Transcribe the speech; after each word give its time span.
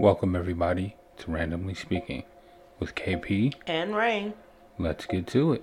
Welcome, 0.00 0.34
everybody, 0.34 0.96
to 1.18 1.30
Randomly 1.30 1.74
Speaking 1.74 2.22
with 2.78 2.94
KP. 2.94 3.52
And 3.66 3.94
rain. 3.94 4.32
Let's 4.78 5.04
get 5.04 5.26
to 5.26 5.52
it. 5.52 5.62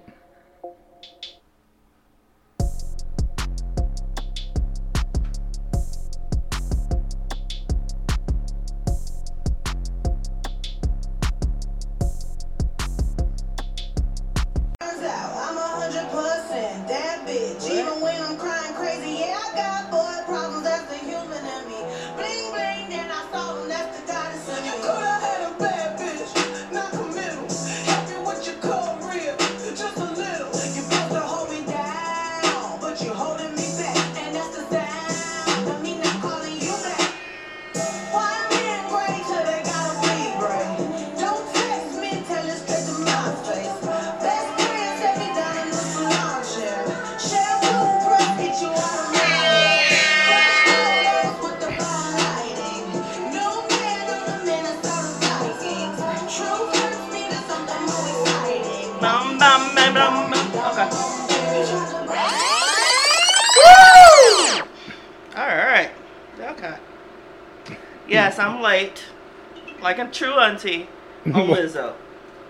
True 70.17 70.33
auntie 70.33 70.87
on 71.25 71.47
Lizzo. 71.47 71.93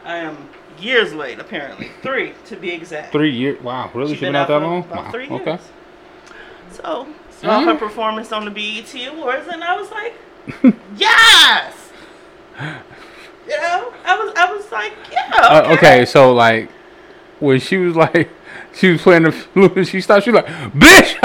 I 0.05 0.17
am 0.17 0.49
years 0.79 1.13
late, 1.13 1.39
apparently. 1.39 1.89
Three, 2.01 2.33
to 2.45 2.55
be 2.55 2.69
exact. 2.71 3.11
Three 3.11 3.31
years. 3.31 3.61
Wow, 3.61 3.91
really? 3.93 4.11
She's 4.11 4.19
She 4.19 4.25
been 4.25 4.35
out 4.35 4.47
that 4.47 4.59
long? 4.61 4.83
About 4.83 5.05
Wow. 5.05 5.11
three 5.11 5.27
years. 5.27 5.41
Okay. 5.41 5.57
So, 6.71 7.07
saw 7.41 7.59
Mhm. 7.61 7.65
her 7.65 7.75
performance 7.75 8.31
on 8.31 8.45
the 8.45 8.51
BET 8.51 8.93
Awards, 9.07 9.47
and 9.51 9.63
I 9.63 9.75
was 9.75 9.89
like, 9.91 10.13
yes! 10.97 11.73
You 12.59 13.57
know, 13.61 13.93
I 14.05 14.17
was, 14.17 14.33
I 14.37 14.51
was 14.53 14.71
like, 14.71 14.93
yeah. 15.11 15.31
Uh, 15.37 15.61
Okay. 15.65 15.73
okay, 15.73 16.05
so 16.05 16.33
like 16.33 16.69
when 17.39 17.59
she 17.59 17.77
was 17.77 17.95
like 17.95 18.29
she 18.73 18.91
was 18.91 19.01
playing 19.01 19.23
the 19.23 19.31
flute, 19.31 19.87
she 19.87 20.01
stopped. 20.01 20.23
She 20.25 20.31
was 20.31 20.43
like, 20.43 20.53
"Bitch!" 20.73 21.15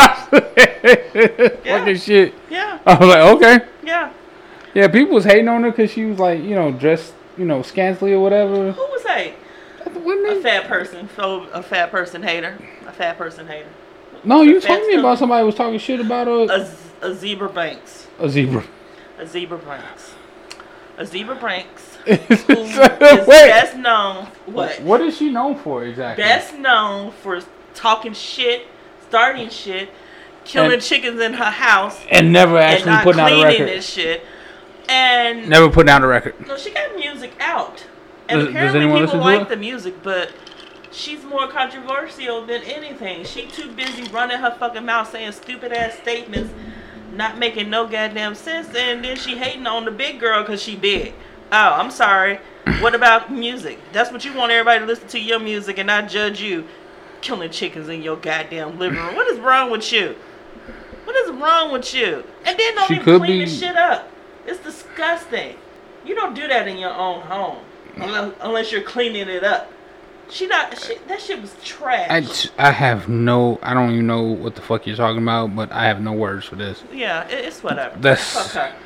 Yeah. 1.65 1.79
Fucking 1.79 1.97
shit. 1.99 2.35
Yeah, 2.51 2.79
I 2.87 2.95
was 2.95 3.09
like, 3.09 3.19
okay. 3.37 3.67
Yeah. 4.75 4.83
Yeah, 4.83 4.89
people 4.89 5.15
was 5.15 5.25
hating 5.25 5.49
on 5.49 5.63
her 5.65 5.71
because 5.71 5.91
she 5.91 6.05
was 6.05 6.19
like, 6.19 6.43
you 6.43 6.55
know, 6.55 6.73
dressed, 6.73 7.15
you 7.37 7.45
know, 7.45 7.63
scantily 7.63 8.13
or 8.13 8.21
whatever. 8.21 8.73
Who 8.73 8.81
was 8.83 9.03
that? 9.05 9.33
Wasn't 9.95 10.39
A 10.39 10.41
fat 10.41 10.67
person, 10.69 11.09
so 11.17 11.43
a 11.53 11.63
fat 11.63 11.91
person 11.91 12.23
hater, 12.23 12.57
a 12.87 12.93
fat 12.93 13.19
person 13.19 13.47
hater, 13.47 13.69
No, 14.25 14.43
you 14.43 14.61
told 14.61 14.81
me 14.83 14.93
stuff. 14.93 15.01
about 15.01 15.19
somebody 15.19 15.45
was 15.45 15.55
talking 15.55 15.79
shit 15.79 16.01
about 16.01 16.27
a, 16.29 16.43
a, 16.51 16.65
z- 16.67 17.35
Azealia 17.37 17.53
Banks, 17.55 18.07
a 18.19 18.29
zebra. 18.29 18.65
Azealia 19.19 19.65
Banks, 19.67 20.15
Azealia 20.99 21.41
Banks, 21.41 21.97
who 22.47 22.53
is 22.55 23.27
Wait, 23.27 23.27
best 23.29 23.77
known 23.77 24.27
what? 24.47 24.81
what 24.83 25.01
is 25.03 25.17
she 25.17 25.29
known 25.31 25.57
for 25.59 25.85
exactly? 25.85 26.23
Best 26.25 26.55
known 26.57 27.11
for 27.13 27.41
talking 27.75 28.13
shit, 28.15 28.67
starting 29.09 29.51
shit, 29.51 29.91
killing 30.45 30.73
And- 30.75 30.83
chickens 30.83 31.21
in 31.21 31.35
her 31.35 31.51
house, 31.51 32.01
and 32.11 32.33
never 32.33 32.57
and 32.57 32.65
actually 32.73 32.91
not 32.93 33.05
putting 33.05 33.21
out 33.21 33.27
a 33.33 33.35
cleaning 33.35 33.53
record. 33.63 33.69
this 33.69 33.87
shit. 33.89 34.23
And 34.89 35.49
Never 35.49 35.69
put 35.71 35.87
down 35.87 36.03
a 36.03 36.07
record. 36.07 36.35
no, 36.47 36.57
she 36.57 36.71
got 36.71 36.95
music 36.97 37.33
out, 37.41 37.85
and 38.29 38.39
Does- 38.41 38.47
does 38.49 38.55
apparently 38.55 38.81
anyone 38.83 39.05
people 39.07 39.21
like 39.21 39.49
the 39.49 39.57
music, 39.57 39.95
but 40.03 40.31
she's 40.91 41.23
more 41.25 41.47
controversial 41.49 42.45
than 42.45 42.63
anything. 42.63 43.25
She 43.25 43.47
too 43.47 43.69
busy 43.73 44.05
running 44.13 44.39
her 44.39 44.55
fucking 44.59 44.85
mouth 44.85 45.11
saying 45.11 45.33
stupid 45.33 45.73
ass 45.73 45.95
statements, 45.95 46.53
not 47.15 47.39
making 47.39 47.71
no 47.71 47.87
goddamn 47.87 48.35
sense, 48.35 48.69
and 48.75 49.05
then 49.05 49.17
she 49.17 49.37
hating 49.37 49.67
on 49.67 49.85
the 49.85 49.91
big 49.91 50.19
girl 50.21 50.43
because 50.43 50.63
she 50.63 50.77
big. 50.77 51.15
Oh, 51.53 51.75
I'm 51.75 51.91
sorry. 51.91 52.39
What 52.81 52.95
about 52.95 53.31
music? 53.33 53.79
That's 53.93 54.11
what 54.11 54.25
you 54.25 54.33
want 54.35 54.53
everybody 54.53 54.81
to 54.81 54.87
listen 54.87 55.09
to 55.09 55.19
your 55.21 55.39
music 55.39 55.79
and 55.79 55.87
not 55.89 56.09
judge 56.09 56.41
you 56.41 56.65
killing 57.21 57.51
chickens 57.51 57.89
in 57.89 58.03
your 58.03 58.17
goddamn 58.17 58.79
living 58.79 58.99
room. 58.99 59.15
What 59.15 59.29
is 59.29 59.39
wrong 59.39 59.71
with 59.71 59.93
you? 59.93 60.17
What 61.05 61.15
is 61.17 61.31
wrong 61.33 61.73
with 61.73 61.93
you? 61.95 62.25
And 62.45 62.59
then 62.59 62.75
don't 62.75 62.89
She 62.89 62.95
even 62.95 63.19
clean 63.19 63.39
be- 63.41 63.45
the 63.45 63.51
shit 63.51 63.77
up. 63.77 64.09
It's 64.47 64.59
disgusting. 64.63 65.57
You 66.05 66.15
don't 66.15 66.35
do 66.35 66.49
that 66.49 66.67
in 66.69 66.79
your 66.79 66.93
own 66.95 67.21
home 67.23 67.59
unless, 67.97 68.35
unless 68.41 68.73
you're 68.73 68.83
cleaning 68.83 69.29
it 69.29 69.45
up. 69.45 69.71
She 70.31 70.47
not. 70.47 70.77
She, 70.79 70.97
that 71.09 71.21
shit 71.21 71.41
was 71.43 71.55
trash. 71.63 72.49
I, 72.57 72.71
have 72.73 73.09
no, 73.09 73.59
I 73.63 73.75
don't 73.75 73.91
even 73.93 74.07
know 74.07 74.23
what 74.23 74.55
the 74.55 74.63
fuck 74.63 74.87
you're 74.87 74.97
talking 74.97 75.23
about, 75.23 75.55
but 75.55 75.71
I 75.71 75.85
have 75.87 76.01
no 76.01 76.13
words 76.13 76.47
for 76.47 76.57
this. 76.57 76.83
yeah, 76.93 77.29
it, 77.29 77.45
it's 77.45 77.63
whatever. 77.63 77.97
That's- 77.99 78.33
Fuck 78.53 78.71
her. 78.73 78.77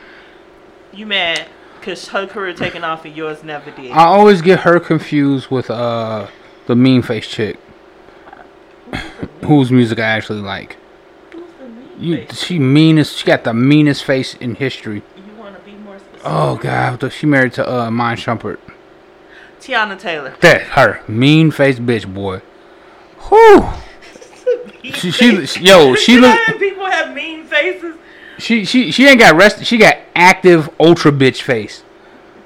You 0.93 1.07
mad 1.07 1.47
because 1.79 2.09
her 2.09 2.27
career 2.27 2.53
taking 2.55 2.83
off 2.83 3.05
and 3.05 3.15
yours 3.15 3.45
never 3.45 3.71
did. 3.71 3.93
I 3.93 4.05
always 4.07 4.43
get 4.43 4.61
her 4.61 4.81
confused 4.81 5.49
with 5.51 5.71
uh 5.71 6.27
the 6.67 6.75
mean 6.75 7.03
face 7.03 7.29
chick, 7.29 7.59
whose 9.45 9.71
music 9.71 9.99
I 9.99 10.03
actually 10.03 10.41
like. 10.41 10.77
Who's 11.33 11.45
the 11.61 11.69
mean 11.69 11.91
You, 11.99 12.17
face? 12.27 12.43
she 12.45 12.59
meanest, 12.59 13.17
she 13.19 13.27
got 13.27 13.45
the 13.45 13.55
meanest 13.55 14.05
face 14.05 14.35
in 14.35 14.55
history. 14.57 15.03
You 15.27 15.35
want 15.37 15.57
to 15.57 15.63
be 15.65 15.77
more 15.77 15.99
specific? 15.99 16.16
Oh 16.29 16.57
god, 16.57 17.13
she 17.13 17.25
married 17.27 17.53
to 17.55 17.69
uh 17.69 17.87
Iman 17.87 18.17
Shumpert. 18.17 18.59
Teyana 19.61 19.99
Taylor. 19.99 20.35
That 20.41 20.63
her 20.63 21.01
mean 21.09 21.51
face 21.53 21.79
bitch 21.79 22.13
boy. 22.13 22.43
Whew. 23.29 23.65
She, 24.83 25.11
she, 25.13 25.47
she- 25.47 25.65
yo, 25.65 25.95
she 25.95 26.15
You 26.15 26.21
look, 26.23 26.39
people 26.59 26.87
have 26.87 27.15
mean 27.15 27.45
faces. 27.45 27.97
she, 28.39 28.65
she, 28.65 28.91
she 28.93 29.07
ain't 29.07 29.19
got 29.21 29.37
rest. 29.37 29.65
She 29.65 29.79
got 29.79 29.97
active 30.15 30.69
ultra 30.81 31.13
bitch 31.13 31.43
face. 31.43 31.83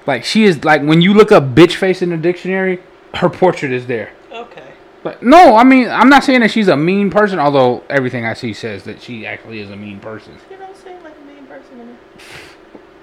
Like 0.07 0.25
she 0.25 0.45
is 0.45 0.63
like 0.65 0.83
when 0.83 1.01
you 1.01 1.15
look 1.15 1.33
up 1.33 1.45
bitch 1.55 1.75
face 1.75 2.03
in 2.03 2.11
the 2.11 2.17
dictionary, 2.17 2.81
her 3.15 3.29
portrait 3.31 3.73
is 3.73 3.87
there. 3.87 4.13
Okay. 4.33 4.73
But 5.03 5.23
no, 5.23 5.57
I 5.57 5.65
mean 5.65 5.89
I'm 5.89 6.09
not 6.11 6.25
saying 6.25 6.41
that 6.41 6.51
she's 6.51 6.69
a 6.69 6.77
mean 6.77 7.11
person, 7.11 7.39
although 7.39 7.83
everything 7.89 8.27
I 8.27 8.35
see 8.35 8.53
says 8.53 8.85
that 8.85 9.01
she 9.01 9.27
actually 9.27 9.61
is 9.61 9.71
a 9.71 9.77
mean 9.77 10.01
person. 10.01 10.37
You 10.51 10.57
don't 10.59 10.77
seem 10.77 11.03
like 11.03 11.15
a 11.17 11.27
mean 11.27 11.47
person 11.47 11.97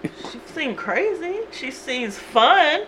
to 0.03 0.39
seems 0.57 0.77
crazy. 0.77 1.39
She 1.51 1.71
seems 1.71 2.17
fun, 2.17 2.83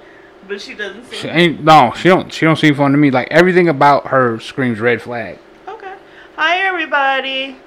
but 0.47 0.59
she 0.59 0.74
doesn't 0.74 1.06
seem. 1.06 1.19
She 1.19 1.28
ain't 1.28 1.63
no, 1.63 1.94
she 1.96 2.09
don't 2.09 2.31
she 2.34 2.46
don't 2.46 2.56
seem 2.56 2.75
fun 2.75 2.91
to 2.91 2.97
me. 2.97 3.12
Like 3.12 3.28
everything 3.30 3.69
about 3.69 4.07
her 4.07 4.40
screams 4.40 4.80
red 4.80 5.02
flag. 5.02 5.38
Okay. 5.68 5.94
Hi, 6.35 6.57
everybody. 6.59 7.57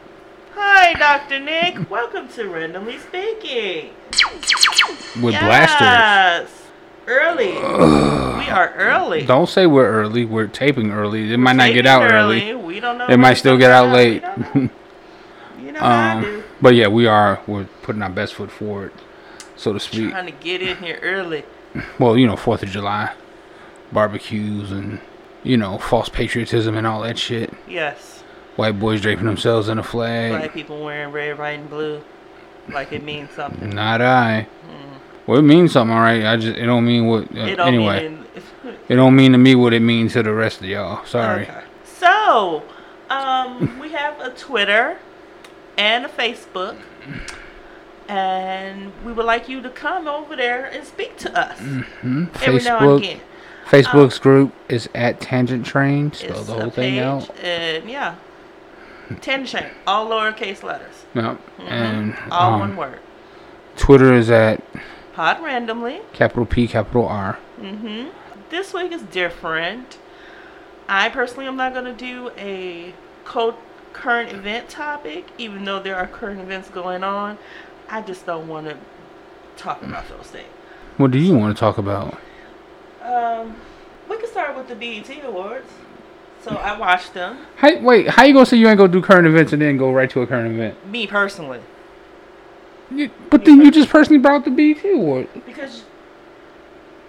Hi, 0.55 0.95
Dr. 0.95 1.41
Nick. 1.41 1.89
Welcome 1.91 2.29
to 2.31 2.49
Randomly 2.49 2.99
Speaking. 2.99 3.91
With 5.23 5.39
blasters. 5.39 5.81
Yes. 5.81 6.59
Early. 7.07 7.53
we 7.53 8.49
are 8.51 8.73
early. 8.77 9.27
Don't 9.27 9.49
say 9.49 9.67
we're 9.67 9.89
early. 9.89 10.25
We're 10.25 10.47
taping 10.47 10.93
early. 10.93 11.33
It 11.33 11.39
might 11.39 11.57
not 11.57 11.73
get 11.73 11.87
out 11.87 12.11
early. 12.11 12.55
We 12.55 12.81
don't 12.81 12.99
know. 12.99 13.07
It 13.09 13.17
might 13.17 13.35
still 13.35 13.57
get 13.57 13.71
out 13.71 13.93
late. 13.93 14.23
You 14.55 15.73
know 15.73 15.81
how 15.81 16.19
I 16.19 16.21
do. 16.21 16.27
um, 16.37 16.45
but 16.61 16.75
yeah, 16.75 16.89
we 16.89 17.07
are. 17.07 17.41
We're 17.47 17.65
putting 17.83 18.03
our 18.03 18.11
best 18.11 18.35
foot 18.35 18.51
forward, 18.53 18.93
so 19.63 19.73
to 19.73 19.81
speak. 19.81 20.11
Trying 20.11 20.27
to 20.27 20.33
get 20.33 20.61
in 20.63 20.77
here 20.79 20.99
early. 21.03 21.45
Well, 21.99 22.19
you 22.19 22.27
know, 22.27 22.37
Fourth 22.37 22.63
of 22.63 22.69
July, 22.69 23.13
barbecues, 23.93 24.71
and 24.73 25.01
you 25.45 25.57
know, 25.57 25.79
false 25.79 26.09
patriotism 26.09 26.77
and 26.77 26.87
all 26.87 27.03
that 27.03 27.19
shit. 27.19 27.53
Yes. 27.69 28.23
White 28.57 28.79
boys 28.79 29.01
draping 29.01 29.25
themselves 29.25 29.69
in 29.69 29.79
a 29.79 29.83
Black 29.83 29.91
flag. 29.91 30.53
people 30.53 30.85
wearing 30.85 31.11
red, 31.13 31.39
white, 31.39 31.59
and 31.59 31.71
blue. 31.71 32.03
Like 32.69 32.93
it 32.93 33.03
means 33.03 33.31
something. 33.33 33.71
Not 33.71 34.01
I. 34.03 34.47
Well, 35.27 35.39
it 35.39 35.43
means 35.43 35.73
something, 35.73 35.95
all 35.97 36.03
right. 36.03 36.25
I 36.27 36.37
just 36.37 36.57
it 36.59 36.67
don't 36.67 36.85
mean 36.85 37.07
what. 37.07 37.25
Uh, 37.35 37.41
It 37.47 37.57
don't 37.57 37.69
anyway, 37.69 38.09
mean. 38.09 38.25
it 38.89 38.97
don't 38.97 39.15
mean 39.17 39.33
to 39.33 39.39
me 39.39 39.55
what 39.55 39.73
it 39.73 39.81
means 39.81 40.13
to 40.15 40.23
the 40.23 40.33
rest 40.35 40.61
of 40.61 40.67
y'all. 40.67 41.05
Sorry. 41.07 41.43
Okay. 41.43 41.63
So, 41.85 42.63
um, 43.09 43.79
we 43.79 43.91
have 43.91 44.21
a 44.21 44.31
Twitter 44.31 44.99
and 45.79 46.05
a 46.05 46.09
Facebook, 46.09 46.77
and 48.17 48.93
we 49.07 49.13
would 49.13 49.25
like 49.25 49.49
you 49.49 49.63
to 49.63 49.71
come 49.71 50.07
over 50.07 50.37
there 50.37 50.67
and 50.67 50.85
speak 50.87 51.17
to 51.17 51.39
us 51.39 51.59
Hmm? 51.59 52.25
every 52.43 52.63
now 52.63 52.79
and 52.95 53.03
again. 53.03 53.21
Facebook's 53.67 54.19
group 54.19 54.53
is 54.69 54.89
at 54.95 55.19
Tangent 55.21 55.65
Train. 55.65 56.13
Spell 56.13 56.43
the 56.45 56.53
whole 56.53 56.71
thing 56.71 56.99
out. 56.99 57.31
and 57.43 57.89
yeah, 57.89 58.17
Tension, 59.23 59.65
all 59.87 60.11
lowercase 60.11 60.63
letters, 60.63 61.05
Yep. 61.15 61.41
And 61.61 62.15
all 62.31 62.55
um, 62.55 62.61
one 62.61 62.77
word. 62.77 63.01
Twitter 63.77 64.13
is 64.13 64.31
at 64.31 64.63
Pod 65.15 65.43
randomly. 65.43 66.01
Capital 66.13 66.45
P, 66.45 66.69
capital 66.69 67.07
R. 67.07 67.39
hmm 67.59 68.09
This 68.51 68.75
week 68.75 68.93
is 68.93 69.03
different. 69.03 69.99
I 70.89 71.09
personally 71.09 71.47
am 71.47 71.57
not 71.57 71.73
going 71.73 71.85
to 71.87 71.93
do 71.95 72.31
a 72.37 72.93
co- 73.25 73.57
current 73.95 74.33
event 74.33 74.69
topic, 74.69 75.29
even 75.39 75.65
though 75.65 75.81
there 75.81 75.97
are 75.97 76.07
current 76.07 76.41
events 76.41 76.69
going 76.69 77.03
on. 77.05 77.39
I 77.93 78.01
just 78.01 78.25
don't 78.25 78.49
want 78.49 78.67
to 78.67 78.77
talk 79.57 79.83
about 79.83 80.09
those 80.09 80.27
things. 80.29 80.49
What 80.97 81.11
do 81.11 81.19
you 81.19 81.37
want 81.37 81.55
to 81.55 81.61
talk 81.61 81.77
about? 81.77 82.19
Um, 83.03 83.55
we 84.09 84.17
can 84.17 84.27
start 84.29 84.57
with 84.57 84.67
the 84.69 84.75
BET 84.75 85.11
Awards. 85.25 85.71
So 86.43 86.53
I 86.57 86.77
watched 86.77 87.13
them. 87.15 87.39
How, 87.57 87.79
wait, 87.81 88.09
how 88.09 88.25
you 88.25 88.33
gonna 88.33 88.47
say 88.47 88.57
you 88.57 88.67
ain't 88.67 88.79
gonna 88.79 88.91
do 88.91 89.03
current 89.03 89.27
events 89.27 89.53
and 89.53 89.61
then 89.61 89.77
go 89.77 89.93
right 89.93 90.09
to 90.11 90.23
a 90.23 90.27
current 90.27 90.55
event? 90.55 90.85
Me 90.91 91.07
personally, 91.07 91.61
You, 92.91 93.11
but 93.31 93.45
then 93.45 93.61
you 93.61 93.71
just 93.71 93.91
personally 93.91 94.19
brought 94.19 94.45
the 94.45 94.51
BET 94.51 94.83
award. 94.93 95.29
because 95.47 95.85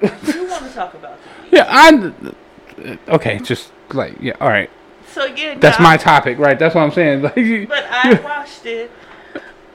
you 0.02 0.10
want 0.50 0.66
to 0.66 0.74
talk 0.74 0.94
about 0.94 1.18
the 1.50 1.58
Yeah, 1.58 1.66
I. 1.68 2.94
Okay, 3.08 3.40
just 3.40 3.72
like 3.94 4.16
yeah, 4.20 4.34
all 4.42 4.50
right. 4.50 4.70
So 5.08 5.26
again, 5.26 5.60
That's 5.60 5.80
yeah, 5.80 5.84
my 5.84 5.98
topic, 5.98 6.38
right? 6.38 6.60
That's 6.60 6.76
what 6.76 6.82
I'm 6.82 6.92
saying. 6.92 7.22
Like, 7.24 7.38
you, 7.38 7.68
But 7.68 7.86
I 7.86 8.20
watched 8.22 8.66
it, 8.66 8.92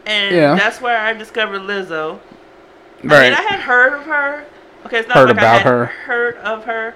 and 0.09 0.35
Yeah. 0.35 0.55
that's 0.57 0.81
where 0.81 0.99
I 0.99 1.13
discovered 1.13 1.61
Lizzo. 1.61 2.19
I 3.05 3.07
right? 3.07 3.23
mean, 3.31 3.35
I 3.35 3.43
had 3.43 3.61
heard 3.61 3.93
of 3.93 4.03
her. 4.07 4.45
Okay, 4.87 4.99
it's 4.99 5.09
not 5.09 5.17
Heard 5.19 5.29
like 5.29 5.39
I 5.39 5.41
about 5.41 5.59
had 5.63 5.67
her. 5.67 5.85
heard 5.87 6.37
of 6.39 6.65
her, 6.65 6.95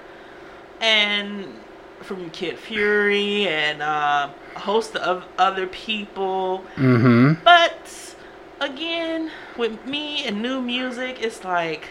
and 0.81 1.45
from 2.01 2.29
Kid 2.31 2.57
Fury 2.57 3.47
and 3.47 3.81
uh, 3.81 4.29
a 4.55 4.59
host 4.59 4.95
of 4.95 5.23
other 5.37 5.67
people. 5.67 6.63
mm-hmm. 6.75 7.33
But 7.43 8.15
again, 8.59 9.31
with 9.57 9.85
me 9.85 10.25
and 10.25 10.41
new 10.41 10.61
music, 10.61 11.17
it's 11.21 11.43
like 11.45 11.87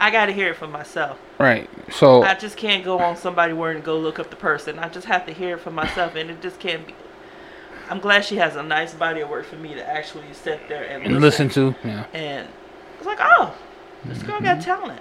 I 0.00 0.10
got 0.10 0.26
to 0.26 0.32
hear 0.32 0.48
it 0.50 0.56
for 0.56 0.66
myself. 0.68 1.18
Right. 1.38 1.68
So 1.90 2.22
I 2.22 2.34
just 2.34 2.56
can't 2.56 2.84
go 2.84 2.98
on 2.98 3.16
somebody 3.16 3.52
word 3.52 3.76
and 3.76 3.84
go 3.84 3.98
look 3.98 4.18
up 4.18 4.30
the 4.30 4.36
person. 4.36 4.78
I 4.78 4.88
just 4.88 5.06
have 5.06 5.24
to 5.26 5.32
hear 5.32 5.56
it 5.56 5.60
for 5.60 5.70
myself, 5.70 6.14
and 6.16 6.30
it 6.30 6.42
just 6.42 6.58
can't 6.60 6.86
be. 6.86 6.94
I'm 7.90 8.00
glad 8.00 8.24
she 8.24 8.36
has 8.36 8.56
a 8.56 8.62
nice 8.62 8.94
body 8.94 9.20
of 9.20 9.28
work 9.30 9.46
for 9.46 9.56
me 9.56 9.74
to 9.74 9.88
actually 9.88 10.32
sit 10.32 10.68
there 10.68 10.84
and 10.84 11.02
and 11.04 11.20
listen. 11.20 11.48
listen 11.48 11.74
to 11.82 11.88
yeah. 11.88 12.04
And 12.12 12.48
it's 12.98 13.06
like, 13.06 13.18
oh, 13.20 13.54
this 14.04 14.22
girl 14.22 14.36
Mm-hmm. 14.36 14.44
got 14.44 14.60
talent. 14.62 15.00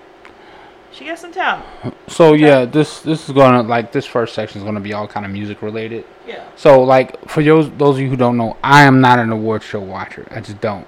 She 0.91 1.05
got 1.05 1.19
some 1.19 1.31
talent. 1.33 1.65
So 2.07 2.33
yeah, 2.33 2.65
this 2.65 3.01
this 3.01 3.27
is 3.27 3.35
gonna 3.35 3.61
like 3.61 3.91
this 3.91 4.05
first 4.05 4.33
section 4.33 4.59
is 4.61 4.65
gonna 4.65 4.79
be 4.79 4.93
all 4.93 5.07
kind 5.07 5.25
of 5.25 5.31
music 5.31 5.61
related. 5.61 6.05
Yeah. 6.25 6.47
So 6.55 6.81
like 6.83 7.27
for 7.29 7.43
those 7.43 7.69
those 7.71 7.95
of 7.95 8.01
you 8.01 8.09
who 8.09 8.15
don't 8.15 8.37
know, 8.37 8.55
I 8.63 8.83
am 8.83 9.01
not 9.01 9.19
an 9.19 9.31
award 9.31 9.63
show 9.63 9.79
watcher. 9.81 10.25
I 10.31 10.39
just 10.41 10.59
don't. 10.61 10.87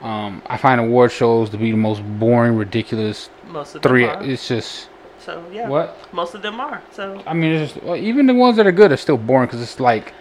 Um, 0.00 0.42
I 0.46 0.56
find 0.56 0.80
award 0.80 1.12
shows 1.12 1.50
to 1.50 1.58
be 1.58 1.70
the 1.70 1.76
most 1.76 2.02
boring, 2.18 2.56
ridiculous. 2.56 3.28
Most 3.48 3.74
of 3.74 3.82
Three. 3.82 4.06
them 4.06 4.18
are. 4.20 4.24
It's 4.24 4.48
just 4.48 4.88
So 5.18 5.44
yeah. 5.52 5.68
what 5.68 5.96
Most 6.14 6.34
of 6.34 6.40
them 6.40 6.58
are. 6.58 6.82
So 6.90 7.22
I 7.26 7.34
mean. 7.34 7.52
It's 7.52 7.74
just 7.74 7.84
well, 7.84 7.96
even 7.96 8.26
the 8.26 8.34
ones 8.34 8.56
that 8.56 8.66
are 8.66 8.72
good 8.72 8.90
are 8.90 8.96
still 8.96 9.18
boring 9.18 9.46
because 9.46 9.60
it's 9.60 9.78
like 9.78 10.14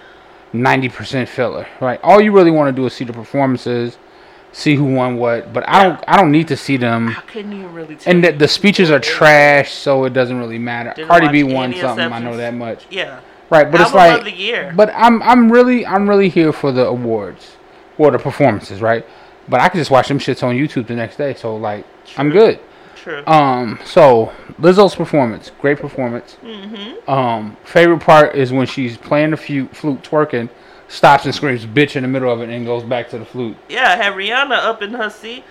ninety 0.53 0.89
percent 0.89 1.29
filler. 1.29 1.67
Right. 1.79 1.99
All 2.03 2.21
you 2.21 2.31
really 2.31 2.51
want 2.51 2.75
to 2.75 2.81
do 2.81 2.85
is 2.85 2.93
see 2.93 3.05
the 3.05 3.13
performances, 3.13 3.97
see 4.51 4.75
who 4.75 4.85
won 4.85 5.17
what. 5.17 5.53
But 5.53 5.67
I 5.67 5.83
don't. 5.83 6.03
I 6.07 6.17
don't 6.17 6.31
need 6.31 6.47
to 6.49 6.57
see 6.57 6.77
them. 6.77 7.09
I 7.09 7.21
couldn't 7.21 7.53
even 7.53 7.73
really 7.73 7.95
tell. 7.95 8.13
And 8.13 8.23
the, 8.23 8.31
the 8.31 8.47
speeches 8.47 8.91
are 8.91 8.99
trash, 8.99 9.71
so 9.73 10.05
it 10.05 10.13
doesn't 10.13 10.37
really 10.37 10.59
matter. 10.59 10.93
Didn't 10.95 11.09
Cardi 11.09 11.27
B 11.29 11.43
won 11.43 11.73
something. 11.75 12.11
I 12.11 12.19
know 12.19 12.37
that 12.37 12.53
much. 12.53 12.85
Yeah. 12.89 13.21
Right, 13.49 13.71
but 13.71 13.81
it's 13.81 13.93
like, 13.95 14.19
of 14.19 14.25
the 14.25 14.31
year. 14.31 14.71
but 14.75 14.91
I'm 14.93 15.23
I'm 15.23 15.51
really 15.51 15.83
I'm 15.83 16.07
really 16.07 16.29
here 16.29 16.53
for 16.53 16.71
the 16.71 16.85
awards 16.85 17.57
or 17.97 18.11
the 18.11 18.19
performances, 18.19 18.79
right? 18.79 19.03
But 19.47 19.59
I 19.59 19.69
can 19.69 19.79
just 19.79 19.89
watch 19.89 20.07
them 20.07 20.19
shits 20.19 20.43
on 20.43 20.53
YouTube 20.55 20.85
the 20.85 20.93
next 20.93 21.17
day, 21.17 21.33
so 21.33 21.55
like 21.55 21.83
I'm 22.15 22.29
good. 22.29 22.59
True. 23.03 23.23
Um, 23.27 23.79
so 23.85 24.31
Lizzo's 24.59 24.95
performance, 24.95 25.51
great 25.61 25.79
performance. 25.79 26.37
mm-hmm. 26.43 27.09
Um, 27.09 27.55
favorite 27.63 27.99
part 28.01 28.35
is 28.35 28.51
when 28.51 28.67
she's 28.67 28.97
playing 28.97 29.31
the 29.31 29.37
flute, 29.37 29.73
flute 29.75 30.01
twerking, 30.03 30.49
stops 30.89 31.25
and 31.25 31.33
screams 31.33 31.65
"bitch" 31.65 31.95
in 31.95 32.01
the 32.03 32.09
middle 32.09 32.31
of 32.31 32.41
it, 32.41 32.49
and 32.49 32.65
goes 32.65 32.83
back 32.83 33.09
to 33.11 33.17
the 33.19 33.25
flute. 33.25 33.55
Yeah, 33.69 33.89
I 33.89 33.95
had 33.95 34.13
Rihanna 34.13 34.51
up 34.57 34.81
in 34.81 34.93
her 34.93 35.09
seat, 35.09 35.43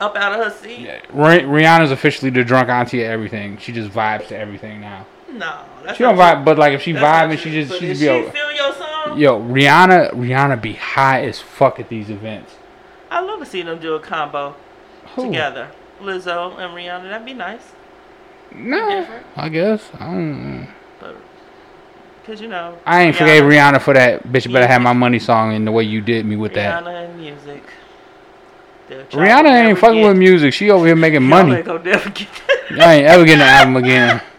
up 0.00 0.14
out 0.16 0.38
of 0.38 0.44
her 0.44 0.50
seat. 0.56 0.80
Yeah, 0.80 1.00
Rih- 1.12 1.44
Rihanna's 1.44 1.90
officially 1.90 2.30
the 2.30 2.44
drunk 2.44 2.68
auntie 2.68 3.02
of 3.02 3.10
everything. 3.10 3.58
She 3.58 3.72
just 3.72 3.90
vibes 3.90 4.28
to 4.28 4.38
everything 4.38 4.80
now. 4.80 5.04
No, 5.32 5.60
that's 5.84 5.96
She 5.98 6.04
don't 6.04 6.16
vibe, 6.16 6.44
but 6.44 6.58
like 6.58 6.72
if 6.74 6.82
she 6.82 6.92
true. 6.92 7.00
That's 7.00 7.16
vibe 7.18 7.22
not 7.24 7.30
and 7.32 7.40
she 7.40 7.50
just 7.50 7.70
But 7.70 7.80
she 7.80 7.86
did 7.86 7.90
just 7.96 8.00
be 8.00 8.06
she 8.06 8.10
over. 8.10 8.30
feel 8.30 8.52
your 8.52 8.72
song? 8.74 9.18
Yo, 9.18 9.40
Rihanna, 9.40 10.12
Rihanna 10.12 10.62
be 10.62 10.74
high 10.74 11.24
as 11.24 11.40
fuck 11.40 11.80
at 11.80 11.88
these 11.88 12.08
events. 12.08 12.54
I 13.10 13.20
love 13.20 13.40
to 13.40 13.46
see 13.46 13.62
them 13.62 13.78
do 13.78 13.94
a 13.94 14.00
combo 14.00 14.54
together. 15.16 15.70
Lizzo 16.00 16.58
and 16.58 16.74
Rihanna, 16.74 17.08
that'd 17.10 17.26
be 17.26 17.34
nice. 17.34 17.72
No, 18.54 18.88
different. 19.00 19.26
I 19.36 19.48
guess 19.48 19.90
I 19.98 20.04
don't. 20.06 20.68
But 21.00 21.16
because 22.22 22.40
you 22.40 22.48
know, 22.48 22.78
I 22.86 23.02
ain't 23.02 23.14
Rihanna- 23.14 23.18
forgave 23.18 23.42
Rihanna 23.44 23.80
for 23.82 23.94
that 23.94 24.22
bitch. 24.24 24.46
You 24.46 24.52
Better 24.52 24.66
have 24.66 24.80
my 24.82 24.92
money 24.92 25.18
song 25.18 25.52
and 25.54 25.66
the 25.66 25.72
way 25.72 25.82
you 25.84 26.00
did 26.00 26.24
me 26.26 26.36
with 26.36 26.54
that. 26.54 26.82
Rihanna 26.82 27.04
and 27.10 27.18
music. 27.20 27.62
They'll 28.88 29.04
try 29.06 29.26
to 29.42 29.48
Rihanna 29.48 29.68
ain't 29.68 29.78
fucking 29.78 30.00
get- 30.00 30.08
with 30.08 30.16
music. 30.16 30.54
She 30.54 30.70
over 30.70 30.86
here 30.86 30.96
making 30.96 31.22
money. 31.28 31.56
ain't 31.56 31.66
gonna 31.66 31.82
never 31.82 32.08
get 32.10 32.28
I 32.78 32.94
ain't 32.94 33.06
ever 33.06 33.24
getting 33.24 33.42
an 33.42 33.48
album 33.48 33.76
again. 33.76 34.22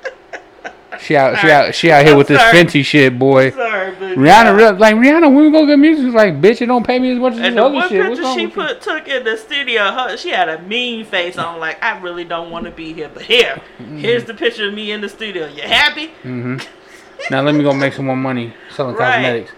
She 1.01 1.16
out, 1.16 1.38
she 1.40 1.50
out, 1.50 1.74
she 1.75 1.92
out 1.92 2.04
here 2.04 2.12
I'm 2.13 2.18
with 2.18 2.28
this 2.28 2.40
sorry. 2.40 2.57
Fenty 2.57 2.84
shit, 2.84 3.18
boy. 3.18 3.51
Sorry, 3.51 3.92
Rihanna, 3.96 4.56
real, 4.57 4.74
like 4.74 4.96
Rihanna, 4.96 5.34
when 5.34 5.46
we 5.46 5.51
go 5.51 5.66
get 5.66 5.78
music, 5.80 6.06
she's 6.06 6.13
like, 6.13 6.42
bitch, 6.42 6.62
it 6.62 6.66
don't 6.66 6.86
pay 6.86 7.00
me 7.00 7.12
as 7.13 7.19
much 7.19 7.34
as 7.34 7.40
And 7.40 7.46
this 7.48 7.54
the 7.56 7.63
other 7.63 7.75
one 7.75 7.90
shit. 7.90 8.10
What's 8.10 8.19
picture 8.19 8.34
she 8.40 8.46
with 8.48 8.56
you? 8.57 8.63
put 8.63 8.81
took 8.81 9.07
in 9.07 9.24
the 9.24 9.38
studio, 9.38 9.84
her, 9.92 10.18
she 10.18 10.30
had 10.30 10.50
a 10.50 10.62
mean 10.62 11.06
face 11.06 11.38
on, 11.38 11.60
like 11.60 11.81
I 11.84 11.98
really 12.00 12.25
don't 12.25 12.51
want 12.51 12.66
to 12.66 12.72
be 12.72 12.94
here. 12.94 13.10
But 13.13 13.24
here, 13.24 13.62
Mm-hmm. 13.80 13.98
here's 14.00 14.25
the 14.25 14.34
picture 14.34 14.68
of 14.68 14.74
me 14.74 14.92
in 14.92 15.01
the 15.01 15.10
studio. 15.10 15.48
You 15.48 15.63
happy? 15.63 16.07
hmm 16.24 16.57
Now 17.31 17.42
let 17.42 17.56
me 17.56 17.63
go 17.63 17.74
make 17.74 17.94
some 17.94 18.06
more 18.06 18.16
money 18.18 18.54
selling 18.75 18.96
Right. 18.96 19.13
cosmetics. 19.16 19.51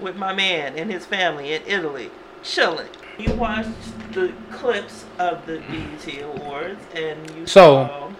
With 0.00 0.16
my 0.16 0.32
man 0.34 0.76
and 0.76 0.90
his 0.90 1.06
family 1.06 1.52
in 1.52 1.62
Italy, 1.66 2.10
chilling. 2.42 2.88
You 3.18 3.34
watched 3.34 3.68
the 4.12 4.32
clips 4.50 5.04
of 5.18 5.46
the 5.46 5.58
BET 5.68 6.22
Awards, 6.22 6.80
and 6.94 7.18
you 7.36 7.46
So- 7.46 7.86
saw 7.86 8.10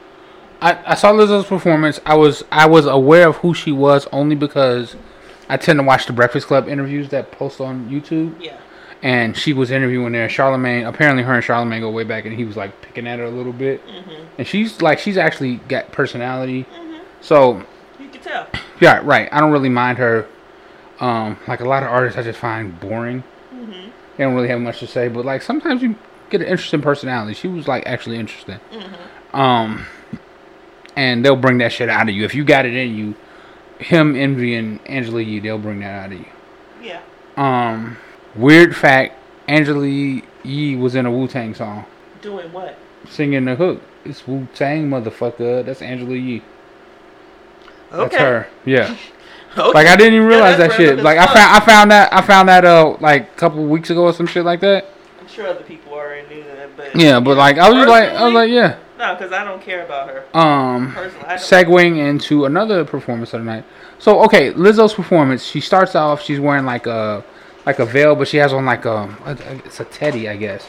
I, 0.63 0.93
I 0.93 0.95
saw 0.95 1.13
Lizzo's 1.13 1.45
performance. 1.47 2.01
I 2.07 2.15
was 2.15 2.45
I 2.53 2.67
was 2.67 2.87
aware 2.87 3.29
of 3.29 3.37
who 3.39 3.53
she 3.53 3.73
was 3.73 4.07
only 4.13 4.37
because 4.37 4.95
I 5.49 5.57
tend 5.57 5.79
to 5.81 5.83
watch 5.83 6.07
the 6.07 6.13
Breakfast 6.13 6.47
Club 6.47 6.69
interviews 6.69 7.09
that 7.09 7.33
post 7.33 7.61
on 7.61 7.91
YouTube, 7.91 8.41
yeah, 8.41 8.59
and 9.03 9.37
she 9.37 9.53
was 9.53 9.73
interviewing 9.73 10.13
there. 10.13 10.29
Charlemagne, 10.29 10.87
apparently, 10.87 11.25
her 11.25 11.35
and 11.35 11.45
Charlemagne 11.45 11.81
go 11.81 11.91
way 11.91 12.05
back, 12.05 12.25
and 12.27 12.35
he 12.35 12.45
was 12.45 12.57
like 12.57 12.81
picking 12.81 13.09
at 13.09 13.19
her 13.19 13.25
a 13.25 13.31
little 13.31 13.53
bit. 13.53 13.85
mm-hmm. 13.87 14.25
And 14.39 14.47
she's 14.47 14.81
like, 14.81 15.01
she's 15.01 15.17
actually 15.19 15.57
got 15.69 15.91
personality. 15.91 16.65
Mhm. 16.65 17.01
So 17.21 17.65
you 17.99 18.09
can 18.09 18.21
tell. 18.21 18.47
yeah, 18.81 19.01
right. 19.03 19.29
I 19.33 19.41
don't 19.41 19.51
really 19.53 19.69
mind 19.69 19.99
her. 19.99 20.27
Um, 21.01 21.37
like 21.49 21.59
a 21.59 21.65
lot 21.65 21.83
of 21.83 21.89
artists, 21.89 22.17
I 22.17 22.23
just 22.23 22.39
find 22.39 22.79
boring. 22.79 23.25
Mm-hmm. 23.53 23.89
They 24.17 24.25
don't 24.25 24.35
really 24.37 24.49
have 24.49 24.61
much 24.61 24.79
to 24.79 24.87
say, 24.87 25.09
but 25.09 25.25
like 25.25 25.43
sometimes 25.43 25.83
you 25.83 25.97
get 26.31 26.41
an 26.41 26.47
interesting 26.47 26.81
personality. 26.81 27.35
She 27.35 27.49
was 27.49 27.67
like 27.67 27.85
actually 27.87 28.19
interesting. 28.19 28.61
Mm-hmm. 28.71 29.37
Um, 29.37 29.87
and 30.97 31.25
they'll 31.25 31.37
bring 31.37 31.59
that 31.59 31.73
shit 31.73 31.89
out 31.89 32.09
of 32.09 32.15
you 32.15 32.25
if 32.25 32.35
you 32.35 32.45
got 32.45 32.67
it 32.67 32.75
in 32.75 32.95
you. 32.97 33.15
Him 33.79 34.15
envying 34.15 34.79
Angela 34.87 35.21
Yee, 35.21 35.41
they'll 35.41 35.59
bring 35.59 35.81
that 35.81 36.05
out 36.05 36.13
of 36.13 36.19
you. 36.21 36.27
Yeah. 36.81 37.01
Um, 37.37 37.97
weird 38.37 38.77
fact: 38.77 39.17
Angela 39.49 39.87
Yee 39.87 40.77
was 40.77 40.95
in 40.95 41.07
a 41.07 41.11
Wu 41.11 41.27
Tang 41.27 41.55
song, 41.55 41.85
Doing 42.21 42.53
what? 42.53 42.79
singing 43.09 43.45
the 43.45 43.57
hook. 43.57 43.83
It's 44.05 44.27
Wu 44.27 44.47
Tang, 44.55 44.89
motherfucker. 44.89 45.65
That's 45.65 45.83
Angela 45.83 46.15
Yee. 46.15 46.43
Okay. 47.93 48.09
That's 48.09 48.17
her. 48.17 48.49
Yeah. 48.65 48.97
Okay. 49.53 49.71
Like 49.75 49.87
I 49.87 49.97
didn't 49.97 50.15
even 50.15 50.27
realize 50.29 50.57
that's 50.57 50.79
that 50.79 50.83
shit. 50.83 50.99
Like 51.01 51.19
I 51.19 51.27
found 51.27 51.39
I 51.53 51.61
found 51.61 51.91
that 51.91 52.11
I 52.11 52.23
found 52.23 52.49
that 52.49 52.65
uh 52.65 52.97
like 53.01 53.25
a 53.25 53.35
couple 53.37 53.63
weeks 53.67 53.91
ago 53.91 54.05
or 54.05 54.15
some 54.15 54.27
shit 54.27 54.47
like 54.47 54.61
that. 54.61 54.87
I'm 55.21 55.29
sure 55.29 55.47
other 55.47 55.63
people 55.63 55.93
already 55.93 56.27
knew 56.35 56.43
that, 56.43 56.75
but 56.75 56.97
Yeah, 56.97 57.21
but 57.21 57.37
like 57.37 57.59
I 57.59 57.69
was 57.69 57.87
like 57.87 58.09
I 58.09 58.25
was 58.25 58.33
like 58.33 58.51
yeah. 58.51 58.79
No, 59.03 59.15
because 59.15 59.33
I 59.33 59.43
don't 59.45 59.61
care 59.61 59.85
about 59.85 60.09
her 60.09 60.25
Um, 60.33 60.95
segueing 60.95 61.99
into 61.99 62.45
another 62.45 62.85
performance 62.85 63.35
of 63.35 63.41
the 63.41 63.47
night. 63.47 63.65
So 63.99 64.23
okay, 64.25 64.53
Lizzo's 64.53 64.95
performance. 64.95 65.45
She 65.45 65.61
starts 65.61 65.95
off. 65.95 66.23
She's 66.23 66.39
wearing 66.41 66.65
like 66.65 66.87
a 66.87 67.25
like 67.67 67.79
a 67.81 67.85
veil, 67.85 68.15
but 68.15 68.29
she 68.29 68.37
has 68.39 68.53
on 68.53 68.65
like 68.65 68.85
a, 68.85 69.15
a 69.25 69.37
it's 69.67 69.81
a 69.81 69.85
teddy, 69.85 70.29
I 70.29 70.37
guess, 70.37 70.67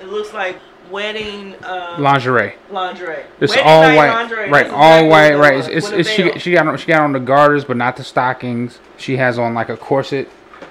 it 0.00 0.06
looks 0.06 0.32
like 0.32 0.58
wedding 0.90 1.56
um, 1.64 2.00
lingerie. 2.00 2.54
lingerie. 2.70 3.24
It's 3.40 3.50
Wedding 3.56 3.66
all 3.66 3.82
white, 3.96 4.10
lingerie, 4.10 4.50
right? 4.50 4.64
that's 4.66 4.72
All 4.72 5.04
exactly 5.04 5.08
white, 5.10 5.34
right? 5.34 5.56
It's, 5.58 5.68
it's, 5.68 5.90
it's 5.90 6.10
she 6.10 6.38
she 6.38 6.52
got 6.52 6.68
on 6.68 6.78
she 6.78 6.86
got 6.86 7.02
on 7.02 7.12
the 7.12 7.20
garters, 7.20 7.64
but 7.64 7.76
not 7.76 7.96
the 7.96 8.04
stockings. 8.04 8.78
She 8.96 9.16
has 9.16 9.38
on 9.38 9.54
like 9.54 9.68
a 9.68 9.76
corset, 9.76 10.28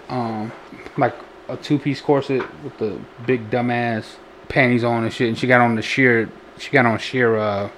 um, 0.08 0.52
like 0.98 1.16
a 1.50 1.58
two 1.58 1.78
piece 1.78 2.00
corset 2.02 2.42
with 2.64 2.78
the 2.78 3.00
big 3.26 3.50
dumbass 3.50 4.16
panties 4.48 4.84
on 4.84 5.04
and 5.04 5.12
shit. 5.14 5.28
And 5.28 5.38
she 5.38 5.48
got 5.48 5.60
on 5.62 5.76
the 5.76 5.82
sheer 5.82 6.30
she 6.58 6.72
got 6.72 6.86
on 6.86 6.98
sheer 7.00 7.36
uh 7.38 7.70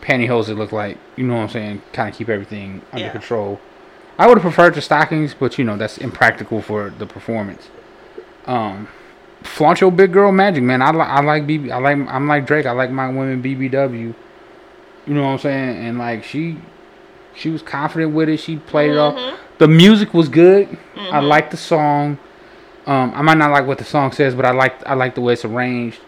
pantyhose. 0.00 0.46
That 0.46 0.54
looked 0.56 0.72
like 0.72 0.98
you 1.16 1.24
know 1.26 1.36
what 1.36 1.42
I'm 1.42 1.48
saying, 1.50 1.82
kind 1.92 2.08
of 2.10 2.16
keep 2.16 2.28
everything 2.28 2.82
under 2.92 3.06
Yeah. 3.06 3.12
control. 3.12 3.60
I 4.18 4.26
would 4.28 4.36
have 4.38 4.42
preferred 4.42 4.74
the 4.74 4.80
stockings, 4.80 5.34
but 5.34 5.58
you 5.58 5.64
know 5.64 5.76
that's 5.76 5.98
impractical 5.98 6.62
for 6.62 6.90
the 6.90 7.06
performance. 7.06 7.68
Um, 8.46 8.88
flaunt 9.42 9.80
your 9.80 9.90
big 9.90 10.12
girl 10.12 10.30
magic, 10.32 10.62
man. 10.62 10.82
I 10.82 10.90
like 10.90 11.08
I 11.08 11.20
like 11.22 11.46
BB. 11.46 11.70
I 11.72 11.78
like 11.78 11.98
I'm 12.08 12.28
like 12.28 12.46
Drake. 12.46 12.66
I 12.66 12.72
like 12.72 12.90
my 12.90 13.08
women 13.08 13.42
BBW. 13.42 14.14
You 15.06 15.12
know 15.14 15.22
what 15.22 15.28
I'm 15.28 15.38
saying? 15.38 15.84
And 15.86 15.98
like 15.98 16.24
she, 16.24 16.56
she 17.34 17.50
was 17.50 17.60
confident 17.60 18.14
with 18.14 18.28
it. 18.30 18.38
She 18.38 18.56
played 18.56 18.92
it 18.92 18.96
off. 18.96 19.38
The 19.58 19.68
music 19.68 20.14
was 20.14 20.28
good. 20.30 20.78
I 20.96 21.20
like 21.20 21.50
the 21.50 21.56
song. 21.58 22.18
Um, 22.86 23.12
I 23.14 23.20
might 23.22 23.36
not 23.38 23.50
like 23.50 23.66
what 23.66 23.78
the 23.78 23.84
song 23.84 24.12
says, 24.12 24.34
but 24.34 24.44
I 24.46 24.52
like 24.52 24.86
I 24.86 24.94
like 24.94 25.14
the 25.14 25.20
way 25.20 25.32
it's 25.34 25.44
arranged. 25.44 26.00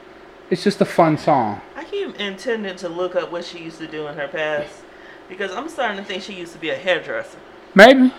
It's 0.48 0.62
just 0.62 0.80
a 0.80 0.84
fun 0.84 1.18
song. 1.18 1.60
Keep 1.96 2.20
intending 2.20 2.76
to 2.76 2.88
look 2.90 3.16
up 3.16 3.32
what 3.32 3.44
she 3.44 3.58
used 3.58 3.78
to 3.78 3.86
do 3.86 4.06
in 4.06 4.16
her 4.16 4.28
past 4.28 4.82
because 5.30 5.50
I'm 5.52 5.66
starting 5.70 5.96
to 5.96 6.04
think 6.04 6.22
she 6.22 6.34
used 6.34 6.52
to 6.52 6.58
be 6.58 6.68
a 6.68 6.76
hairdresser. 6.76 7.38
Maybe. 7.74 8.12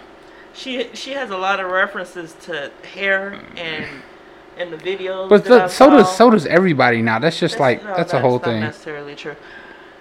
She 0.54 0.90
she 0.96 1.12
has 1.12 1.30
a 1.30 1.38
lot 1.38 1.60
of 1.60 1.70
references 1.70 2.36
to 2.42 2.72
hair 2.96 3.32
mm-hmm. 3.32 3.58
and 3.58 3.86
in 4.58 4.72
the 4.72 4.78
videos. 4.78 5.30
But 5.30 5.46
the, 5.46 5.68
so 5.68 5.92
does 5.92 6.18
so 6.18 6.32
does 6.32 6.48
everybody 6.48 7.04
now. 7.04 7.20
That's 7.20 7.40
just 7.40 7.60
That's- 7.60 7.84
like 7.84 7.88
no, 7.88 7.96
that's 7.96 8.14
a 8.14 8.20
whole 8.20 8.38
not 8.38 8.46
thing. 8.46 8.62
necessarily 8.62 9.14
true. 9.14 9.36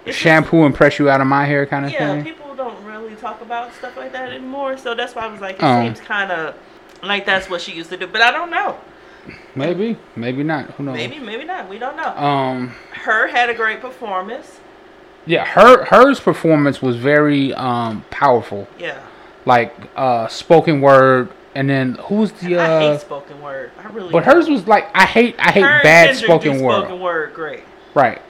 It's 0.05 0.15
just- 0.15 0.19
Shampoo 0.19 0.65
and 0.65 0.73
press 0.73 0.97
you 0.97 1.07
out 1.09 1.21
of 1.21 1.27
my 1.27 1.45
hair 1.45 1.67
kind 1.67 1.85
of 1.85 1.91
yeah, 1.91 2.15
thing. 2.15 2.23
people 2.23 2.55
don't 2.55 2.83
really 2.83 3.15
talk 3.17 3.41
about 3.41 3.73
stuff 3.75 3.95
like 3.95 4.11
that 4.13 4.31
anymore. 4.31 4.77
So 4.77 4.95
that's 4.95 5.13
why 5.13 5.23
I 5.23 5.27
was 5.27 5.39
like, 5.41 5.57
it 5.57 5.63
Oh. 5.63 5.83
seems 5.83 5.99
kind 5.99 6.31
of 6.31 6.55
like 7.03 7.27
that's 7.27 7.47
what 7.47 7.61
she 7.61 7.73
used 7.73 7.91
to 7.91 7.97
do. 7.97 8.07
But 8.07 8.21
I 8.21 8.31
don't 8.31 8.49
know. 8.49 8.79
Maybe, 9.55 9.97
maybe 10.15 10.43
not. 10.43 10.71
Who 10.71 10.83
knows? 10.83 10.95
Maybe, 10.95 11.19
maybe 11.19 11.43
not. 11.45 11.69
We 11.69 11.79
don't 11.79 11.95
know. 11.95 12.15
Um. 12.15 12.69
Her 12.91 13.27
had 13.27 13.49
a 13.49 13.53
great 13.53 13.81
performance. 13.81 14.59
Yeah, 15.25 15.45
her 15.45 15.83
hers 15.85 16.19
performance 16.19 16.81
was 16.81 16.95
very 16.95 17.53
um 17.53 18.05
powerful. 18.09 18.67
Yeah. 18.79 18.99
Like 19.45 19.73
uh 19.95 20.27
spoken 20.27 20.81
word, 20.81 21.29
and 21.55 21.69
then 21.69 21.95
who's 21.95 22.31
the 22.33 22.57
I 22.57 22.65
uh? 22.65 22.79
hate 22.91 23.01
spoken 23.01 23.41
word. 23.41 23.71
I 23.77 23.87
really. 23.89 24.11
But 24.11 24.23
do. 24.23 24.31
hers 24.31 24.49
was 24.49 24.67
like 24.67 24.89
I 24.93 25.05
hate 25.05 25.35
I 25.39 25.51
hate 25.51 25.63
Her 25.63 25.83
bad 25.83 26.15
spoken 26.15 26.61
word. 26.61 26.83
Spoken 26.85 26.99
word, 27.01 27.33
great. 27.33 27.63
Right. 27.93 28.21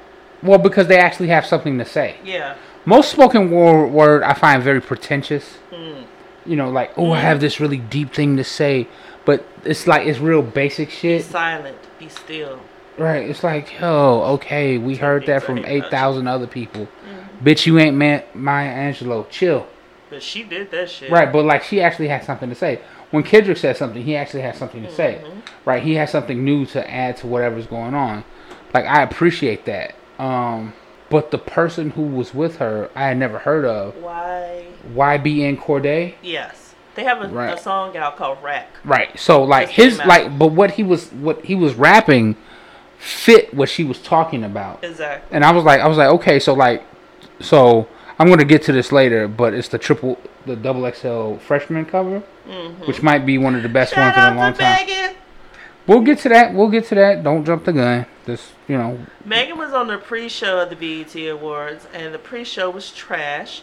Well, 0.43 0.59
because 0.59 0.87
they 0.87 0.97
actually 0.97 1.29
have 1.29 1.45
something 1.45 1.77
to 1.79 1.85
say. 1.85 2.17
Yeah. 2.23 2.55
Most 2.85 3.11
spoken 3.11 3.51
word, 3.51 3.87
word 3.87 4.23
I 4.23 4.33
find 4.33 4.63
very 4.63 4.79
pretentious. 4.79 5.57
Mm. 5.71 6.05
You 6.47 6.55
know, 6.55 6.69
like 6.69 6.91
oh, 6.97 7.11
I 7.11 7.19
have 7.19 7.39
this 7.39 7.59
really 7.59 7.77
deep 7.77 8.13
thing 8.13 8.37
to 8.37 8.43
say, 8.43 8.87
but 9.25 9.45
it's 9.63 9.85
like 9.85 10.07
it's 10.07 10.19
real 10.19 10.41
basic 10.41 10.89
shit. 10.89 11.19
Be 11.25 11.31
silent. 11.31 11.77
Be 11.99 12.09
still. 12.09 12.59
Right. 12.97 13.29
It's 13.29 13.43
like, 13.43 13.79
yo, 13.79 14.23
okay, 14.35 14.77
we 14.77 14.95
heard 14.95 15.25
that 15.27 15.43
from 15.43 15.63
eight 15.65 15.85
thousand 15.91 16.27
other 16.27 16.47
people. 16.47 16.85
Mm-hmm. 16.85 17.47
Bitch, 17.47 17.65
you 17.65 17.77
ain't 17.77 17.95
man 17.95 18.23
Maya 18.33 18.91
Angelou. 18.91 19.29
Chill. 19.29 19.67
But 20.09 20.23
she 20.23 20.43
did 20.43 20.71
that 20.71 20.89
shit. 20.89 21.11
Right, 21.11 21.31
but 21.31 21.45
like 21.45 21.63
she 21.63 21.81
actually 21.81 22.07
has 22.07 22.25
something 22.25 22.49
to 22.49 22.55
say. 22.55 22.81
When 23.11 23.23
Kendrick 23.23 23.57
says 23.57 23.77
something, 23.77 24.01
he 24.03 24.15
actually 24.15 24.41
has 24.41 24.57
something 24.57 24.83
to 24.83 24.91
say. 24.91 25.21
Mm-hmm. 25.23 25.39
Right, 25.65 25.83
he 25.83 25.95
has 25.95 26.11
something 26.11 26.43
new 26.43 26.65
to 26.67 26.89
add 26.89 27.17
to 27.17 27.27
whatever's 27.27 27.67
going 27.67 27.93
on. 27.93 28.23
Like 28.73 28.85
I 28.85 29.01
appreciate 29.01 29.65
that. 29.65 29.95
Um, 30.17 30.73
but 31.09 31.31
the 31.31 31.37
person 31.37 31.91
who 31.91 32.01
was 32.03 32.33
with 32.33 32.57
her, 32.57 32.89
I 32.95 33.07
had 33.07 33.17
never 33.17 33.39
heard 33.39 33.65
of. 33.65 33.95
Why? 34.01 34.65
YBN 34.93 35.57
Cordae. 35.59 36.15
Yes. 36.21 36.73
They 36.95 37.03
have 37.03 37.21
a, 37.21 37.27
Right. 37.27 37.53
a 37.53 37.57
song 37.57 37.95
out 37.95 38.17
called 38.17 38.41
Rack. 38.43 38.67
Right. 38.83 39.17
So 39.19 39.43
like 39.43 39.69
his 39.69 39.99
like, 39.99 40.37
but 40.39 40.47
what 40.53 40.71
he 40.71 40.83
was 40.83 41.09
what 41.13 41.45
he 41.45 41.53
was 41.55 41.75
rapping 41.75 42.35
fit 42.97 43.53
what 43.53 43.69
she 43.69 43.83
was 43.83 44.01
talking 44.01 44.43
about. 44.43 44.83
Exactly. 44.83 45.35
And 45.35 45.45
I 45.45 45.51
was 45.51 45.63
like, 45.63 45.79
I 45.79 45.87
was 45.87 45.97
like, 45.97 46.09
okay, 46.09 46.39
so 46.39 46.53
like, 46.53 46.83
so 47.39 47.87
I'm 48.17 48.27
gonna 48.29 48.45
get 48.45 48.63
to 48.63 48.71
this 48.71 48.91
later, 48.91 49.27
but 49.27 49.53
it's 49.53 49.67
the 49.67 49.77
triple, 49.77 50.17
the 50.47 50.55
double 50.55 50.91
XL 50.91 51.35
freshman 51.35 51.85
cover, 51.85 52.19
which 52.85 53.03
might 53.03 53.25
be 53.27 53.37
one 53.37 53.53
of 53.53 53.61
the 53.61 53.69
best 53.69 53.93
Mm-hmm. 53.93 54.01
Shout 54.01 54.15
ones 54.17 54.31
in 54.31 54.37
a 54.37 54.41
long 54.41 54.53
time. 54.53 54.87
Megan. 54.87 55.15
We'll 55.85 56.01
get 56.01 56.17
to 56.19 56.29
that. 56.29 56.53
We'll 56.55 56.69
get 56.69 56.85
to 56.87 56.95
that. 56.95 57.23
Don't 57.23 57.45
jump 57.45 57.63
the 57.65 57.73
gun. 57.73 58.05
Just 58.27 58.51
you 58.67 58.77
know, 58.77 58.99
Megan 59.25 59.57
was 59.57 59.71
on 59.73 59.87
the 59.87 59.97
pre-show 59.97 60.59
of 60.59 60.69
the 60.69 60.75
BET 60.75 61.15
Awards, 61.29 61.87
and 61.93 62.13
the 62.13 62.19
pre-show 62.19 62.69
was 62.69 62.91
trash. 62.91 63.61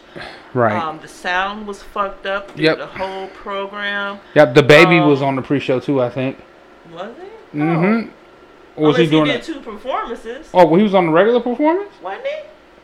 right? 0.55 0.73
Um, 0.75 0.99
the 0.99 1.07
sound 1.07 1.67
was 1.67 1.83
fucked 1.83 2.25
up 2.25 2.49
through 2.51 2.65
Yep. 2.65 2.77
the 2.79 2.87
whole 2.87 3.27
program. 3.27 4.19
yep. 4.33 4.55
The 4.55 4.63
baby 4.63 4.99
was 4.99 5.21
um, 5.21 5.27
on 5.29 5.35
the 5.35 5.43
pre-show 5.43 5.79
too. 5.79 6.01
I 6.01 6.09
think. 6.09 6.37
Was 6.91 7.11
it? 7.17 7.55
Mm-hmm. 7.55 8.09
Oh. 8.09 8.81
Or 8.81 8.87
was 8.87 8.97
he 8.97 9.05
doing 9.07 9.25
did 9.27 9.35
it? 9.35 9.43
two 9.43 9.59
performances, 9.61 10.49
Oh, 10.53 10.65
well, 10.65 10.75
he 10.75 10.83
was 10.83 10.93
on 10.95 11.05
the 11.05 11.11
regular 11.13 11.39
performance. 11.39 11.91
wasn't 12.01 12.25
he? 12.25 12.33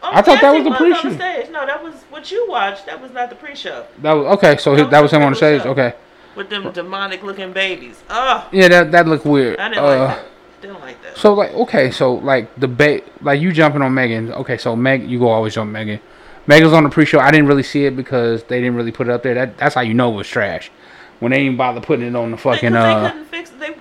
Oh, 0.03 0.09
I 0.13 0.21
thought 0.21 0.39
that 0.39 0.53
was 0.53 0.63
the 0.63 0.71
pre-show. 0.71 1.11
stage. 1.13 1.49
No, 1.49 1.65
that 1.65 1.83
was 1.83 1.95
what 2.09 2.31
you 2.31 2.47
watched. 2.47 2.85
That 2.85 3.01
was 3.01 3.11
not 3.11 3.29
the 3.29 3.35
pre-show 3.35 3.85
That 4.03 4.13
was 4.13 4.27
okay. 4.37 4.55
So 4.57 4.75
That 4.75 4.89
that, 4.91 5.01
was 5.01 5.11
was 5.11 5.17
him 5.17 5.23
on 5.23 5.31
the 5.33 5.35
stage. 5.37 5.63
show. 5.63 5.71
Okay. 5.71 5.93
with 6.35 6.49
them 6.49 6.71
demonic-looking 6.71 7.51
babies. 7.53 8.01
Oh, 8.09 8.47
Yeah, 8.53 8.67
that 8.69 8.91
that 8.93 9.07
looked 9.07 9.25
weird. 9.25 9.59
I 9.59 9.67
didn't 9.69 9.83
Uh, 9.83 9.87
like 9.87 10.07
that. 10.17 10.25
Didn't 10.61 10.79
like 10.79 11.01
that. 11.03 11.17
So 11.17 11.33
like 11.33 11.51
okay, 11.53 11.91
so 11.91 12.13
like 12.15 12.55
the 12.59 12.67
ba- 12.67 13.01
like 13.21 13.41
you 13.41 13.51
jumping 13.51 13.81
on 13.81 13.93
Megan. 13.93 14.31
Okay, 14.33 14.57
so 14.57 14.75
Meg, 14.75 15.09
you 15.09 15.19
go 15.19 15.27
always 15.29 15.55
jump 15.55 15.71
Megan. 15.71 15.99
Megan's 16.47 16.73
on 16.73 16.83
the 16.83 16.89
pre-show. 16.89 17.19
I 17.19 17.31
didn't 17.31 17.47
really 17.47 17.63
see 17.63 17.85
it 17.85 17.95
because 17.95 18.43
they 18.43 18.59
didn't 18.59 18.75
really 18.75 18.91
put 18.91 19.07
it 19.07 19.11
up 19.11 19.23
there. 19.23 19.33
That 19.33 19.57
that's 19.57 19.75
how 19.75 19.81
you 19.81 19.93
know 19.93 20.13
it 20.13 20.17
was 20.17 20.27
trash. 20.27 20.71
When 21.19 21.31
they 21.31 21.43
didn't 21.43 21.57
bother 21.57 21.81
putting 21.81 22.07
it 22.07 22.15
on 22.15 22.31
the 22.31 22.37
fucking 22.37 22.73
they 22.73 22.77
uh. 22.79 23.11
couldn't 23.11 23.25
fix 23.25 23.49
they 23.51 23.75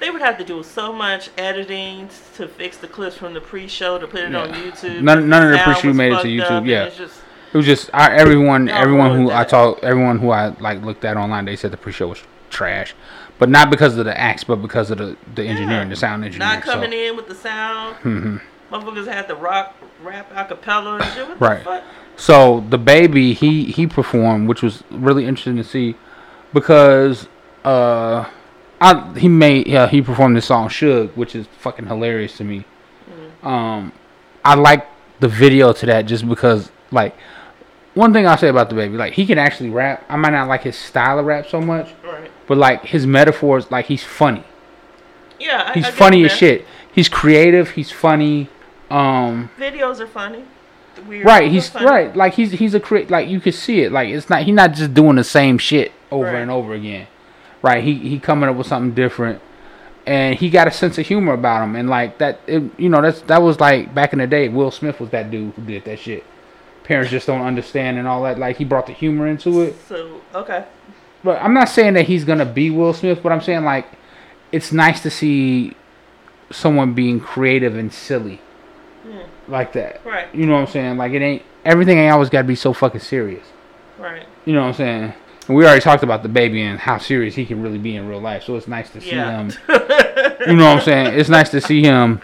they 0.00 0.10
would 0.10 0.22
have 0.22 0.38
to 0.38 0.44
do 0.44 0.62
so 0.62 0.92
much 0.92 1.30
editing 1.36 2.08
to 2.36 2.48
fix 2.48 2.78
the 2.78 2.88
clips 2.88 3.16
from 3.16 3.34
the 3.34 3.40
pre-show 3.40 3.98
to 3.98 4.06
put 4.06 4.20
it 4.20 4.34
on 4.34 4.48
YouTube. 4.50 5.02
None- 5.02 5.28
none 5.28 5.44
of 5.44 5.52
the 5.52 5.58
pre-show 5.58 5.92
made 5.92 6.12
it 6.12 6.22
to 6.22 6.28
YouTube, 6.28 6.66
yeah. 6.66 6.88
just- 6.88 7.20
It 7.52 7.56
was 7.56 7.66
just 7.66 7.90
I, 7.92 8.14
everyone 8.14 8.68
everyone 8.68 9.16
who 9.16 9.30
I 9.30 9.44
talked 9.44 9.84
everyone 9.84 10.18
who 10.18 10.30
I 10.30 10.48
like 10.60 10.82
looked 10.82 11.04
at 11.04 11.16
online. 11.16 11.44
They 11.44 11.56
said 11.56 11.70
the 11.70 11.76
pre-show 11.76 12.08
was 12.08 12.22
trash, 12.48 12.94
but 13.40 13.48
not 13.48 13.70
because 13.70 13.96
of 13.96 14.04
the 14.04 14.16
acts, 14.16 14.44
but 14.44 14.56
because 14.56 14.92
of 14.92 14.98
the 14.98 15.16
the 15.34 15.42
engineering, 15.44 15.88
the 15.88 15.96
sound 15.96 16.24
engineering. 16.24 16.54
not 16.54 16.62
coming 16.62 16.92
so. 16.92 16.96
in 16.96 17.16
with 17.16 17.26
the 17.26 17.34
sound. 17.34 17.96
Mm-hmm. 17.96 18.36
Motherfuckers 18.72 19.08
had 19.08 19.26
to 19.26 19.34
rock, 19.34 19.74
rap 20.04 20.30
a 20.32 20.44
cappella 20.44 20.98
and 20.98 21.04
shit. 21.12 21.26
What 21.28 21.40
Right. 21.40 21.64
the? 21.64 21.82
So 22.16 22.64
the 22.68 22.78
baby 22.78 23.32
he 23.32 23.64
he 23.64 23.86
performed, 23.88 24.46
which 24.48 24.62
was 24.62 24.84
really 24.90 25.24
interesting 25.26 25.56
to 25.56 25.64
see, 25.64 25.96
because 26.52 27.26
uh, 27.64 28.26
I 28.80 29.18
he 29.18 29.28
made 29.28 29.66
yeah 29.66 29.88
he 29.88 30.02
performed 30.02 30.36
this 30.36 30.44
song 30.46 30.68
"Suge," 30.68 31.10
which 31.16 31.34
is 31.34 31.46
fucking 31.58 31.86
hilarious 31.86 32.36
to 32.36 32.44
me. 32.44 32.64
Um, 33.42 33.92
I 34.44 34.54
like 34.54 34.86
the 35.20 35.28
video 35.28 35.72
to 35.72 35.86
that 35.86 36.02
just 36.02 36.28
because 36.28 36.70
like 36.90 37.16
one 37.94 38.12
thing 38.12 38.26
I'll 38.26 38.36
say 38.38 38.48
about 38.48 38.68
the 38.68 38.74
baby, 38.76 38.96
like 38.98 39.14
he 39.14 39.24
can 39.26 39.38
actually 39.38 39.70
rap. 39.70 40.04
I 40.08 40.16
might 40.16 40.30
not 40.30 40.46
like 40.46 40.62
his 40.62 40.76
style 40.76 41.18
of 41.18 41.24
rap 41.26 41.46
so 41.48 41.60
much, 41.60 41.92
Right. 42.04 42.29
But 42.50 42.58
like 42.58 42.84
his 42.86 43.06
metaphors, 43.06 43.70
like 43.70 43.86
he's 43.86 44.02
funny. 44.02 44.42
Yeah. 45.38 45.66
I, 45.68 45.74
He's 45.74 45.84
I 45.86 45.90
funny 45.92 46.24
as 46.24 46.32
shit. 46.32 46.66
He's 46.92 47.08
creative. 47.08 47.70
He's 47.70 47.92
funny. 47.92 48.48
Um, 48.90 49.50
Videos 49.56 50.00
are 50.00 50.08
funny. 50.08 50.42
Weird, 51.06 51.24
right. 51.24 51.48
He's 51.48 51.68
funny. 51.68 51.86
right. 51.86 52.16
Like 52.16 52.34
he's 52.34 52.50
he's 52.50 52.74
a 52.74 52.80
create. 52.80 53.08
Like 53.08 53.28
you 53.28 53.38
could 53.40 53.54
see 53.54 53.82
it. 53.82 53.92
Like 53.92 54.08
it's 54.08 54.28
not. 54.28 54.42
He's 54.42 54.54
not 54.56 54.72
just 54.74 54.92
doing 54.94 55.14
the 55.14 55.22
same 55.22 55.58
shit 55.58 55.92
over 56.10 56.24
Right. 56.24 56.34
and 56.42 56.50
over 56.50 56.74
again. 56.74 57.06
Right. 57.62 57.84
He 57.84 57.94
he 57.94 58.18
coming 58.18 58.50
up 58.50 58.56
with 58.56 58.66
something 58.66 58.94
different, 58.96 59.40
and 60.04 60.34
he 60.36 60.50
got 60.50 60.66
a 60.66 60.72
sense 60.72 60.98
of 60.98 61.06
humor 61.06 61.34
about 61.34 61.62
him. 61.62 61.76
And 61.76 61.88
like 61.88 62.18
that, 62.18 62.40
it, 62.48 62.64
you 62.76 62.88
know, 62.88 63.00
that's 63.00 63.20
that 63.22 63.40
was 63.42 63.60
like 63.60 63.94
back 63.94 64.12
in 64.12 64.18
the 64.18 64.26
day. 64.26 64.48
Will 64.48 64.72
Smith 64.72 64.98
was 64.98 65.10
that 65.10 65.30
dude 65.30 65.54
who 65.54 65.62
did 65.62 65.84
that 65.84 66.00
shit. 66.00 66.24
Parents 66.82 67.12
just 67.12 67.28
don't 67.28 67.42
understand 67.42 67.96
and 67.96 68.08
all 68.08 68.24
that. 68.24 68.40
Like 68.40 68.56
he 68.56 68.64
brought 68.64 68.86
the 68.88 68.92
humor 68.92 69.28
into 69.28 69.60
it. 69.62 69.76
So 69.88 70.20
okay. 70.34 70.64
But 71.22 71.42
I'm 71.42 71.52
not 71.54 71.68
saying 71.68 71.94
that 71.94 72.06
he's 72.06 72.24
gonna 72.24 72.46
be 72.46 72.70
Will 72.70 72.92
Smith, 72.92 73.22
but 73.22 73.32
I'm 73.32 73.40
saying 73.40 73.64
like 73.64 73.86
it's 74.52 74.72
nice 74.72 75.02
to 75.02 75.10
see 75.10 75.74
someone 76.50 76.94
being 76.94 77.20
creative 77.20 77.76
and 77.76 77.92
silly 77.92 78.40
like 79.48 79.72
that. 79.74 80.04
Right. 80.04 80.32
You 80.34 80.46
know 80.46 80.54
what 80.54 80.60
I'm 80.60 80.66
saying? 80.68 80.96
Like 80.96 81.12
it 81.12 81.22
ain't 81.22 81.42
everything 81.64 81.98
ain't 81.98 82.12
always 82.12 82.30
gotta 82.30 82.46
be 82.46 82.54
so 82.54 82.72
fucking 82.72 83.00
serious. 83.00 83.46
Right. 83.98 84.26
You 84.44 84.54
know 84.54 84.62
what 84.62 84.68
I'm 84.68 84.74
saying? 84.74 85.14
And 85.48 85.56
we 85.56 85.64
already 85.64 85.80
talked 85.80 86.02
about 86.02 86.22
the 86.22 86.28
baby 86.28 86.62
and 86.62 86.78
how 86.78 86.98
serious 86.98 87.34
he 87.34 87.44
can 87.44 87.60
really 87.62 87.78
be 87.78 87.96
in 87.96 88.08
real 88.08 88.20
life. 88.20 88.44
So 88.44 88.56
it's 88.56 88.68
nice 88.68 88.90
to 88.90 89.00
see 89.00 89.10
Yeah. 89.10 89.42
him. 89.42 89.52
You 90.46 90.56
know 90.56 90.64
what 90.64 90.78
I'm 90.78 90.84
saying? 90.84 91.18
It's 91.20 91.28
nice 91.28 91.50
to 91.50 91.60
see 91.60 91.82
him. 91.82 92.22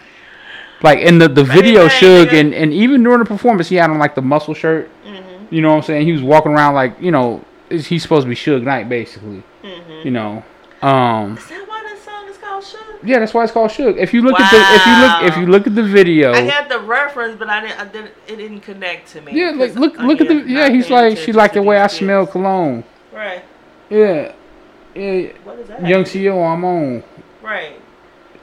Like 0.83 1.01
in 1.01 1.19
the, 1.19 1.29
the 1.29 1.45
video 1.45 1.87
bang, 1.87 2.01
Suge 2.01 2.33
and, 2.33 2.55
and 2.55 2.73
even 2.73 3.03
during 3.03 3.19
the 3.19 3.27
performance 3.27 3.69
he 3.69 3.77
had 3.77 3.91
on 3.91 3.99
like 3.99 4.15
the 4.15 4.23
muscle 4.23 4.55
shirt. 4.55 4.89
Mm-hmm. 5.05 5.55
You 5.55 5.61
know 5.61 5.69
what 5.71 5.77
I'm 5.77 5.83
saying? 5.83 6.07
He 6.07 6.13
was 6.13 6.23
walking 6.23 6.53
around 6.53 6.75
like, 6.75 6.99
you 6.99 7.11
know, 7.11 7.45
he's 7.71 8.03
supposed 8.03 8.25
to 8.25 8.29
be 8.29 8.35
Suge 8.35 8.63
Knight 8.63 8.89
basically. 8.89 9.43
Mm-hmm. 9.63 10.01
You 10.05 10.11
know. 10.11 10.45
Um 10.83 11.37
Is 11.39 11.49
that 11.49 11.67
why 11.69 11.83
that 11.83 11.99
song 12.05 12.29
is 12.29 12.37
called 12.37 12.65
Sugar? 12.65 12.99
yeah, 13.03 13.19
that's 13.19 13.35
why 13.35 13.45
it's 13.45 13.53
called 13.53 13.71
Suge. 13.71 13.97
If 13.97 14.13
you 14.13 14.23
look 14.23 14.39
at 14.39 14.51
the 14.51 14.59
if 14.77 14.87
you 14.87 14.97
look 15.03 15.33
if 15.33 15.37
you 15.39 15.47
look 15.47 15.67
at 15.67 15.75
the 15.75 15.83
video 15.83 16.33
I 16.33 16.41
had 16.41 16.69
the 16.69 16.81
reference, 16.81 17.39
but 17.39 17.49
I 17.49 17.61
didn't. 17.61 17.81
I 17.81 17.85
didn't. 17.85 18.13
It 18.27 18.37
didn't 18.37 18.61
connect 18.61 19.09
to 19.13 19.21
me. 19.21 19.33
Yeah, 19.33 19.51
like 19.51 19.75
look 19.75 19.97
look 19.99 20.21
at 20.21 20.29
the 20.29 20.45
yeah, 20.47 20.69
he's 20.69 20.91
like 20.91 21.17
she 21.19 21.33
liked 21.33 21.55
the 21.55 21.63
way 21.63 21.79
I 21.79 21.87
smell 21.87 22.27
cologne. 22.27 22.85
Right. 23.13 23.45
Yeah. 23.91 24.35
Yeah. 24.95 25.33
What 25.45 25.59
is 25.59 25.69
that? 25.69 25.87
Young 25.87 26.05
CEO, 26.05 26.35
I'm 26.53 26.65
on. 26.65 27.03
Right. 27.43 27.81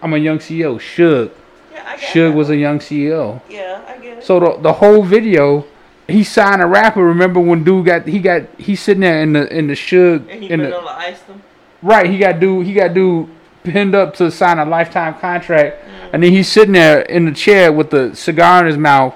I'm 0.01 0.13
a 0.13 0.17
young 0.17 0.39
CEO. 0.39 0.75
Suge. 0.75 1.31
Yeah, 1.71 1.83
I 1.85 1.97
get 1.97 2.09
Suge 2.09 2.33
was 2.33 2.49
a 2.49 2.57
young 2.57 2.79
CEO. 2.79 3.41
Yeah, 3.49 3.83
I 3.87 3.97
get 3.97 4.17
it. 4.19 4.23
So 4.23 4.39
the 4.39 4.57
the 4.61 4.73
whole 4.73 5.03
video, 5.03 5.65
he 6.07 6.23
signed 6.23 6.61
a 6.61 6.65
rapper. 6.65 7.03
Remember 7.03 7.39
when 7.39 7.63
dude 7.63 7.85
got 7.85 8.07
he 8.07 8.19
got 8.19 8.43
he's 8.57 8.81
sitting 8.81 9.01
there 9.01 9.21
in 9.21 9.33
the 9.33 9.55
in 9.55 9.67
the 9.67 9.73
Suge 9.73 10.27
and 10.29 10.43
he 10.43 10.49
in 10.49 10.59
the 10.59 10.75
on 10.75 10.83
the 10.83 10.91
ice 10.91 11.21
them. 11.21 11.41
right. 11.81 12.09
He 12.09 12.17
got 12.17 12.39
dude 12.39 12.65
he 12.65 12.73
got 12.73 12.93
dude 12.93 13.29
pinned 13.63 13.95
up 13.95 14.13
to 14.15 14.29
sign 14.29 14.59
a 14.59 14.65
lifetime 14.65 15.17
contract, 15.19 15.85
mm. 15.85 16.09
and 16.13 16.23
then 16.23 16.31
he's 16.31 16.51
sitting 16.51 16.73
there 16.73 17.01
in 17.01 17.25
the 17.25 17.31
chair 17.31 17.71
with 17.71 17.89
the 17.89 18.13
cigar 18.15 18.59
in 18.61 18.67
his 18.67 18.77
mouth, 18.77 19.15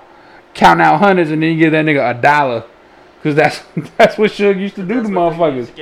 counting 0.53 0.86
out 0.86 1.00
hundreds, 1.00 1.32
and 1.32 1.44
then 1.44 1.51
you 1.51 1.58
give 1.58 1.72
that 1.74 1.86
nigga 1.86 2.17
a 2.17 2.22
dollar, 2.22 2.63
cause 3.22 3.36
that's 3.36 3.63
that's 3.98 4.17
what 4.17 4.32
Suge 4.32 4.60
used 4.60 4.75
to 4.75 4.84
do 4.84 5.03
to 5.03 5.10
motherfuckers. 5.10 5.75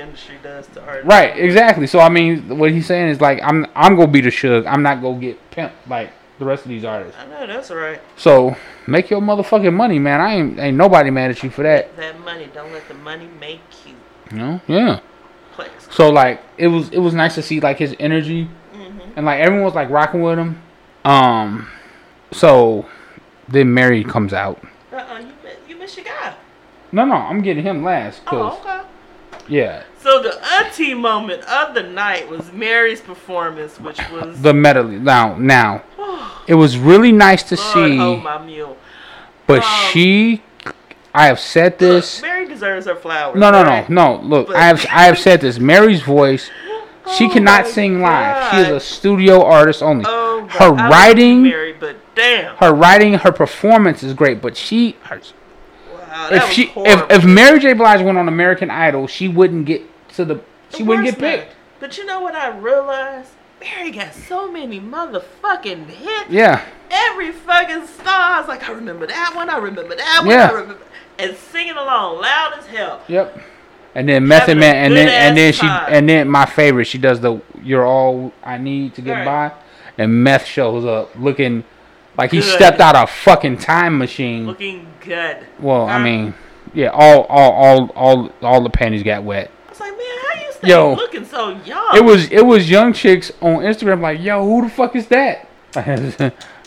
to. 0.73 1.01
Right, 1.05 1.37
exactly. 1.37 1.85
So 1.85 1.99
I 1.99 2.09
mean, 2.09 2.57
what 2.57 2.71
he's 2.71 2.87
saying 2.87 3.09
is 3.09 3.21
like, 3.21 3.39
I'm 3.43 3.67
I'm 3.75 3.95
gonna 3.95 4.07
be 4.07 4.21
the 4.21 4.29
Suge. 4.29 4.65
I'm 4.65 4.81
not 4.81 5.01
gonna 5.01 5.19
get 5.19 5.51
pimped 5.51 5.73
like 5.87 6.11
the 6.39 6.45
rest 6.45 6.63
of 6.63 6.69
these 6.69 6.83
artists. 6.85 7.17
I 7.19 7.25
know 7.27 7.47
that's 7.47 7.71
right. 7.71 8.01
So 8.17 8.55
make 8.87 9.09
your 9.09 9.21
motherfucking 9.21 9.73
money, 9.73 9.99
man. 9.99 10.19
I 10.21 10.33
ain't 10.35 10.59
ain't 10.59 10.77
nobody 10.77 11.09
mad 11.09 11.31
at 11.31 11.41
you 11.43 11.49
for 11.49 11.63
that. 11.63 11.95
That 11.97 12.19
money, 12.19 12.49
don't 12.53 12.71
let 12.73 12.87
the 12.87 12.93
money 12.95 13.27
make 13.39 13.61
you. 13.85 13.93
You 14.31 14.37
know? 14.37 14.61
Yeah. 14.67 14.99
Please. 15.53 15.69
So 15.91 16.09
like 16.09 16.41
it 16.57 16.67
was 16.67 16.89
it 16.89 16.99
was 16.99 17.13
nice 17.13 17.35
to 17.35 17.41
see 17.41 17.59
like 17.59 17.77
his 17.77 17.95
energy 17.99 18.49
Mm-hmm. 18.73 19.11
and 19.15 19.25
like 19.25 19.39
everyone 19.39 19.63
was 19.63 19.73
like 19.75 19.89
rocking 19.89 20.21
with 20.21 20.37
him. 20.37 20.61
Um 21.05 21.67
so 22.31 22.85
then 23.47 23.73
Mary 23.73 24.03
comes 24.03 24.33
out. 24.33 24.61
Uh-uh, 24.91 25.19
you, 25.19 25.25
mi- 25.27 25.33
you 25.69 25.75
miss 25.77 25.95
your 25.95 26.03
guy. 26.05 26.33
No, 26.91 27.05
no, 27.05 27.15
I'm 27.15 27.41
getting 27.41 27.63
him 27.63 27.83
last 27.85 28.25
cuz 28.25 28.37
Oh, 28.41 28.59
okay. 28.61 28.81
yeah, 29.47 29.83
So 30.05 30.21
the 30.21 30.39
auntie 30.53 30.93
moment 30.93 31.41
of 31.45 31.73
the 31.73 31.81
night 31.81 32.29
was 32.29 32.53
Mary's 32.53 33.01
performance, 33.01 33.79
which 33.79 33.97
was 34.11 34.39
the 34.39 34.53
medley. 34.53 34.99
Now, 34.99 35.35
now 35.35 35.81
it 36.47 36.53
was 36.53 36.77
really 36.77 37.11
nice 37.11 37.41
to 37.41 37.55
Lord, 37.55 37.73
see 37.73 37.99
oh 37.99 38.17
my 38.17 38.37
mule. 38.37 38.77
but 39.47 39.63
um, 39.63 39.89
she 39.89 40.43
I 41.11 41.25
have 41.25 41.39
said 41.39 41.79
this 41.79 42.21
Look, 42.21 42.29
Mary 42.29 42.47
deserves 42.47 42.85
her 42.85 42.95
flowers. 42.95 43.39
No, 43.39 43.49
no, 43.49 43.63
right? 43.63 43.89
no, 43.89 44.17
no. 44.17 44.21
Look, 44.21 44.47
But- 44.49 44.57
I 44.57 44.67
have 44.67 44.85
I 44.91 45.05
have 45.05 45.17
said 45.17 45.41
this. 45.41 45.57
Mary's 45.57 46.03
voice, 46.03 46.51
she 47.17 47.25
Oh 47.25 47.29
cannot 47.29 47.65
sing 47.65 47.99
live. 47.99 48.51
She 48.51 48.57
is 48.57 48.67
a 48.67 48.79
studio 48.79 49.43
artist 49.43 49.81
only. 49.81 50.05
Oh, 50.07 50.41
God, 50.41 50.51
her 50.51 50.83
I 50.83 50.89
writing, 50.91 51.41
Mary, 51.41 51.73
but 51.73 51.95
damn. 52.13 52.55
her 52.57 52.75
writing, 52.75 53.15
her 53.15 53.31
performance 53.31 54.03
is 54.03 54.13
great. 54.13 54.39
But 54.39 54.55
she, 54.55 54.97
her, 55.05 55.19
wow, 55.91 56.29
that 56.29 56.43
if 56.43 56.51
she, 56.51 56.71
if, 56.75 57.09
if 57.09 57.25
Mary 57.25 57.59
J. 57.59 57.73
Blige 57.73 58.03
went 58.03 58.19
on 58.19 58.27
American 58.27 58.69
Idol, 58.69 59.07
she 59.07 59.27
wouldn't 59.27 59.65
get 59.65 59.81
to 60.15 60.25
the, 60.25 60.39
she 60.69 60.79
The 60.83 60.89
wouldn't 60.89 61.05
get 61.05 61.19
picked. 61.19 61.43
part- 61.47 61.55
But 61.79 61.97
you 61.97 62.05
know 62.05 62.19
what 62.21 62.35
I 62.35 62.49
realized? 62.57 63.31
Mary 63.61 63.91
got 63.91 64.13
so 64.13 64.51
many 64.51 64.79
motherfucking 64.79 65.87
hits. 65.87 66.29
Yeah, 66.29 66.61
Every 66.91 67.31
fucking 67.31 67.87
star, 67.87 68.33
I 68.33 68.39
was 68.39 68.47
like, 68.47 68.67
I 68.69 68.73
remember 68.73 69.07
that 69.07 69.33
one, 69.35 69.49
I 69.49 69.57
remember 69.57 69.95
that 69.95 70.19
one, 70.21 70.29
Yeah. 70.31 70.49
I 70.49 70.51
remember. 70.51 70.81
And 71.17 71.35
singing 71.35 71.73
along 71.77 72.21
loud 72.21 72.53
as 72.59 72.67
hell. 72.67 73.01
yep. 73.07 73.37
And 73.95 74.09
then 74.09 74.27
Method 74.27 74.57
Man, 74.57 74.75
and 74.75 74.93
then 74.95 75.07
and 75.07 75.37
then 75.37 75.53
she, 75.53 75.61
time. 75.61 75.85
and 75.87 76.09
then 76.09 76.27
my 76.27 76.45
favorite, 76.45 76.83
she 76.85 76.97
does 76.97 77.21
the 77.21 77.39
"You're 77.63 77.85
All 77.85 78.33
I 78.43 78.57
Need 78.57 78.93
to 78.95 79.01
Get 79.01 79.25
Right. 79.25 79.49
By," 79.49 79.51
and 79.97 80.21
Meth 80.21 80.45
shows 80.45 80.83
up 80.83 81.11
looking 81.17 81.63
like 82.17 82.31
he 82.31 82.39
Good. 82.41 82.53
stepped 82.55 82.81
out 82.81 82.97
of 82.97 83.03
a 83.03 83.07
fucking 83.11 83.57
time 83.59 83.97
machine. 83.97 84.45
Looking 84.47 84.85
good. 84.99 85.37
Well, 85.59 85.87
I 85.87 86.03
mean, 86.03 86.33
yeah, 86.73 86.89
all, 86.89 87.21
all, 87.23 87.51
all, 87.53 87.89
all, 87.95 88.29
all 88.41 88.61
the 88.63 88.69
panties 88.69 89.01
got 89.03 89.23
wet. 89.23 89.49
Was 89.77 89.79
like, 89.81 89.97
man, 89.97 90.17
how 90.29 90.41
you 90.41 90.51
stay 90.53 90.67
Yo. 90.69 90.93
looking 90.93 91.25
so 91.25 91.49
young? 91.65 91.97
It 91.97 92.03
was, 92.03 92.31
it 92.31 92.45
was 92.45 92.69
young 92.69 92.93
chicks 92.93 93.31
on 93.41 93.57
Instagram 93.57 93.99
like, 94.01 94.21
yo, 94.21 94.43
who 94.45 94.61
the 94.63 94.69
fuck 94.69 94.95
is 94.95 95.07
that? 95.07 95.49
like 95.75 95.85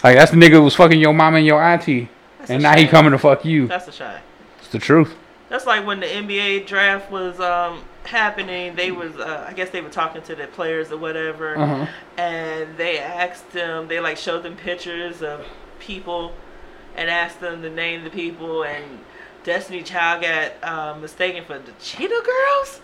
that's 0.02 0.30
the 0.32 0.36
nigga 0.36 0.52
who 0.52 0.62
was 0.62 0.74
fucking 0.74 1.00
your 1.00 1.14
mom 1.14 1.34
and 1.34 1.46
your 1.46 1.62
auntie, 1.62 2.10
That's 2.38 2.50
and 2.50 2.62
now 2.62 2.76
he 2.76 2.86
coming 2.86 3.12
to 3.12 3.18
fuck 3.18 3.42
you. 3.44 3.66
That's 3.66 3.88
a 3.88 3.92
shame. 3.92 4.18
It's 4.58 4.68
the 4.68 4.78
truth. 4.78 5.14
That's 5.48 5.64
like 5.64 5.86
when 5.86 6.00
the 6.00 6.06
NBA 6.06 6.66
draft 6.66 7.10
was 7.10 7.40
um, 7.40 7.82
happening. 8.04 8.74
They 8.76 8.90
was, 8.90 9.16
uh, 9.16 9.46
I 9.48 9.54
guess 9.54 9.70
they 9.70 9.80
were 9.80 9.88
talking 9.88 10.20
to 10.20 10.34
the 10.34 10.46
players 10.48 10.92
or 10.92 10.98
whatever, 10.98 11.56
Uh-huh. 11.56 11.86
and 12.18 12.76
they 12.76 12.98
asked 12.98 13.50
them. 13.52 13.88
They 13.88 13.98
like 13.98 14.18
showed 14.18 14.42
them 14.42 14.56
pictures 14.56 15.22
of 15.22 15.46
people, 15.78 16.34
and 16.94 17.08
asked 17.08 17.40
them 17.40 17.62
to 17.62 17.70
name 17.70 18.04
the 18.04 18.10
people. 18.10 18.64
And 18.64 18.84
Destiny 19.42 19.82
Child 19.82 20.22
got 20.22 20.52
uh, 20.62 20.98
mistaken 20.98 21.44
for 21.46 21.58
the 21.58 21.72
Cheetah 21.80 22.22
Girls. 22.26 22.82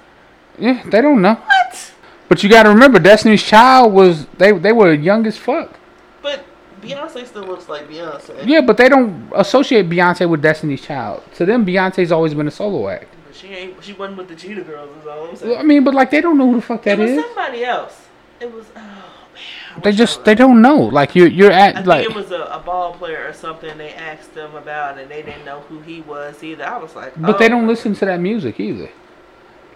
Yeah, 0.58 0.82
they 0.86 1.00
don't 1.00 1.20
know. 1.20 1.34
What? 1.34 1.92
But 2.28 2.42
you 2.42 2.48
got 2.48 2.64
to 2.64 2.70
remember, 2.70 2.98
Destiny's 2.98 3.42
Child 3.42 3.92
was 3.92 4.26
they, 4.38 4.52
they 4.52 4.72
were 4.72 4.92
young 4.92 5.26
as 5.26 5.36
fuck. 5.36 5.78
But 6.22 6.44
Beyonce 6.80 7.26
still 7.26 7.44
looks 7.44 7.68
like 7.68 7.88
Beyonce. 7.88 8.46
Yeah, 8.46 8.60
but 8.60 8.76
they 8.76 8.88
don't 8.88 9.30
associate 9.34 9.88
Beyonce 9.88 10.28
with 10.28 10.42
Destiny's 10.42 10.82
Child. 10.82 11.22
To 11.34 11.44
them, 11.44 11.66
Beyonce's 11.66 12.12
always 12.12 12.34
been 12.34 12.48
a 12.48 12.50
solo 12.50 12.88
act. 12.88 13.14
But 13.26 13.34
she 13.34 13.48
ain't. 13.48 13.84
She 13.84 13.92
wasn't 13.92 14.18
with 14.18 14.28
the 14.28 14.36
Cheetah 14.36 14.62
Girls. 14.62 14.90
Is 15.00 15.06
all 15.06 15.28
I'm 15.28 15.36
saying. 15.36 15.58
I 15.58 15.62
mean, 15.62 15.84
but 15.84 15.94
like 15.94 16.10
they 16.10 16.20
don't 16.20 16.38
know 16.38 16.48
who 16.50 16.56
the 16.56 16.62
fuck 16.62 16.82
that 16.84 16.98
it 16.98 17.02
was 17.02 17.10
is. 17.10 17.24
somebody 17.24 17.64
else. 17.64 18.06
It 18.40 18.52
was. 18.52 18.66
Oh 18.74 18.80
man. 18.80 19.82
They 19.82 19.92
just 19.92 20.24
they 20.24 20.34
don't 20.34 20.62
know. 20.62 20.76
Like 20.76 21.14
you're 21.14 21.28
you're 21.28 21.52
I 21.52 21.68
at 21.68 21.74
think 21.74 21.86
like 21.86 22.04
it 22.04 22.14
was 22.14 22.30
a, 22.30 22.42
a 22.44 22.62
ball 22.64 22.94
player 22.94 23.26
or 23.28 23.32
something 23.32 23.76
they 23.76 23.92
asked 23.92 24.34
them 24.34 24.54
about 24.54 24.98
and 24.98 25.10
they 25.10 25.22
didn't 25.22 25.44
know 25.44 25.60
who 25.60 25.80
he 25.80 26.00
was 26.02 26.42
either. 26.42 26.64
I 26.64 26.78
was 26.78 26.94
like, 26.94 27.20
But 27.20 27.38
they 27.38 27.46
oh. 27.46 27.50
don't 27.50 27.66
listen 27.66 27.94
to 27.96 28.04
that 28.06 28.20
music 28.20 28.60
either. 28.60 28.90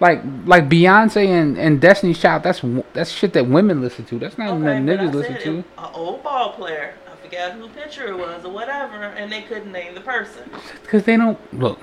Like 0.00 0.22
like 0.44 0.68
Beyonce 0.68 1.26
and, 1.26 1.58
and 1.58 1.80
Destiny's 1.80 2.20
Child, 2.20 2.44
that's 2.44 2.62
that's 2.92 3.10
shit 3.10 3.32
that 3.32 3.48
women 3.48 3.80
listen 3.80 4.04
to. 4.06 4.18
That's 4.18 4.38
not 4.38 4.50
Okay, 4.50 4.80
nothing 4.80 4.86
niggas 4.86 5.12
listen 5.12 5.38
to. 5.40 5.58
An 5.76 5.90
old 5.92 6.22
ball 6.22 6.52
player. 6.52 6.94
I 7.10 7.16
forgot 7.16 7.52
who 7.52 7.68
pitcher 7.68 8.06
it 8.06 8.16
was 8.16 8.44
or 8.44 8.52
whatever, 8.52 9.02
and 9.02 9.30
they 9.30 9.42
couldn't 9.42 9.72
name 9.72 9.94
the 9.94 10.00
person. 10.00 10.48
Cause 10.86 11.04
they 11.04 11.16
don't 11.16 11.38
look. 11.52 11.80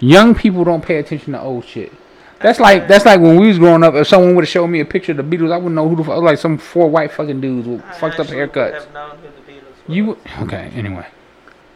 Young 0.00 0.34
people 0.34 0.64
don't 0.64 0.84
pay 0.84 0.96
attention 0.96 1.34
to 1.34 1.40
old 1.40 1.64
shit. 1.64 1.92
That's 2.40 2.58
like 2.58 2.88
that's 2.88 3.04
like 3.04 3.20
when 3.20 3.38
we 3.38 3.48
was 3.48 3.58
growing 3.58 3.84
up. 3.84 3.94
If 3.94 4.08
someone 4.08 4.34
would 4.34 4.44
have 4.44 4.48
showed 4.48 4.66
me 4.66 4.80
a 4.80 4.84
picture 4.84 5.12
of 5.12 5.18
the 5.18 5.22
Beatles, 5.22 5.52
I 5.52 5.56
wouldn't 5.56 5.74
know 5.74 5.88
who 5.88 5.96
the 5.96 6.04
fuck. 6.04 6.20
Like 6.22 6.38
some 6.38 6.58
four 6.58 6.88
white 6.88 7.12
fucking 7.12 7.40
dudes 7.40 7.68
with 7.68 7.84
I 7.84 7.92
fucked 7.92 8.18
up 8.18 8.26
haircuts. 8.26 8.72
Have 8.72 8.92
known 8.92 9.18
who 9.18 9.28
the 9.28 9.52
Beatles. 9.52 9.74
You 9.86 10.18
okay? 10.40 10.72
Anyway, 10.74 11.06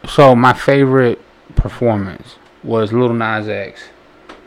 so 0.09 0.35
my 0.35 0.53
favorite 0.53 1.21
performance 1.55 2.35
was 2.63 2.91
Little 2.91 3.15
Nas 3.15 3.47
X 3.47 3.83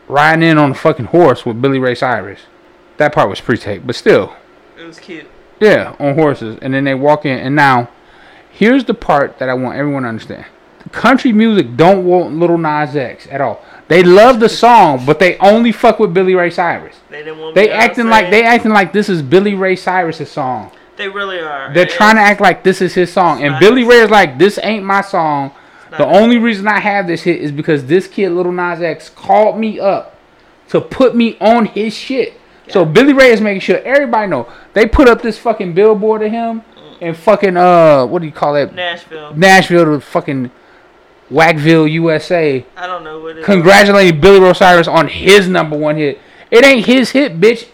riding 0.09 0.43
in 0.43 0.57
on 0.57 0.71
a 0.71 0.75
fucking 0.75 1.05
horse 1.05 1.45
with 1.45 1.61
Billy 1.61 1.79
Ray 1.79 1.95
Cyrus. 1.95 2.41
That 2.97 3.13
part 3.13 3.29
was 3.29 3.39
pre-taped, 3.39 3.87
but 3.87 3.95
still, 3.95 4.35
It 4.77 4.83
was 4.85 4.99
cute. 4.99 5.27
yeah, 5.61 5.95
on 5.99 6.15
horses. 6.15 6.57
And 6.61 6.73
then 6.73 6.83
they 6.83 6.95
walk 6.95 7.25
in, 7.25 7.37
and 7.39 7.55
now 7.55 7.89
here's 8.51 8.83
the 8.83 8.93
part 8.93 9.39
that 9.39 9.47
I 9.47 9.53
want 9.53 9.77
everyone 9.77 10.03
to 10.03 10.09
understand: 10.09 10.45
the 10.83 10.89
country 10.89 11.31
music 11.31 11.77
don't 11.77 12.03
want 12.05 12.35
Little 12.35 12.57
Nas 12.57 12.95
X 12.95 13.27
at 13.31 13.39
all. 13.39 13.63
They 13.87 14.03
love 14.03 14.39
the 14.41 14.49
song, 14.65 15.05
but 15.05 15.19
they 15.19 15.37
only 15.37 15.71
fuck 15.71 15.99
with 15.99 16.13
Billy 16.13 16.35
Ray 16.35 16.49
Cyrus. 16.49 16.95
They 17.09 17.23
didn't 17.23 17.39
want. 17.39 17.55
They 17.55 17.69
acting 17.71 18.07
like 18.09 18.29
they 18.31 18.43
acting 18.43 18.71
like 18.71 18.91
this 18.91 19.07
is 19.07 19.21
Billy 19.21 19.53
Ray 19.55 19.75
Cyrus's 19.77 20.29
song. 20.29 20.71
They 20.97 21.07
really 21.07 21.39
are. 21.39 21.73
They're 21.73 21.83
And 21.83 21.91
trying 21.93 22.15
to 22.17 22.21
act 22.21 22.41
like 22.41 22.61
this 22.63 22.81
is 22.81 22.93
his 22.93 23.09
song. 23.13 23.41
And 23.41 23.57
Billy 23.61 23.81
his- 23.83 23.89
Ray 23.89 23.99
is 24.01 24.09
like, 24.11 24.37
this 24.37 24.59
ain't 24.61 24.83
my 24.83 24.99
song. 24.99 25.51
The 25.97 26.05
only 26.05 26.37
reason 26.37 26.67
I 26.67 26.79
have 26.79 27.07
this 27.07 27.23
hit 27.23 27.41
is 27.41 27.51
because 27.51 27.85
this 27.85 28.07
kid, 28.07 28.29
Little 28.29 28.51
Nas 28.51 28.81
X, 28.81 29.09
called 29.09 29.57
me 29.57 29.79
up 29.79 30.15
to 30.69 30.79
put 30.79 31.15
me 31.15 31.37
on 31.39 31.65
his 31.65 31.93
shit. 31.95 32.39
So 32.69 32.85
Billy 32.85 33.13
Ray 33.13 33.31
is 33.31 33.41
making 33.41 33.61
sure 33.61 33.79
everybody 33.79 34.27
know. 34.27 34.51
They 34.73 34.85
put 34.85 35.07
up 35.07 35.21
this 35.21 35.39
fucking 35.39 35.73
billboard 35.73 36.21
of 36.21 36.31
him 36.31 36.61
in 37.01 37.15
fucking 37.15 37.57
uh 37.57 38.05
what 38.05 38.19
do 38.19 38.27
you 38.27 38.31
call 38.31 38.53
that? 38.53 38.73
Nashville. 38.75 39.33
Nashville 39.35 39.85
to 39.85 39.99
fucking 39.99 40.51
Wackville, 41.31 41.91
USA. 41.91 42.65
I 42.75 42.87
don't 42.87 43.03
know 43.03 43.19
what 43.19 43.37
it 43.37 43.39
is. 43.39 43.45
Congratulating 43.45 44.19
Billy 44.19 44.39
Ray 44.39 44.53
Cyrus 44.53 44.87
on 44.87 45.07
his 45.07 45.47
number 45.47 45.77
one 45.77 45.97
hit. 45.97 46.19
It 46.51 46.65
ain't 46.65 46.85
his 46.85 47.11
hit, 47.11 47.39
bitch. 47.39 47.67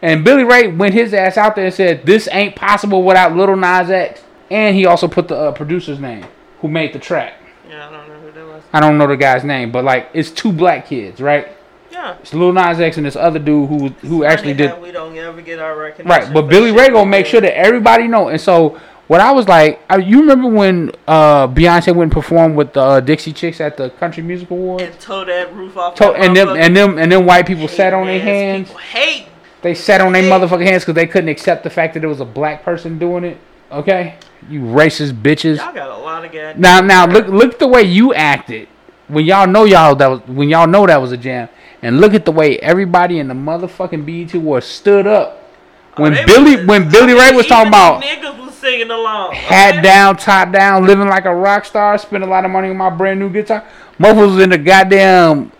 And 0.00 0.24
Billy 0.24 0.44
Ray 0.44 0.68
went 0.68 0.94
his 0.94 1.12
ass 1.12 1.36
out 1.36 1.56
there 1.56 1.66
and 1.66 1.74
said, 1.74 2.06
"This 2.06 2.28
ain't 2.30 2.54
possible 2.54 3.02
without 3.02 3.34
Little 3.34 3.56
Nas 3.56 3.90
X." 3.90 4.22
And 4.50 4.76
he 4.76 4.86
also 4.86 5.08
put 5.08 5.28
the 5.28 5.36
uh, 5.36 5.52
producer's 5.52 5.98
name, 5.98 6.24
who 6.60 6.68
made 6.68 6.92
the 6.92 6.98
track. 6.98 7.34
Yeah, 7.68 7.88
I 7.88 7.92
don't 7.92 8.08
know 8.08 8.14
who 8.20 8.32
that 8.32 8.46
was. 8.46 8.62
I 8.72 8.80
don't 8.80 8.98
know 8.98 9.06
the 9.06 9.16
guy's 9.16 9.44
name, 9.44 9.70
but 9.72 9.84
like 9.84 10.10
it's 10.14 10.30
two 10.30 10.52
black 10.52 10.86
kids, 10.86 11.20
right? 11.20 11.48
Yeah. 11.90 12.16
It's 12.20 12.32
Lil 12.34 12.52
Nas 12.52 12.78
X 12.80 12.96
and 12.96 13.06
this 13.06 13.16
other 13.16 13.38
dude 13.38 13.68
who 13.68 13.88
who 14.06 14.24
actually 14.24 14.54
Funny 14.54 14.68
did 14.74 14.82
We 14.82 14.92
don't 14.92 15.16
ever 15.16 15.40
get 15.42 15.58
our 15.58 15.76
recognition. 15.78 16.24
right. 16.24 16.32
But 16.32 16.42
Billy 16.48 16.70
Ray 16.72 16.88
gonna 16.90 17.06
make 17.10 17.26
sure 17.26 17.40
that 17.40 17.56
everybody 17.56 18.06
know. 18.08 18.28
And 18.28 18.40
so 18.40 18.78
what 19.08 19.20
I 19.22 19.32
was 19.32 19.48
like, 19.48 19.80
I, 19.88 19.96
you 19.96 20.20
remember 20.20 20.48
when 20.48 20.92
uh, 21.06 21.48
Beyonce 21.48 21.86
went 21.88 22.02
and 22.02 22.12
performed 22.12 22.56
with 22.56 22.74
the 22.74 22.80
uh, 22.82 23.00
Dixie 23.00 23.32
Chicks 23.32 23.58
at 23.60 23.78
the 23.78 23.88
Country 23.90 24.22
Music 24.22 24.50
Awards? 24.50 24.82
and 24.82 25.00
tore 25.00 25.24
that 25.24 25.54
roof 25.54 25.76
off. 25.78 25.94
To- 25.96 26.12
and 26.12 26.36
them 26.36 26.50
and 26.50 26.76
them 26.76 26.98
and 26.98 27.10
them 27.10 27.24
white 27.24 27.46
people 27.46 27.66
Hate 27.68 27.76
sat 27.76 27.94
on 27.94 28.06
their 28.06 28.20
hands. 28.20 28.70
Hate. 28.70 29.26
They 29.62 29.74
sat 29.74 30.00
on 30.02 30.12
their 30.12 30.22
motherfucking 30.22 30.64
hands 30.66 30.84
because 30.84 30.94
they 30.94 31.06
couldn't 31.06 31.30
accept 31.30 31.64
the 31.64 31.70
fact 31.70 31.94
that 31.94 32.04
it 32.04 32.06
was 32.06 32.20
a 32.20 32.24
black 32.26 32.62
person 32.62 32.98
doing 32.98 33.24
it. 33.24 33.38
Okay, 33.70 34.16
you 34.48 34.60
racist 34.60 35.12
bitches. 35.12 35.58
Y'all 35.58 35.74
got 35.74 35.90
a 35.90 35.96
lot 36.02 36.24
of. 36.24 36.56
Now, 36.58 36.80
now 36.80 37.06
look, 37.06 37.26
look 37.28 37.58
the 37.58 37.68
way 37.68 37.82
you 37.82 38.14
acted 38.14 38.68
when 39.08 39.24
y'all 39.26 39.46
know 39.46 39.64
y'all 39.64 39.94
that 39.96 40.06
was 40.06 40.20
when 40.26 40.48
y'all 40.48 40.66
know 40.66 40.86
that 40.86 41.00
was 41.00 41.12
a 41.12 41.16
jam, 41.16 41.48
and 41.82 42.00
look 42.00 42.14
at 42.14 42.24
the 42.24 42.32
way 42.32 42.58
everybody 42.60 43.18
in 43.18 43.28
the 43.28 43.34
motherfucking 43.34 44.06
BET 44.06 44.34
Awards 44.34 44.66
stood 44.66 45.06
up 45.06 45.50
oh, 45.96 46.02
when 46.02 46.16
Oh, 46.16 46.26
Billy 46.26 46.56
was- 46.56 46.66
when 46.66 46.90
Billy 46.90 47.12
I 47.12 47.14
mean, 47.14 47.30
Ray 47.30 47.36
was 47.36 47.46
talking 47.46 47.68
about 47.68 48.02
niggas 48.02 48.38
was 48.44 48.54
singing 48.54 48.90
along. 48.90 49.32
hat 49.34 49.74
okay? 49.74 49.82
down, 49.82 50.16
top 50.16 50.50
down, 50.50 50.86
living 50.86 51.08
like 51.08 51.26
a 51.26 51.34
rock 51.34 51.64
star, 51.66 51.98
spend 51.98 52.24
a 52.24 52.26
lot 52.26 52.44
of 52.46 52.50
money 52.50 52.70
on 52.70 52.76
my 52.76 52.90
brand 52.90 53.20
new 53.20 53.28
guitar. 53.28 53.64
Motherfuckers 53.98 54.34
was 54.34 54.38
in 54.44 54.50
the 54.50 54.58
goddamn 54.58 55.52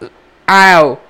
aisle, 0.47 1.01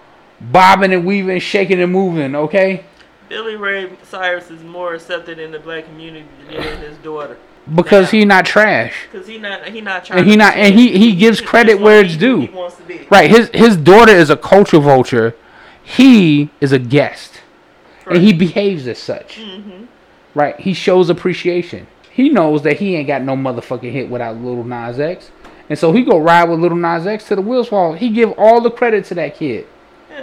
bobbing 0.41 0.93
and 0.93 1.05
weaving, 1.07 1.39
shaking 1.41 1.81
and 1.81 1.93
moving. 1.93 2.35
Okay. 2.35 2.85
Billy 3.29 3.57
Ray 3.57 3.91
Cyrus 4.05 4.51
is 4.51 4.63
more 4.63 4.95
accepted 4.95 5.39
in 5.39 5.51
the 5.53 5.59
black 5.59 5.85
community 5.85 6.27
than 6.51 6.79
his 6.79 6.97
daughter. 6.99 7.37
because 7.75 8.11
Yeah. 8.13 8.21
he 8.21 8.25
not 8.25 8.47
trash. 8.47 8.95
Cause 9.13 9.27
he 9.27 9.37
not 9.39 9.67
he 9.69 9.81
not 9.83 10.05
trying. 10.07 10.21
And 10.21 10.29
he 10.31 10.37
not- 10.37 10.57
and 10.57 10.75
he- 10.75 10.97
he 10.99 11.13
gives 11.15 11.41
credit 11.43 11.79
where 11.79 12.01
it's 12.01 12.17
due. 12.17 12.41
He 12.41 12.47
wants 12.49 12.77
to 12.77 12.83
be. 12.85 13.01
Right, 13.11 13.29
his 13.31 13.51
his 13.53 13.77
daughter 13.77 14.13
is 14.13 14.31
a 14.31 14.37
culture 14.37 14.79
vulture. 14.79 15.35
He 15.83 16.49
is 16.63 16.73
a 16.73 16.79
guest, 16.79 17.41
and 18.07 18.19
he 18.23 18.33
behaves 18.33 18.87
as 18.89 18.99
such. 18.99 19.39
Mm-hmm. 19.41 19.85
Right, 20.35 20.59
he 20.61 20.73
shows 20.73 21.11
appreciation. 21.11 21.87
He 22.11 22.31
knows 22.31 22.63
that 22.63 22.79
he 22.79 22.97
ain't 22.97 23.07
got 23.07 23.23
no 23.23 23.37
motherfucking 23.37 23.93
hit 23.93 24.09
without 24.09 24.37
Little 24.37 24.65
Nas 24.65 24.99
X, 24.99 25.31
and 25.69 25.79
so 25.79 25.93
he 25.93 26.03
go 26.03 26.17
ride 26.19 26.49
with 26.49 26.61
Little 26.61 26.77
Nas 26.79 27.07
X 27.07 27.25
to 27.29 27.37
the 27.37 27.43
wheels 27.43 27.69
fall. 27.69 27.93
He 27.93 28.09
give 28.09 28.33
all 28.39 28.61
the 28.63 28.71
credit 28.71 29.05
to 29.07 29.15
that 29.17 29.37
kid, 29.37 29.67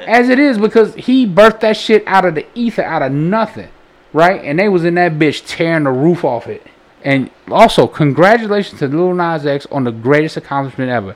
as 0.01 0.29
it 0.29 0.39
is 0.39 0.57
because 0.57 0.93
he 0.95 1.25
birthed 1.25 1.61
that 1.61 1.77
shit 1.77 2.03
out 2.07 2.25
of 2.25 2.35
the 2.35 2.45
ether, 2.55 2.83
out 2.83 3.01
of 3.01 3.11
nothing. 3.11 3.69
Right, 4.13 4.41
and 4.45 4.57
they 4.57 4.69
was 4.69 4.85
in 4.85 4.95
that 4.95 5.13
bitch 5.13 5.43
tearing 5.45 5.83
the 5.83 5.91
roof 5.91 6.23
off 6.23 6.47
it. 6.47 6.65
And 7.03 7.29
also, 7.49 7.85
congratulations 7.85 8.79
to 8.79 8.87
Lil 8.87 9.13
Nas 9.13 9.45
X 9.45 9.67
on 9.67 9.83
the 9.83 9.91
greatest 9.91 10.37
accomplishment 10.37 10.89
ever. 10.89 11.15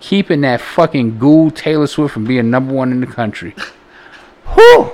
Keeping 0.00 0.40
that 0.40 0.60
fucking 0.60 1.18
ghoul 1.18 1.50
Taylor 1.50 1.86
Swift 1.86 2.12
from 2.12 2.24
being 2.24 2.50
number 2.50 2.74
one 2.74 2.90
in 2.90 3.00
the 3.00 3.06
country. 3.06 3.54
Whew! 4.54 4.92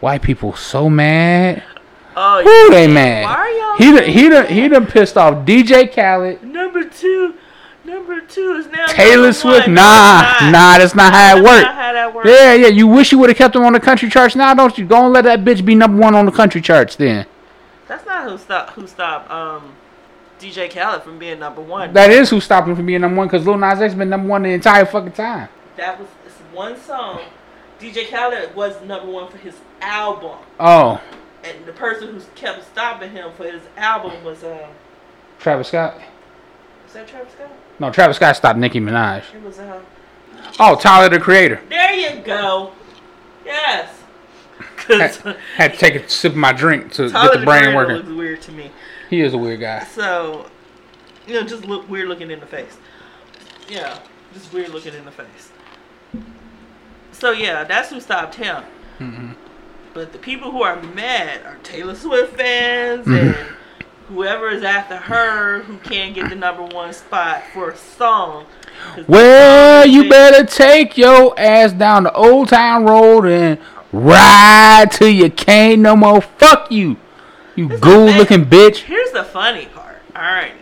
White 0.00 0.22
people 0.22 0.54
so 0.54 0.90
mad. 0.90 1.64
Oh, 2.14 2.42
Whew, 2.42 2.70
they 2.70 2.86
mad. 2.86 3.24
Why 3.24 3.34
are 3.34 3.50
y'all? 3.50 3.76
He 3.78 3.92
done, 3.92 4.10
he 4.10 4.28
done, 4.28 4.46
he 4.46 4.68
done 4.68 4.86
pissed 4.86 5.16
off 5.16 5.46
DJ 5.46 5.92
Khaled, 5.92 6.42
Number 6.42 6.84
two, 6.84 7.34
number 7.86 8.20
two 8.20 8.52
is 8.56 8.66
now 8.66 8.86
Taylor 8.86 9.32
Swift. 9.32 9.66
one. 9.66 9.74
Nah, 9.74 10.22
not. 10.40 10.52
nah, 10.52 10.78
that's 10.78 10.94
not 10.94 11.12
how 11.12 11.36
it 11.38 11.42
That's 11.42 11.48
worked. 11.48 11.66
not 11.66 11.74
how 11.74 11.92
that 11.92 12.14
works. 12.14 12.28
Yeah, 12.28 12.54
yeah. 12.54 12.66
You 12.68 12.86
wish 12.86 13.12
you 13.12 13.18
would 13.18 13.30
have 13.30 13.38
kept 13.38 13.54
him 13.56 13.62
on 13.64 13.72
the 13.72 13.80
country 13.80 14.10
charts. 14.10 14.34
Now, 14.36 14.52
don't 14.54 14.76
you? 14.76 14.84
Go 14.86 15.04
and 15.04 15.12
let 15.12 15.24
that 15.24 15.40
bitch 15.44 15.64
be 15.64 15.74
number 15.74 16.00
one 16.00 16.14
on 16.14 16.26
the 16.26 16.32
country 16.32 16.60
charts. 16.60 16.96
Then 16.96 17.26
That's 17.88 18.04
not 18.06 18.28
who 18.28 18.36
stopped. 18.38 18.72
Who 18.72 18.86
stopped? 18.86 19.30
Um, 19.30 19.74
DJ 20.40 20.70
Khaled 20.70 21.02
from 21.02 21.18
being 21.18 21.38
number 21.38 21.62
one. 21.62 21.92
that 21.94 22.10
is 22.10 22.28
who 22.30 22.40
stopped 22.40 22.68
him 22.68 22.76
from 22.76 22.86
being 22.86 23.00
number 23.00 23.16
one. 23.16 23.26
Because 23.28 23.46
Lil 23.46 23.56
Nas 23.58 23.80
X 23.80 23.94
been 23.94 24.10
number 24.10 24.28
one 24.28 24.42
the 24.42 24.50
entire 24.50 24.84
fucking 24.84 25.12
time. 25.12 25.48
That 25.76 25.98
was 25.98 26.08
it's 26.26 26.34
one 26.52 26.78
song. 26.78 27.20
DJ 27.80 28.10
Khaled 28.10 28.54
was 28.54 28.80
number 28.82 29.10
one 29.10 29.30
for 29.30 29.36
his 29.38 29.54
album, 29.82 30.38
Oh, 30.58 30.98
and 31.44 31.66
the 31.66 31.72
person 31.72 32.08
who 32.14 32.20
kept 32.34 32.64
stopping 32.64 33.10
him 33.10 33.30
for 33.36 33.44
his 33.44 33.60
album 33.76 34.24
was 34.24 34.42
uh, 34.42 34.66
Travis 35.38 35.68
Scott. 35.68 35.94
was 36.84 36.94
that 36.94 37.06
Travis 37.06 37.34
Scott? 37.34 37.50
No, 37.78 37.90
Travis 37.90 38.16
Scott 38.16 38.36
stopped 38.36 38.58
Nicki 38.58 38.80
Minaj. 38.80 39.22
It 39.34 39.42
was 39.42 39.58
uh. 39.58 39.80
Oh, 40.58 40.76
Tyler 40.76 41.08
the 41.10 41.20
Creator. 41.20 41.60
There 41.68 41.92
you 41.92 42.22
go. 42.22 42.72
Yes. 43.44 43.90
Had, 44.88 45.36
had 45.56 45.72
to 45.72 45.78
take 45.78 45.94
a 45.96 46.08
sip 46.08 46.32
of 46.32 46.38
my 46.38 46.52
drink 46.52 46.92
to 46.92 47.10
Tyler 47.10 47.26
get 47.28 47.32
the 47.34 47.38
the 47.40 47.44
brain 47.44 47.60
Creator 47.62 47.76
working. 47.76 47.96
looks 47.96 48.08
weird 48.08 48.42
to 48.42 48.52
me. 48.52 48.70
He 49.10 49.20
is 49.20 49.34
a 49.34 49.38
weird 49.38 49.60
guy. 49.60 49.84
So, 49.84 50.48
you 51.26 51.34
know, 51.34 51.42
just 51.42 51.64
look 51.64 51.88
weird 51.90 52.08
looking 52.08 52.30
in 52.30 52.38
the 52.40 52.46
face. 52.46 52.76
Yeah, 53.68 53.98
just 54.32 54.52
weird 54.52 54.68
looking 54.70 54.94
in 54.94 55.04
the 55.04 55.10
face. 55.10 55.50
So 57.12 57.32
yeah, 57.32 57.64
that's 57.64 57.90
who 57.90 58.00
stopped 58.00 58.36
him. 58.36 58.62
Mm-hmm. 59.00 59.32
But 59.92 60.12
the 60.12 60.18
people 60.18 60.50
who 60.52 60.62
are 60.62 60.80
mad 60.82 61.44
are 61.44 61.56
Taylor 61.62 61.94
Swift 61.94 62.36
fans 62.36 63.06
Mhm. 63.06 63.36
and 63.36 63.48
whoever 64.08 64.48
is 64.48 64.62
after 64.62 64.96
her 64.96 65.60
who 65.62 65.78
can't 65.78 66.14
get 66.14 66.28
the 66.28 66.36
number 66.36 66.62
one 66.62 66.92
spot 66.92 67.42
for 67.52 67.70
a 67.70 67.76
song. 67.76 68.46
Well, 69.08 69.86
you 69.86 70.08
better 70.08 70.44
take 70.44 70.96
your 70.96 71.38
ass 71.38 71.72
down 71.72 72.04
the 72.04 72.12
old 72.12 72.48
town 72.48 72.84
road 72.84 73.24
and 73.26 73.58
ride 73.92 74.88
till 74.92 75.08
you 75.08 75.30
can't 75.30 75.80
no 75.80 75.96
more. 75.96 76.20
Fuck 76.20 76.70
you, 76.70 76.96
you 77.54 77.68
ghoul 77.78 78.06
looking 78.06 78.44
bitch. 78.44 78.78
Here's 78.78 79.12
the 79.12 79.24
funny 79.24 79.66
part. 79.66 80.02
All 80.14 80.22
right, 80.22 80.52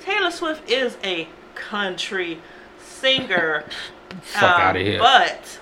Taylor 0.00 0.30
Swift 0.30 0.68
is 0.70 0.96
a 1.04 1.28
country 1.54 2.38
singer. 2.80 3.64
Fuck 4.22 4.42
um, 4.42 4.60
outta 4.60 4.80
here. 4.80 4.98
But 4.98 5.60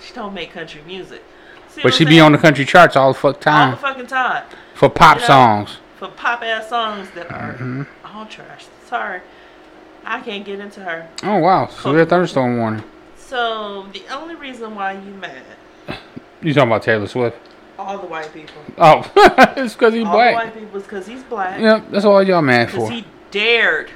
she 0.00 0.14
don't 0.14 0.32
make 0.32 0.52
country 0.52 0.80
music. 0.86 1.22
See 1.68 1.82
But 1.82 1.92
she 1.94 2.04
I'm 2.04 2.10
be 2.10 2.20
on 2.20 2.32
the 2.32 2.38
country 2.38 2.64
charts 2.64 2.96
all 2.96 3.12
the 3.12 3.18
fuck 3.18 3.40
time. 3.40 3.70
all 3.70 3.76
the 3.76 3.82
fucking 3.82 4.06
time 4.06 4.44
for 4.74 4.88
pop 4.88 5.16
You 5.16 5.20
know? 5.22 5.26
songs. 5.26 5.78
For 6.00 6.08
pop 6.08 6.42
ass 6.42 6.68
songs 6.68 7.08
that 7.14 7.30
are 7.30 7.52
Mm-hmm. 7.54 7.82
all 8.04 8.26
trash. 8.26 8.64
Sorry, 8.86 9.20
I 10.04 10.20
can't 10.20 10.44
get 10.44 10.58
into 10.58 10.80
her. 10.80 11.08
Oh 11.22 11.38
wow, 11.38 11.68
severe 11.68 12.04
thunderstorm 12.06 12.56
warning. 12.58 12.82
So 13.16 13.86
the 13.92 14.02
only 14.12 14.34
reason 14.34 14.74
why 14.74 14.94
you 14.94 15.12
mad, 15.14 15.42
You 16.42 16.52
talking 16.52 16.68
about 16.70 16.82
Taylor 16.82 17.06
Swift? 17.06 17.36
all 17.78 17.96
the 17.98 18.06
white 18.06 18.30
people, 18.34 18.60
Oh, 18.76 19.10
it's 19.56 19.72
because 19.74 19.94
he's 19.94 20.04
all 20.04 20.10
the 20.12 20.16
black. 20.16 20.34
white 20.34 20.54
people, 20.54 20.76
is 20.78 20.82
because 20.82 21.06
he's 21.06 21.22
black. 21.22 21.58
Yep, 21.60 21.90
that's 21.90 22.04
all 22.04 22.22
y'all 22.22 22.42
mad 22.42 22.66
Because 22.66 22.88
for. 22.88 22.92
he 22.94 23.04
dared 23.30 23.88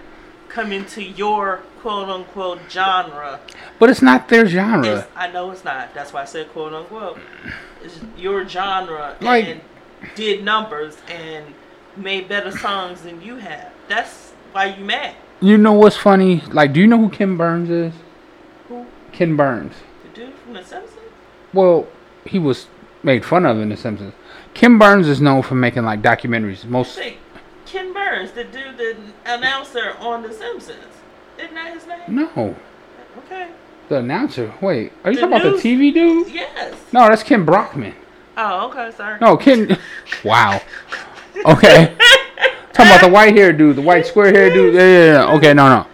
come 0.48 0.72
into 0.72 1.02
your 1.02 1.58
quote 1.80 2.08
unquote 2.08 2.60
genre. 2.70 3.40
But 3.78 3.90
it's 3.90 4.00
not 4.00 4.28
their 4.28 4.46
genre. 4.46 5.00
It's, 5.00 5.06
I 5.16 5.30
know 5.32 5.50
it's 5.50 5.64
not. 5.64 5.92
That's 5.94 6.12
why 6.14 6.22
I 6.22 6.24
said 6.26 6.48
quote 6.52 6.72
unquote. 6.72 7.18
It's 7.82 7.98
your 8.16 8.48
genre 8.48 9.16
Like- 9.20 9.44
and 9.46 9.60
did 10.14 10.44
numbers 10.44 10.96
and 11.08 11.44
made 11.96 12.28
better 12.28 12.50
songs 12.50 13.02
than 13.02 13.20
you 13.22 13.36
have. 13.36 13.72
That's 13.88 14.32
why 14.52 14.66
you 14.66 14.84
mad. 14.84 15.14
You 15.40 15.58
know 15.58 15.72
what's 15.72 15.96
funny? 15.96 16.40
Like, 16.50 16.72
do 16.72 16.80
you 16.80 16.86
know 16.86 16.98
who 16.98 17.08
Ken 17.10 17.36
Burns 17.36 17.70
is? 17.70 17.92
Who? 18.68 18.86
Ken 19.12 19.36
Burns. 19.36 19.74
The 20.04 20.08
dude 20.20 20.34
from 20.34 20.54
The 20.54 20.64
Simpsons? 20.64 21.00
Well, 21.52 21.86
he 22.24 22.38
was 22.38 22.66
made 23.02 23.24
fun 23.24 23.44
of 23.44 23.58
in 23.58 23.68
The 23.68 23.76
Simpsons. 23.76 24.14
Ken 24.54 24.78
Burns 24.78 25.08
is 25.08 25.20
known 25.20 25.42
for 25.42 25.54
making 25.56 25.84
like 25.84 26.00
documentaries. 26.02 26.64
Most 26.64 26.94
Say, 26.94 27.18
Ken 27.66 27.92
Burns, 27.92 28.32
the 28.32 28.44
dude, 28.44 28.76
the 28.78 28.96
announcer 29.26 29.94
on 29.98 30.22
The 30.22 30.32
Simpsons. 30.32 30.78
Isn't 31.38 31.54
that 31.54 31.74
his 31.74 31.86
name? 31.86 32.00
no, 32.08 32.54
Okay. 33.18 33.48
the 33.88 33.96
announcer. 33.96 34.52
Wait, 34.60 34.92
are 35.04 35.10
you 35.10 35.16
The 35.16 35.26
talking 35.26 35.40
about 35.50 35.62
the 35.62 35.68
TV 35.68 35.92
dude? 35.92 36.28
Yes. 36.32 36.74
No, 36.92 37.08
that's 37.08 37.22
Kent 37.22 37.44
Brockman. 37.46 37.94
Oh, 38.36 38.68
okay, 38.70 38.90
sorry. 38.96 39.18
No, 39.20 39.36
Ken. 39.36 39.76
wow. 40.24 40.60
Okay. 41.44 41.96
talking 42.72 42.92
about 42.92 43.00
the 43.00 43.10
white 43.10 43.36
hair 43.36 43.52
dude, 43.52 43.76
the 43.76 43.82
white 43.82 44.06
square 44.06 44.32
hair 44.32 44.50
dude. 44.50 44.74
Yeah, 44.74 44.80
yeah, 44.80 45.12
yeah. 45.12 45.36
Okay, 45.36 45.54
no, 45.54 45.68
no. 45.68 45.86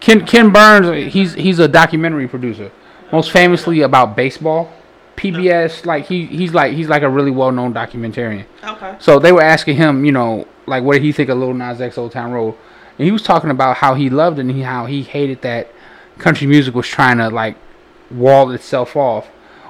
Ken 0.00 0.24
Ken 0.26 0.50
Burns. 0.50 1.12
He's 1.12 1.34
he's 1.34 1.58
a 1.58 1.68
documentary 1.68 2.28
producer, 2.28 2.70
most 3.12 3.30
famously 3.30 3.80
about 3.80 4.16
baseball. 4.16 4.72
PBS, 5.16 5.86
like 5.86 6.06
he 6.06 6.26
he's 6.26 6.52
like 6.52 6.74
he's 6.74 6.88
like 6.88 7.02
a 7.02 7.08
really 7.08 7.30
well 7.30 7.50
known 7.50 7.72
documentarian. 7.72 8.44
Okay. 8.62 8.96
So 8.98 9.18
they 9.18 9.32
were 9.32 9.42
asking 9.42 9.76
him, 9.76 10.04
you 10.04 10.12
know, 10.12 10.46
like 10.66 10.84
what 10.84 10.94
did 10.94 11.02
he 11.02 11.12
think 11.12 11.30
of 11.30 11.38
Lil 11.38 11.54
Nas 11.54 11.80
X 11.80 11.96
Old 11.96 12.12
Town 12.12 12.32
Road, 12.32 12.54
and 12.98 13.06
he 13.06 13.10
was 13.10 13.22
talking 13.22 13.50
about 13.50 13.78
how 13.78 13.94
he 13.94 14.10
loved 14.10 14.38
it 14.38 14.42
and 14.42 14.50
he, 14.50 14.62
how 14.62 14.86
he 14.86 15.02
hated 15.02 15.42
that 15.42 15.72
country 16.18 16.46
music 16.46 16.74
was 16.74 16.86
trying 16.86 17.18
to 17.18 17.28
like 17.28 17.56
wall 18.10 18.50
itself 18.50 18.94
off 18.96 19.26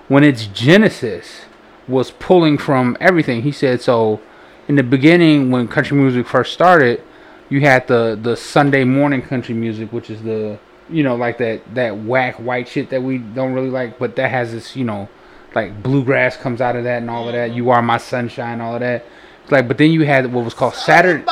when 0.08 0.22
its 0.22 0.46
genesis 0.46 1.42
was 1.88 2.10
pulling 2.10 2.58
from 2.58 2.96
everything. 3.00 3.42
He 3.42 3.52
said 3.52 3.80
so. 3.80 4.20
In 4.68 4.74
the 4.74 4.82
beginning, 4.82 5.50
when 5.50 5.68
country 5.68 5.96
music 5.96 6.26
first 6.26 6.52
started, 6.52 7.02
you 7.48 7.60
had 7.60 7.86
the 7.86 8.18
the 8.20 8.36
Sunday 8.36 8.84
morning 8.84 9.22
country 9.22 9.54
music, 9.54 9.92
which 9.92 10.10
is 10.10 10.22
the 10.22 10.58
you 10.90 11.02
know 11.02 11.14
like 11.14 11.38
that 11.38 11.62
that 11.74 11.98
whack 12.04 12.36
white 12.36 12.68
shit 12.68 12.90
that 12.90 13.02
we 13.02 13.18
don't 13.18 13.52
really 13.52 13.70
like, 13.70 13.98
but 13.98 14.16
that 14.16 14.30
has 14.30 14.52
this 14.52 14.74
you 14.74 14.84
know 14.84 15.08
like 15.54 15.82
bluegrass 15.82 16.36
comes 16.36 16.60
out 16.60 16.76
of 16.76 16.84
that 16.84 16.98
and 16.98 17.10
all 17.10 17.28
of 17.28 17.34
that. 17.34 17.54
You 17.54 17.70
are 17.70 17.80
my 17.80 17.98
sunshine, 17.98 18.60
all 18.60 18.74
of 18.74 18.80
that. 18.80 19.04
It's 19.42 19.52
like, 19.52 19.68
but 19.68 19.78
then 19.78 19.92
you 19.92 20.04
had 20.04 20.32
what 20.32 20.44
was 20.44 20.54
called 20.54 20.74
Saturday. 20.74 21.24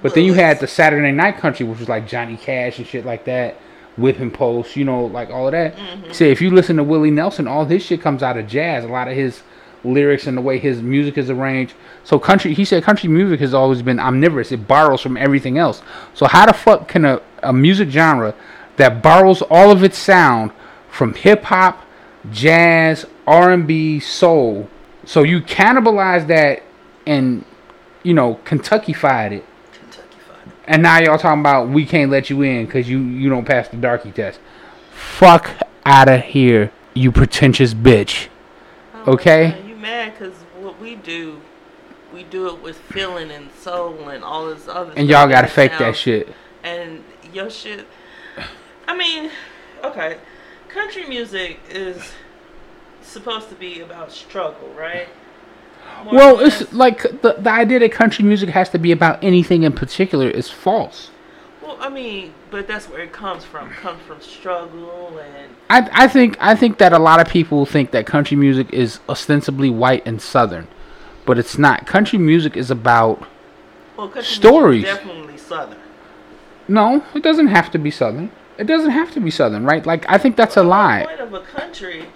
But 0.00 0.14
then 0.14 0.24
you 0.24 0.32
had 0.32 0.58
the 0.58 0.66
Saturday 0.66 1.12
night 1.12 1.36
country, 1.36 1.66
which 1.66 1.78
was 1.80 1.88
like 1.88 2.08
Johnny 2.08 2.36
Cash 2.36 2.78
and 2.78 2.86
shit 2.86 3.04
like 3.04 3.24
that, 3.26 3.56
Whipping 3.98 4.30
Post, 4.30 4.76
you 4.76 4.84
know, 4.84 5.06
like 5.06 5.28
all 5.28 5.46
of 5.46 5.52
that. 5.52 5.76
Say 6.12 6.30
if 6.30 6.40
you 6.40 6.50
listen 6.50 6.76
to 6.76 6.84
Willie 6.84 7.10
Nelson, 7.10 7.46
all 7.46 7.66
his 7.66 7.82
shit 7.84 8.00
comes 8.00 8.22
out 8.22 8.38
of 8.38 8.46
jazz. 8.46 8.84
A 8.84 8.88
lot 8.88 9.08
of 9.08 9.14
his 9.14 9.42
lyrics 9.84 10.26
and 10.26 10.36
the 10.36 10.40
way 10.40 10.58
his 10.58 10.82
music 10.82 11.16
is 11.18 11.30
arranged. 11.30 11.74
So 12.04 12.18
country, 12.18 12.54
he 12.54 12.64
said 12.64 12.82
country 12.82 13.08
music 13.08 13.40
has 13.40 13.54
always 13.54 13.82
been 13.82 14.00
omnivorous. 14.00 14.52
It 14.52 14.66
borrows 14.68 15.00
from 15.00 15.16
everything 15.16 15.58
else. 15.58 15.82
So 16.14 16.26
how 16.26 16.46
the 16.46 16.52
fuck 16.52 16.88
can 16.88 17.04
a, 17.04 17.20
a 17.42 17.52
music 17.52 17.90
genre 17.90 18.34
that 18.76 19.02
borrows 19.02 19.42
all 19.42 19.70
of 19.70 19.82
its 19.82 19.98
sound 19.98 20.52
from 20.90 21.14
hip 21.14 21.44
hop, 21.44 21.84
jazz, 22.30 23.06
R 23.26 23.52
and 23.52 23.66
B, 23.66 24.00
soul, 24.00 24.68
so 25.04 25.22
you 25.22 25.40
cannibalize 25.40 26.26
that 26.28 26.62
and 27.06 27.44
you 28.02 28.14
know 28.14 28.38
Kentuckyfied 28.44 29.32
it 29.32 29.44
Kentucky 29.72 30.16
Fried. 30.26 30.52
and 30.66 30.82
now 30.82 30.98
y'all 30.98 31.18
talking 31.18 31.40
about 31.40 31.68
we 31.68 31.84
can't 31.86 32.10
let 32.10 32.28
you 32.30 32.42
in 32.42 32.66
because 32.66 32.88
you 32.88 33.00
you 33.00 33.28
don't 33.28 33.44
pass 33.44 33.68
the 33.68 33.76
darky 33.76 34.10
test. 34.12 34.40
Fuck 34.92 35.50
out 35.86 36.08
of 36.08 36.22
here, 36.22 36.70
you 36.94 37.10
pretentious 37.12 37.74
bitch. 37.74 38.28
Oh, 39.06 39.12
Okay. 39.12 39.67
Mad 39.88 40.12
because 40.12 40.34
what 40.60 40.80
we 40.80 40.94
do, 40.94 41.40
we 42.12 42.22
do 42.24 42.48
it 42.48 42.62
with 42.62 42.76
feeling 42.76 43.30
and 43.30 43.50
soul 43.52 44.08
and 44.08 44.22
all 44.22 44.46
this 44.46 44.68
other. 44.68 44.92
And 44.96 45.08
y'all 45.08 45.28
gotta 45.28 45.48
fake 45.48 45.72
that 45.78 45.96
shit. 45.96 46.28
And 46.62 47.04
your 47.32 47.50
shit. 47.50 47.86
I 48.86 48.96
mean, 48.96 49.30
okay, 49.84 50.18
country 50.68 51.06
music 51.06 51.60
is 51.70 52.12
supposed 53.02 53.48
to 53.48 53.54
be 53.54 53.80
about 53.80 54.12
struggle, 54.12 54.68
right? 54.70 55.08
More 56.04 56.14
Well, 56.14 56.40
it's 56.40 56.72
like 56.72 57.02
the 57.22 57.36
the 57.38 57.50
idea 57.50 57.78
that 57.80 57.92
country 57.92 58.24
music 58.24 58.50
has 58.50 58.68
to 58.70 58.78
be 58.78 58.92
about 58.92 59.22
anything 59.22 59.62
in 59.62 59.72
particular 59.72 60.28
is 60.28 60.50
false. 60.50 61.10
Well, 61.68 61.76
I 61.80 61.90
mean, 61.90 62.32
but 62.50 62.66
that's 62.66 62.88
where 62.88 63.00
it 63.00 63.12
comes 63.12 63.44
from. 63.44 63.68
Comes 63.68 64.00
from 64.06 64.22
struggle 64.22 65.18
and 65.18 65.54
I 65.68 66.04
I 66.04 66.08
think 66.08 66.38
I 66.40 66.54
think 66.54 66.78
that 66.78 66.94
a 66.94 66.98
lot 66.98 67.20
of 67.20 67.28
people 67.28 67.66
think 67.66 67.90
that 67.90 68.06
country 68.06 68.38
music 68.38 68.72
is 68.72 69.00
ostensibly 69.06 69.68
white 69.68 70.02
and 70.06 70.20
southern, 70.22 70.66
but 71.26 71.38
it's 71.38 71.58
not. 71.58 71.86
Country 71.86 72.18
music 72.18 72.56
is 72.56 72.70
about 72.70 73.20
well, 73.98 74.08
country 74.08 74.14
music 74.14 74.16
is 74.22 74.26
Stories. 74.28 74.84
definitely 74.84 75.36
southern. 75.36 75.76
no, 76.68 77.04
it 77.14 77.22
doesn't 77.22 77.48
have 77.48 77.70
to 77.72 77.78
be 77.78 77.90
southern. 77.90 78.30
It 78.56 78.64
doesn't 78.66 78.92
have 78.92 79.10
to 79.12 79.20
be 79.20 79.30
southern, 79.30 79.66
right? 79.66 79.84
Like 79.84 80.06
I 80.08 80.16
think 80.16 80.36
that's 80.36 80.56
a 80.56 80.62
lie. 80.62 81.00
The 81.02 81.06
point 81.08 81.20
of 81.20 81.34
a 81.34 81.40
country 81.42 82.06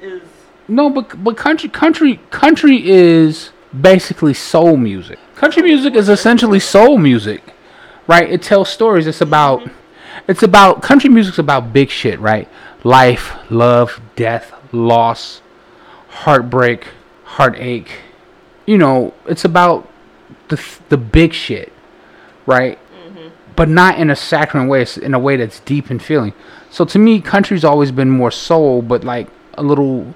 is 0.00 0.22
No, 0.68 0.88
but 0.88 1.22
but 1.22 1.36
country 1.36 1.68
country 1.68 2.18
country 2.30 2.88
is 2.88 3.50
basically 3.78 4.32
soul 4.32 4.78
music. 4.78 5.18
Country 5.34 5.62
music 5.62 5.94
is 5.94 6.08
essentially 6.08 6.60
soul 6.60 6.96
music, 6.96 7.42
right? 8.10 8.28
It 8.28 8.42
tells 8.42 8.68
stories. 8.68 9.06
It's 9.06 9.20
about 9.20 9.60
mm-hmm. 9.60 10.30
it's 10.30 10.42
about 10.42 10.82
country 10.82 11.08
music's 11.08 11.38
about 11.38 11.72
big 11.72 11.90
shit, 11.90 12.18
right? 12.18 12.48
Life, 12.82 13.36
love, 13.50 14.00
death, 14.16 14.52
loss, 14.72 15.42
heartbreak, 16.08 16.88
heartache. 17.22 17.90
You 18.66 18.78
know, 18.78 19.14
it's 19.26 19.44
about 19.44 19.88
the 20.48 20.60
the 20.88 20.96
big 20.96 21.32
shit, 21.32 21.72
right? 22.46 22.80
Mm-hmm. 22.92 23.28
But 23.54 23.68
not 23.68 23.96
in 23.96 24.10
a 24.10 24.16
saccharine 24.16 24.66
way. 24.66 24.82
It's 24.82 24.96
in 24.96 25.14
a 25.14 25.18
way 25.20 25.36
that's 25.36 25.60
deep 25.60 25.88
and 25.88 26.02
feeling. 26.02 26.32
So 26.68 26.84
to 26.86 26.98
me, 26.98 27.20
country's 27.20 27.64
always 27.64 27.92
been 27.92 28.10
more 28.10 28.32
soul, 28.32 28.82
but 28.82 29.04
like 29.04 29.28
a 29.54 29.62
little, 29.62 30.14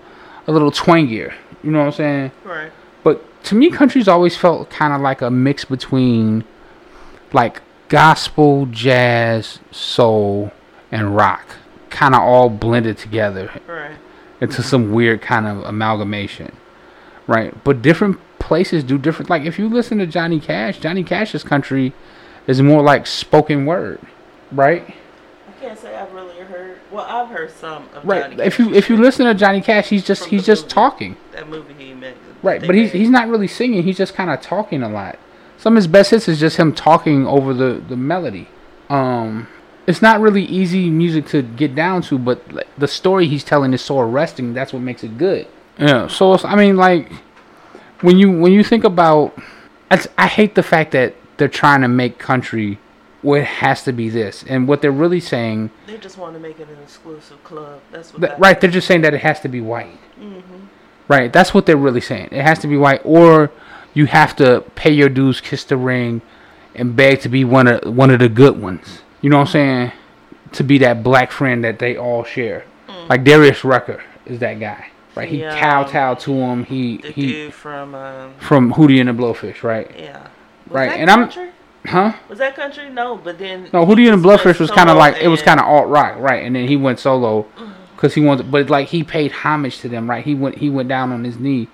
a 0.48 0.52
little 0.52 0.70
twangier. 0.72 1.32
You 1.62 1.70
know 1.70 1.78
what 1.78 1.86
I'm 1.86 1.92
saying? 1.92 2.32
right. 2.44 2.72
But 3.04 3.22
to 3.44 3.54
me, 3.54 3.70
country's 3.70 4.08
always 4.08 4.36
felt 4.36 4.70
kind 4.70 4.92
of 4.92 5.00
like 5.00 5.20
a 5.20 5.30
mix 5.30 5.64
between, 5.64 6.44
like 7.32 7.60
gospel, 7.88 8.66
jazz, 8.66 9.58
soul, 9.70 10.52
and 10.90 11.14
rock, 11.16 11.46
kind 11.90 12.14
of 12.14 12.20
all 12.20 12.48
blended 12.48 12.98
together 12.98 13.50
Right. 13.66 13.96
into 14.40 14.62
some 14.62 14.92
weird 14.92 15.20
kind 15.22 15.46
of 15.46 15.64
amalgamation, 15.64 16.52
right? 17.26 17.52
But 17.64 17.82
different 17.82 18.18
places 18.38 18.84
do 18.84 18.98
different. 18.98 19.30
Like 19.30 19.42
if 19.44 19.58
you 19.58 19.68
listen 19.68 19.98
to 19.98 20.06
Johnny 20.06 20.40
Cash, 20.40 20.78
Johnny 20.80 21.04
Cash's 21.04 21.42
country 21.44 21.92
is 22.46 22.60
more 22.60 22.82
like 22.82 23.06
spoken 23.06 23.64
word, 23.66 24.00
right? 24.52 24.94
I 25.48 25.52
can't 25.66 25.78
say 25.78 25.94
I've 25.96 26.12
really 26.12 26.38
heard. 26.40 26.78
Well, 26.90 27.06
I've 27.08 27.28
heard 27.34 27.50
some 27.50 27.88
of 27.94 28.04
Right. 28.04 28.30
Johnny 28.30 28.42
If 28.44 28.58
you 28.58 28.74
if 28.74 28.90
you 28.90 28.96
listen 28.96 29.24
to 29.26 29.34
Johnny 29.34 29.60
Cash, 29.62 29.88
he's 29.88 30.04
just 30.04 30.26
he's 30.26 30.44
just 30.44 30.64
movie. 30.64 30.74
talking, 30.74 31.16
that 31.32 31.48
movie 31.48 31.72
he 31.78 31.94
made. 31.94 32.14
right? 32.42 32.60
But 32.60 32.74
he's 32.74 32.92
made. 32.92 32.98
he's 32.98 33.08
not 33.10 33.28
really 33.28 33.48
singing. 33.48 33.82
He's 33.82 33.96
just 33.96 34.14
kind 34.14 34.30
of 34.30 34.40
talking 34.42 34.82
a 34.82 34.88
lot. 34.90 35.18
Some 35.64 35.72
of 35.72 35.76
his 35.76 35.86
best 35.86 36.10
hits 36.10 36.28
is 36.28 36.38
just 36.38 36.58
him 36.58 36.74
talking 36.74 37.26
over 37.26 37.54
the 37.54 37.82
the 37.88 37.96
melody. 37.96 38.48
Um, 38.90 39.48
it's 39.86 40.02
not 40.02 40.20
really 40.20 40.44
easy 40.44 40.90
music 40.90 41.26
to 41.28 41.40
get 41.40 41.74
down 41.74 42.02
to, 42.02 42.18
but 42.18 42.52
like, 42.52 42.68
the 42.76 42.86
story 42.86 43.28
he's 43.28 43.42
telling 43.44 43.72
is 43.72 43.80
so 43.80 43.98
arresting. 43.98 44.52
That's 44.52 44.74
what 44.74 44.82
makes 44.82 45.02
it 45.02 45.16
good. 45.16 45.46
Yeah. 45.78 46.06
So 46.08 46.34
it's, 46.34 46.44
I 46.44 46.54
mean, 46.54 46.76
like 46.76 47.10
when 48.02 48.18
you 48.18 48.30
when 48.30 48.52
you 48.52 48.62
think 48.62 48.84
about, 48.84 49.38
I, 49.90 50.04
I 50.18 50.26
hate 50.26 50.54
the 50.54 50.62
fact 50.62 50.90
that 50.92 51.14
they're 51.38 51.48
trying 51.48 51.80
to 51.80 51.88
make 51.88 52.18
country 52.18 52.78
where 53.22 53.40
it 53.40 53.46
has 53.64 53.84
to 53.84 53.92
be 53.94 54.10
this, 54.10 54.44
and 54.46 54.68
what 54.68 54.82
they're 54.82 54.92
really 54.92 55.18
saying, 55.18 55.70
They 55.86 55.96
just 55.96 56.18
want 56.18 56.34
to 56.34 56.40
make 56.40 56.60
it 56.60 56.68
an 56.68 56.76
exclusive 56.82 57.42
club. 57.42 57.80
That's 57.90 58.12
what. 58.12 58.20
that, 58.20 58.30
that- 58.32 58.38
right? 58.38 58.60
They're 58.60 58.70
just 58.70 58.86
saying 58.86 59.00
that 59.00 59.14
it 59.14 59.22
has 59.22 59.40
to 59.40 59.48
be 59.48 59.62
white. 59.62 59.98
Mhm. 60.20 60.42
Right, 61.08 61.32
that's 61.32 61.54
what 61.54 61.64
they're 61.64 61.78
really 61.78 62.02
saying. 62.02 62.28
It 62.32 62.42
has 62.42 62.58
to 62.58 62.66
be 62.66 62.76
white, 62.76 63.00
or 63.02 63.50
you 63.94 64.06
have 64.06 64.36
to 64.36 64.62
pay 64.74 64.90
your 64.92 65.08
dues, 65.08 65.40
kiss 65.40 65.64
the 65.64 65.76
ring, 65.76 66.20
and 66.74 66.94
beg 66.96 67.20
to 67.20 67.28
be 67.28 67.44
one 67.44 67.66
of 67.66 67.96
one 67.96 68.10
of 68.10 68.18
the 68.18 68.28
good 68.28 68.60
ones. 68.60 69.00
You 69.22 69.30
know 69.30 69.38
what 69.38 69.48
I'm 69.48 69.52
saying? 69.52 69.92
To 70.52 70.62
be 70.64 70.78
that 70.78 71.02
black 71.02 71.30
friend 71.32 71.64
that 71.64 71.78
they 71.78 71.96
all 71.96 72.24
share. 72.24 72.64
Like 73.08 73.24
Darius 73.24 73.64
Rucker 73.64 74.02
is 74.24 74.38
that 74.38 74.54
guy, 74.60 74.86
right? 75.14 75.28
He 75.28 75.38
Mm. 75.38 75.40
Yeah. 75.40 75.60
kowtowed 75.60 76.20
to 76.20 76.32
him. 76.32 76.64
He 76.64 76.98
The 76.98 77.10
he 77.10 77.26
dude 77.26 77.54
from 77.54 77.94
um, 77.94 78.32
from 78.38 78.72
Hootie 78.74 78.98
and 79.00 79.08
the 79.08 79.12
Blowfish, 79.12 79.62
right? 79.62 79.90
yeah. 79.98 80.22
Was 80.22 80.28
Right, 80.70 80.90
That 80.90 80.98
and 81.00 81.10
I'm- 81.10 81.20
country? 81.20 81.48
Huh? 81.86 82.12
Was 82.30 82.38
that 82.38 82.56
country? 82.56 82.88
No, 82.88 83.16
but 83.22 83.38
then. 83.38 83.68
No, 83.74 83.84
Hootie 83.84 84.10
and 84.10 84.22
the 84.22 84.26
Blowfish 84.28 84.58
was 84.58 84.70
kind 84.70 84.88
of 84.88 84.96
like 84.96 85.16
it 85.20 85.28
was 85.28 85.42
kind 85.42 85.60
of 85.60 85.66
alt 85.66 85.86
rock, 85.88 86.16
right? 86.18 86.42
And 86.42 86.56
then 86.56 86.66
he 86.66 86.76
went 86.78 86.98
solo 86.98 87.44
because 87.94 88.14
he 88.14 88.22
wanted, 88.22 88.50
but 88.50 88.70
like 88.70 88.88
he 88.88 89.04
paid 89.04 89.32
homage 89.32 89.78
to 89.80 89.88
them, 89.90 90.08
right? 90.08 90.24
He 90.24 90.34
went 90.34 90.56
he 90.58 90.70
went 90.70 90.88
down 90.88 91.12
on 91.12 91.24
his 91.24 91.38
knee. 91.38 91.68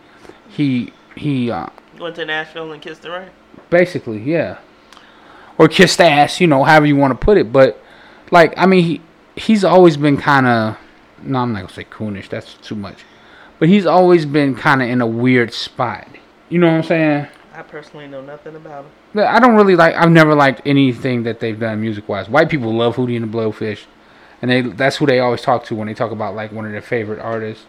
He 0.49 0.93
he 1.15 1.49
uh, 1.51 1.67
went 2.01 2.17
to 2.17 2.25
Nashville 2.25 2.73
and 2.73 2.83
kissed 2.83 3.03
the 3.03 3.11
ring. 3.11 3.31
Basically, 3.69 4.19
yeah. 4.19 4.59
Or 5.59 5.69
kissed 5.69 6.01
ass, 6.01 6.41
you 6.41 6.47
know, 6.47 6.65
however 6.65 6.87
you 6.87 6.97
want 6.97 7.19
to 7.19 7.25
put 7.25 7.37
it. 7.37 7.53
But 7.53 7.83
like, 8.31 8.55
I 8.57 8.67
mean, 8.67 8.85
he 8.85 9.01
he's 9.37 9.65
always 9.65 9.97
been 9.97 10.17
kind 10.17 10.47
of. 10.47 10.79
No, 11.23 11.41
I'm 11.41 11.53
not 11.53 11.61
gonna 11.61 11.73
say 11.73 11.85
coonish. 11.85 12.29
That's 12.29 12.55
too 12.55 12.75
much. 12.75 13.05
But 13.59 13.69
he's 13.69 13.85
always 13.85 14.25
been 14.25 14.55
kind 14.55 14.81
of 14.81 14.89
in 14.89 15.03
a 15.03 15.07
weird 15.07 15.53
spot. 15.53 16.09
You 16.49 16.59
know 16.59 16.69
what 16.69 16.77
I'm 16.77 16.83
saying? 16.83 17.27
I 17.55 17.63
personally 17.63 18.09
know 18.09 18.23
nothing 18.23 18.57
about 18.57 18.87
him. 19.13 19.21
I 19.21 19.39
don't 19.39 19.55
really 19.55 19.77
like. 19.77 19.95
I've 19.95 20.11
never 20.11 20.35
liked 20.35 20.63
anything 20.65 21.25
that 21.25 21.41
they've 21.41 21.59
done 21.59 21.81
music 21.81 22.09
wise. 22.09 22.29
White 22.29 22.49
people 22.49 22.75
love 22.75 22.97
Hootie 22.97 23.17
and 23.17 23.31
the 23.31 23.37
Blowfish, 23.39 23.81
and 24.41 24.51
they 24.51 24.63
that's 24.63 24.97
who 24.97 25.07
they 25.07 25.19
always 25.19 25.43
talk 25.43 25.65
to 25.65 25.75
when 25.75 25.89
they 25.89 25.95
talk 25.95 26.11
about 26.11 26.35
like 26.35 26.53
one 26.53 26.65
of 26.65 26.73
their 26.73 26.81
favorite 26.81 27.21
artists, 27.21 27.67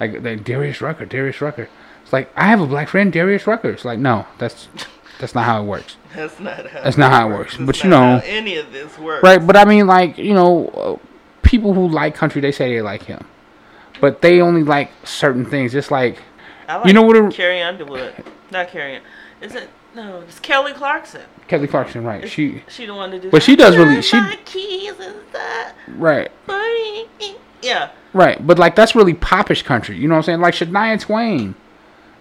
like, 0.00 0.22
like 0.22 0.44
Darius 0.44 0.80
Rucker. 0.80 1.04
Darius 1.04 1.40
Rucker. 1.40 1.68
It's 2.04 2.12
like 2.12 2.30
I 2.36 2.44
have 2.46 2.60
a 2.60 2.66
black 2.66 2.88
friend, 2.88 3.12
Darius 3.12 3.46
Rucker. 3.48 3.70
It's 3.70 3.84
like 3.84 3.98
no, 3.98 4.26
that's 4.38 4.68
that's 5.18 5.34
not 5.34 5.44
how 5.44 5.60
it 5.62 5.66
works. 5.66 5.96
That's 6.14 6.38
not 6.38 6.70
how. 6.70 6.82
That's 6.84 6.96
not 6.96 7.10
how 7.10 7.28
it 7.28 7.32
works, 7.36 7.56
That's 7.56 7.66
but 7.66 7.82
you 7.82 7.90
know- 7.90 8.20
any 8.24 8.56
of 8.56 8.70
this 8.72 8.96
works. 9.00 9.24
Right, 9.24 9.44
but 9.44 9.56
I 9.56 9.64
mean, 9.64 9.88
like 9.88 10.16
you 10.16 10.32
know, 10.32 10.68
uh, 10.68 10.96
people 11.42 11.74
who 11.74 11.88
like 11.88 12.14
country, 12.14 12.40
they 12.40 12.52
say 12.52 12.72
they 12.72 12.82
like 12.82 13.02
him, 13.02 13.26
but 14.00 14.22
they 14.22 14.40
only 14.40 14.62
like 14.62 14.92
certain 15.04 15.44
things. 15.44 15.72
Just 15.72 15.90
like 15.90 16.18
like 16.68 16.86
you 16.86 16.92
know 16.92 17.02
what 17.02 17.16
a- 17.16 17.30
Carrie 17.32 17.60
Underwood. 17.62 18.14
Not 18.52 18.68
Carrie. 18.68 19.00
Is 19.40 19.56
it? 19.56 19.68
No, 19.96 20.20
it's 20.20 20.38
Kelly 20.38 20.72
Clarkson. 20.72 21.22
Kelly 21.48 21.66
Clarkson, 21.66 22.04
right? 22.04 22.28
She 22.30 22.62
She 22.68 22.86
the 22.86 22.94
one 22.94 23.10
to 23.10 23.18
do. 23.18 23.30
But 23.30 23.42
she 23.42 23.56
does 23.56 23.76
really- 23.76 24.00
she- 24.02 24.16
my 24.16 24.38
keys 24.44 24.92
and 25.00 25.16
that. 25.32 25.72
right, 25.96 26.30
Yeah. 27.62 27.90
right, 28.12 28.44
but 28.46 28.58
like 28.58 28.76
that's 28.76 28.94
really 28.94 29.14
popish 29.14 29.62
country. 29.62 29.96
You 29.96 30.06
know 30.08 30.14
what 30.14 30.18
I'm 30.18 30.22
saying? 30.24 30.40
Like 30.40 30.54
Shania 30.54 31.00
Twain, 31.00 31.54